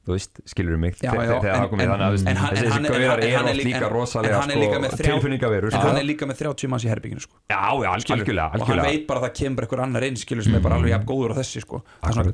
þú 0.10 0.16
veist, 0.18 0.40
skilur 0.50 0.78
mig? 0.82 0.96
Já, 1.00 1.12
já, 1.14 1.38
þegar 1.40 1.56
það 1.60 1.70
komið 1.74 1.90
þannig 1.90 2.06
að 2.06 2.10
hann- 2.10 2.56
þessi 2.60 2.70
hann 2.74 2.86
er 2.86 2.92
oft 3.10 3.60
líka- 3.64 3.90
rosalega 3.94 4.34
en 4.34 4.42
hann 4.42 4.52
er 4.52 4.60
líka 4.64 4.74
sko, 4.74 4.82
með 4.84 4.96
þrjá- 5.00 5.10
tilfinningaverur 5.10 5.70
en 5.70 5.76
sko. 5.78 5.88
hann 5.88 5.98
er 6.02 6.08
líka 6.10 6.30
með 6.32 6.38
30 6.44 6.68
manns 6.74 6.86
í 6.86 6.90
herbygginu 6.90 7.22
sko. 7.26 7.36
Já, 7.50 7.62
já, 7.84 7.90
algjörlega, 7.94 8.48
og 8.60 8.68
hann 8.74 8.82
veit 8.90 9.06
bara 9.08 9.20
að 9.22 9.28
það 9.30 9.36
kemur 9.40 9.68
einhver 9.68 9.84
annar 9.86 10.04
inn 10.10 10.18
skilur 10.18 10.44
sem 10.44 10.56
er 10.56 10.60
bara 10.66 10.76
alveg 10.82 10.92
jafn 10.98 11.06
góður 11.14 11.32
á 11.32 11.36
þessi 11.40 11.62
sko. 11.62 11.84
Svona, 12.10 12.34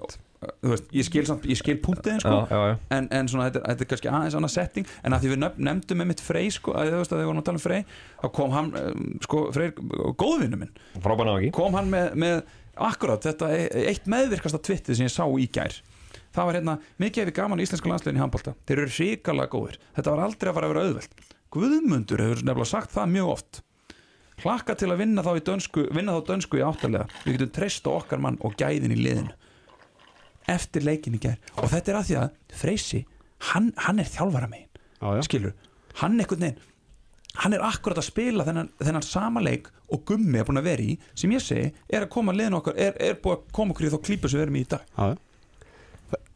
veist, 0.61 0.87
ég 0.93 1.05
skil, 1.07 1.25
skil 1.57 1.77
punktiðin 1.81 2.19
sko. 2.21 2.77
En, 2.91 3.07
en 3.11 3.27
svona, 3.27 3.49
þetta, 3.49 3.61
þetta 3.65 3.81
er 3.81 3.89
kannski 3.91 4.09
aðeins 4.13 4.35
annað 4.37 4.53
setting. 4.53 4.85
En 5.03 5.11
að 5.15 5.23
því 5.23 5.31
við 5.33 5.39
nefn- 5.41 5.63
nefndum 5.69 5.97
með 6.03 6.07
mitt 6.11 6.21
Frey 6.21 6.49
sko, 6.53 6.73
að 6.77 6.91
þið 7.09 7.25
vorum 7.25 7.41
að 7.41 7.47
tala 7.49 7.57
um 7.57 7.63
Frey 7.65 7.85
þá 8.21 8.27
kom 8.35 8.51
hann, 8.51 8.69
um, 8.77 9.19
sko, 9.25 9.51
Frey 9.55 9.71
góðvinnu 9.71 10.59
minn, 10.59 10.71
kom 11.51 11.73
hann 11.73 11.89
með, 11.89 12.13
með 12.15 12.43
akkurat 12.77 13.21
þetta 13.23 13.49
eitt 13.87 14.05
meðvirkasta 14.11 14.59
tvittið 14.61 14.95
sem 14.99 15.07
ég 15.07 15.13
sá 15.15 15.23
í 15.25 15.47
gær 15.49 15.81
það 16.35 16.49
var 16.49 16.57
hérna, 16.59 16.75
mikið 17.01 17.23
hefði 17.23 17.35
gaman 17.39 17.61
í 17.61 17.65
íslenska 17.65 17.91
landsliðin 17.91 18.19
í 18.19 18.23
handbólta 18.23 18.55
þeir 18.67 18.81
eru 18.81 18.93
ríkalega 18.95 19.51
góðir, 19.53 19.79
þetta 19.95 20.13
var 20.13 20.23
aldrei 20.25 20.49
að 20.49 20.57
fara 20.57 20.67
að 20.67 20.73
vera 20.73 20.83
auðvelt. 20.89 21.15
Guðmundur 21.55 22.23
hefur 22.25 22.43
nefnilega 22.43 22.69
sagt 22.69 22.93
það 22.95 23.11
mjög 23.15 23.31
oft. 23.31 23.61
Hlakka 24.43 24.75
til 24.75 24.91
að 24.91 24.99
vinna 24.99 25.23
þá, 25.23 25.31
í 25.39 25.43
dönsku, 25.47 25.87
vinna 25.95 26.17
þá 26.17 26.29
dönsku 26.33 26.59
í 26.59 26.63
áttalega 26.67 27.07
við 27.23 27.37
getum 27.37 27.53
treyst 27.55 27.87
á 27.87 27.91
okkar 27.95 28.23
mann 28.23 28.39
og 28.43 28.57
gæðin 28.59 28.91
í 28.91 28.99
liðinu. 28.99 29.35
Eftir 30.51 30.83
leikin 30.85 31.15
í 31.15 31.21
gær. 31.23 31.39
Og 31.57 31.71
þetta 31.71 31.93
er 31.93 31.99
að 32.01 32.09
því 32.09 32.17
að 32.19 32.57
Freysi 32.59 33.05
hann, 33.53 33.71
hann 33.87 34.03
er 34.03 34.11
þjálfara 34.11 34.51
megin. 34.51 35.23
Skilur, 35.25 35.55
hann 36.01 36.19
einhvern 36.19 36.49
veginn 36.49 36.63
hann 37.41 37.55
er 37.55 37.63
akkurat 37.67 37.99
að 37.99 38.07
spila 38.09 38.45
þennan, 38.47 38.69
þennan 38.79 39.05
sama 39.05 39.43
leik 39.43 39.69
og 39.91 40.03
gummi 40.07 40.39
er 40.39 40.47
búin 40.47 40.61
að 40.61 40.69
vera 40.69 40.85
í 40.85 40.95
sem 41.17 41.31
ég 41.35 41.43
segi, 41.43 41.71
er 41.89 42.05
að 42.05 42.11
koma 42.15 42.35
liðinu 42.35 42.59
okkar 42.61 42.79
er, 42.79 42.95
er 42.95 43.17
búin 43.21 43.37
að 43.37 43.49
koma 43.55 43.75
okkur 43.75 43.87
í 43.87 43.93
þá 43.93 43.97
klípu 44.07 44.31
sem 44.31 44.39
við 44.39 44.45
erum 44.47 44.59
í 44.59 44.63
í 44.63 44.69
dag 44.71 44.85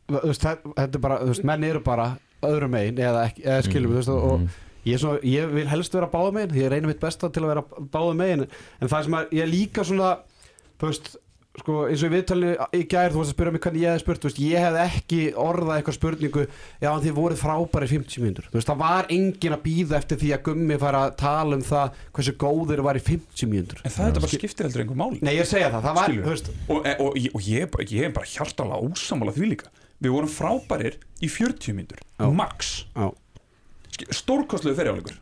veist, 0.10 0.42
það- 0.46 0.74
Þetta 0.76 0.96
er 0.96 1.06
bara, 1.08 1.20
þú 1.24 1.28
veist, 1.34 1.44
menn 1.52 1.64
eru 1.70 1.80
bara 1.86 2.10
öðrum 2.44 2.72
megin 2.76 2.96
eða, 3.04 3.24
eða 3.44 3.62
skilum, 3.68 3.92
þú 3.92 4.02
veist, 4.02 4.10
og, 4.10 4.24
og 4.32 4.42
ég, 4.88 4.94
er 4.96 5.02
svona, 5.06 5.24
ég 5.28 5.50
vil 5.54 5.68
helst 5.68 5.94
vera 5.94 6.08
báða 6.08 6.34
megin, 6.34 6.56
ég 6.64 6.70
reynir 6.72 6.88
mitt 6.94 7.00
besta 7.04 7.30
til 7.30 7.44
að 7.44 7.54
vera 7.56 7.64
báða 7.94 8.16
megin, 8.16 8.46
en 8.82 8.88
það 8.88 9.04
sem 9.10 9.14
er, 9.20 9.28
ég 9.44 9.50
líka 9.52 9.84
svona, 9.86 10.14
þú 10.80 10.88
veist, 10.94 11.10
sko, 11.60 11.74
eins 11.90 12.00
og 12.06 12.08
í 12.08 12.14
viðtalinu 12.14 12.52
í 12.78 12.84
gær, 12.88 13.12
þú 13.12 13.20
varst 13.20 13.34
að 13.34 13.36
spyrja 13.36 13.52
mig 13.52 13.62
hvernig 13.66 13.82
ég 13.84 13.90
hefði 13.92 14.04
spurt, 14.06 14.22
þú 14.24 14.30
veist, 14.30 14.38
ég 14.40 14.64
hefði 14.64 14.84
ekki 14.86 15.18
orðað 15.44 15.74
eitthvað 15.82 15.98
spurningu, 15.98 16.44
já, 16.80 16.90
en 16.94 17.04
þið 17.04 17.16
voruð 17.18 17.42
frábæri 17.42 17.90
50 17.92 18.24
mínútur, 18.24 18.48
þú 18.48 18.56
veist, 18.62 18.70
það 18.70 18.80
var 18.86 19.10
engin 19.18 19.56
að 19.58 19.64
býða 19.66 19.98
eftir 20.00 20.22
því 20.22 20.32
að 20.38 20.44
gummi 20.48 20.78
fara 20.80 21.02
að 21.10 21.18
tala 21.20 21.58
um 21.60 21.66
það 21.68 22.00
hversu 22.16 22.36
góður 22.46 22.84
var 22.88 22.96
í 22.96 23.04
50 23.04 23.52
mínútur. 23.52 23.84
En 23.84 23.92
það 23.98 24.08
er 24.08 24.16
bara 24.22 24.32
skiptir 24.32 24.70
heldur 24.70 24.86
einhver 24.86 25.02
máli. 25.04 25.20
Nei, 25.26 25.34
ég 25.36 25.44
að 25.44 25.52
segja 25.52 25.74
það, 25.76 25.84
það 25.90 26.00
var, 26.00 26.16
veist, 26.30 26.50
og, 26.70 26.80
e- 26.88 26.96
og, 26.96 27.10
og, 27.10 27.28
og 27.36 27.42
ég, 27.52 27.62
er 27.68 27.72
bara- 27.76 27.90
ég 27.92 28.08
er 28.08 28.16
bara 28.16 28.32
hjartalega 28.38 28.80
ósamála 28.88 29.36
því 29.36 29.52
líka 29.52 29.68
við 30.00 30.14
vorum 30.16 30.32
frábærir 30.32 31.00
í 31.24 31.30
40 31.32 31.76
myndur 31.78 32.00
Já. 32.20 32.30
max, 32.36 32.86
stórkostlegu 34.16 34.78
fyrirjáleikur 34.78 35.18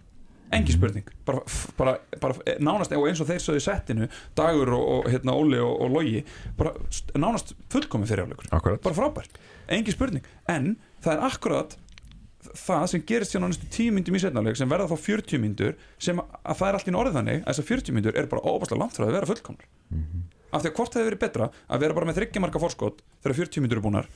engi 0.56 0.72
spurning, 0.72 1.04
bara, 1.28 1.42
bara, 1.78 1.94
bara 2.22 2.36
eh, 2.48 2.56
nánast, 2.64 2.94
eins 2.96 3.20
og 3.20 3.28
þeir 3.28 3.42
sögðu 3.44 3.64
settinu 3.66 4.06
Dagur 4.38 4.70
og, 4.78 4.86
og 4.94 5.10
hérna, 5.12 5.34
Óli 5.36 5.60
og, 5.60 5.74
og 5.84 5.92
Logi 5.92 6.22
bara 6.60 6.72
st- 6.88 7.12
nánast 7.20 7.52
fullkomi 7.74 8.08
fyrirjáleikur 8.08 8.48
Akkurat. 8.56 8.80
Bara 8.86 8.96
frábær, 8.96 9.28
engi 9.76 9.92
spurning. 9.92 10.24
En 10.48 10.78
það 11.04 11.18
er 11.18 11.26
akkurat 11.28 11.76
það 12.56 12.86
sem 12.94 13.04
gerist 13.10 13.36
hérna 13.36 13.50
á 13.50 13.52
næstu 13.52 13.68
10 13.76 13.92
myndum 13.98 14.16
í 14.16 14.22
setnáleik 14.24 14.56
sem 14.60 14.72
verða 14.72 14.88
þá 14.94 15.04
40 15.04 15.42
myndur 15.44 15.76
sem 16.00 16.22
að 16.24 16.62
það 16.62 16.70
er 16.70 17.00
orðið 17.02 17.20
þannig 17.20 17.42
að 17.44 17.50
þessar 17.52 17.70
40 17.74 17.98
myndur 17.98 18.20
er 18.22 18.30
bara 18.32 18.46
óbærslega 18.48 18.80
langt 18.86 18.96
frá 18.96 19.04
að 19.10 19.16
vera 19.18 19.30
fullkomnar. 19.34 19.68
Af 20.48 20.64
því 20.64 20.70
að 20.72 20.78
hvort 20.80 20.96
hefði 20.96 21.10
verið 21.10 21.24
betra 21.26 21.50
að 21.68 21.84
vera 21.84 21.98
bara 21.98 22.08
með 22.08 22.22
þryggjamarka 22.22 22.62
forskot 22.64 23.02
þegar 23.20 23.38
40 23.42 23.66
myndur 23.66 23.82
er 23.82 23.84
búnar 23.84 24.08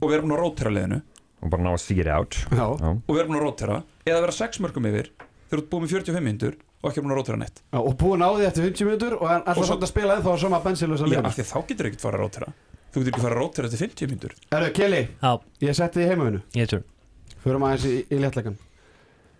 og 0.00 0.10
vera 0.12 0.22
búin 0.22 0.34
að 0.36 0.42
rótera 0.44 0.70
liðinu. 0.74 1.00
Og 1.42 1.50
bara 1.52 1.62
ná 1.62 1.70
að 1.74 1.82
já, 1.94 2.16
Já, 2.58 2.66
og 3.08 3.12
vera 3.14 3.28
búin 3.28 3.38
að 3.38 3.44
rótera 3.46 3.82
eða 4.06 4.22
vera 4.24 4.32
6 4.34 4.58
mörgum 4.64 4.88
yfir 4.90 5.10
þegar 5.14 5.52
þú 5.52 5.58
ert 5.62 5.68
búin 5.70 5.84
með 5.84 5.92
45 5.94 6.24
myndur 6.26 6.56
og 6.82 6.90
ekki 6.90 7.02
búin 7.04 7.12
að 7.14 7.18
rótera 7.20 7.38
neitt. 7.38 7.62
Já, 7.72 7.78
og 7.78 7.94
búin 7.98 8.22
á 8.22 8.28
því 8.34 8.46
eftir 8.48 8.66
50 8.68 8.88
minútur 8.88 9.16
og 9.18 9.28
alltaf 9.30 9.56
svo- 9.58 9.68
samt 9.70 9.82
að 9.86 9.92
spila 9.92 10.16
ennþá 10.18 10.34
á 10.34 10.36
sama 10.38 10.60
bensilösa 10.62 11.06
Já, 11.06 11.10
liðinu. 11.10 11.26
af 11.30 11.36
því 11.38 11.44
að 11.46 11.52
þá 11.52 11.58
getur 11.68 11.86
ekki 11.90 12.00
fara 12.02 12.18
að 12.18 12.22
rótera 12.26 12.52
þú 12.92 12.94
getur 12.98 13.12
ekki 13.12 13.22
fara 13.24 13.34
að 13.34 13.42
rótera 13.42 13.66
eftir 13.68 13.82
50 13.86 14.10
myndur 14.12 14.32
Erðu, 14.50 14.72
Kelly, 14.74 15.02
Já, 15.22 15.32
ég 15.62 15.74
setti 15.78 16.00
þið 16.00 16.08
heimavinu. 16.12 16.42
Förum 17.44 17.62
aðeins 17.68 17.84
í, 17.86 17.94
í 18.10 18.18
léttleikan 18.18 18.56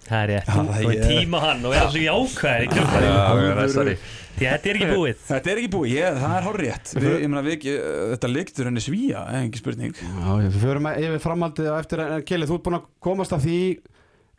Það 0.07 0.23
er 0.23 0.31
rétt, 0.31 0.47
þú 0.49 0.91
er 0.93 1.03
tíma 1.09 1.41
hann 1.43 1.67
og 1.69 1.75
er 1.77 1.91
svo 1.93 2.01
jákvæðir 2.05 2.65
í 2.65 2.69
kjölfarið. 2.73 3.11
Já, 3.13 3.55
þessari 3.59 3.97
Því 4.39 4.47
að 4.47 4.53
þetta 4.55 4.69
er 4.71 4.77
ekki 4.79 4.89
búið. 4.95 5.23
Þetta 5.27 5.51
er 5.51 5.59
ekki 5.59 5.71
búið, 5.73 5.93
ég, 5.97 6.19
það 6.23 6.35
er 6.39 6.45
hár 6.47 6.59
rétt 6.63 6.91
við, 6.95 7.07
ég 7.19 7.29
meina, 7.33 7.41
við, 7.43 7.65
ég, 7.67 7.87
Þetta 8.13 8.29
leiktur 8.31 8.69
henni 8.69 8.83
svíja, 8.85 9.23
engi 9.35 9.59
spurning. 9.59 9.97
Já, 9.99 10.29
við 10.45 10.59
förum 10.63 10.87
yfir 11.03 11.23
framhaldið 11.25 11.69
á 11.69 11.75
eftir 11.83 12.03
en 12.05 12.23
Kelly, 12.29 12.47
þú 12.47 12.55
ert 12.61 12.67
búin 12.69 12.79
að 12.79 12.85
komast 13.03 13.35
að 13.35 13.43
því 13.49 13.59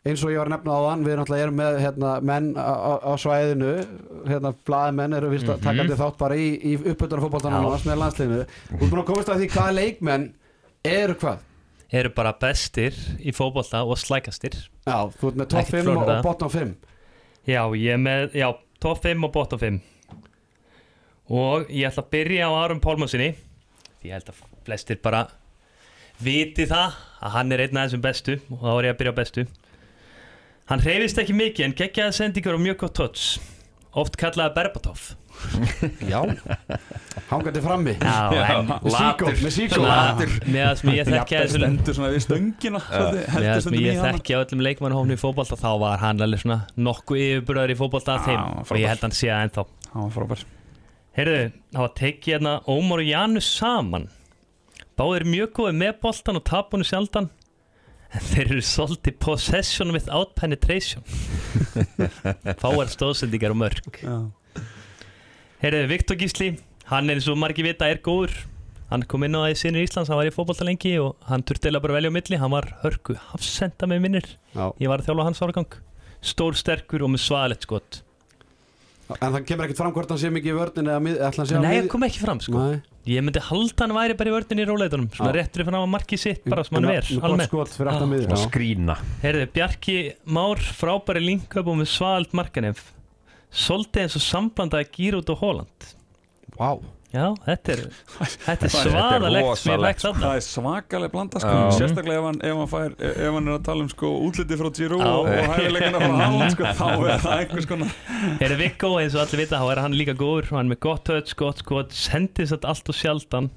eins 0.08 0.22
og 0.24 0.32
ég 0.32 0.40
var 0.40 0.48
að 0.48 0.54
nefna 0.54 0.72
á 0.72 0.80
þann 0.88 1.04
við 1.04 1.18
náttúrulega 1.20 1.44
erum 1.44 1.58
með 1.60 1.78
hérna, 1.84 2.14
menn 2.24 2.48
á, 2.56 2.72
svæðinu. 3.20 3.74
Hérna, 4.30 4.54
blaðmenn 4.64 5.16
eru 5.20 5.28
vist 5.34 5.44
að 5.44 5.58
Mhm. 5.60 5.66
takandi 5.68 5.98
þátt 6.00 6.16
bara 6.24 6.34
í, 6.40 6.48
í 6.56 6.72
Já. 7.60 7.66
og 7.68 7.74
með 7.90 8.00
landsliðinu. 8.00 8.46
Þú 8.72 8.80
ert 8.80 8.90
búin 8.94 9.02
að 9.04 9.10
komast 9.12 9.28
að 9.28 9.40
því 9.44 9.48
hvaða 9.52 9.76
leikmenn 9.76 10.26
eru 10.88 11.14
hvað 11.20 11.38
Eru 11.90 12.12
bara 12.14 12.32
bestir 12.38 12.94
í 13.18 13.32
fótbolta 13.34 13.82
og 13.82 13.98
slækastir. 13.98 14.54
Já, 14.86 15.10
þú 15.18 15.32
ert 15.32 15.40
með 15.40 15.56
Ekkert 15.58 15.74
5 15.74 15.90
og, 15.90 16.02
og 16.04 16.22
bottom 16.26 16.52
5 16.54 16.74
Já, 17.50 17.62
ég 17.74 17.96
er 17.96 18.00
með, 18.00 18.36
já, 18.38 18.46
top 18.82 19.02
5 19.02 19.26
og 19.26 19.32
bottom 19.34 19.62
5 19.62 19.80
Og 21.30 21.70
ég 21.70 21.88
ætla 21.88 22.04
að 22.04 22.12
byrja 22.14 22.46
á 22.46 22.52
Aron 22.60 22.82
Pálmarsinni 22.84 23.32
Því 24.00 24.10
ég 24.10 24.16
held 24.18 24.30
að 24.32 24.42
flestir 24.66 25.00
bara 25.02 25.24
viti 26.20 26.66
það 26.68 26.98
að 27.20 27.34
hann 27.36 27.54
er 27.54 27.62
einn 27.64 27.78
af 27.80 27.88
þessum 27.88 28.04
bestu 28.04 28.36
og 28.52 28.60
þá 28.60 28.70
er 28.72 28.86
ég 28.88 28.94
að 28.94 28.98
byrja 29.00 29.12
á 29.12 29.20
bestu. 29.20 29.44
Hann 30.70 30.82
hreyfist 30.84 31.20
ekki 31.22 31.36
mikið 31.36 31.66
en 31.66 31.76
geggjaði 31.78 32.16
sendingar 32.16 32.56
og 32.58 32.62
mjög 32.64 32.78
gott 32.84 32.96
touch 32.98 33.24
oft 33.98 34.16
kallaði 34.20 34.54
Berbatov. 34.54 35.00
Já. 36.04 36.20
Hangandi 37.30 37.62
frammi. 37.64 37.94
Já, 38.02 38.16
en 38.58 38.70
síkó, 38.92 39.30
með 39.30 39.54
síkó 39.54 39.78
svona 39.78 40.26
með 40.46 40.60
það 40.60 40.74
sem 40.80 40.92
ég 40.92 41.10
að 41.10 41.32
þessum 41.32 41.64
stendur 41.64 41.96
svona 41.96 42.10
við 42.12 42.24
stöngina 42.26 42.82
svolítið, 42.84 43.18
með 43.18 43.32
heldur 43.34 43.50
það 43.50 43.64
sem 43.66 43.78
ég 43.80 44.36
á 44.36 44.42
öllum 44.42 44.64
leikmannhófni 44.66 45.16
í 45.16 45.20
fótbolta 45.20 45.58
þá 45.60 45.68
var 45.82 46.02
hann 46.04 46.22
alveg 46.26 46.44
svona 46.44 46.60
nokkuð 46.76 47.22
yfirburðar 47.24 47.74
í 47.74 47.78
fótbolta 47.80 48.16
af 48.18 48.26
Já, 48.26 48.30
þeim. 48.30 48.62
og 48.66 48.80
ég 48.82 48.92
held 48.92 49.04
hann 49.06 49.16
sé 49.16 49.30
það 49.30 49.44
ennþá. 49.48 49.66
Hann 49.94 50.06
var 50.06 50.14
frábær. 50.18 50.46
Heyrðu, 51.18 51.42
það 51.74 51.84
var 51.86 51.94
tekið 52.02 52.34
hérna 52.36 52.56
Ómar 52.70 53.02
og 53.02 53.10
Janus 53.10 53.50
saman. 53.56 54.08
Báðir 55.00 55.26
mjög 55.32 55.54
góði 55.56 55.76
með 55.80 55.94
boltan 56.04 56.38
og 56.38 56.44
tapunni 56.46 56.86
sjaldan 56.86 57.30
þeir 58.30 58.46
eru 58.46 58.64
svolítið 58.64 59.18
possession 59.22 59.94
without 59.94 60.34
penetration. 60.38 61.04
Fáar 62.62 62.90
stóðsendingar 62.90 63.54
og 63.54 63.60
mörg. 63.62 64.00
Já. 64.02 64.16
Heyrðu, 65.60 65.86
Viktor 65.90 66.16
Gísli 66.16 66.54
Hann 66.90 67.06
er 67.06 67.20
eins 67.20 67.28
og 67.30 67.36
margir 67.38 67.68
vita 67.68 67.86
er 67.86 68.00
góður. 68.02 68.32
Hann 68.90 69.04
kom 69.06 69.22
inn 69.22 69.36
á 69.38 69.46
það 69.46 69.52
í 69.52 69.58
sinni 69.60 69.82
Íslands, 69.86 70.08
hann 70.10 70.18
var 70.18 70.26
í 70.26 70.32
fótbolta 70.34 70.66
lengi 70.66 70.96
og 70.98 71.28
hann 71.28 71.44
turti 71.46 71.70
eða 71.70 71.78
bara 71.84 71.94
velja 72.00 72.10
á 72.10 72.16
milli. 72.16 72.38
Hann 72.40 72.50
var 72.50 72.66
hörku 72.82 73.14
hafsenda 73.28 73.86
með 73.86 74.00
minnir. 74.02 74.26
Já. 74.56 74.64
Ég 74.82 74.90
var 74.90 74.98
að 74.98 75.10
þjálfa 75.10 75.26
hans 75.28 75.42
árgang 75.46 75.76
Stór 76.20 76.58
sterkur 76.58 77.06
og 77.06 77.14
með 77.14 77.22
svaðalegt 77.28 77.68
skot 77.68 78.00
En 79.20 79.32
það 79.34 79.44
kemur 79.48 79.66
ekkert 79.66 79.80
fram 79.80 79.92
hvort 79.96 80.10
hann 80.12 80.20
sé 80.22 80.30
mikið 80.30 80.52
í 80.52 80.56
vörnin 80.60 80.90
eða 80.92 81.00
mið, 81.02 81.16
ætla 81.26 81.42
hann 81.42 81.48
sé 81.50 81.56
á 81.56 81.60
Nei, 81.60 81.70
mið- 81.70 81.82
það 81.82 81.88
kom 81.94 82.04
ekki 82.06 82.20
fram 82.22 82.40
sko. 82.44 82.58
Nei. 82.62 82.82
Ég 83.10 83.24
myndi 83.26 83.40
halda 83.42 83.82
hann 83.86 83.94
væri 83.96 84.16
bara 84.20 84.30
í 84.30 84.34
vördin 84.36 84.60
í 84.62 84.66
róleitunum 84.68 85.08
Svona 85.16 85.32
réttur 85.34 85.64
fyrir 85.66 85.78
að 85.80 85.88
markið 85.94 86.18
sitt 86.22 86.44
bara 86.46 86.62
sem 86.64 86.76
hann 86.78 86.86
ver 86.86 87.08
almennt. 87.24 87.48
skot 87.50 87.68
fyrir 87.74 87.90
aftan 87.94 88.10
miður 88.12 88.30
og 88.30 88.38
já. 88.38 88.44
skrína. 88.46 88.96
Heyrðu, 89.24 89.46
Bjarki 89.56 89.96
Már 90.26 90.56
frábæri 90.78 91.24
linköp 91.24 91.66
og 91.66 91.80
með 91.80 91.88
svald 91.90 92.30
markanef 92.36 92.84
Svolítið 93.50 94.04
eins 94.04 94.14
og 94.20 94.22
samblandaði 94.22 94.86
Gírút 94.94 95.30
og 95.34 95.38
Holland. 95.42 95.88
Vá 96.56 96.78
Já, 97.10 97.24
þetta 97.42 97.72
er, 97.74 97.80
þetta 98.22 98.52
er 98.54 98.66
er 98.68 98.72
svaðalegt 98.72 99.48
sem 99.58 99.72
ég 99.72 99.80
vekst 99.82 100.06
þarna. 100.06 100.20
Það 100.22 100.36
er 100.38 100.44
svakalega 100.46 101.12
blanda 101.14 101.40
sko. 101.42 101.54
Já. 101.56 101.70
sérstaklega 101.74 102.20
ef 102.20 102.26
hann, 102.28 102.36
ef, 102.46 102.58
hann 102.60 102.68
fær, 102.70 102.92
ef 103.10 103.32
hann 103.34 103.48
er 103.48 103.56
að 103.56 103.64
tala 103.66 103.82
um 103.82 103.88
sko, 103.90 104.10
útliti 104.28 104.58
frá 104.60 104.68
Giroud 104.76 105.02
og, 105.02 105.30
og 105.30 105.48
hæfileikana 105.56 106.02
frá 106.04 106.12
Haaland 106.20 106.54
sko, 106.54 106.68
þá 106.78 106.84
er 106.92 107.24
það 107.24 107.34
einhvers 107.34 107.66
konar 107.70 107.96
Heyrðu, 108.38 108.58
Viggo, 108.60 108.92
eins 109.00 109.16
og 109.16 109.24
allir 109.24 109.42
vita, 109.42 109.58
þá 109.58 109.72
er 109.74 109.80
hann 109.82 109.96
líka 109.98 110.14
góður. 110.20 110.52
Hann 110.52 110.68
er 110.68 110.70
með 110.76 110.80
gott 110.86 111.02
touch, 111.08 111.34
gott 111.40 111.64
skot 111.64 111.96
sendið 111.98 112.52
þetta 112.52 112.70
allt 112.70 112.92
og 112.94 112.98
sjaldan 113.00 113.50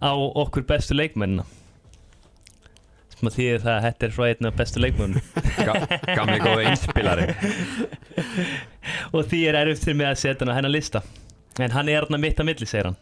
á 0.00 0.12
okkur 0.16 0.64
bestu 0.68 0.96
leikmennina. 0.96 1.44
Sem 3.14 3.28
að 3.28 3.36
það 3.62 3.74
að 3.74 3.84
þetta 3.84 4.06
er 4.08 4.14
frá 4.16 4.24
einn 4.30 4.48
af 4.48 4.56
bestu 4.58 4.80
leikmennum 4.82 5.22
Ga 5.60 5.76
gamli 6.16 6.40
góði 6.42 6.64
einspilari 6.72 7.28
og 9.14 9.28
því 9.30 9.42
er 9.52 9.70
fyrir 9.78 10.00
mig 10.00 10.08
að 10.08 10.18
setja 10.24 10.42
hann 10.42 10.50
á 10.50 10.58
hennar 10.58 10.74
lista 10.74 11.04
en 11.62 11.74
hann 11.74 11.90
er 11.92 12.06
hann 12.08 12.20
mitt 12.20 12.40
að 12.40 12.48
milli, 12.50 12.66
segir 12.68 12.90
hann. 12.90 13.00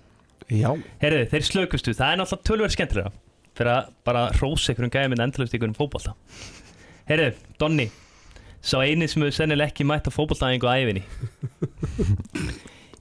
Já. 0.52 0.70
Herðu, 1.00 1.26
þeir 1.30 1.46
slökustu, 1.48 1.94
það 1.96 2.12
er 2.12 2.20
náttúrulega 2.20 2.48
tölverð 2.50 2.74
skemmtilega 2.76 3.12
fyrir 3.52 3.72
að 3.72 3.90
bara 4.06 4.22
rósa 4.40 4.72
einhverjum 4.72 4.92
gæði 4.92 5.12
minn 5.12 5.24
endalust 5.26 5.54
ykkur 5.56 5.70
um 5.70 5.76
fótbolta. 5.76 6.14
Herðu, 7.08 7.32
Donni 7.60 7.88
sá 8.62 8.78
eini 8.80 9.08
sem 9.10 9.22
hefur 9.24 9.34
sennilega 9.34 9.72
ekki 9.72 9.86
mætt 9.88 10.06
á 10.06 10.12
fótboltaæfingu 10.14 10.70
á 10.70 10.78
æfinni 10.78 11.02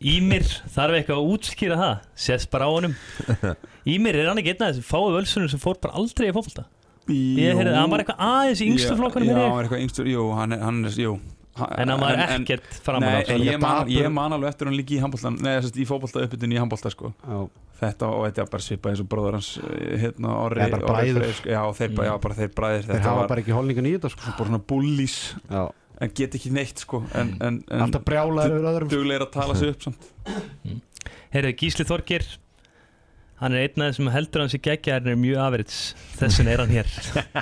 Ímir 0.01 0.47
þarf 0.73 0.97
eitthvað 0.97 1.19
að 1.19 1.27
útskýra 1.35 1.75
það? 1.77 2.05
Sést 2.17 2.49
bara 2.49 2.65
á 2.65 2.73
honum. 2.73 2.95
Ímir 3.85 4.17
er 4.17 4.31
hann 4.31 4.41
ekki 4.41 4.55
einn 4.55 4.63
af 4.65 4.71
þessum 4.71 4.87
fáu 4.87 5.11
völsunum 5.13 5.51
sem 5.51 5.61
fór 5.61 5.77
bara 5.83 5.99
aldrei 6.01 6.31
í 6.31 6.33
fótbolta? 6.33 6.65
Ég 7.11 7.53
heyrði, 7.57 7.75
hann 7.75 7.91
var 7.91 8.01
eitthvað 8.01 8.23
aðeins 8.25 8.63
í 8.63 8.69
yngstu 8.71 8.95
flokkunum 8.97 9.29
já, 9.29 9.33
fyrir 9.35 9.45
hann 9.45 9.55
var 9.57 9.67
eitthvað 9.67 9.83
yngstur, 9.85 10.09
jú, 10.09 10.25
hann 10.37 10.55
er, 10.55 10.63
hann 10.65 10.81
er 10.89 10.97
jú 11.01 11.13
en 11.59 11.91
hann 11.91 11.99
var 11.99 12.21
ekkert 12.23 12.67
framan 12.85 13.07
Nei, 13.07 13.17
á 13.17 13.27
svo. 13.27 13.39
ég 13.43 13.91
ég 13.97 14.13
man 14.13 14.35
alveg 14.35 14.53
eftir 14.53 14.69
hann 14.69 14.77
líka 14.77 14.95
í 14.95 15.01
handbóltan 15.03 15.35
Nei, 15.41 15.57
þess 15.57 15.73
að 15.73 15.81
í 15.83 15.87
fótbolta 15.89 16.23
uppbytun 16.25 16.55
í 16.55 16.59
handbólta 16.61 16.91
sko. 16.93 17.11
Já. 17.25 17.41
Þetta 17.81 18.07
og 18.13 18.23
þetta 18.27 18.43
er 18.43 18.49
bara 18.53 18.63
svipað 18.67 18.93
eins 18.93 19.01
og 19.01 19.07
bróður 19.09 19.37
hans 19.39 19.49
eh, 19.57 19.95
hérna 20.03 20.33
Orri, 20.43 20.67
bara 20.69 21.01
sko. 21.33 21.49
Já, 21.49 21.61
þeir, 21.79 21.93
bara, 21.97 22.07
já, 22.07 22.13
bara 22.25 22.37
þeir 22.37 22.51
bræðir. 22.59 22.83
Þeir 22.85 22.93
Þetta 22.93 23.07
hafa 23.07 23.15
var 23.15 23.23
bara, 23.23 23.31
bara 23.33 23.43
ekki 23.43 23.55
holningan 23.57 23.89
í 23.89 23.93
þetta 23.95 24.11
sko. 24.13 24.33
Svona 24.37 24.61
bullies. 24.71 25.17
Já. 25.49 25.63
En 26.01 26.13
get 26.17 26.37
ekki 26.37 26.53
neitt 26.53 26.81
sko. 26.85 27.01
En, 27.17 27.33
en, 27.41 27.59
en 27.69 27.83
Alltaf 27.87 28.05
brjálaður 28.05 28.55
yfir 28.55 28.69
öðrum 28.71 28.93
duglegir 28.93 29.25
að 29.25 29.33
tala 29.33 29.57
sig 29.57 29.73
upp 29.73 29.87
samt. 29.89 30.07
Herðu, 31.33 31.51
Gísli 31.57 31.87
Þorgir 31.89 32.25
hann 33.41 33.55
er 33.57 33.65
einn 33.65 33.83
af 33.83 33.91
þessum 33.91 34.11
heldur 34.13 34.43
hans 34.43 34.55
í 34.55 34.61
geggja 34.61 34.99
hann 34.99 35.09
er 35.11 35.19
mjög 35.19 35.41
afrits, 35.41 35.81
þessin 36.19 36.49
er 36.51 36.61
hann 36.61 36.71
hér. 36.71 36.89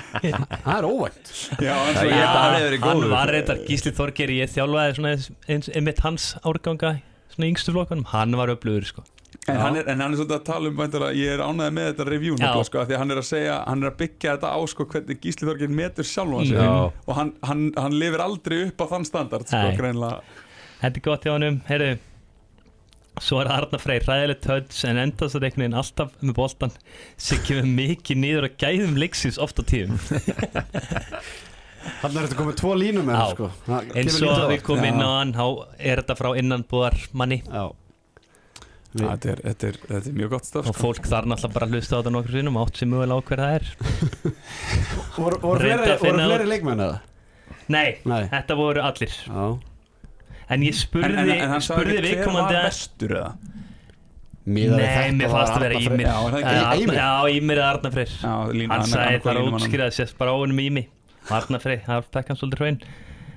Það 0.64 0.74
er 0.78 0.88
óvænt. 0.88 1.32
Já, 1.60 1.74
hann 1.76 2.80
hann 2.86 3.06
var 3.12 3.32
reyndar 3.34 3.62
Gísli 3.68 3.92
Þorgir 3.96 4.32
ég 4.38 4.52
þjálfaði 4.54 4.98
svona 4.98 5.14
eins, 5.14 5.30
eins, 5.46 5.70
einmitt 5.76 6.02
hans 6.04 6.32
árganga 6.40 6.96
svona 7.34 7.50
yngstu 7.50 7.74
flokkanum, 7.76 8.08
hann 8.14 8.36
var 8.40 8.52
öflugur 8.54 8.88
sko. 8.88 9.06
En 9.48 9.56
hann, 9.56 9.76
er, 9.78 9.86
en 9.88 10.02
hann 10.02 10.12
er 10.12 10.18
svolítið 10.18 10.36
að 10.36 10.44
tala 10.48 10.68
um 10.70 10.76
væntanlega, 10.78 11.16
ég 11.16 11.32
er 11.36 11.42
ánægði 11.44 11.74
með 11.76 11.86
þetta 11.90 12.06
review 12.08 12.34
nefnilega, 12.36 12.66
sko, 12.68 12.80
af 12.82 12.88
því 12.88 12.96
að 12.96 13.00
hann 13.02 13.14
er 13.14 13.20
að 13.20 13.26
segja, 13.28 13.54
hann 13.66 13.84
er 13.84 13.90
að 13.90 13.96
byggja 14.02 14.34
þetta 14.34 14.50
á 14.52 14.60
sko, 14.72 14.86
hvernig 14.90 15.22
Gísli 15.24 15.48
Þorgir 15.48 15.72
metur 15.80 16.08
sjálfan 16.10 16.50
sig. 16.50 16.60
Já. 16.60 16.74
og 16.90 17.16
hann, 17.16 17.32
hann, 17.48 17.64
hann 17.78 17.96
lifir 17.96 18.24
aldrei 18.24 18.58
upp 18.66 18.84
á 18.84 18.86
þann 18.92 19.08
standard 19.08 19.48
sko, 19.48 19.62
þetta 20.80 20.96
er 20.96 21.04
gott 21.06 21.26
hjá 21.26 21.34
honum, 21.36 21.60
heyrðu 21.70 21.96
svo 23.20 23.40
er 23.42 23.50
Arna 23.52 23.78
Freyr, 23.82 24.04
ræðilegt 24.06 24.46
höds 24.48 24.84
en 24.88 25.00
endast 25.02 25.34
að 25.36 25.48
einhvern 25.48 25.64
veginn 25.64 25.78
alltaf 25.80 26.12
með 26.22 26.36
boltan 26.38 26.72
sem 27.20 27.40
kemur 27.46 27.66
mikið 27.80 28.20
niður 28.22 28.46
að 28.48 28.56
gæðum 28.62 28.96
leiksins 29.02 29.38
oft 29.42 29.58
á 29.60 29.64
tíðum. 29.66 29.98
Þannig 32.00 32.16
er 32.20 32.24
þetta 32.28 32.38
komið 32.38 32.56
tvo 32.60 32.72
línum 32.76 33.06
með 33.08 33.16
Já. 33.18 33.26
sko. 33.34 33.50
Það 33.66 33.76
og 33.90 34.00
lítið 34.08 34.40
á 34.44 34.46
við 34.52 34.62
komum 34.66 34.88
inn 34.90 35.00
á 35.04 35.10
hann 35.16 35.30
þá 35.36 35.44
er 35.78 36.02
þetta 36.02 36.16
frá 36.20 36.30
innanbúðar 36.40 36.98
manni 37.16 37.40
Já. 37.46 37.64
Já, 38.90 39.04
þetta, 39.06 39.28
er, 39.30 39.40
þetta, 39.46 39.68
er, 39.70 39.76
þetta 39.86 40.08
er 40.10 40.14
mjög 40.18 40.30
gott 40.32 40.46
stöf 40.48 40.66
og 40.66 40.74
sko. 40.74 40.82
fólk 40.82 41.04
þarf 41.06 41.28
náttúrulega 41.30 41.54
bara 41.54 41.66
að 41.68 41.74
hlusta 41.76 41.94
á 41.94 41.98
þetta 42.00 42.12
nokkur 42.16 42.34
sinnum 42.34 42.56
átt 42.58 42.80
sem 42.80 42.90
mögulega 42.90 43.14
á 43.14 43.26
hver 43.28 43.42
það 43.44 43.52
er. 43.54 43.68
Voru 45.14 45.38
að 45.38 46.32
út- 46.40 46.50
leikmenn 46.50 46.82
eða? 46.88 46.96
Nei, 47.70 47.90
Nei. 48.10 48.22
þetta 48.32 48.56
voru 48.58 48.82
allir. 48.82 49.14
Já 49.30 49.44
En 50.50 50.66
ég 50.66 50.74
spurði, 50.74 51.14
en, 51.14 51.30
en, 51.30 51.54
en 51.54 51.62
spurði 51.62 51.96
ekki 51.96 52.02
hver 52.02 52.06
viðkomandi 52.08 52.54
var 52.54 52.60
að 52.60 52.66
vestur 52.66 53.16
eða? 53.20 53.32
Nei, 54.50 55.12
mér 55.14 55.30
fannst 55.30 55.54
að 55.54 55.62
vera 55.62 55.76
Arnar 55.78 55.92
Ímir 55.94 56.06
Já, 56.06 56.14
er 56.40 56.80
Ímir? 56.80 56.96
Já, 56.96 57.10
Ímir 57.36 57.60
eða 57.60 57.68
Arna 57.74 57.90
Freyr. 57.94 58.14
Hann 58.24 58.86
sagði 58.88 59.20
það 59.20 59.30
að 59.30 59.36
línumann. 59.38 59.60
útskýra 59.60 59.86
að 59.86 59.96
sést 59.98 60.16
bara 60.18 60.32
á 60.32 60.36
honum 60.40 60.62
Ími. 60.64 60.86
Arna 61.36 61.60
Freyr, 61.62 61.82
það 61.84 62.08
fekk 62.16 62.32
hann 62.32 62.40
svolítið 62.40 62.62
hraun. 62.64 62.80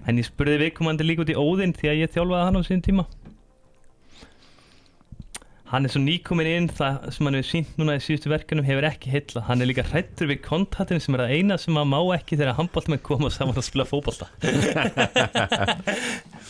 En 0.07 0.21
ég 0.21 0.27
spurði 0.27 0.61
viðkomandi 0.63 1.05
líka 1.05 1.23
út 1.23 1.31
í 1.31 1.37
Óðinn 1.37 1.75
Því 1.77 1.91
að 1.91 1.99
ég 2.01 2.15
þjálfaði 2.15 2.47
hann 2.47 2.57
á 2.59 2.61
síðan 2.67 2.87
tíma. 2.87 3.05
Hann 5.73 5.87
er 5.87 5.93
svo 5.93 6.01
nýkomin 6.03 6.49
inn 6.49 6.67
Það 6.69 6.97
sem 7.15 7.27
hann 7.29 7.37
hefur 7.39 7.49
sínt 7.49 7.77
núna 7.79 7.95
í 7.97 8.01
síðustu 8.03 8.29
verkunum 8.29 8.67
Hefur 8.67 8.85
ekki 8.85 9.13
heilla 9.13 9.41
Hann 9.47 9.63
er 9.63 9.71
líka 9.71 9.85
hrættur 9.87 10.29
við 10.29 10.43
kontaktin 10.45 11.01
Sem 11.01 11.15
er 11.17 11.23
það 11.23 11.33
eina 11.33 11.57
sem 11.57 11.79
hann 11.79 11.89
má 11.89 11.97
ekki 12.13 12.37
Þegar 12.37 12.59
handbóltamenn 12.59 13.01
koma 13.01 13.31
saman 13.33 13.57
að 13.57 13.65
spila 13.71 13.87
fótbolta 13.89 14.29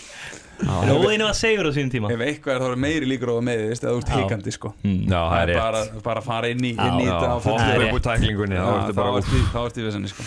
En 0.62 0.90
Óðinn 0.94 1.24
var 1.26 1.34
segur 1.36 1.66
á 1.68 1.72
síðan 1.76 1.90
tíma. 1.92 2.12
Ef 2.14 2.22
eitthvað 2.24 2.54
er 2.56 2.62
þá 2.64 2.68
er 2.72 2.80
meiri 2.84 3.08
líkur 3.10 3.32
á 3.32 3.36
það 3.36 3.46
meðist 3.50 3.84
eða 3.84 3.94
þú 3.94 4.02
ert 4.04 4.12
Já. 4.14 4.18
hikandi 4.22 4.52
sko. 4.54 4.70
Mm. 4.84 5.00
Já, 5.10 5.20
það 5.20 5.42
er 5.42 5.48
rétt. 5.50 5.60
bara, 5.64 5.82
bara 6.06 6.22
að 6.22 6.28
fara 6.30 6.52
inn 6.54 6.64
í, 6.64 6.72
þetta 6.78 7.32
hoppa 7.34 7.56
rétt. 7.66 7.84
upp 7.88 7.98
úr 7.98 8.04
tæklingunni 8.08 8.56
þá 8.62 8.70
ertu 8.78 8.94
þá 8.94 9.00
bara 9.02 9.18
ertu 9.24 9.40
í- 9.42 9.50
þá 9.54 9.60
ertu 9.66 9.82
í 9.82 9.88
vesenni 9.90 10.12
sko. 10.14 10.24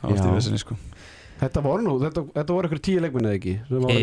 Þá 0.00 0.04
ertu 0.14 0.28
í 0.28 0.34
vesenni 0.36 0.60
sko. 0.62 0.76
Þetta 1.40 1.62
voru 1.64 1.82
nú, 1.86 1.94
þetta, 2.04 2.22
þetta 2.36 2.52
voru 2.52 2.68
ykkur 2.68 2.82
tíu 2.84 3.00
leikmenn 3.00 3.26
eða 3.30 3.38
ekki 3.40 3.54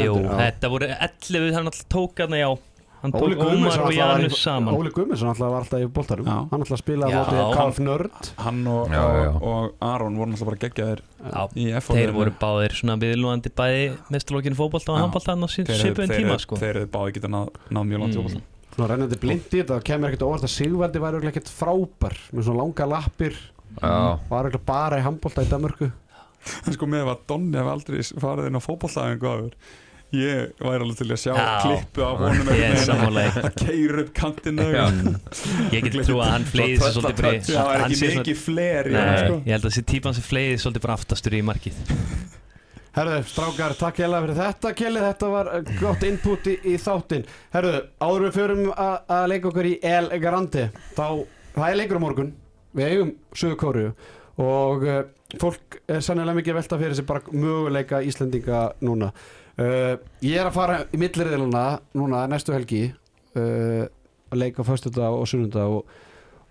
Jú, 0.02 0.16
þetta 0.42 0.70
voru 0.74 0.88
11 0.90 1.54
hann 1.54 1.70
alltaf 1.70 1.86
tók 1.94 2.18
hann 2.24 2.34
já 2.34 2.48
Óli 3.06 3.36
tók 3.36 3.44
Guðmundsson 3.44 3.84
alltaf 3.86 4.74
Óli 4.74 4.92
Guðmundsson 4.96 5.30
alltaf 5.30 5.52
var 5.54 5.62
alltaf 5.62 5.84
í 5.84 5.88
boltarum 5.94 6.26
Já. 6.28 6.38
Hann 6.52 6.64
alltaf 6.66 6.80
spilaði 6.82 7.14
á 7.14 7.46
KF 7.54 7.80
Nörd 7.86 8.30
hann 8.42 8.62
og, 8.74 8.90
Já, 8.90 9.02
já, 9.04 9.22
já. 9.28 9.32
og, 9.38 9.76
Aron 9.86 10.18
voru 10.18 10.32
náttúrulega 10.32 10.50
bara 10.50 10.62
geggjaðir 10.64 11.02
Já, 11.28 11.42
í 11.54 11.68
F 11.78 11.92
Þeir 11.94 12.14
voru 12.18 12.34
báðir 12.42 12.76
svona 12.80 12.96
viðlúandi 13.04 13.52
bæði 13.62 13.84
mesturlókinu 14.16 14.58
fótbolta 14.58 14.94
og 14.96 14.98
Já. 14.98 15.04
handbolta 15.06 15.36
hann 15.36 15.46
á 15.46 15.50
svipuðum 15.54 16.16
tíma 16.18 16.40
sko 16.42 16.58
þeir 16.62 16.74
eru 16.82 16.90
báði 16.98 17.16
geta 17.20 17.32
náð, 17.38 17.54
náð 17.70 17.88
mjög 17.92 18.02
langt 18.04 18.16
í 18.16 18.18
Mm. 18.18 18.26
fótbolta. 18.28 18.54
Svona 18.78 18.90
rennandi 18.92 19.18
blind 19.22 19.46
í 19.48 19.58
þetta, 19.62 19.78
það 19.78 19.86
kemur 19.92 20.10
ekkert 20.12 20.26
óvart 20.28 20.44
að 20.46 20.54
Sigvaldi 20.54 21.00
var 21.02 21.14
örugglega 21.18 21.34
ekkert 21.38 21.50
frábær 21.54 22.18
með 22.34 22.44
svona 22.50 22.60
langa 22.62 22.86
lappir 22.92 23.34
Já, 23.82 24.20
var 24.30 24.46
örugglega 24.50 24.66
bara 24.66 24.98
í 25.00 25.06
handbolta 25.06 25.42
í 25.46 25.50
Danmörku 25.50 25.92
En 26.68 26.74
sko 26.76 26.86
með 26.88 27.10
að 27.12 27.24
Donni 27.28 27.58
hef 27.58 27.68
aldrei 27.72 28.02
farið 28.22 28.48
inn 28.48 28.58
á 28.58 28.62
áður 28.62 29.54
ég 30.16 30.54
væri 30.64 30.86
alveg 30.86 30.98
til 31.02 31.08
að 31.12 31.20
sjá 31.20 31.34
Já. 31.36 31.48
klippu 31.66 32.04
af 32.08 32.22
honum 32.22 32.50
Ég 32.56 32.64
er 32.70 32.84
sammálaði 32.88 33.42
að 33.44 33.58
keira 33.60 34.04
upp 34.06 34.12
kantinu 34.16 34.68
Já. 34.72 34.86
Ég 35.74 35.84
get 35.84 35.98
trú 36.08 36.20
að 36.24 36.32
hann 36.32 36.46
fleiði 36.48 36.78
sér 36.80 36.94
svolítið 36.96 37.20
bara 37.20 37.34
Já, 37.36 37.44
það 37.50 37.72
er 37.74 37.84
hann 37.84 37.96
ekki 37.98 38.12
mikið 38.16 38.44
hann 38.96 39.20
sko. 39.20 39.38
ég 39.44 39.52
held 39.52 39.66
að 39.66 39.68
þessi 39.68 39.86
típan 39.92 40.16
sem 40.16 40.28
fleiði 40.30 40.60
svolítið 40.64 40.86
bara 40.88 40.96
aftastur 40.98 41.36
í 41.36 41.42
markið. 41.44 41.82
Herðu, 42.98 43.18
strákar, 43.30 43.76
takk 43.78 44.00
hérlega 44.02 44.24
fyrir 44.24 44.38
þetta 44.40 44.70
Kelly, 44.80 45.02
þetta 45.04 45.28
var 45.30 45.50
uh, 45.54 45.74
gott 45.78 46.06
input 46.08 46.48
í, 46.50 46.56
í 46.66 46.78
þáttinn. 46.82 47.28
Herðu, 47.54 47.82
áður 48.02 48.24
við 48.26 48.38
förum 48.40 48.64
að 48.74 49.28
leika 49.30 49.52
okkur 49.52 49.70
í 49.70 49.74
El 49.86 50.08
Grande 50.24 50.64
þá, 50.96 51.04
það 51.54 51.68
er 51.68 51.78
leikur 51.82 52.00
á 52.00 52.06
morgun. 52.08 52.32
Við 52.78 52.94
eigum 52.94 53.12
Suður 53.38 53.60
Kóru 53.62 53.86
og 54.42 54.88
uh, 54.88 55.04
fólk 55.42 55.78
er 55.90 56.02
sannilega 56.06 56.40
mikið 56.40 56.58
velta 56.58 56.80
fyrir 56.82 56.98
sig 56.98 57.06
bara 57.10 57.36
möguleika 57.36 58.02
Íslendinga 58.06 58.64
núna 58.86 59.12
uh, 59.62 59.94
Ég 60.26 60.38
er 60.38 60.48
að 60.48 60.56
fara 60.58 60.80
í 60.92 61.00
milliriðluna 61.02 61.66
núna 61.98 62.26
næstu 62.32 62.56
helgi 62.56 62.86
uh, 63.38 63.86
að 64.32 64.42
leika 64.44 64.66
föstudag 64.68 65.18
og 65.18 65.28
sunnudag 65.30 65.78
og, 65.80 65.94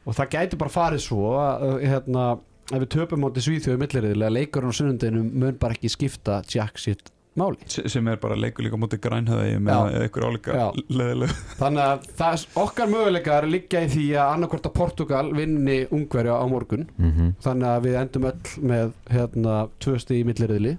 og 0.04 0.16
það 0.16 0.32
gæti 0.36 0.60
bara 0.60 0.76
farið 0.76 1.04
svo 1.06 1.34
að 1.40 1.66
uh, 1.66 1.76
hérna, 1.82 2.28
ef 2.72 2.78
við 2.84 2.92
töpum 2.96 3.28
átti 3.28 3.44
svíþjóðu 3.46 3.82
milliriðlega 3.82 4.36
leikurinn 4.38 4.72
á 4.72 4.78
sunnundinu 4.78 5.26
mun 5.26 5.60
bara 5.60 5.76
ekki 5.76 5.92
skipta 5.92 6.40
Jack 6.50 6.82
sitt 6.82 7.12
máli 7.36 7.56
Se- 7.70 7.84
sem 7.92 8.08
er 8.08 8.16
bara 8.22 8.36
leikur 8.38 8.64
líka 8.66 8.78
mútið 8.80 9.00
grænhöði 9.06 9.58
með 9.60 9.96
eitthvað 10.00 10.26
álíka 10.30 10.56
Já. 10.56 10.66
leðileg 10.88 11.34
Þannig 11.60 11.82
að 11.84 12.06
það, 12.20 12.46
okkar 12.64 12.90
möguleikar 12.94 13.46
liggja 13.50 13.82
í 13.84 13.88
því 13.94 14.06
að 14.16 14.32
annarkvort 14.36 14.68
að 14.70 14.74
Portugal 14.80 15.32
vinni 15.36 15.78
Ungverja 15.90 16.36
á 16.40 16.44
morgun 16.48 16.86
mm 16.96 17.12
-hmm. 17.12 17.32
þannig 17.44 17.68
að 17.74 17.82
við 17.86 17.98
endum 18.02 18.28
öll 18.32 18.68
með 18.72 18.92
hérna, 19.10 19.56
tvö 19.80 19.98
stig 20.00 20.20
í 20.22 20.26
milliriðli 20.28 20.76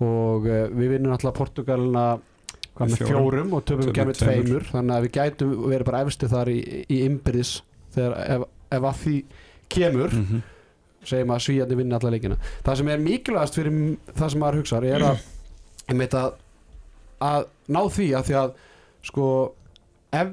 og 0.00 0.46
uh, 0.46 0.68
við 0.74 0.88
vinnum 0.96 1.12
alltaf 1.12 1.34
Portugalina 1.38 2.18
hvað 2.74 2.90
með 2.90 2.96
Fjórum. 2.96 3.12
fjórum 3.14 3.52
og 3.54 3.64
töfum 3.64 3.92
með 3.92 4.18
tveimur. 4.18 4.64
þannig 4.72 4.96
að 4.96 5.02
við 5.06 5.12
gætum 5.14 5.52
verið 5.70 5.84
bara 5.86 6.00
efstu 6.02 6.28
þar 6.28 6.48
í, 6.50 6.58
í 6.90 6.98
þegar 7.94 8.16
ef, 8.34 8.42
ef 8.74 8.82
að 8.82 8.98
því 9.04 9.14
kemur 9.68 10.10
Mhm. 10.14 10.42
segjum 11.04 11.30
að 11.34 11.42
svíjandi 11.44 11.76
vinna 11.76 11.96
alla 12.00 12.10
leikina 12.10 12.36
það 12.64 12.76
sem 12.76 12.88
er 12.88 12.98
mikilvægast 12.98 13.54
fyrir 13.58 13.74
það 14.16 14.30
sem 14.30 14.40
maður 14.40 14.58
hugsa 14.60 14.80
er 14.84 15.02
að, 15.04 15.18
einmitt 15.88 16.14
að 16.18 16.32
að 17.24 17.44
ná 17.72 17.80
því 17.96 18.06
að 18.18 18.24
því 18.30 18.34
að 18.40 18.54
sko 19.04 19.26
ef 20.14 20.32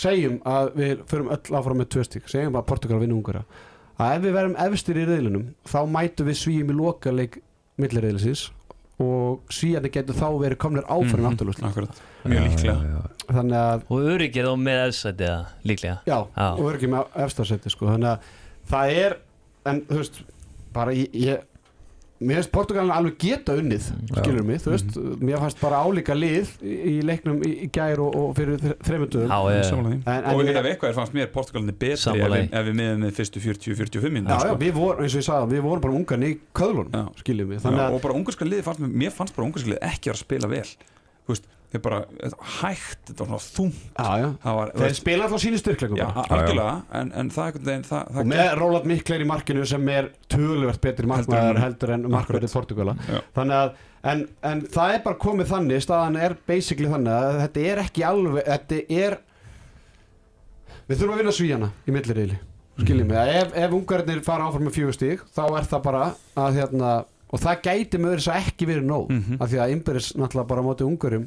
segjum 0.00 0.38
að 0.46 0.70
við 0.78 1.00
förum 1.10 1.30
öll 1.34 1.56
áfram 1.58 1.80
með 1.82 1.88
tvö 1.94 2.04
stík 2.06 2.28
segjum 2.30 2.56
að 2.60 2.66
Portugal 2.70 3.00
vinna 3.02 3.16
ungar 3.18 3.40
að 4.00 4.14
ef 4.16 4.22
við 4.24 4.32
verum 4.38 4.56
efstir 4.66 5.00
í 5.02 5.06
reyðlunum 5.08 5.48
þá 5.68 5.78
mætum 5.90 6.28
við 6.30 6.38
svíjum 6.44 6.70
í 6.72 6.76
lokaleik 6.78 7.40
millirreyðlisins 7.80 8.46
og 9.00 9.40
svíjandi 9.52 9.90
getur 9.94 10.14
þá 10.18 10.26
verið 10.42 10.58
komnir 10.60 10.84
áfram 10.86 11.24
Mhm. 11.24 11.30
mm 11.32 11.68
Akkurat, 11.70 12.00
mjög 12.24 12.42
líklega 12.50 13.02
þannig 13.30 13.58
að 13.58 13.82
Og 13.90 14.00
öryggið 14.12 14.46
á 14.46 14.54
með 14.60 14.80
eða 15.24 15.46
líklega 15.64 15.98
Já, 16.06 16.18
Já. 16.36 16.48
og 16.52 16.66
er 16.70 16.76
ekki 16.78 16.90
með 16.92 17.06
efstarsetti 17.24 17.70
sko. 17.72 17.86
þannig 17.86 18.10
að 18.10 18.18
það 18.70 18.92
er 19.04 19.16
en 19.66 19.80
þú 19.88 19.96
veist, 19.96 20.20
bara 20.72 20.92
ég, 20.92 21.08
ég 21.14 21.40
mér 22.20 22.36
finnst 22.40 22.50
Portugalin 22.52 22.90
alveg 22.92 23.14
geta 23.22 23.54
unnið 23.56 23.86
skilur 24.10 24.44
mig, 24.44 24.58
þú 24.60 24.72
veist, 24.74 24.96
mér 25.24 25.40
fannst 25.40 25.60
bara 25.62 25.78
álíka 25.86 26.12
lið 26.16 26.50
í, 26.60 26.96
leiknum 27.06 27.38
í, 27.48 27.52
í 27.64 27.68
gær 27.72 28.02
og, 28.04 28.16
og 28.20 28.34
fyrir 28.36 28.60
þreymundum 28.84 29.24
Já, 29.24 29.38
ég, 29.54 29.62
Sammála 29.70 29.92
því. 29.94 30.00
En- 30.04 30.28
en 30.28 30.34
og 30.34 30.50
ef 30.52 30.68
eitthvað 30.72 30.90
er 30.90 30.98
fannst 30.98 31.16
mér 31.16 31.30
Portugalinni 31.32 31.76
betri 31.80 32.20
ef 32.20 32.36
ef 32.60 32.66
við 32.68 32.76
miðum 32.82 33.04
með 33.06 33.14
fyrstu 33.20 33.44
40-45 33.46 34.14
minn 34.18 34.28
Já, 34.28 34.36
já, 34.50 34.54
við 34.60 34.74
vorum, 34.76 35.00
eins 35.06 35.16
og 35.16 35.22
ég 35.22 35.28
sagði, 35.30 35.54
við 35.56 35.64
vorum 35.70 35.84
bara 35.86 35.96
ungarni 36.00 36.32
í 36.34 36.38
köðlunum, 36.60 36.92
Já. 36.92 37.22
skiljum 37.24 37.48
mig. 37.54 37.62
Þannig 37.64 37.84
að, 37.86 37.96
og 37.96 38.04
bara 38.04 38.18
ungarska 38.20 38.48
liði 38.50 38.66
fannst 38.68 38.84
mér, 38.84 38.92
mér 39.04 39.16
fannst 39.16 39.36
bara 39.38 39.48
ungarska 39.48 39.72
liði 39.72 39.82
ekki 39.88 40.12
að 40.12 40.20
spila 40.20 40.50
vel. 40.52 40.66
Þú 41.24 41.34
veist, 41.34 41.48
þeir 41.70 41.82
bara 41.84 41.98
hægt, 42.60 43.00
þetta 43.06 43.26
var 43.26 43.28
svona 43.30 43.42
þung 43.56 43.74
já, 43.74 44.08
já. 44.22 44.28
Það 44.42 44.56
var, 44.60 44.70
þeir 44.80 44.94
spila 44.98 45.26
alltaf 45.28 45.42
já, 46.00 46.06
bara. 46.16 46.24
algjörlega 46.36 46.72
en, 47.00 47.12
en 47.20 47.30
það 47.30 47.58
veginn 47.68 47.84
það, 47.86 48.02
og 48.10 48.16
það 48.18 48.30
með 48.32 48.50
Róland 48.60 48.88
Mikler 48.90 49.22
í 49.24 49.28
markinu 49.30 49.66
sem 49.70 49.88
er 49.94 50.08
töluvert 50.34 50.80
betri 50.82 51.06
markmaður 51.12 51.60
heldur 51.62 51.94
en 51.94 52.08
markmaður 52.10 52.48
í 52.48 52.52
Portugala 52.56 52.96
þannig 53.36 53.56
að 53.60 53.72
en, 54.14 54.24
en 54.50 54.62
það 54.74 54.94
er 54.96 55.02
bara 55.06 55.20
komið 55.26 55.50
þannig 55.52 55.84
staðan 55.86 56.16
er 56.26 56.34
basically 56.50 56.90
þannig 56.90 57.14
að 57.20 57.40
þetta 57.44 57.66
er 57.70 57.82
ekki 57.84 58.06
alveg 58.10 58.48
þetta 58.50 58.80
er 59.04 59.18
við 60.90 60.98
þurfum 60.98 61.14
að 61.14 61.20
vinna 61.22 61.34
svíjana 61.36 61.68
í 61.86 61.94
millirriðli 61.94 62.38
skiljum 62.80 63.10
mig, 63.10 63.18
að 63.20 63.32
ef, 63.36 63.50
ef 63.60 63.74
ungarnir 63.76 64.22
fara 64.24 64.46
áfram 64.48 64.64
með 64.66 64.76
fjögur 64.78 64.96
stíg 64.96 65.24
þá 65.36 65.42
er 65.60 65.66
það 65.68 65.82
bara 65.84 66.04
að 66.40 66.56
hérna, 66.58 66.92
og 67.30 67.42
það 67.42 67.58
gæti 67.66 68.00
með 68.00 68.14
þess 68.16 68.30
að 68.32 68.46
ekki 68.48 68.68
verið 68.70 68.86
nóg 68.88 69.10
Mhm. 69.12 69.36
af 69.38 69.50
því 69.52 69.60
að 69.60 69.74
innbyrðis 69.74 70.08
náttúrulega 70.16 70.48
bara 70.50 70.64
á 70.64 70.66
móti 70.66 70.86
ungurum 70.88 71.26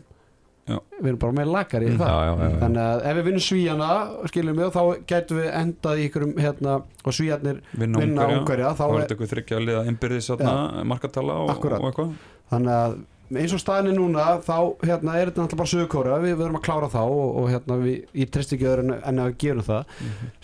Já. 0.64 0.78
við 1.02 1.10
erum 1.10 1.20
bara 1.20 1.36
með 1.36 1.50
lakari 1.52 1.88
í 1.92 1.96
það. 2.00 2.12
Já, 2.14 2.34
já, 2.40 2.52
þannig 2.62 2.84
að 2.84 3.02
ef 3.10 3.18
við 3.18 3.26
vinnum 3.28 3.44
svíjana 3.44 3.88
skiljum 4.32 4.60
við, 4.62 4.70
þá 4.72 4.84
gætum 5.12 5.40
við 5.42 5.50
endað 5.60 6.00
í 6.00 6.06
ykkurum 6.08 6.36
hérna, 6.40 6.76
og 7.04 7.18
svíjarnir 7.18 7.64
vinna, 7.76 8.28
ungarja, 8.38 8.76
þá 8.80 8.86
er 8.86 8.94
þetta 9.02 9.18
eitthvað 9.18 9.34
þryggja 9.34 9.58
að 9.60 9.66
liða 9.68 9.88
innbyrðis 9.92 10.30
þarna, 10.32 10.86
markatala 10.94 11.42
og, 11.44 11.52
og 11.52 11.90
eitthvað. 11.90 12.14
Þannig 12.54 12.78
að 12.78 12.96
eins 13.40 13.54
og 13.56 13.62
staðinni 13.62 13.96
núna 13.98 14.26
þá 14.44 14.58
hérna, 14.84 15.16
er 15.18 15.30
þetta 15.30 15.44
náttúrulega 15.44 15.60
bara 15.62 15.72
sögurkóra 15.72 16.20
við 16.22 16.36
verðum 16.38 16.58
að 16.60 16.66
klára 16.68 16.90
þá 16.92 17.00
og, 17.02 17.30
og 17.42 17.50
hérna, 17.52 17.78
við, 17.82 17.96
ég 18.20 18.32
treyst 18.34 18.54
ekki 18.56 18.68
öðru 18.70 18.86
en, 18.98 19.22
að 19.24 19.30
við 19.32 19.38
gerum 19.44 19.68
það 19.68 19.98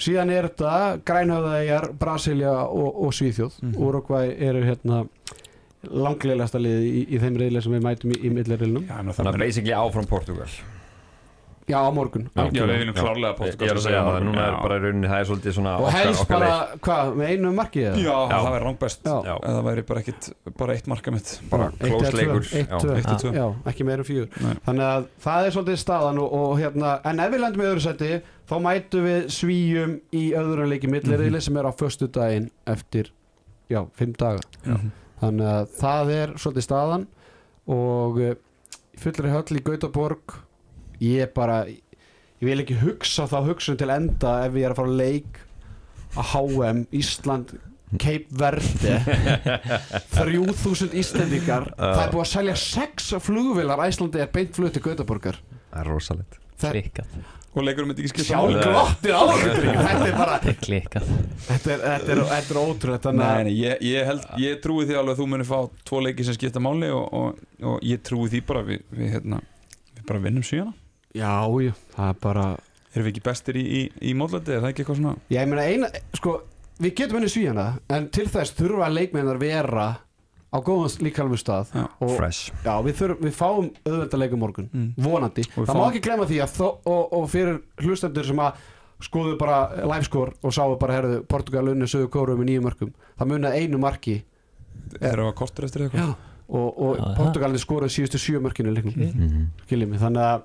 síðan 0.06 0.34
er 0.34 0.48
þetta 0.50 0.74
grænhöfðæjar 1.10 1.88
Brasilia 2.02 2.56
og, 2.66 2.90
og 3.06 3.16
Svíþjóð. 3.20 3.60
Mhm. 3.62 3.76
Uruguay 3.90 4.34
eru 4.50 4.64
hérna 4.66 5.04
langlegasta 5.88 6.60
liði 6.60 6.90
í, 6.90 7.06
í 7.16 7.22
þeim 7.22 7.38
reyðlega 7.40 7.64
sem 7.64 7.78
við 7.78 7.86
mætum 7.88 8.12
í, 8.12 8.20
í 8.20 8.34
millirreilnum 8.36 8.84
Já, 8.90 8.98
ná, 9.00 9.14
Þannig 9.14 9.24
að 9.24 9.32
það 9.34 9.40
basically 9.46 9.78
áfram 9.80 10.10
Portugal. 10.10 10.50
Já 11.70 11.78
á 11.86 11.94
morgun. 11.94 12.24
Já, 12.34 12.66
við 12.66 12.80
viljum 12.82 12.96
klárlega 12.98 13.30
Ég 13.30 13.38
Portugal 13.38 13.68
er 13.70 13.78
að 13.78 13.84
segja 13.86 14.00
það, 14.08 14.16
núna 14.26 14.42
er 14.48 14.56
bara 14.58 14.78
í 14.80 14.82
rauninni 14.82 15.10
það 15.12 15.20
er 15.22 15.28
svolítið 15.30 15.54
svona 15.54 15.74
og 15.78 15.92
helst 15.94 16.24
okkar 16.24 16.42
bara, 16.42 16.78
hvað, 16.88 17.12
með 17.20 17.30
einu 17.36 17.52
marki 17.60 17.84
eða? 17.86 18.00
Já, 18.02 18.16
það 18.32 18.48
væri 18.56 18.66
Já. 19.06 19.12
Já. 19.30 19.36
eða 19.36 19.52
það 19.54 19.68
væri 19.70 19.84
bara, 19.92 20.02
ekkit, 20.04 20.30
bara 20.58 20.74
eitt 20.80 20.88
marka 20.90 21.14
mitt. 21.14 21.34
Bara 21.52 21.68
Eitt 21.70 21.84
eða 21.86 21.92
close 21.92 22.10
tvö, 22.10 22.18
leikur. 22.18 22.50
Eitt, 22.58 22.74
Já. 23.30 23.34
já, 23.38 23.46
ekki 23.70 23.86
meira 23.86 24.02
en 24.02 24.10
fjögur. 24.10 24.42
Nei. 24.48 24.56
þannig 24.66 24.88
að 24.90 25.06
það 25.28 25.46
er 25.52 25.56
svolítið 25.60 25.80
staðan 25.84 26.22
og, 26.24 26.34
og 26.40 26.56
hérna, 26.64 26.96
en 27.12 27.22
ef 27.28 27.32
við 27.36 27.44
lendum 27.46 27.62
í 27.64 27.70
öðru 27.70 27.86
seti 27.86 28.12
þá 28.50 28.56
mætum 28.66 29.06
við 29.06 29.30
svíjum 29.38 29.94
í 30.18 30.24
öðru 30.42 30.66
leiki 30.74 30.90
millirriðli 30.90 31.38
Mhm. 31.38 31.46
sem 31.52 31.62
er 31.62 31.70
á 31.70 31.72
föstu 31.78 32.10
daginn 32.10 32.50
eftir, 32.66 33.14
já, 33.70 33.84
fimm 33.94 34.18
daga. 34.18 34.42
Mhm. 34.66 34.90
Þannig 35.22 35.50
að 35.54 35.72
það 35.80 36.12
er 36.16 36.34
svolítið 36.40 36.66
staðan 36.66 37.06
og 37.70 38.20
uh, 38.24 38.34
fullri 39.00 39.32
höll 39.34 39.60
í 39.60 39.64
Gautaborg 39.66 40.36
ég 41.04 41.32
bara 41.36 41.62
ég 41.70 42.46
vil 42.48 42.60
ekki 42.64 42.80
hugsa 42.82 43.28
þá 43.30 43.40
hugsun 43.48 43.80
til 43.80 43.92
enda 43.94 44.40
ef 44.48 44.60
ég 44.60 44.68
er 44.68 44.76
að 44.76 44.82
fara 44.82 44.94
á 44.96 45.00
leik 45.04 45.42
að 46.20 46.32
HM 46.34 46.86
Ísland 47.00 47.58
Cape 47.90 48.30
Verde. 48.38 49.00
3000 50.14 50.94
Íslendingar. 51.00 51.72
Það 51.74 52.04
er 52.04 52.12
búið 52.14 52.22
að 52.22 52.30
selja 52.36 52.56
6 52.62 53.10
flugvilar 53.26 53.82
Æslandi 53.88 54.22
er 54.22 54.30
beint 54.34 54.54
flug 54.54 54.76
til 54.76 54.84
Gautaborgar. 54.86 55.42
Það 55.72 55.82
er 55.82 55.90
rosalegt. 55.90 56.38
Klikkað 56.62 57.18
og 57.50 57.66
leikurum 57.66 57.90
myndi 57.90 58.04
ekki 58.04 58.12
skipta 58.14 58.28
sjálf 58.30 58.52
máli. 58.54 58.66
glottir 58.66 59.16
á 59.16 59.22
okkur 59.26 59.64
þetta 59.88 60.08
er 60.10 60.18
bara 60.18 60.36
Þetta 60.40 60.52
er 60.54 60.60
klikkað. 60.66 61.08
Þetta 61.48 61.72
er, 61.74 61.84
þetta 61.86 62.12
er, 62.14 62.22
þetta 62.30 62.54
er 62.54 62.60
ótrúlega 62.62 63.14
Nei, 63.20 63.54
ég, 63.58 63.82
ég, 63.90 64.06
held, 64.10 64.28
ég 64.44 64.60
trúi 64.64 64.86
því 64.86 65.00
alveg 65.00 65.16
að 65.16 65.22
þú 65.24 65.28
munir 65.34 65.50
fá 65.50 65.58
tvo 65.90 66.02
leiki 66.06 66.28
sem 66.28 66.38
skipta 66.38 66.62
máli 66.64 66.92
og, 66.94 67.08
og, 67.20 67.42
og 67.74 67.80
ég 67.90 68.04
trúi 68.06 68.30
því 68.32 68.44
bara 68.52 68.64
við, 68.68 68.84
við, 68.94 69.12
hérna, 69.16 69.42
við 69.98 70.06
bara 70.12 70.24
vinnum 70.28 70.46
síðana 70.46 70.76
já, 71.18 71.34
já, 71.66 71.74
það 71.96 72.14
er 72.14 72.20
bara 72.28 72.46
erum 72.94 73.08
við 73.08 73.12
ekki 73.16 73.26
bestir 73.30 73.58
í, 73.60 73.66
í, 73.66 73.82
í 74.12 74.14
módlæti 74.18 74.54
er 74.56 74.64
það 74.64 74.72
ekki 74.74 74.84
eitthvað 74.86 75.02
svona? 75.02 75.16
Já, 75.30 75.40
ég 75.42 75.50
meina 75.52 75.66
eina, 75.70 75.90
sko, 76.18 76.36
við 76.82 76.96
getum 77.02 77.20
henni 77.20 77.32
svíjana 77.34 77.68
en 77.96 78.08
til 78.14 78.28
þess 78.30 78.56
þurfa 78.60 78.92
leikmennar 78.94 79.42
vera 79.42 79.88
á 80.50 80.58
góðan 80.66 80.96
líkalum 81.06 81.38
stað 81.38 81.70
Já. 81.76 81.84
og 82.02 82.10
já, 82.66 82.74
við, 82.82 82.96
þurfum, 83.00 83.20
við 83.28 83.34
fáum 83.38 83.68
auðveldarleikum 83.86 84.40
morgun 84.42 84.70
Mm. 84.74 84.94
vonandi, 84.98 85.44
það 85.44 85.66
má 85.66 85.74
fáum- 85.74 85.92
ekki 85.92 86.02
glemma 86.08 86.26
því 86.26 86.40
að 86.42 86.56
þó, 86.58 86.68
og, 86.86 87.14
og 87.14 87.30
fyrir 87.30 87.62
hlustendur 87.84 88.26
sem 88.26 88.38
að 88.38 88.54
skoðu 89.02 89.38
bara 89.40 89.60
livescore 89.86 90.34
og 90.44 90.52
sáu 90.54 90.76
bara, 90.80 90.94
herðu, 90.98 91.22
Portugal 91.28 91.70
unni 91.70 91.86
sögur 91.88 92.10
kóru 92.10 92.36
með 92.36 92.50
nýju 92.50 92.62
mörgum, 92.66 92.94
það 93.20 93.28
munið 93.32 93.56
einu 93.62 93.78
marki 93.80 94.24
er 95.00 95.22
og, 96.50 96.82
og 96.82 96.98
Portugalin 97.16 97.62
skoruði 97.62 97.94
síðustu 97.94 98.18
sjö 98.18 98.42
mörkinu 98.42 98.72
í 98.72 98.76
leiknum, 98.76 98.96
Mhm. 99.14 99.46
skiljið 99.68 99.88
mig 99.88 100.00
þannig 100.00 100.26
að 100.26 100.42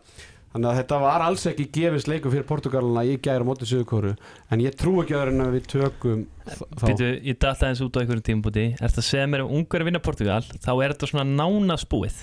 Þannig 0.55 0.69
að 0.71 0.77
þetta 0.79 0.99
var 1.03 1.23
alls 1.27 1.45
ekki 1.51 1.65
gefins 1.75 2.05
leikum 2.07 2.31
fyrir 2.31 2.45
Portugalina 2.47 3.03
í 3.03 3.17
gæri 3.19 3.43
á 3.43 3.47
móti 3.49 3.67
Suðurkóru 3.67 4.13
en 4.55 4.61
ég 4.63 4.77
trú 4.79 5.03
ekki 5.03 5.17
öðru 5.19 5.33
en 5.35 5.43
að 5.43 5.57
við 5.57 5.65
tökum 5.73 6.21
þá. 6.47 6.85
Býtu, 6.87 7.09
ég 7.27 7.35
dætti 7.43 7.65
aðeins 7.67 7.83
út 7.83 7.99
á 7.99 8.01
einhverjum 8.05 8.23
tímabúti. 8.29 8.67
Er 8.79 8.87
þetta 8.87 9.03
að 9.03 9.09
segja 9.09 9.27
mér 9.33 9.43
um 9.43 9.51
ungar 9.59 9.83
vinna 9.89 9.99
Portugal 9.99 10.43
Þá 10.47 10.71
er 10.85 10.95
þetta 10.95 11.11
svona 11.11 11.27
nánast 11.27 11.89
búið 11.91 12.15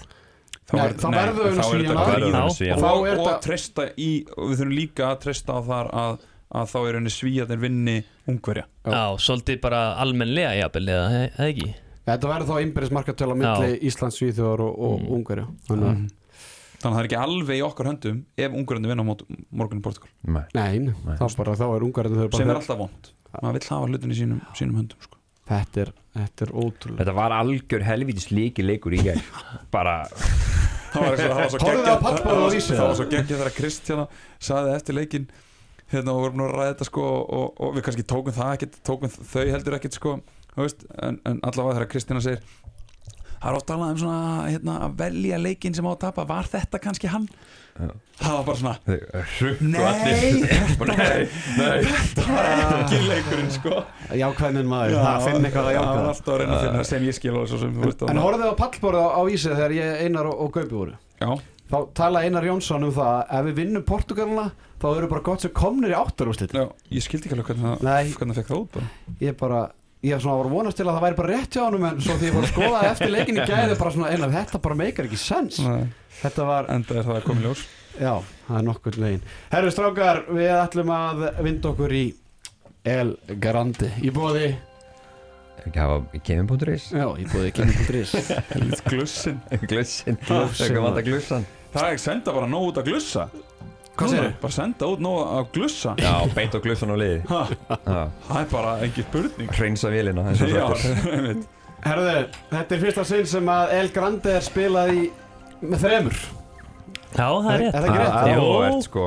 Þá 0.72 0.78
er- 0.80 0.96
verður 0.96 1.44
við 1.44 1.60
þá 1.60 1.60
er 1.60 1.68
svíjana. 1.68 2.46
Og 2.48 2.56
þá 2.56 2.88
og, 2.88 3.08
er 3.08 3.18
og 3.20 3.28
þetta- 3.28 3.44
treysta 3.44 3.84
í 4.00 4.10
og 4.38 4.44
við 4.48 4.56
þurfum 4.62 4.76
líka 4.80 5.04
að 5.12 5.20
treysta 5.26 5.52
á 5.52 5.60
þar 5.68 5.88
að, 5.92 6.14
að 6.56 6.66
þá 6.72 6.80
er 6.88 6.94
henni 6.96 7.12
svíjarnir 7.12 7.60
vinni 7.60 7.98
ungverja. 8.32 8.66
Já. 8.88 9.04
Svolítið 9.20 9.60
bara 9.60 9.82
almennlega 10.00 10.56
jafnvel 10.62 10.88
eða 10.88 11.28
eða 11.28 11.50
ekki? 11.52 11.74
Þetta 12.08 12.32
verður 12.32 12.48
þá 12.48 12.56
Þannig 16.82 16.92
að, 16.92 16.98
það 16.98 17.02
er 17.02 17.10
ekki 17.10 17.20
alveg 17.22 17.60
í 17.60 17.64
okkar 17.66 17.90
höndum 17.92 18.20
ef 18.42 18.56
ungverjarnir 18.58 18.92
vinna 18.92 19.06
á 19.06 19.10
mót, 19.12 19.24
morgun 19.54 19.82
í 19.82 19.86
Portugal. 19.86 20.12
Nei, 20.26 20.46
Nei. 20.58 21.18
þá, 21.20 21.26
bara, 21.38 21.58
þá 21.60 21.66
er 21.70 21.86
Ungarja 21.88 22.14
þau 22.16 22.40
sem 22.40 22.50
er 22.50 22.58
alltaf 22.58 22.80
vond. 22.80 23.12
Maður 23.38 23.58
vill 23.60 23.70
hafa 23.70 23.90
hlutin 23.92 24.14
í 24.14 24.18
sínum, 24.18 24.40
sínum 24.58 24.80
höndum 24.82 25.06
sko. 25.06 25.20
þetta, 25.52 25.86
er, 25.86 25.94
þetta 26.18 26.48
er 26.48 26.54
ótrúlega 26.56 27.00
Þetta 27.04 27.16
var 27.22 27.36
algjör 27.38 27.86
helvítis 27.88 28.28
líki 28.34 28.66
leikur 28.66 28.98
í 28.98 29.04
gær. 29.06 29.22
Bara 29.72 30.02
það 30.92 31.06
var, 31.08 32.96
svo 32.98 33.08
geggjað 33.08 33.38
þegar 33.38 33.54
Kristjana 33.56 34.08
saði 34.44 34.76
eftir 34.76 34.98
leikin 34.98 35.30
hérna 35.92 36.14
og 36.14 36.20
við 36.20 36.26
vorum 36.26 36.40
nú 36.40 36.48
að 36.48 36.56
ræða 36.56 36.74
þetta 36.74 36.88
sko 36.88 37.06
og, 37.22 37.62
og 37.62 37.74
við 37.76 37.86
kannski 37.88 38.08
tókum 38.08 38.36
það 38.36 38.54
ekkert 38.58 38.78
tókum 38.88 39.12
þau 39.12 39.46
heldur 39.52 39.78
ekkert 39.78 39.98
sko 39.98 40.18
veist, 40.56 40.86
en, 41.00 41.20
en 41.28 41.40
allavega 41.48 41.80
þegar 41.80 41.92
Kristjana 41.94 42.24
segir 42.24 42.44
það 43.42 43.50
er 43.52 43.58
oft 43.58 43.68
talað 43.72 43.92
um 43.96 44.00
svona 44.04 44.22
hérna, 44.48 44.76
að 44.86 44.96
velja 45.02 45.40
leikinn 45.42 45.74
sem 45.78 45.88
á 45.88 45.92
að 45.92 46.00
tapa. 46.06 46.26
Var 46.30 46.50
þetta 46.54 46.82
kannski 46.84 47.10
hann? 47.12 47.28
Já. 47.72 47.88
það 48.20 48.34
var 48.36 48.44
bara 48.46 48.60
svona 48.60 48.76
Nei, 49.72 49.80
Nei, 50.92 51.22
nei. 51.58 51.84
það 52.18 52.28
var 52.36 52.50
ekki 52.82 53.00
leikurinn 53.08 53.52
sko. 53.56 53.78
Jákvæðnin 54.20 54.68
maður, 54.70 54.98
það 55.00 55.24
finn 55.28 55.48
eitthvað 55.48 55.70
að 55.70 55.70
það 55.70 55.70
var 55.70 55.78
jákvæða 55.78 56.12
alltaf 56.12 56.34
að 56.36 56.42
reyna 56.42 56.58
að 56.58 56.66
finna 56.68 56.84
sem 56.92 57.08
ég 57.08 57.18
skil 57.18 57.34
og 57.40 57.48
svo 57.50 57.62
sem 57.62 57.72
þú 57.78 57.86
veist 57.88 58.04
En 58.12 58.20
horfðu 58.22 58.52
á 58.52 58.56
pallborðu 58.60 59.06
á, 59.08 59.22
Ísið 59.32 59.56
þegar 59.56 59.76
ég, 59.78 59.94
Einar 60.06 60.30
og, 60.32 60.44
og 60.46 60.54
Gaupi 60.58 60.76
voru. 60.76 60.98
Já, 61.22 61.32
Þá 61.72 61.78
tala 61.96 62.22
Einar 62.28 62.44
Jónsson 62.50 62.84
um 62.84 62.92
það 62.92 63.12
að 63.16 63.32
ef 63.40 63.46
við 63.48 63.60
vinnum 63.62 63.84
Portugalina 63.88 64.46
þá 64.82 64.88
eru 64.92 65.08
bara 65.14 65.24
gott 65.30 65.46
sem 65.46 65.54
komnir 65.56 65.94
í 65.94 65.96
áttarúslit 65.96 66.52
já, 66.58 66.66
ég 66.92 67.06
skildi 67.06 67.30
ekki 67.30 67.38
alveg 67.38 67.54
hvernig 67.54 67.70
það 67.70 67.86
Nei, 67.88 68.12
hvernig 68.18 68.36
það 68.36 68.42
fekk 68.42 68.50
það 68.52 68.60
út 68.66 68.74
bara. 68.76 68.90
Ég 69.24 69.38
bara 69.40 69.62
Ég 70.02 70.18
svona 70.24 70.38
var 70.40 70.48
að 70.50 70.54
vonast 70.56 70.80
til 70.80 70.86
að 70.88 70.96
það 70.98 71.04
væri 71.06 71.18
bara 71.20 71.30
rétt 71.36 71.54
hjá 71.54 71.62
honum 71.68 71.84
en 71.92 72.00
svo 72.02 72.16
því 72.18 72.26
ég 72.26 72.34
var 72.34 72.46
að 72.48 72.52
skoða 72.56 72.80
eftir 72.90 73.12
leikin 73.14 73.38
í 73.38 73.44
gæði 73.46 73.76
bara 73.78 73.92
svona 73.94 74.08
Einar, 74.16 74.32
þetta 74.34 74.62
bara 74.64 74.78
meikar 74.80 75.06
ekki 75.10 75.20
sens. 75.22 75.60
Nei, 75.62 75.84
Þetta 76.22 76.46
var, 76.48 76.70
enda 76.74 76.96
er 76.98 77.06
það 77.06 77.20
að 77.20 77.28
koma 77.28 77.42
í 77.42 77.46
ljós. 77.46 77.62
Já, 78.02 78.14
það 78.48 78.58
er 78.58 78.66
nokkur 78.66 78.98
veginn. 79.04 79.22
Herru 79.52 79.72
strákar, 79.76 80.24
við 80.34 80.50
ætlum 80.56 80.92
að 80.96 81.22
vinda 81.46 81.70
okkur 81.72 81.94
í 82.00 82.04
El 82.96 83.14
Grande. 83.46 83.92
Í 84.02 84.10
bóði, 84.16 84.50
Ekki 85.62 85.78
hafa 85.78 86.22
kemur.is 86.26 86.88
já, 86.90 87.06
í 87.22 87.26
bóði 87.30 87.52
helvit 87.54 87.86
glussin 88.90 88.90
Glussin 88.90 89.38
Glussin, 89.70 90.18
Þegar 90.26 90.82
vanda 90.82 90.96
maður. 90.96 91.06
glussan. 91.12 91.46
Það 91.76 91.84
er 91.86 91.92
ekki 91.94 92.04
senda 92.08 92.34
bara 92.34 92.48
nóg 92.50 92.72
út 92.72 92.80
að 92.82 92.90
glussa 92.90 93.28
Hvað 94.00 94.14
segirðu? 94.14 94.34
bara 94.42 94.56
senda 94.56 94.88
út 94.88 95.02
nóg 95.04 95.18
að 95.22 95.50
glussa? 95.56 95.96
Já, 96.00 96.14
beint 96.36 96.54
á 96.56 96.60
glussan 96.64 96.94
á 96.94 96.98
liði. 96.98 97.18
Það 97.28 98.38
er 98.40 98.52
bara 98.52 98.76
engin 98.86 99.08
spurning. 99.08 99.52
Hreinsa 99.58 99.90
og 99.92 100.86
einmitt. 101.12 101.50
Herðu, 101.82 102.14
þetta 102.52 102.76
er 102.76 102.82
fyrsta 102.86 103.04
sinn 103.10 103.28
sem 103.30 103.50
að 103.50 103.74
El 103.80 103.90
Grande 103.96 104.38
er 104.38 104.46
spilað 104.46 104.94
í 104.94 105.02
með 105.66 105.84
þremur. 105.86 106.22
Já, 107.12 107.26
það 107.26 107.52
er 107.52 107.60
rétt. 107.64 107.74
Er 107.74 107.82
það 107.82 107.90
ekki 107.90 108.00
rétt? 108.00 108.16
Það 108.16 108.70
er 108.70 108.80
sko. 108.86 109.06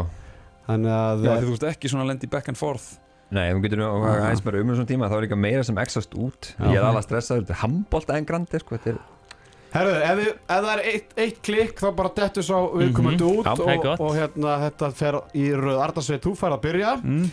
Þannig 0.64 0.94
að 0.96 1.24
já, 1.24 1.32
þú 1.44 1.50
veist 1.52 1.66
ekki 1.70 1.90
svona 1.92 2.06
lendi 2.08 2.30
back 2.32 2.50
and 2.50 2.58
forth. 2.58 2.86
Nei, 3.34 3.46
þú 3.50 3.62
getur 3.64 3.80
nú 3.80 3.88
aðeins 4.10 4.44
meira 4.44 4.60
um 4.62 4.70
þessum 4.72 4.88
tíma. 4.88 5.08
Þá 5.10 5.16
er 5.16 5.24
líka 5.26 5.38
meira 5.38 5.64
sem 5.66 5.78
exast 5.82 6.14
út. 6.18 6.50
Já. 6.54 6.66
Ég 6.70 6.78
er 6.78 6.86
alveg 6.88 7.06
stressaður, 7.06 7.44
þetta 7.44 7.56
er 7.56 7.60
handbólta 7.62 8.18
en 8.18 8.28
grandi 8.28 8.60
sko, 8.62 8.78
þetta 8.78 8.94
er 8.94 9.00
Herðu, 9.74 9.94
ef, 10.06 10.18
við, 10.20 10.28
ef 10.30 10.60
það 10.64 10.68
er 10.72 10.82
eitt, 10.90 11.14
eitt 11.18 11.38
klikk 11.42 11.80
þá 11.82 11.88
bara 11.98 12.10
dettur 12.14 12.46
svo 12.46 12.58
viðkomandi 12.78 13.26
út 13.26 13.48
Já, 13.48 13.54
það 13.58 13.70
er 13.72 13.78
og, 13.78 13.86
gott. 13.88 14.02
og 14.04 14.12
hérna 14.14 14.58
þetta 14.62 14.90
fer 14.94 15.18
í 15.34 15.46
röð. 15.50 15.80
Ardarsveit, 15.82 16.22
þú 16.22 16.34
fær 16.38 16.54
að 16.54 16.60
byrja. 16.68 16.92
Mm. 17.02 17.24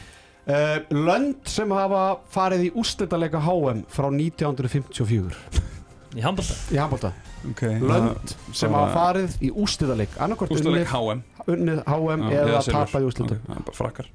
uh, 0.48 0.78
Lönd 1.10 1.52
sem 1.54 1.76
hafa 1.78 2.06
farið 2.34 2.66
í 2.66 2.72
úrslitaleika 2.82 3.44
HM 3.46 3.84
frá 3.94 4.10
1954 4.10 5.70
Í 6.12 6.24
handbólta 6.26 6.58
í 6.74 6.80
handbólta 6.82 7.14
okay. 7.52 7.78
Lönd 7.78 8.34
sem 8.58 8.74
hafa 8.76 8.90
farið 8.96 9.38
í 9.38 9.52
úrstuleik 9.54 10.18
unnið, 10.18 10.90
HM 10.92 11.22
unnið 11.46 11.84
HM 11.86 12.26
Já, 12.26 12.42
eða 12.42 12.66
tapað 12.68 13.06
í 13.06 13.12
úrslitum 13.12 13.38
Ok, 13.38 13.46
það 13.46 13.62
er 13.62 13.70
bara 13.70 13.78
frakkar. 13.78 14.12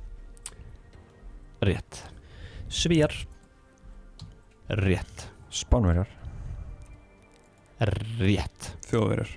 Rétt, 1.67 2.03
Svíjar 2.69 3.17
rétt, 4.83 5.29
Spánverjar 5.55 6.16
rétt. 7.81 8.71
Þjóðverjar. 8.89 9.37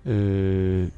Uh, 0.00 0.88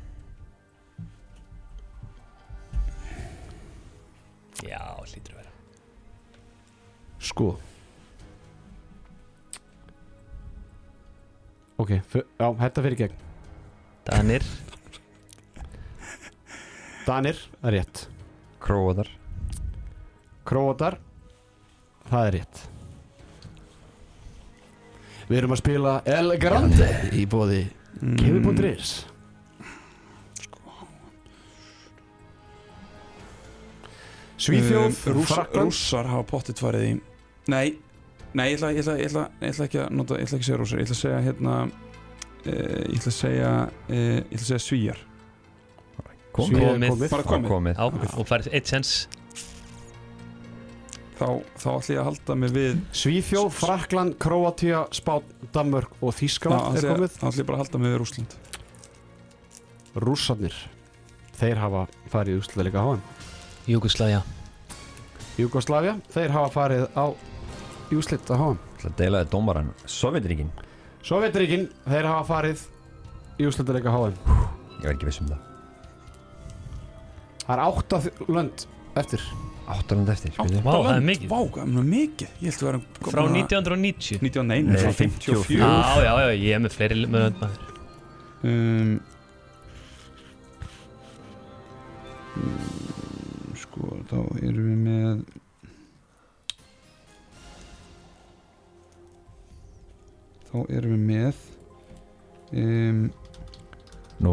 Já, 4.63 4.79
hlýtur 5.03 5.35
að 5.35 5.41
vera. 5.41 5.53
Sko. 7.23 7.49
Ok, 11.83 11.97
já, 11.99 12.47
þetta 12.63 12.85
fyrir 12.87 13.01
gegn. 13.01 13.25
Danir. 14.07 14.47
Danir, 17.03 17.43
það 17.59 17.71
er 17.73 17.77
rétt. 17.81 18.05
Króatar. 18.63 19.11
Króatar, 20.47 21.01
það 22.07 22.29
er 22.29 22.39
rétt 22.39 22.69
Við 25.33 25.39
erum 25.41 25.55
að 25.57 25.61
spila 25.63 25.93
El 26.19 26.35
Grande 26.43 26.91
í 27.17 27.25
bóði 27.33 27.63
Mm. 28.03 28.17
Kemi.is 28.19 28.93
Svíþjóð, 34.39 35.07
Um, 35.07 35.15
Rúss- 35.15 35.29
Frakland 35.35 35.67
Rússar 35.71 36.07
hafa 36.07 36.23
pottit 36.27 36.59
farið 36.59 36.83
í 36.89 37.01
Nei, 37.49 37.77
nei 38.35 38.49
ég, 38.53 38.59
ætla, 38.59 38.71
ég, 38.73 38.79
ætla, 38.83 38.97
ég, 38.99 39.07
ætla, 39.11 39.25
ég 39.43 39.51
ætla 39.53 39.65
ekki 39.69 39.79
að 39.83 39.91
nota, 39.99 40.15
ég 40.19 40.27
ætla 40.27 40.39
ekki 40.39 40.43
að 40.43 40.49
segja 40.49 40.59
rússar 40.63 40.79
Ég 40.79 40.87
ætla 40.87 40.97
að 40.97 41.03
segja 41.03 41.21
hérna 41.27 41.55
uh, 41.63 42.83
Ég 42.91 42.99
ætla 42.99 43.13
að 43.13 43.19
segja 43.19 43.51
uh, 43.69 43.95
Ég 43.95 44.33
ætla 44.33 44.43
að 44.43 44.51
segja 44.51 44.63
svíjar 44.67 44.99
Komið. 46.33 46.49
Svíþjóð 46.49 46.73
Komið. 46.73 46.89
komið. 46.89 47.11
Bara 47.13 47.23
komið. 47.29 47.49
Komið 47.53 47.75
Já, 47.77 48.17
og 48.17 48.27
farið 48.31 48.47
eitt 48.57 48.67
sens 48.73 48.93
Þá, 51.13 51.27
þá 51.61 51.67
ætla 51.77 51.93
ég 51.95 52.01
að 52.01 52.07
halda 52.09 52.35
mig 52.41 52.53
við 52.57 52.79
Svíþjóð, 52.99 53.49
Frakland, 53.55 54.15
Króatíu, 54.23 54.79
Spán, 54.97 55.27
Danmörk 55.55 55.93
og 56.03 56.15
Þískaland 56.17 56.79
er 56.81 56.87
komið. 56.89 57.17
þá 57.19 57.27
ætla 57.29 57.43
ég 57.43 57.49
bara 57.51 57.59
að 57.59 57.63
halda 57.67 57.81
mig 57.83 57.93
við 57.93 57.99
Rússland. 58.03 58.37
Rússarnir 60.03 60.55
Þeir 61.37 61.59
hafa 61.61 61.83
farið 62.13 62.37
í 62.37 62.41
úrslitaðleika 62.41 62.83
HM 62.87 63.03
Júgoslavia 63.69 64.23
Jugoslavia, 65.39 65.95
þeir 66.13 66.33
hafa 66.35 66.51
farið 66.55 66.85
á 66.97 67.05
úrslit 67.93 68.31
að 68.33 68.41
HM 68.43 68.59
Það 68.83 68.97
deilaði 69.03 69.31
dómaran 69.33 69.71
Sovjetríkin 69.85 70.51
Sovjetríkin, 71.05 71.69
þeir 71.89 72.09
hafa 72.09 72.25
farið 72.33 72.65
í 73.43 73.49
úrslitaðleika 73.51 73.93
HM 73.95 74.17
Ég 74.83 74.89
var 74.89 74.95
ekki 74.97 75.07
viss 75.07 75.21
um 75.23 75.29
það. 75.31 75.49
Það 77.43 77.53
er 77.55 77.61
átta 77.69 77.99
þ- 78.03 78.29
lönd 78.35 78.65
eftir 78.99 79.23
Áttalund 79.71 80.09
eftir 80.13 80.33
Átta. 80.37 80.61
Vá, 80.65 80.73
það 80.73 80.89
er 80.89 80.97
lönd. 80.97 81.07
mikið. 81.11 81.29
Vá, 81.31 81.39
hvað 81.55 81.63
er 81.63 81.77
það 81.77 81.87
mikið 81.93 82.29
Ég 82.43 82.49
held 82.49 82.63
að 82.63 82.69
vera 82.69 82.81
Frá 83.13 83.23
1990 83.29 84.19
1990 84.19 84.73
Nei, 84.73 84.81
frá 84.83 84.93
54. 84.99 85.45
54 85.47 85.59
Já, 85.63 86.03
já, 86.03 86.13
já, 86.23 86.33
ég 86.43 86.57
er 86.57 86.63
með 86.67 86.77
fleiri 86.77 86.99
lönd 87.03 87.41
maður 87.43 87.61
um, 88.43 88.93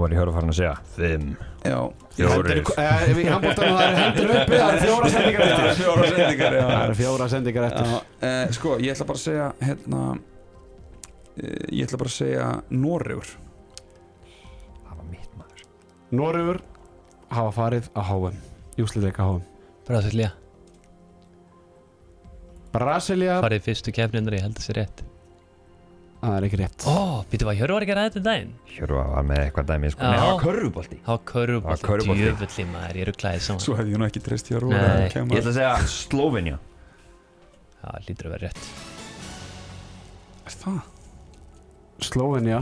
Var 0.10 0.16
ég 0.16 0.22
höfður 0.24 0.30
að 0.32 0.38
fara 0.40 0.50
að 0.50 0.56
segja 0.58 0.76
Fimm. 0.96 1.26
Já. 1.62 1.76
Fjórir. 2.16 2.60
Eh, 2.60 3.10
Í 3.10 3.26
það 3.30 3.82
er 3.84 3.98
hendur 4.00 4.32
uppi 4.34 4.56
Það 4.58 4.72
eru 4.72 4.80
fjóra 4.82 5.10
sendingar 5.14 5.44
eftir. 5.46 5.84
Það 6.56 6.80
eru 6.80 6.96
fjóra 6.98 7.28
sendingar 7.30 7.68
eftir. 7.68 7.92
Já, 7.92 8.00
uh, 8.24 8.54
Sko, 8.58 8.72
ég 8.82 8.96
ætla 8.96 9.06
bara 9.12 9.20
að 9.20 9.26
segja 9.28 9.46
hérna 9.68 10.00
uh, 10.16 10.24
Ég 11.70 11.86
ætla 11.86 12.00
bara 12.02 12.10
að 12.10 12.16
segja 12.16 12.48
Noregur. 12.74 13.36
Það 14.88 14.96
var 14.96 15.06
mitt 15.12 15.38
maður. 15.38 15.64
Noregur 16.24 16.62
hafa 17.38 17.54
farið 17.60 17.92
á 17.94 18.02
HM 18.10 18.42
í 18.80 18.88
úrslitaðleika 18.88 19.30
HM 19.30 19.46
Brasilia 19.86 20.34
Brasilia, 22.74 23.38
Farið 23.46 23.62
í 23.62 23.66
fyrstu 23.70 23.94
kefnindur, 23.94 24.40
ég 24.42 24.46
held 24.48 24.58
þessi 24.58 24.78
rétt 24.82 25.06
það 26.20 26.36
er 26.40 26.46
ekki 26.50 26.58
rétt 26.60 26.86
Ó, 26.90 27.24
býttu 27.32 27.46
hvað, 27.48 27.58
Hjörvar 27.60 27.84
ekki 27.86 27.94
að 27.94 28.00
ræða 28.00 28.10
þetta 28.10 28.20
um 28.20 28.26
daginn? 28.30 28.50
Hjörfa 28.76 29.04
var 29.14 29.24
með 29.30 29.40
eitthvað 29.46 29.68
dæmi 29.70 29.92
sko. 29.94 30.02
Nei, 30.04 30.18
það 30.20 30.30
var 30.30 30.42
körfubolti 30.44 30.98
Það 31.00 31.08
var 31.08 31.20
Það 31.20 31.20
var 31.20 31.24
körfubolti, 31.30 31.86
körfubolti. 31.90 32.24
djöfulli 32.24 32.66
maður, 32.74 32.96
ég 33.00 33.08
rugglaði 33.10 33.40
saman 33.46 33.64
Svo 33.64 33.76
hefði 33.80 33.94
ég 33.94 34.02
nú 34.02 34.08
ekki 34.10 34.24
treyst 34.26 34.50
hjá 34.52 34.58
Nei. 34.60 35.08
Ég 35.08 35.40
ætla 35.40 35.40
að 35.40 35.60
segja 35.60 35.76
Slovenja 35.96 36.58
Já, 37.80 37.90
hlýtur 38.04 38.28
að 38.28 38.34
vera 38.36 38.50
rétt 38.50 38.64
Er 40.50 40.56
það? 40.60 40.80
Slovenia 42.10 42.60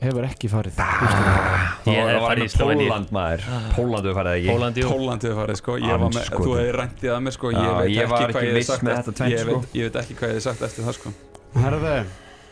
hefur 0.00 0.24
ekki 0.26 0.48
farið 0.50 0.78
Ah. 0.80 1.76
Ég 1.84 1.96
Það 1.96 2.08
hef 2.10 2.20
var 2.20 2.24
farið 2.30 2.44
í 2.46 2.50
Slóveníu. 2.54 2.88
Póland 2.88 3.10
maður 3.14 3.42
Póland 3.74 4.06
hefur 4.06 4.16
farið 4.20 4.30
það 4.30 4.38
ekki 4.40 4.50
Pólandi, 4.54 4.80
jú 4.84 4.88
Pólandi 4.94 5.28
hefur 5.30 5.40
farið 5.42 5.58
sko 5.60 5.76
Ég 5.80 5.90
var 5.90 5.98
með, 6.00 6.06
Andskotinn. 6.10 6.46
Þú 6.46 6.56
hefði 6.60 6.72
ræntið 6.78 7.10
að 7.14 7.20
mér 7.26 7.34
sko 7.36 7.50
Ég 7.50 7.58
veit 7.60 8.14
ekki 8.20 8.32
hvað 8.34 8.46
ég 8.50 8.54
viss 8.60 8.70
sagt 8.70 8.82
eftir- 8.82 8.96
þetta 9.00 9.12
tvennt, 9.20 9.32
ég 9.34 9.40
sko. 9.44 9.58
veit- 9.60 9.74
Ég 9.80 9.82
veit 9.90 9.98
ekki 10.02 10.14
hvað 10.20 10.28
ég 10.30 10.34
hefði 10.36 10.44
sagt 10.46 10.62
eftir 10.68 10.84
það 10.88 10.94
sko 11.00 11.12
Herðu, 11.60 11.94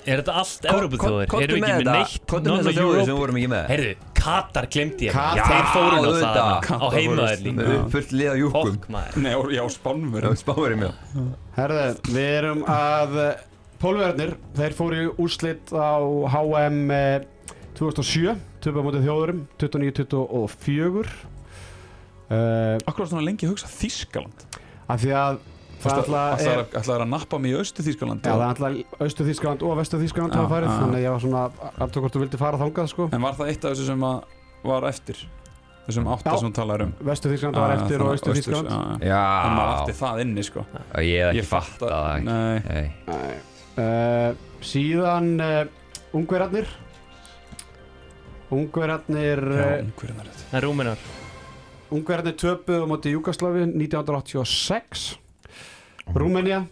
Er 0.07 0.21
þetta 0.23 0.35
allt 0.41 0.63
Ko- 0.63 0.77
Evropaþjóður? 0.79 1.27
ko- 1.29 1.41
Eru 1.43 1.55
komdu 1.55 1.59
ekki 1.59 1.63
með 1.65 1.85
neitt 1.89 2.27
þjóðir 2.29 3.05
sem 3.05 3.15
við 3.15 3.19
vorum 3.19 3.37
ekki 3.41 3.49
með. 3.53 3.65
Heyrðu, 3.69 3.95
Katar 4.19 4.67
glemdi 4.73 5.07
ég. 5.09 5.13
Katar. 5.13 5.49
Þeir 5.49 5.67
fóru 5.75 5.89
Já, 5.89 5.99
nú 5.99 6.09
auðvitað. 6.09 6.39
það 6.39 6.49
á 6.49 6.61
Katar 6.69 6.97
heimaður 6.99 7.29
fóru. 7.29 7.45
líka 7.45 7.59
Með 7.59 7.75
uppfullt 7.79 8.13
liða 8.19 8.37
júkum 8.39 8.73
Fokk 8.79 8.89
maður. 8.95 9.17
Nei, 9.23 9.33
já, 9.59 9.63
spánum 9.69 10.11
Það 10.19 10.37
spáður 10.43 10.71
ég 10.75 10.79
mjög 10.83 10.95
herðu, 11.59 11.85
við 12.13 12.31
erum 12.39 12.63
að 12.65 13.19
Pólverðnir, 13.79 14.33
þeir 14.59 14.73
fóru 14.75 14.97
í 14.99 15.11
úrslit 15.23 15.71
á 15.71 16.03
HM 16.35 16.91
eh, 16.91 17.21
2007, 17.79 18.33
töpa 18.61 18.83
mútið 18.83 19.05
þjóðurum 19.07 19.45
29-24 19.61 21.07
uh, 22.31 22.79
Akkur 22.89 23.05
var 23.05 23.11
svona 23.13 23.23
lengi 23.27 23.47
að 23.47 23.53
hugsa 23.55 23.71
Þískaland 23.71 24.47
af 24.89 25.03
því 25.05 25.13
að 25.15 25.39
Það 25.79 25.99
Ætlaði 26.79 26.95
að 26.99 27.09
nappa 27.13 27.39
mig 27.39 27.53
í 27.53 27.59
Östu 27.61 27.85
Þýskaland 27.87 28.25
Já, 28.27 28.33
það 28.33 28.43
er 28.43 28.49
alltaf 28.49 29.03
Östu 29.07 29.27
Þískaland 29.29 29.63
og 29.69 29.77
Vestu 29.79 30.01
Þískaland 30.03 30.33
Já, 30.35 30.39
hafa 30.41 30.51
farið, 30.55 30.69
já, 30.69 30.73
já. 30.75 30.79
þannig 30.83 30.99
að 30.99 31.05
ég 31.05 31.13
var 31.15 31.23
svona 31.25 31.43
aftur 31.87 32.03
hvort 32.05 32.15
þú 32.17 32.23
vildi 32.25 32.41
fara 32.41 32.61
þangað 32.63 32.89
sko. 32.93 33.07
En 33.15 33.23
var 33.27 33.37
það 33.39 33.53
eitt 33.53 33.65
af 33.69 33.75
þessu 33.77 33.87
sem 33.93 34.07
að 34.09 34.17
var 34.69 34.87
eftir? 34.91 35.21
Þessum 35.89 36.09
átta 36.13 36.35
sem 36.37 36.49
hún 36.49 36.57
talar 36.59 36.83
um? 36.85 36.91
Vestu 37.09 37.31
Þískaland 37.33 37.61
var 37.63 37.75
eftir 37.77 37.95
þannig 37.95 38.03
og 38.03 38.11
að 38.11 38.19
Östu 38.19 38.29
Austur- 38.29 38.41
Þískaland 38.43 38.69
já, 38.69 39.09
já. 39.09 39.23
En 39.47 39.55
maður 39.57 39.73
átti 39.79 39.95
það 40.03 40.21
inni 40.25 40.45
sko. 40.49 40.65
Ég 40.99 41.23
hef 41.23 41.31
ekki 41.31 41.47
fatt 41.49 41.71
fatta- 41.79 41.93
það 41.95 42.27
Nei. 42.27 42.59
Nei. 42.67 43.39
uh, 43.79 44.31
Síðan 44.73 45.31
ungverjum 48.53 49.15
er 49.15 49.41
þetta 49.47 50.45
Það 50.51 50.59
er 50.59 50.65
rúminar 50.67 51.07
Ungverjarnir 51.89 52.37
töpuðu 52.37 52.85
á 52.85 52.87
móti 52.91 53.13
Júkaslavi 53.15 53.63
1986 53.71 55.07
Rúmenía 56.17 56.65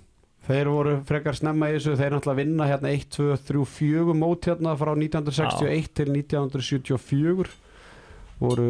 Þeir 0.47 0.69
voru 0.71 0.93
frekar 1.09 1.35
snemma 1.35 1.73
í 1.73 1.77
þessu 1.77 1.97
Þeir 1.99 2.15
náttúrulega 2.15 2.41
vinna 2.41 2.69
hérna 2.71 2.93
1, 2.95 3.09
2, 3.17 3.39
3, 3.49 3.65
4 3.77 4.15
mót 4.17 4.47
hérna 4.47 4.77
frá 4.79 4.93
1961 4.95 5.91
til 5.99 6.13
1974 6.15 7.57
voru 8.41 8.69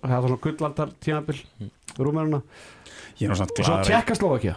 það 0.00 0.16
var 0.16 0.28
svona 0.28 0.42
gullandar 0.46 0.92
tímabil 1.02 1.38
er 2.00 3.28
nú 3.28 3.36
samt 3.36 3.52
og 3.52 3.64
svo 3.66 3.74
glaður 3.74 3.88
Tjekkaslovakia 3.90 4.54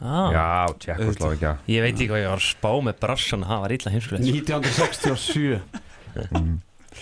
ah. 0.00 0.28
Já, 0.30 0.46
Tjekkoslovakia 0.84 1.52
Ég 1.72 1.82
veit 1.82 1.96
ekki 1.96 2.10
hvað 2.12 2.22
ég 2.22 2.30
var 2.34 2.44
spá 2.44 2.70
með 2.86 3.02
brassan 3.02 3.46
Það 3.48 3.62
var 3.64 3.74
illa 3.78 3.94
heimskulegt. 3.96 4.24
1967 4.30 5.60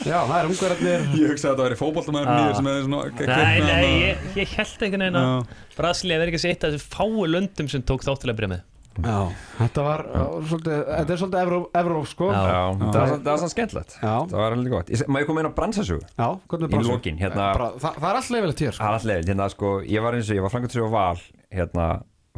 Já, 0.05 0.19
það 0.27 0.37
er 0.41 0.49
ungverjarnir. 0.51 1.05
Ég 1.15 1.33
hugsaði 1.33 1.49
að 1.49 1.55
þetta 1.55 1.65
væri 1.69 1.79
fótboltamæður 1.81 2.29
Já. 2.29 2.37
nýður 2.39 2.55
sem 2.59 2.69
hefði 2.71 2.85
svona 2.85 3.03
Nei, 3.31 3.59
nei, 3.65 3.91
ég, 4.03 4.29
ég 4.41 4.55
held 4.59 4.85
einhvern 4.85 5.05
veginn 5.05 5.19
að 5.21 5.27
Já. 5.31 5.59
Brasilia 5.79 6.21
verið 6.23 6.35
ekki 6.35 6.41
að 6.41 6.65
af 6.69 6.73
þessu 6.75 6.95
fáu 6.95 7.27
löndum 7.31 7.69
sem 7.71 7.85
tók 7.87 8.07
þáttilega 8.07 8.39
byrja 8.41 8.53
með. 8.55 8.65
Já, 8.95 9.17
þetta 9.59 9.83
var 9.83 10.03
uh, 10.07 10.35
svolítið, 10.47 10.83
þetta 10.87 11.15
er 11.15 11.19
svolítið 11.19 11.41
Evró, 11.41 11.57
Evró 11.81 12.03
sko. 12.07 12.29
Já. 12.31 12.43
Já, 12.47 12.61
það 12.79 12.99
var 13.01 13.15
það 13.25 13.41
sann 13.43 13.51
skemmtilegt. 13.55 13.95
Já, 13.99 14.13
Það 14.31 14.37
var 14.39 14.55
alveg 14.55 14.75
gott. 14.77 14.93
Ég- 14.95 15.09
Má 15.11 15.19
ég 15.19 15.27
koma 15.27 15.43
inn 15.43 15.49
á 15.51 15.55
bransasögu? 15.57 16.05
já, 16.15 16.29
hvernig 16.47 16.69
Í 16.69 16.75
bransu? 16.77 16.93
lokin, 16.93 17.19
hérna 17.19 17.49
Bara, 17.59 17.71
það, 17.83 17.97
það 17.99 18.07
er 18.11 18.19
alltaf 18.21 18.31
leifilegt 18.37 18.63
hér 18.63 18.77
sko. 18.77 18.83
Það 18.85 18.87
er 18.87 18.95
alltaf 18.95 19.09
leiðilegt, 19.11 19.33
hérna 19.33 19.49
sko 19.51 19.73
Ég 19.91 20.05
var 20.07 20.15
eins 20.15 20.31
og 20.31 20.39
ég 20.39 20.47
var 20.47 20.55
frangatri 20.55 20.85
á 20.87 20.89
val 20.95 21.19
Hérna 21.59 21.89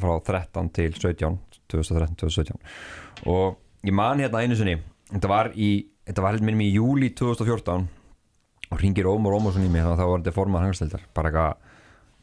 frá 0.01 0.12
13 0.31 0.73
til 0.81 0.97
17 0.97 1.39
2013-2017 1.77 2.57
Og 3.28 3.59
ég 3.85 3.93
man 3.97 4.24
hérna 4.24 4.41
einu 4.45 4.57
sinni 4.57 4.78
Þetta 5.12 5.28
var 5.31 5.53
í, 5.55 5.70
þetta 6.07 6.24
var 6.24 6.35
heldur 6.35 6.49
minnum 6.49 6.65
í 6.65 6.70
júli 6.73 7.12
2014 7.19 7.87
Og 8.66 8.81
ringir 8.83 9.07
Ómar 9.07 9.37
Ómarsson 9.37 9.66
í 9.66 9.70
mig 9.70 9.85
Þannig 9.85 9.95
að 9.95 10.01
það 10.03 10.12
var 10.12 10.23
þetta 10.23 10.37
formað 10.37 10.65
hangstildar 10.66 11.05
Bara 11.15 11.31
eitthvað 11.31 11.74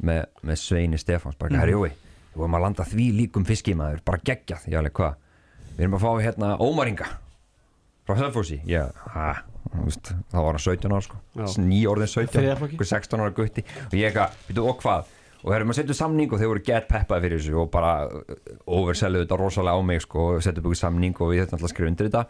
með, 0.10 0.24
með 0.44 0.60
Sveini 0.60 1.00
Stefáns 1.00 1.40
Bara 1.40 1.54
eitthvað, 1.54 1.64
herjói 1.64 1.92
Við 2.34 2.42
vorum 2.42 2.58
að 2.58 2.66
landa 2.66 2.88
því 2.90 3.08
líkum 3.22 3.48
fiskimaður 3.48 4.04
Bara 4.04 4.24
geggjað, 4.28 4.68
ég 4.72 4.80
alveg 4.82 4.98
hvað? 5.00 5.18
Við 5.74 5.86
erum 5.86 5.98
að 6.00 6.04
fá 6.04 6.12
hérna 6.26 6.54
Ómaringa 6.60 7.10
Frá 8.04 8.18
Selfossi, 8.20 8.60
ég, 8.68 9.04
hæ 9.14 9.46
þá 9.74 10.38
var 10.38 10.54
hann 10.54 10.62
17 10.62 10.92
ára 10.94 11.02
sko. 11.02 11.20
Já. 11.34 11.46
ný 11.64 11.82
orðin 11.90 12.10
17, 12.12 12.32
Þriðja 12.34 12.56
flokki. 12.60 12.78
einhver 12.78 12.90
16 12.90 13.24
ára 13.24 13.34
gutti. 13.34 13.66
Og 13.88 13.96
ég 13.98 14.10
eitthvað, 14.10 14.40
veitu 14.48 14.66
og 14.70 14.82
hvað? 14.82 15.12
Og 15.44 15.52
þegar 15.52 15.66
maður 15.68 15.80
setur 15.82 15.98
samning 15.98 16.32
og 16.32 16.40
þeir 16.40 16.52
voru 16.54 16.64
gett 16.64 16.86
peppaði 16.88 17.26
fyrir 17.26 17.42
þessu 17.42 17.58
og 17.60 17.72
bara 17.74 17.94
overselluðu 18.64 19.26
þetta 19.26 19.40
rosalega 19.42 19.76
á 19.76 19.82
mig 19.84 20.04
sko 20.06 20.28
og 20.30 20.38
upp 20.40 20.60
ykkur 20.62 20.80
samning 20.80 21.18
og 21.20 21.34
við 21.34 21.42
þetta 21.44 21.58
alltaf 21.58 21.74
skrifa 21.74 21.92
undir 21.92 22.08
þetta 22.08 22.22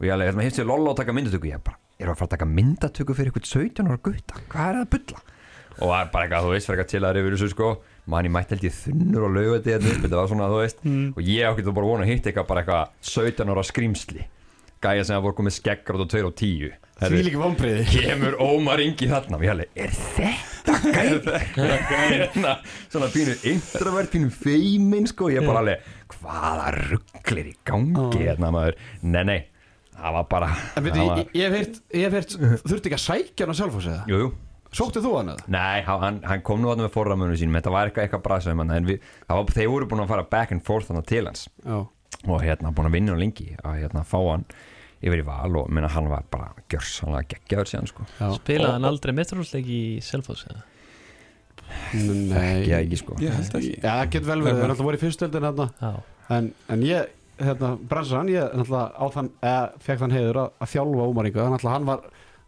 og 0.00 0.06
ég 0.06 0.14
alveg, 0.14 0.30
hérna 0.30 0.46
hefst 0.46 0.60
sér 0.60 0.68
lolla 0.70 0.94
að 0.94 1.00
taka 1.02 1.14
myndatöku. 1.16 1.50
Ég 1.50 1.62
bara, 1.64 1.78
við 2.00 2.08
að 2.08 2.16
fara 2.16 2.28
að 2.30 2.34
taka 2.34 2.48
myndatöku 2.48 3.16
fyrir 3.18 3.30
eitthvað 3.30 3.52
17 3.52 3.90
ára 3.90 4.00
gutta, 4.08 4.40
hvað 4.48 4.66
er 4.70 4.78
það 4.78 4.82
að 4.86 4.90
bulla? 4.96 5.22
Og 5.80 5.86
það 5.86 6.00
er 6.00 6.10
bara 6.14 6.26
eitthvað, 6.26 6.46
þú 6.46 6.54
veist, 6.54 6.68
fyrir 6.70 6.80
eitthvað 6.80 6.92
til 6.94 7.04
að 7.04 7.20
yfir 7.20 7.36
þessu 7.36 7.50
sko. 7.54 7.70
Mann 8.10 8.26
ég 8.26 8.34
mætti 8.34 8.56
held 8.56 8.64
ég 8.66 8.76
þunnur 8.80 9.26
og 9.28 9.34
laugandi 9.36 9.76
þetta 10.00 10.16
var 10.16 10.30
svona, 10.32 10.50
þú 10.50 10.60
veist, 10.64 10.84
og 11.14 11.20
ég 11.28 11.46
ákveði 11.46 11.74
bara 11.76 11.90
vona 11.92 12.06
að 12.06 12.10
hitta 12.14 12.30
eitthvað 12.30 12.48
bara 12.48 12.64
eitthvað 12.64 13.10
17 13.12 13.52
ára 13.54 13.66
skrýmsli 13.68 14.26
gæja 14.80 15.04
sem 15.04 15.18
að 15.18 15.26
voru 15.26 15.36
komið 15.36 15.54
skeggrátt 15.58 16.04
og 16.06 16.08
2 16.08 16.22
og 16.24 16.34
10 16.40 16.70
Því 17.00 17.20
líki 17.24 17.38
vonbriði 17.40 17.84
kemur 17.88 18.34
Ómar 18.44 18.80
Ingi 18.84 19.06
þarna. 19.08 19.38
Og 19.38 19.44
ég 19.44 19.52
alveg, 19.54 19.70
er 19.76 19.94
þetta 19.96 20.74
gæði 20.96 21.20
hérna, 22.10 22.56
svona 22.92 23.08
pínu 23.12 23.36
introvert, 23.48 24.10
pínu 24.12 24.28
feimin 24.34 25.08
sko, 25.08 25.30
ég 25.32 25.46
bara 25.46 25.62
alveg 25.62 25.86
hvaða 26.18 26.74
rugglir 26.76 27.52
í 27.52 27.54
gangi 27.64 28.20
hérna 28.26 28.52
maður, 28.52 28.76
nei 29.06 29.22
nei 29.28 29.38
það 30.04 30.16
var 30.18 30.28
bara 30.30 30.48
En 30.76 30.86
veitu, 30.86 30.94
það 30.98 31.02
ég, 31.02 31.10
var, 31.10 31.18
ég 31.18 31.50
ég 32.00 32.06
hef 32.06 32.16
heyrt 32.18 32.62
þurfti 32.64 32.90
ekki 32.90 32.98
að 32.98 33.04
sækja 33.06 33.46
hann 33.46 33.54
að 33.54 33.60
sjálf 33.60 33.78
eða? 33.80 34.00
jú, 34.10 34.22
jú. 34.24 34.30
Sóttið 34.70 35.06
þú 35.06 35.12
hann 35.16 35.30
eða? 35.32 35.46
Nei, 35.50 35.78
hann, 35.86 36.18
hann 36.30 36.42
kom 36.46 36.60
nú 36.62 36.70
að 36.70 36.84
með 36.84 36.92
forramönu 36.94 37.38
sínum. 37.38 37.56
Þetta 37.58 37.72
var 37.74 37.88
eitthvað, 37.88 38.04
eitthvað 38.06 38.20
brasa 38.26 38.52
um 38.54 38.60
hann 38.62 38.74
En 38.76 38.86
við, 38.86 39.00
það 39.26 39.40
var, 39.40 39.54
þeir 39.56 39.70
voru 39.72 39.88
búin 39.90 40.02
að 40.04 40.12
fara 40.12 40.26
back 40.30 40.54
and 40.54 40.62
forth 40.66 40.86
þannig 40.90 41.08
til 41.10 41.24
hans. 41.26 41.46
Já. 41.64 41.78
Og 42.20 42.44
hérna, 42.44 42.70
búin 42.76 42.90
að 42.90 42.94
vinna 42.98 43.14
hann 43.14 43.22
lengi 43.22 43.48
Að 43.64 43.80
hérna, 43.80 44.04
fá 44.06 44.18
hann 44.20 44.44
yfir 45.00 45.22
í 45.22 45.26
val 45.26 45.58
Og 45.62 45.70
minna, 45.72 45.90
hann 45.90 46.10
var 46.10 46.26
bara 46.30 46.52
gjörsanlega 46.70 47.34
geggjaður 47.34 47.70
síðan 47.72 47.90
sko. 47.90 48.06
Já. 48.20 48.26
Spilaði 48.38 48.76
hann 48.76 48.90
aldrei 48.90 49.14
metrúsleik 49.16 49.70
í 49.70 49.82
Selfoss 50.04 50.46
eða? 50.50 50.62
Nei. 51.94 52.38
Ekki, 52.60 52.72
ekki 52.80 52.98
sko. 52.98 53.16
Ég 53.22 53.34
held 53.34 53.56
ekki. 53.60 53.74
Já, 53.78 53.90
það 53.90 54.04
getur 54.14 54.30
vel 54.30 54.40
verið, 54.44 54.56
það 54.58 54.64
er 54.64 54.74
alltaf 54.74 54.88
voru 54.88 54.98
í 54.98 55.02
fyrstöldin 55.04 55.46
Já. 55.80 55.90
En, 56.30 56.48
en 56.70 56.82
ég, 56.86 57.10
hérna, 57.40 57.70
Bransan, 57.90 58.28
ég 58.32 58.52
náttúrulega 58.54 58.90
á 58.96 59.04
þann, 59.14 59.30
eða 59.42 59.62
fekk 59.86 60.02
þann 60.04 60.14
heiður 60.16 60.38
að, 60.44 60.50
að 60.60 60.72
þjálfa 60.74 61.06
Ómaringa 61.10 61.46
að 61.46 61.66
hann 61.70 61.88
var 61.88 62.00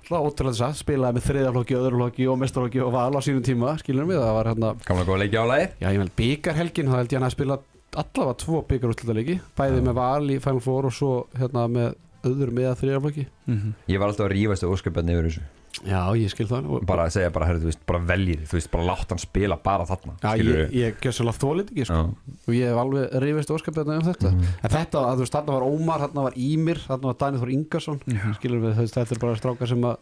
alltaf 0.03 0.27
ótrúlega 0.27 0.53
þess 0.57 0.65
að 0.67 0.79
spilaði 0.83 1.15
með 1.19 1.27
þriðaflokki, 1.29 1.77
öðruflokki 1.79 2.29
og 2.33 2.39
mestarflokki 2.43 2.81
og 2.83 2.93
val 2.97 3.15
á 3.15 3.21
sínum 3.23 3.45
tíma, 3.47 3.75
skilur 3.79 4.09
mig, 4.09 4.19
það 4.19 4.35
var 4.39 4.51
hérna 4.53 4.73
Gamla 4.89 5.05
góða 5.07 5.21
leiki 5.23 5.39
á 5.39 5.47
lagi 5.47 5.69
Já, 5.79 5.89
ég 5.93 6.01
meðal 6.03 6.17
byggarhelgin, 6.19 6.91
þá 6.91 6.97
held 6.99 7.13
ég 7.13 7.21
hann 7.21 7.29
að 7.29 7.37
spila 7.37 7.59
allavega 8.03 8.39
tvo 8.43 8.63
byggarúsleika 8.73 9.37
Bæði 9.59 9.83
með 9.87 9.99
val 10.01 10.31
í 10.33 10.39
Final 10.43 10.65
Four 10.65 10.89
og 10.91 10.97
svo 10.97 11.13
hérna 11.39 11.67
með 11.71 11.95
öðrum 12.27 12.59
eða 12.63 12.77
þriðaflokki 12.83 13.27
Mhm. 13.47 13.75
Ég 13.91 13.99
var 13.99 14.09
alltaf 14.13 14.27
að 14.29 14.35
rífast 14.37 14.63
ósköpjarni 14.67 15.15
yfir 15.17 15.29
þessu 15.31 15.43
Já, 15.83 15.99
ég 16.15 16.31
skil 16.31 16.47
það 16.47 16.67
og, 16.71 16.85
Bara 16.87 17.09
að 17.09 17.15
segja, 17.17 17.31
bara, 17.35 17.47
herri, 17.49 17.59
þú 17.65 17.69
veist, 17.73 17.81
bara 17.91 18.01
veljið 18.07 18.43
Þú 18.47 18.55
veist, 18.59 18.71
bara 18.71 18.85
látt 18.87 19.11
hann 19.11 19.19
spila 19.23 19.57
bara 19.65 19.87
þarna 19.89 20.13
Já, 20.23 20.29
skilurðu. 20.37 20.61
ég, 20.63 20.77
ég 20.79 21.01
gef 21.03 21.17
svolítið 21.17 21.43
þólið 21.43 21.73
ekki, 21.73 21.87
sko. 21.89 22.03
Og 22.47 22.55
ég 22.55 22.71
hef 22.71 22.81
alveg 22.85 23.17
rifist 23.25 23.51
óskaplega 23.57 23.97
um 23.99 24.07
þetta. 24.07 24.31
Mhm. 24.31 24.53
en 24.63 24.71
þetta, 24.77 25.03
að 25.09 25.17
þú 25.19 25.25
veist, 25.27 25.37
þarna 25.39 25.57
var 25.57 25.67
Ómar 25.67 26.05
þarna 26.07 26.27
var 26.29 26.39
Ímir, 26.39 26.79
þarna 26.87 27.11
var 27.11 27.19
Daniel 27.25 27.43
Þór 27.43 27.53
Ingarsson 27.57 28.01
skilur 28.39 28.63
við, 28.63 28.77
þú 28.79 28.85
veist, 28.87 28.95
þetta 29.01 29.17
er 29.17 29.23
bara 29.27 29.41
strákar 29.43 29.69
sem 29.73 29.83
að 29.91 29.97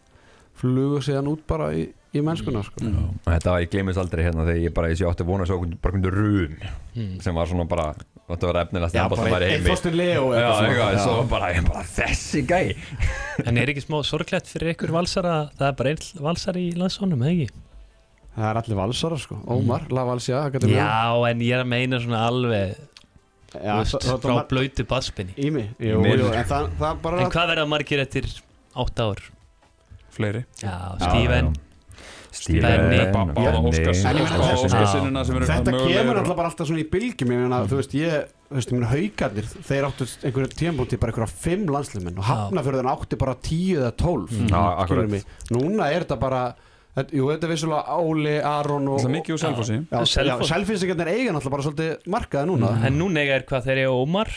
flugu 0.61 1.01
síðan 1.01 1.29
út 1.31 1.43
bara 1.47 1.71
í, 1.73 1.87
í 2.13 2.21
mennskuna 2.21 2.61
sko. 2.67 2.83
Og 2.85 3.29
þetta 3.31 3.53
var, 3.55 3.61
ég 3.63 3.69
gleymist 3.71 3.97
aldrei 4.01 4.25
hérna 4.27 4.43
Þegar 4.45 4.61
ég 4.67 4.73
bara, 4.75 4.89
ég 4.91 4.99
sé 4.99 5.05
átti 5.07 5.23
að 5.25 5.29
vona 5.31 5.45
svo 5.47 5.57
bara 5.81 5.95
kundu 5.95 6.11
rum 6.13 6.57
Sem 7.23 7.33
var 7.33 7.47
svona 7.49 7.65
bara, 7.71 7.93
þetta 8.35 8.49
var 8.51 8.59
efnilegast 8.65 8.95
Já, 8.97 9.03
bara 9.11 9.25
einn 9.27 9.47
ein 9.57 9.65
Þorstin 9.65 9.95
Leo 9.99 10.27
Já, 10.33 10.45
Já. 10.67 10.91
svo 11.03 11.17
bara, 11.31 11.49
þessi 11.95 12.43
gæ 12.47 12.59
En 13.45 13.57
er 13.57 13.71
ekki 13.73 13.83
smá 13.85 13.99
sorglegt 14.07 14.47
fyrir 14.51 14.73
ykkur 14.75 14.93
valsara 14.95 15.35
Það 15.57 15.67
er 15.69 15.75
bara 15.81 15.93
einn 15.95 16.23
valsar 16.27 16.59
í 16.61 16.67
landsónum, 16.79 17.21
eða 17.25 17.35
ekki? 17.47 17.67
það 18.31 18.45
er 18.47 18.57
allir 18.61 18.77
valsarar 18.79 19.19
sko, 19.19 19.35
Ómar, 19.51 19.89
La 19.91 20.05
Valsja 20.07 20.37
það 20.45 20.53
getur 20.53 20.71
Já, 20.71 20.87
en 21.27 21.41
ég 21.43 21.51
er 21.57 21.63
að 21.65 21.67
meina 21.67 21.97
svona 21.99 22.21
alveg 22.29 22.77
þú 23.51 23.59
veist, 23.59 23.91
það- 23.97 24.05
það- 24.07 24.21
Frá 24.23 24.31
það- 24.37 24.47
blöytu 24.53 24.85
baspinni 24.87 25.33
Ími, 25.35 25.65
jú, 25.83 25.97
Ími. 25.99 26.13
jú, 26.15 26.29
en 26.31 26.45
það, 26.47 26.69
það 26.79 27.01
bara 27.03 27.19
En 27.25 27.31
hvað 27.33 27.49
verða 27.51 27.65
margir 27.67 27.99
eftir 28.05 28.29
átta 28.71 29.09
ár? 29.11 29.19
Fleiri. 30.15 30.45
Já, 30.63 30.75
Steven 31.03 31.51
Bá- 32.31 33.25
Báða 33.35 33.59
Óskarsinnina 33.61 35.23
Þetta 35.25 35.73
kemur 35.83 36.19
alltaf 36.21 36.35
bara 36.37 36.47
alltaf 36.51 36.67
svona 36.69 36.81
í 36.81 36.87
bylgjum 36.91 37.33
ég 37.33 37.41
meina, 37.43 37.59
þú 37.67 37.79
veist, 37.81 37.93
ég, 37.97 38.25
þú 38.49 38.57
veist, 38.59 38.71
ég 38.71 38.77
meina 38.77 38.89
haugarnir 38.91 39.47
þeir 39.67 39.87
áttu 39.89 40.07
einhverju 40.23 40.49
tímpúti 40.61 40.99
bara 41.01 41.11
einhverja 41.11 41.35
fimm 41.45 41.65
landsliðmenn 41.75 42.17
og 42.21 42.27
hafnafjörðin 42.29 42.91
átti 42.93 43.19
bara 43.19 43.35
tíu 43.35 43.79
eða 43.81 43.91
tólf 43.99 44.31
mig. 45.11 45.25
núna 45.51 45.89
er 45.91 46.05
þetta 46.05 46.19
bara 46.19 46.41
jú, 47.11 47.27
þetta 47.31 47.47
er 47.47 47.51
vissulega 47.53 47.97
Óli, 47.99 48.37
Aron 48.43 48.87
og, 48.91 48.99
Það 48.99 49.09
er 49.11 49.15
mikið 49.17 49.35
úr 49.35 49.41
Selfossi. 49.45 49.77
Já, 49.91 49.99
já, 49.99 50.05
Selfoss. 50.11 50.49
selfinsingjarnir 50.51 51.07
eiga 51.13 51.31
náttúrulega 51.35 51.55
bara 51.55 51.63
svolítið 51.67 52.09
markaði 52.15 52.49
núna. 52.51 52.71
En 52.87 52.97
núna 52.99 53.23
eiga 53.23 53.37
er 53.39 53.45
hvað 53.47 53.63
þeir 53.69 53.77
eru 53.85 53.93
Ómar, 54.05 54.31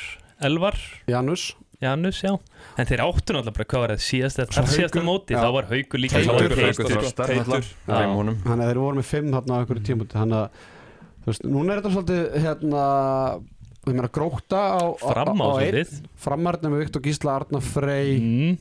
Elvar, 0.44 0.76
Janus, 1.10 1.54
Janus, 1.82 2.20
já 2.22 2.32
En 2.78 2.88
þeir 2.88 3.02
áttu 3.04 3.34
náttúrulega 3.34 3.54
bara 3.56 3.66
hvað 3.70 3.82
var 3.84 3.92
það 3.94 4.02
síðasta 4.04 4.46
Svo 4.48 4.54
Þar 4.60 4.68
síðasta 4.74 5.00
Haukur. 5.00 5.06
móti, 5.08 5.34
Já. 5.34 5.40
þá 5.42 5.48
var 5.56 5.68
Haukur 5.70 6.02
líka 6.02 6.20
náttúrulega, 6.20 7.62
Já. 7.64 7.94
Dreim 7.94 8.14
honum 8.18 8.38
þannig 8.44 8.64
að 8.64 8.70
þeir 8.70 8.80
voru 8.84 9.00
með 9.00 9.08
fimm 9.10 9.32
þarna 9.34 9.54
á 9.54 9.58
einhverju 9.60 9.86
tímpúti 9.88 10.18
þannig 10.18 10.38
að, 10.40 10.62
þú 11.24 11.32
veist, 11.32 11.48
núna 11.54 11.74
er 11.74 11.82
þetta 11.82 11.94
svolítið 11.96 12.38
hérna, 12.44 12.84
við 13.84 13.98
meina 13.98 14.12
gróta 14.18 14.62
á, 14.74 14.82
á 14.94 15.08
einn 15.64 15.98
framarnir 16.26 16.72
með 16.74 16.84
Viktor 16.84 17.04
Gísla, 17.04 17.36
Arna 17.40 17.62
Frey 17.64 18.14
mm. 18.20 18.54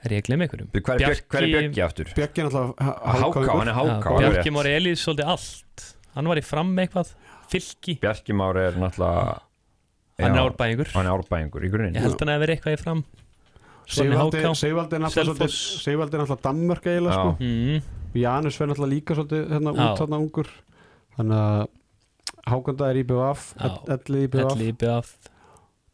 Er 0.00 0.14
ég 0.14 0.22
að 0.22 0.28
glemma 0.30 0.46
einhverjum? 0.46 0.70
Hver 0.72 0.96
er 0.96 1.10
er 1.12 1.26
Björki 1.28 1.82
aftur? 1.84 2.12
Björki 2.16 2.44
náttúrulega 2.46 2.94
er 3.68 3.98
Bjarki 4.00 4.46
rétt. 4.48 4.54
Mári 4.56 4.72
Elís 4.78 5.02
svolítið 5.04 5.32
allt 5.34 5.84
Hann 6.14 6.30
var 6.30 6.40
í 6.40 6.44
fram 6.44 6.70
með 6.72 6.86
eitthvað 6.86 7.10
Fylki, 7.52 7.98
Bjarki 8.00 8.36
Már 8.38 8.56
er 8.62 8.78
náttúrulega 8.80 9.34
hann 10.24 10.36
er 10.36 10.44
árbæðingur 10.44 10.92
Hann 10.94 11.08
er 11.08 11.16
árbæðingur 11.16 11.66
í 11.66 11.72
grunninn. 11.72 11.98
Ég 11.98 12.06
held 12.06 12.22
hann 12.22 12.32
að 12.34 12.44
verið 12.44 12.58
eitthvað 12.58 12.76
í 12.76 12.80
fram. 12.80 13.02
Sigvaldi 13.90 14.38
er 14.40 15.02
náttúrulega 15.02 15.50
svolítið 15.50 16.20
er 16.22 16.40
Danmörk 16.44 16.86
eiginlega 16.86 17.16
sko. 17.18 17.34
Mm. 17.40 17.82
Janus 18.20 18.58
fer 18.58 18.70
náttúrulega 18.70 18.94
líka 18.94 19.16
svolítið 19.18 19.52
hérna 19.54 19.74
út 19.74 20.00
þarna 20.00 20.20
ungur. 20.22 20.50
Þannig 21.16 21.42
að 21.44 21.68
Hákondaðir 22.50 23.02
IBVF 23.02 23.46
Já. 23.58 23.70
Elli 23.94 24.22
IBF, 24.70 25.10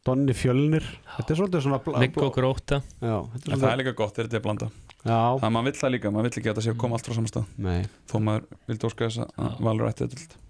Donni 0.07 0.35
Fjölnir. 0.37 0.87
Þetta 1.17 1.33
er 1.35 1.41
svolítið 1.41 1.65
svona 1.67 1.81
Viggo 2.03 2.31
Gróta 2.35 2.81
Já, 3.01 3.17
þetta 3.33 3.51
er 3.51 3.57
En 3.57 3.57
það 3.57 3.57
er 3.57 3.59
svolítið 3.59 3.81
líka 3.83 3.95
gott 3.99 4.15
þegar 4.15 4.29
þetta 4.29 4.39
er 4.39 4.45
blanda 4.47 4.69
Já, 5.07 5.19
Það 5.43 5.53
maður 5.57 5.67
vill 5.69 5.81
það 5.81 5.93
líka, 5.95 6.13
maður 6.15 6.29
vill 6.29 6.33
ekki 6.33 6.47
að 6.47 6.53
þetta 6.53 6.65
sé 6.67 6.73
að 6.73 6.81
koma 6.83 6.99
allt 6.99 7.09
frá 7.09 7.17
samastað 7.17 7.51
nei. 7.67 7.81
Þó 8.11 8.17
maður 8.27 8.47
vildi 8.71 8.89
óska 8.89 9.09
þess 9.09 9.23
að 9.27 9.61
Valur 9.67 9.91
ætti 9.91 10.07
þetta 10.07 10.43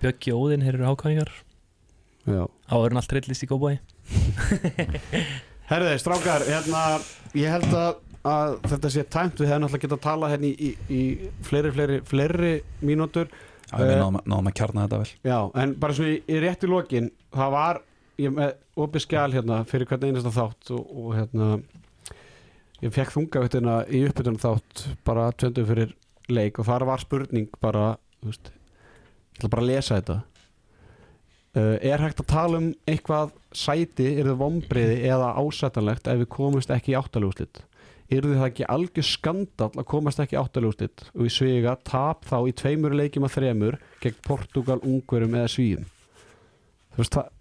Bjöggi 0.00 0.36
Óðinn, 0.36 0.66
þeir 0.66 0.78
eru 0.78 0.92
ákvæðingar 0.94 1.32
Já 1.34 1.49
Áður 2.70 2.92
en 2.94 3.00
allt 3.00 3.12
reyllist 3.16 3.44
í 3.46 3.48
góðbói 3.50 3.78
Herðið, 5.70 5.96
strákar, 6.02 6.42
hérna, 6.48 6.80
ég 7.38 7.52
held 7.54 7.74
að, 7.78 8.00
að 8.26 8.56
þetta 8.72 8.90
sé 8.90 9.04
tæmt, 9.06 9.38
við 9.38 9.52
hefum 9.52 9.62
náttúrulega 9.64 9.84
getað 9.84 9.98
að 10.00 10.06
tala 10.08 10.30
hérna 10.32 10.48
í, 10.48 10.54
í, 10.66 10.70
í 10.90 11.02
fleiri, 11.46 11.70
fleiri, 11.76 11.98
fleiri 12.10 12.50
mínútur, 12.82 13.30
Já, 13.70 13.76
við 13.78 13.92
Eh, 13.92 14.00
náðum, 14.00 14.18
náðum 14.26 14.48
að 14.50 14.56
kjarna 14.58 14.86
þetta 14.88 14.98
vel. 14.98 15.12
Já, 15.30 15.36
en 15.62 15.74
bara 15.84 15.94
svona 15.94 16.10
í, 16.10 16.16
í 16.26 16.40
rétt 16.42 16.66
í 16.66 16.70
lokin, 16.72 17.06
það 17.36 17.52
var, 17.54 17.78
ég 18.18 18.34
með 18.34 18.82
opið 18.82 19.04
skjál 19.06 19.28
hérna 19.36 19.60
fyrir 19.70 19.86
hvern 19.92 20.08
einasta 20.10 20.32
þátt 20.34 20.72
og, 20.74 20.90
og 21.04 21.14
hérna, 21.20 21.50
ég 22.82 22.96
fekk 22.96 23.14
þungavittina 23.14 23.76
í 23.94 24.02
uppbytunum 24.08 24.42
þátt 24.42 24.84
bara 25.06 25.28
tvendu 25.38 25.62
fyrir 25.70 25.94
leik 26.30 26.58
og 26.58 26.66
þar 26.66 26.88
var 26.90 27.04
spurning 27.06 27.46
bara, 27.62 27.92
þú 28.18 28.32
veist, 28.32 28.50
ég 28.50 29.38
ætla 29.38 29.52
bara 29.54 29.64
að 29.68 29.70
lesa 29.70 30.00
þetta. 30.00 30.18
Uh, 31.50 31.74
er 31.82 31.98
hægt 31.98 32.20
að 32.22 32.28
tala 32.30 32.58
um 32.60 32.68
eitthvað 32.86 33.32
sæti, 33.50 34.04
er 34.20 34.28
það 34.28 34.36
vombriði 34.38 35.00
eða 35.10 35.32
ásættanlegt 35.34 36.06
ef 36.06 36.20
við 36.20 36.28
komumst 36.30 36.70
ekki 36.70 36.92
í 36.92 36.98
áttaluguslit 37.00 37.64
er 38.10 38.26
það 38.26 38.46
ekki 38.48 38.68
algjör 38.70 39.06
skandal 39.06 39.70
að 39.70 39.86
komast 39.90 40.22
ekki 40.22 40.36
í 40.36 40.40
áttaluguslit 40.40 41.04
og 41.14 41.26
í 41.26 41.32
svega 41.32 41.76
tap 41.86 42.22
þá 42.26 42.38
í 42.50 42.54
tveimur 42.58 42.94
leikjum 42.98 43.26
að 43.26 43.36
þremur 43.36 43.78
gegn 44.02 44.22
Portugal, 44.26 44.78
Ungurum 44.86 45.36
eða 45.38 45.50
Svíum? 45.50 45.84
Þú 46.94 47.02
veist 47.02 47.18
það 47.18 47.36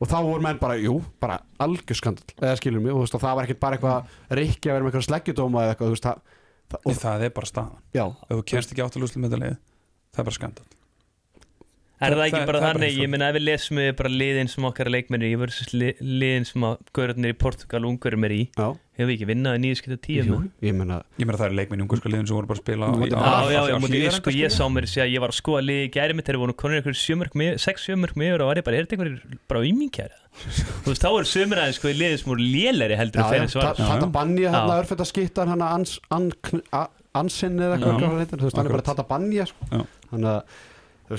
og 0.00 0.08
þá 0.08 0.16
voru 0.24 0.44
menn 0.44 0.60
bara, 0.60 0.80
jú, 0.80 0.96
bara 1.20 1.38
algjör 1.60 2.00
skandal 2.00 2.36
eða 2.38 2.56
skilur 2.60 2.84
mig, 2.84 2.94
og 2.94 3.04
veist 3.04 3.16
og 3.16 3.24
það 3.24 3.38
var 3.38 3.48
ekkert 3.48 3.62
bara 3.64 3.76
eitthvað 3.76 4.36
reykja 4.40 4.70
að 4.70 4.76
vera 4.76 4.84
með 4.84 4.92
eitthvað 4.92 5.08
sleggjudóma 5.10 5.64
eða 5.66 5.76
eitthvað, 5.76 5.96
það, 6.08 6.36
það 6.72 6.90
Og 6.90 7.00
það 7.04 7.24
er 7.26 7.32
bara 7.36 7.52
staðan. 7.52 7.80
Já, 7.92 8.04
Ef 8.08 8.36
þú 8.36 8.44
kemst 8.54 8.74
ekki 8.74 8.84
áttalúslu 8.88 9.24
með 9.24 9.40
Það 10.16 10.79
er 12.00 12.12
Er 12.12 12.16
það 12.16 12.26
ekki 12.26 12.38
Það- 12.40 12.46
bara 12.48 12.60
það 12.60 12.68
er 12.70 12.74
bara 12.74 12.80
þannig, 12.80 12.98
ég 13.00 13.08
meina 13.12 13.26
ef 13.28 13.34
við 13.36 13.42
lesum 13.44 13.76
við 13.80 13.90
bara 13.98 14.10
liðin 14.10 14.48
sem 14.48 14.64
okkar 14.64 14.88
leikmennir 14.90 15.28
í 15.34 15.38
versus 15.40 15.72
li- 15.76 15.96
liðin 16.00 16.46
sem 16.48 16.62
að 16.64 16.78
gaurarnir 16.96 17.34
í 17.34 17.36
Portugal 17.36 17.82
ungurum 17.84 18.24
er 18.24 18.32
í. 18.32 18.40
Já, 18.56 18.68
hefur 18.96 19.08
við 19.10 19.14
ekki 19.18 19.28
vinnaði 19.28 19.60
nýju 19.60 19.76
skipta 19.80 19.98
tíu 20.06 20.24
jú, 20.24 20.38
ég 20.64 20.74
meina 20.76 20.96
Ég 21.20 21.26
meina 21.28 21.38
það 21.40 21.46
er 21.50 21.56
leikminn 21.60 21.80
í 21.80 21.84
ungarska 21.84 22.08
liðin 22.12 22.26
sem 22.30 22.36
voru 22.36 22.48
bara 22.48 22.58
að 22.58 22.64
spila 22.64 22.88
Já, 22.88 23.16
á- 23.20 23.52
já, 23.52 23.60
á- 23.60 23.68
já, 23.68 24.10
sko, 24.16 24.30
ég 24.40 24.50
sá 24.52 24.64
mér 24.72 24.84
að 24.88 25.12
ég 25.12 25.20
var 25.20 25.30
að 25.32 25.38
skoða 25.40 25.62
liði 25.64 25.84
í 25.88 25.92
gæri 25.92 26.14
mitt 26.16 26.26
þegar 26.28 26.40
voru 26.40 26.54
konur 26.56 26.80
ykkur 26.80 26.96
sjömörk 27.00 27.34
með, 27.36 27.58
sex 27.60 27.84
sjömörk 27.88 28.16
með 28.16 28.40
og 28.40 28.48
var 28.50 28.56
ég 28.60 28.64
bara, 28.64 28.76
er 28.76 28.84
þetta 28.84 28.96
einhverjir 28.96 29.38
bara 29.48 29.60
auðminkjæri 29.60 30.16
þú 30.84 30.88
veist, 30.92 31.04
þá 31.04 31.10
eru 31.10 31.28
sömur 31.32 31.60
aðeins 31.60 31.78
sko 31.80 31.88
í 31.88 31.96
liði 32.00 32.18
sem 32.20 32.28
voru 32.32 32.44
lélæri 32.44 32.96
heldur 33.00 33.20
Tata. 33.80 34.06
Banja 34.12 34.50
hann 38.56 38.66
er 38.66 38.70
bara. 38.76 38.82
Tata 38.82 39.02
Banja 39.08 39.46
sko. 39.50 39.66
Já. 39.72 39.80
þannig 40.12 40.30
að 40.30 40.42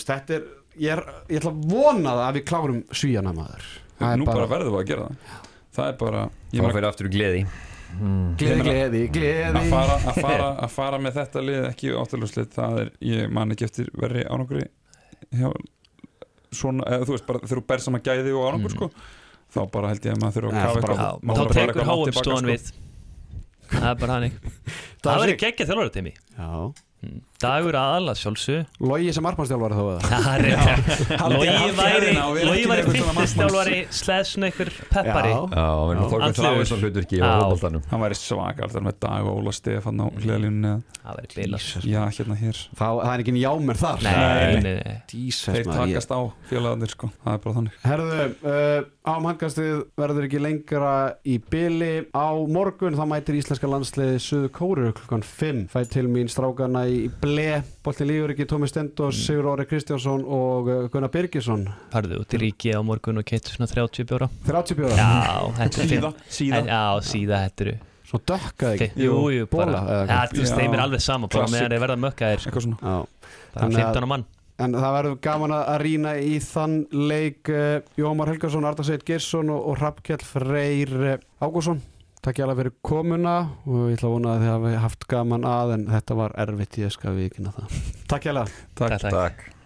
þetta 0.07 0.35
er 0.37 0.43
ég, 0.81 0.91
er, 0.95 1.01
ég 1.31 1.41
ætla 1.41 1.51
að 1.53 1.65
vona 1.71 2.13
það 2.17 2.23
að 2.27 2.37
við 2.39 2.45
klárum 2.51 2.79
svíjana 3.01 3.33
maður. 3.37 3.67
Það 4.01 4.13
er 4.15 4.21
Nú 4.21 4.25
bara 4.31 4.47
verðum 4.55 4.75
við 4.75 4.81
að 4.81 4.87
gera 4.91 5.09
það. 5.09 5.35
Það 5.77 5.87
er 5.91 5.97
bara 6.01 6.23
ég 6.51 6.61
meina, 6.61 6.73
fyrir 6.77 6.89
aftur 6.91 7.07
í 7.09 7.13
gleði. 7.17 7.43
Gleði, 7.91 8.47
Ég 8.47 8.55
meina- 8.55 8.63
gleði, 8.71 8.99
gleði 9.11 9.47
að 9.51 9.69
fara, 9.71 9.95
að, 9.99 10.19
fara, 10.23 10.49
að 10.63 10.69
fara 10.71 10.97
með 11.03 11.17
þetta 11.19 11.41
lið 11.43 11.65
ekki 11.69 11.89
áttalúslið 12.01 12.51
það 12.55 12.77
er, 12.85 12.91
ég 13.03 13.33
man 13.35 13.51
ekki 13.51 13.65
eftir 13.67 13.89
verri 13.99 14.23
hjá 15.31 15.49
svona, 16.51 16.83
eða 16.87 17.05
þú 17.07 17.11
veist 17.15 17.27
bara 17.27 17.39
þegar 17.43 17.59
þú 17.61 17.65
ber 17.71 17.83
saman 17.83 18.01
gæði 18.05 18.31
og 18.35 18.45
árangur 18.47 18.71
Mm. 18.71 18.77
sko 18.77 18.91
þá 19.51 19.59
bara 19.71 19.87
held 19.91 20.05
ég 20.07 20.13
að 20.15 20.21
maður 20.23 20.35
þurfa 20.37 20.51
að 20.51 20.61
kafa 20.61 20.79
eitthvað 20.79 21.21
maður 21.21 21.35
þá 21.35 21.51
tekur 21.51 21.61
eitthvað 21.61 21.81
langt 21.81 21.91
háum 21.91 22.05
tilbaka, 22.07 22.23
stofan 22.23 22.43
sko. 22.43 22.51
við. 22.51 22.63
Það 23.71 23.89
er 23.91 23.99
bara 24.01 24.13
hannig 24.15 24.33
það 25.03 25.19
verður 25.21 25.39
geggja 25.43 25.67
þjálfara 25.67 25.91
dagur 27.41 27.76
aðala 27.80 28.13
sjálfsög 28.18 28.81
Logi 28.85 29.13
sem 29.15 29.26
armannstjálfari 29.30 29.76
þá 29.77 29.84
það 30.11 30.34
er 30.38 30.45
haldið 31.22 31.76
væri 31.80 32.11
Logi 32.18 32.43
ekki 32.45 32.69
væri 32.69 32.69
með 32.69 32.77
eitthvað 32.77 32.97
svona 33.01 33.15
fyrstistjálfari 33.18 33.80
sleð 34.01 34.23
svona 34.31 34.49
einhver 34.51 34.69
peppari. 34.91 35.34
Hann 37.91 38.01
væri 38.05 38.18
svakar 38.19 38.72
þar 38.73 38.85
með 38.88 38.95
Dag 39.01 39.27
og 39.27 39.39
Óla 39.41 39.53
Stefán 39.55 40.01
á 40.01 40.07
hliðalínunni 40.22 40.72
eða- 40.72 40.81
það 41.01 41.18
væri 41.18 41.27
bila 41.35 41.57
já 41.91 42.01
hérna 42.13 42.35
hér. 42.38 42.57
Það, 42.77 42.99
það 43.01 43.13
er 43.13 43.23
ekki 43.23 43.34
jámer 43.41 43.77
þar. 43.81 43.97
Þeir 45.31 45.69
takast 45.72 46.11
á 46.13 46.19
félagarnir 46.49 46.91
sko. 46.93 47.09
Það 47.23 47.34
er 47.34 47.41
bara 47.45 47.55
þannig. 47.57 47.73
Herðu, 47.85 48.19
uh, 48.51 48.80
ámhankastið 49.11 49.73
verður 49.97 50.27
ekki 50.27 50.41
lengra 50.43 50.93
í 51.26 51.38
byli 51.51 51.91
á 52.13 52.30
morgun, 52.45 52.97
þá 52.99 53.05
mætir 53.09 53.39
íslenska 53.39 53.69
landsliði 53.72 54.19
Suðu 54.22 54.51
Kóru 54.53 54.91
klukkan 54.97 55.23
5 55.26 55.63
fæ 55.73 55.80
til 55.89 56.05
mín 56.11 56.30
strákana 56.31 56.85
í 56.91 57.07
ble 57.22 57.30
Bolti 57.85 58.05
Lígur 58.07 58.33
ekki, 58.33 58.45
Tómi 58.49 58.67
Stendos, 58.69 59.19
Sigur 59.25 59.47
Óri 59.53 59.65
Kristjánsson 59.69 60.23
og 60.25 60.67
uh, 60.71 60.81
Gunnar 60.91 61.11
Birgisson. 61.13 61.63
Farðu 61.93 62.19
út 62.23 62.35
í 62.35 62.41
ríki 62.41 62.73
á 62.75 62.79
morgun 62.85 63.21
og 63.21 63.27
keitt 63.27 63.47
svona 63.51 63.69
30 63.71 64.07
bjóra. 64.09 64.27
30 64.47 64.77
bjóra, 64.79 64.97
já, 64.99 65.53
þetta 65.61 65.81
er 65.85 65.89
síða, 65.93 66.11
síða. 66.27 66.61
Já, 66.67 66.83
síða 67.11 67.41
þetta 67.45 67.65
eru 67.67 67.77
svo 68.11 68.19
dökkað 68.27 68.75
ekki? 68.75 68.89
Jú, 69.05 69.15
jú, 69.31 69.47
bara 69.51 69.81
þeim 70.35 70.75
er 70.75 70.83
alveg 70.83 71.03
sama 71.03 71.29
bara 71.31 71.47
meðan 71.47 71.71
þeir 71.71 71.83
verða 71.85 71.99
mökkaðir. 72.03 72.43
Eitthvað 72.43 72.65
svona. 72.67 72.79
Já. 72.81 73.27
bara 73.55 73.63
Þannig 73.63 73.79
að- 73.79 73.91
15 73.95 74.03
á 74.03 74.09
mann. 74.11 74.25
En 74.61 74.75
það 74.77 74.91
verður 74.93 75.15
gaman 75.25 75.53
að 75.55 75.77
rýna 75.81 76.11
í 76.21 76.35
þann 76.45 76.75
leik 76.93 77.49
uh, 77.49 77.79
Jómar 77.97 78.29
Helgarsson, 78.29 78.67
Arda 78.69 78.83
Seit 78.85 79.01
Girsson 79.07 79.49
og, 79.49 79.63
og 79.71 79.79
Rappkjell 79.81 80.21
Freyr 80.21 80.91
uh, 81.15 81.15
Ágússon 81.41 81.79
Takk 82.22 82.38
ég 82.38 82.45
alveg 82.45 82.60
fyrir 82.60 82.76
komuna 82.85 83.38
og 83.65 83.88
ég 83.89 83.95
ætla 83.98 84.11
að 84.11 84.14
vona 84.14 84.34
að 84.35 84.43
þið 84.43 84.52
hafi 84.53 84.73
haft 84.84 85.07
gaman 85.10 85.48
að 85.49 85.73
en 85.77 85.88
þetta 85.89 86.18
var 86.19 86.35
erfitt 86.43 86.77
ég 86.84 86.93
skal 86.93 87.15
við 87.18 87.31
ekki 87.31 87.48
það. 87.48 87.80
Takk 88.11 88.27
ég 88.30 88.35
alveg 88.35 88.53
Takk, 88.77 88.99
takk. 89.02 89.10
Takk 89.15 89.60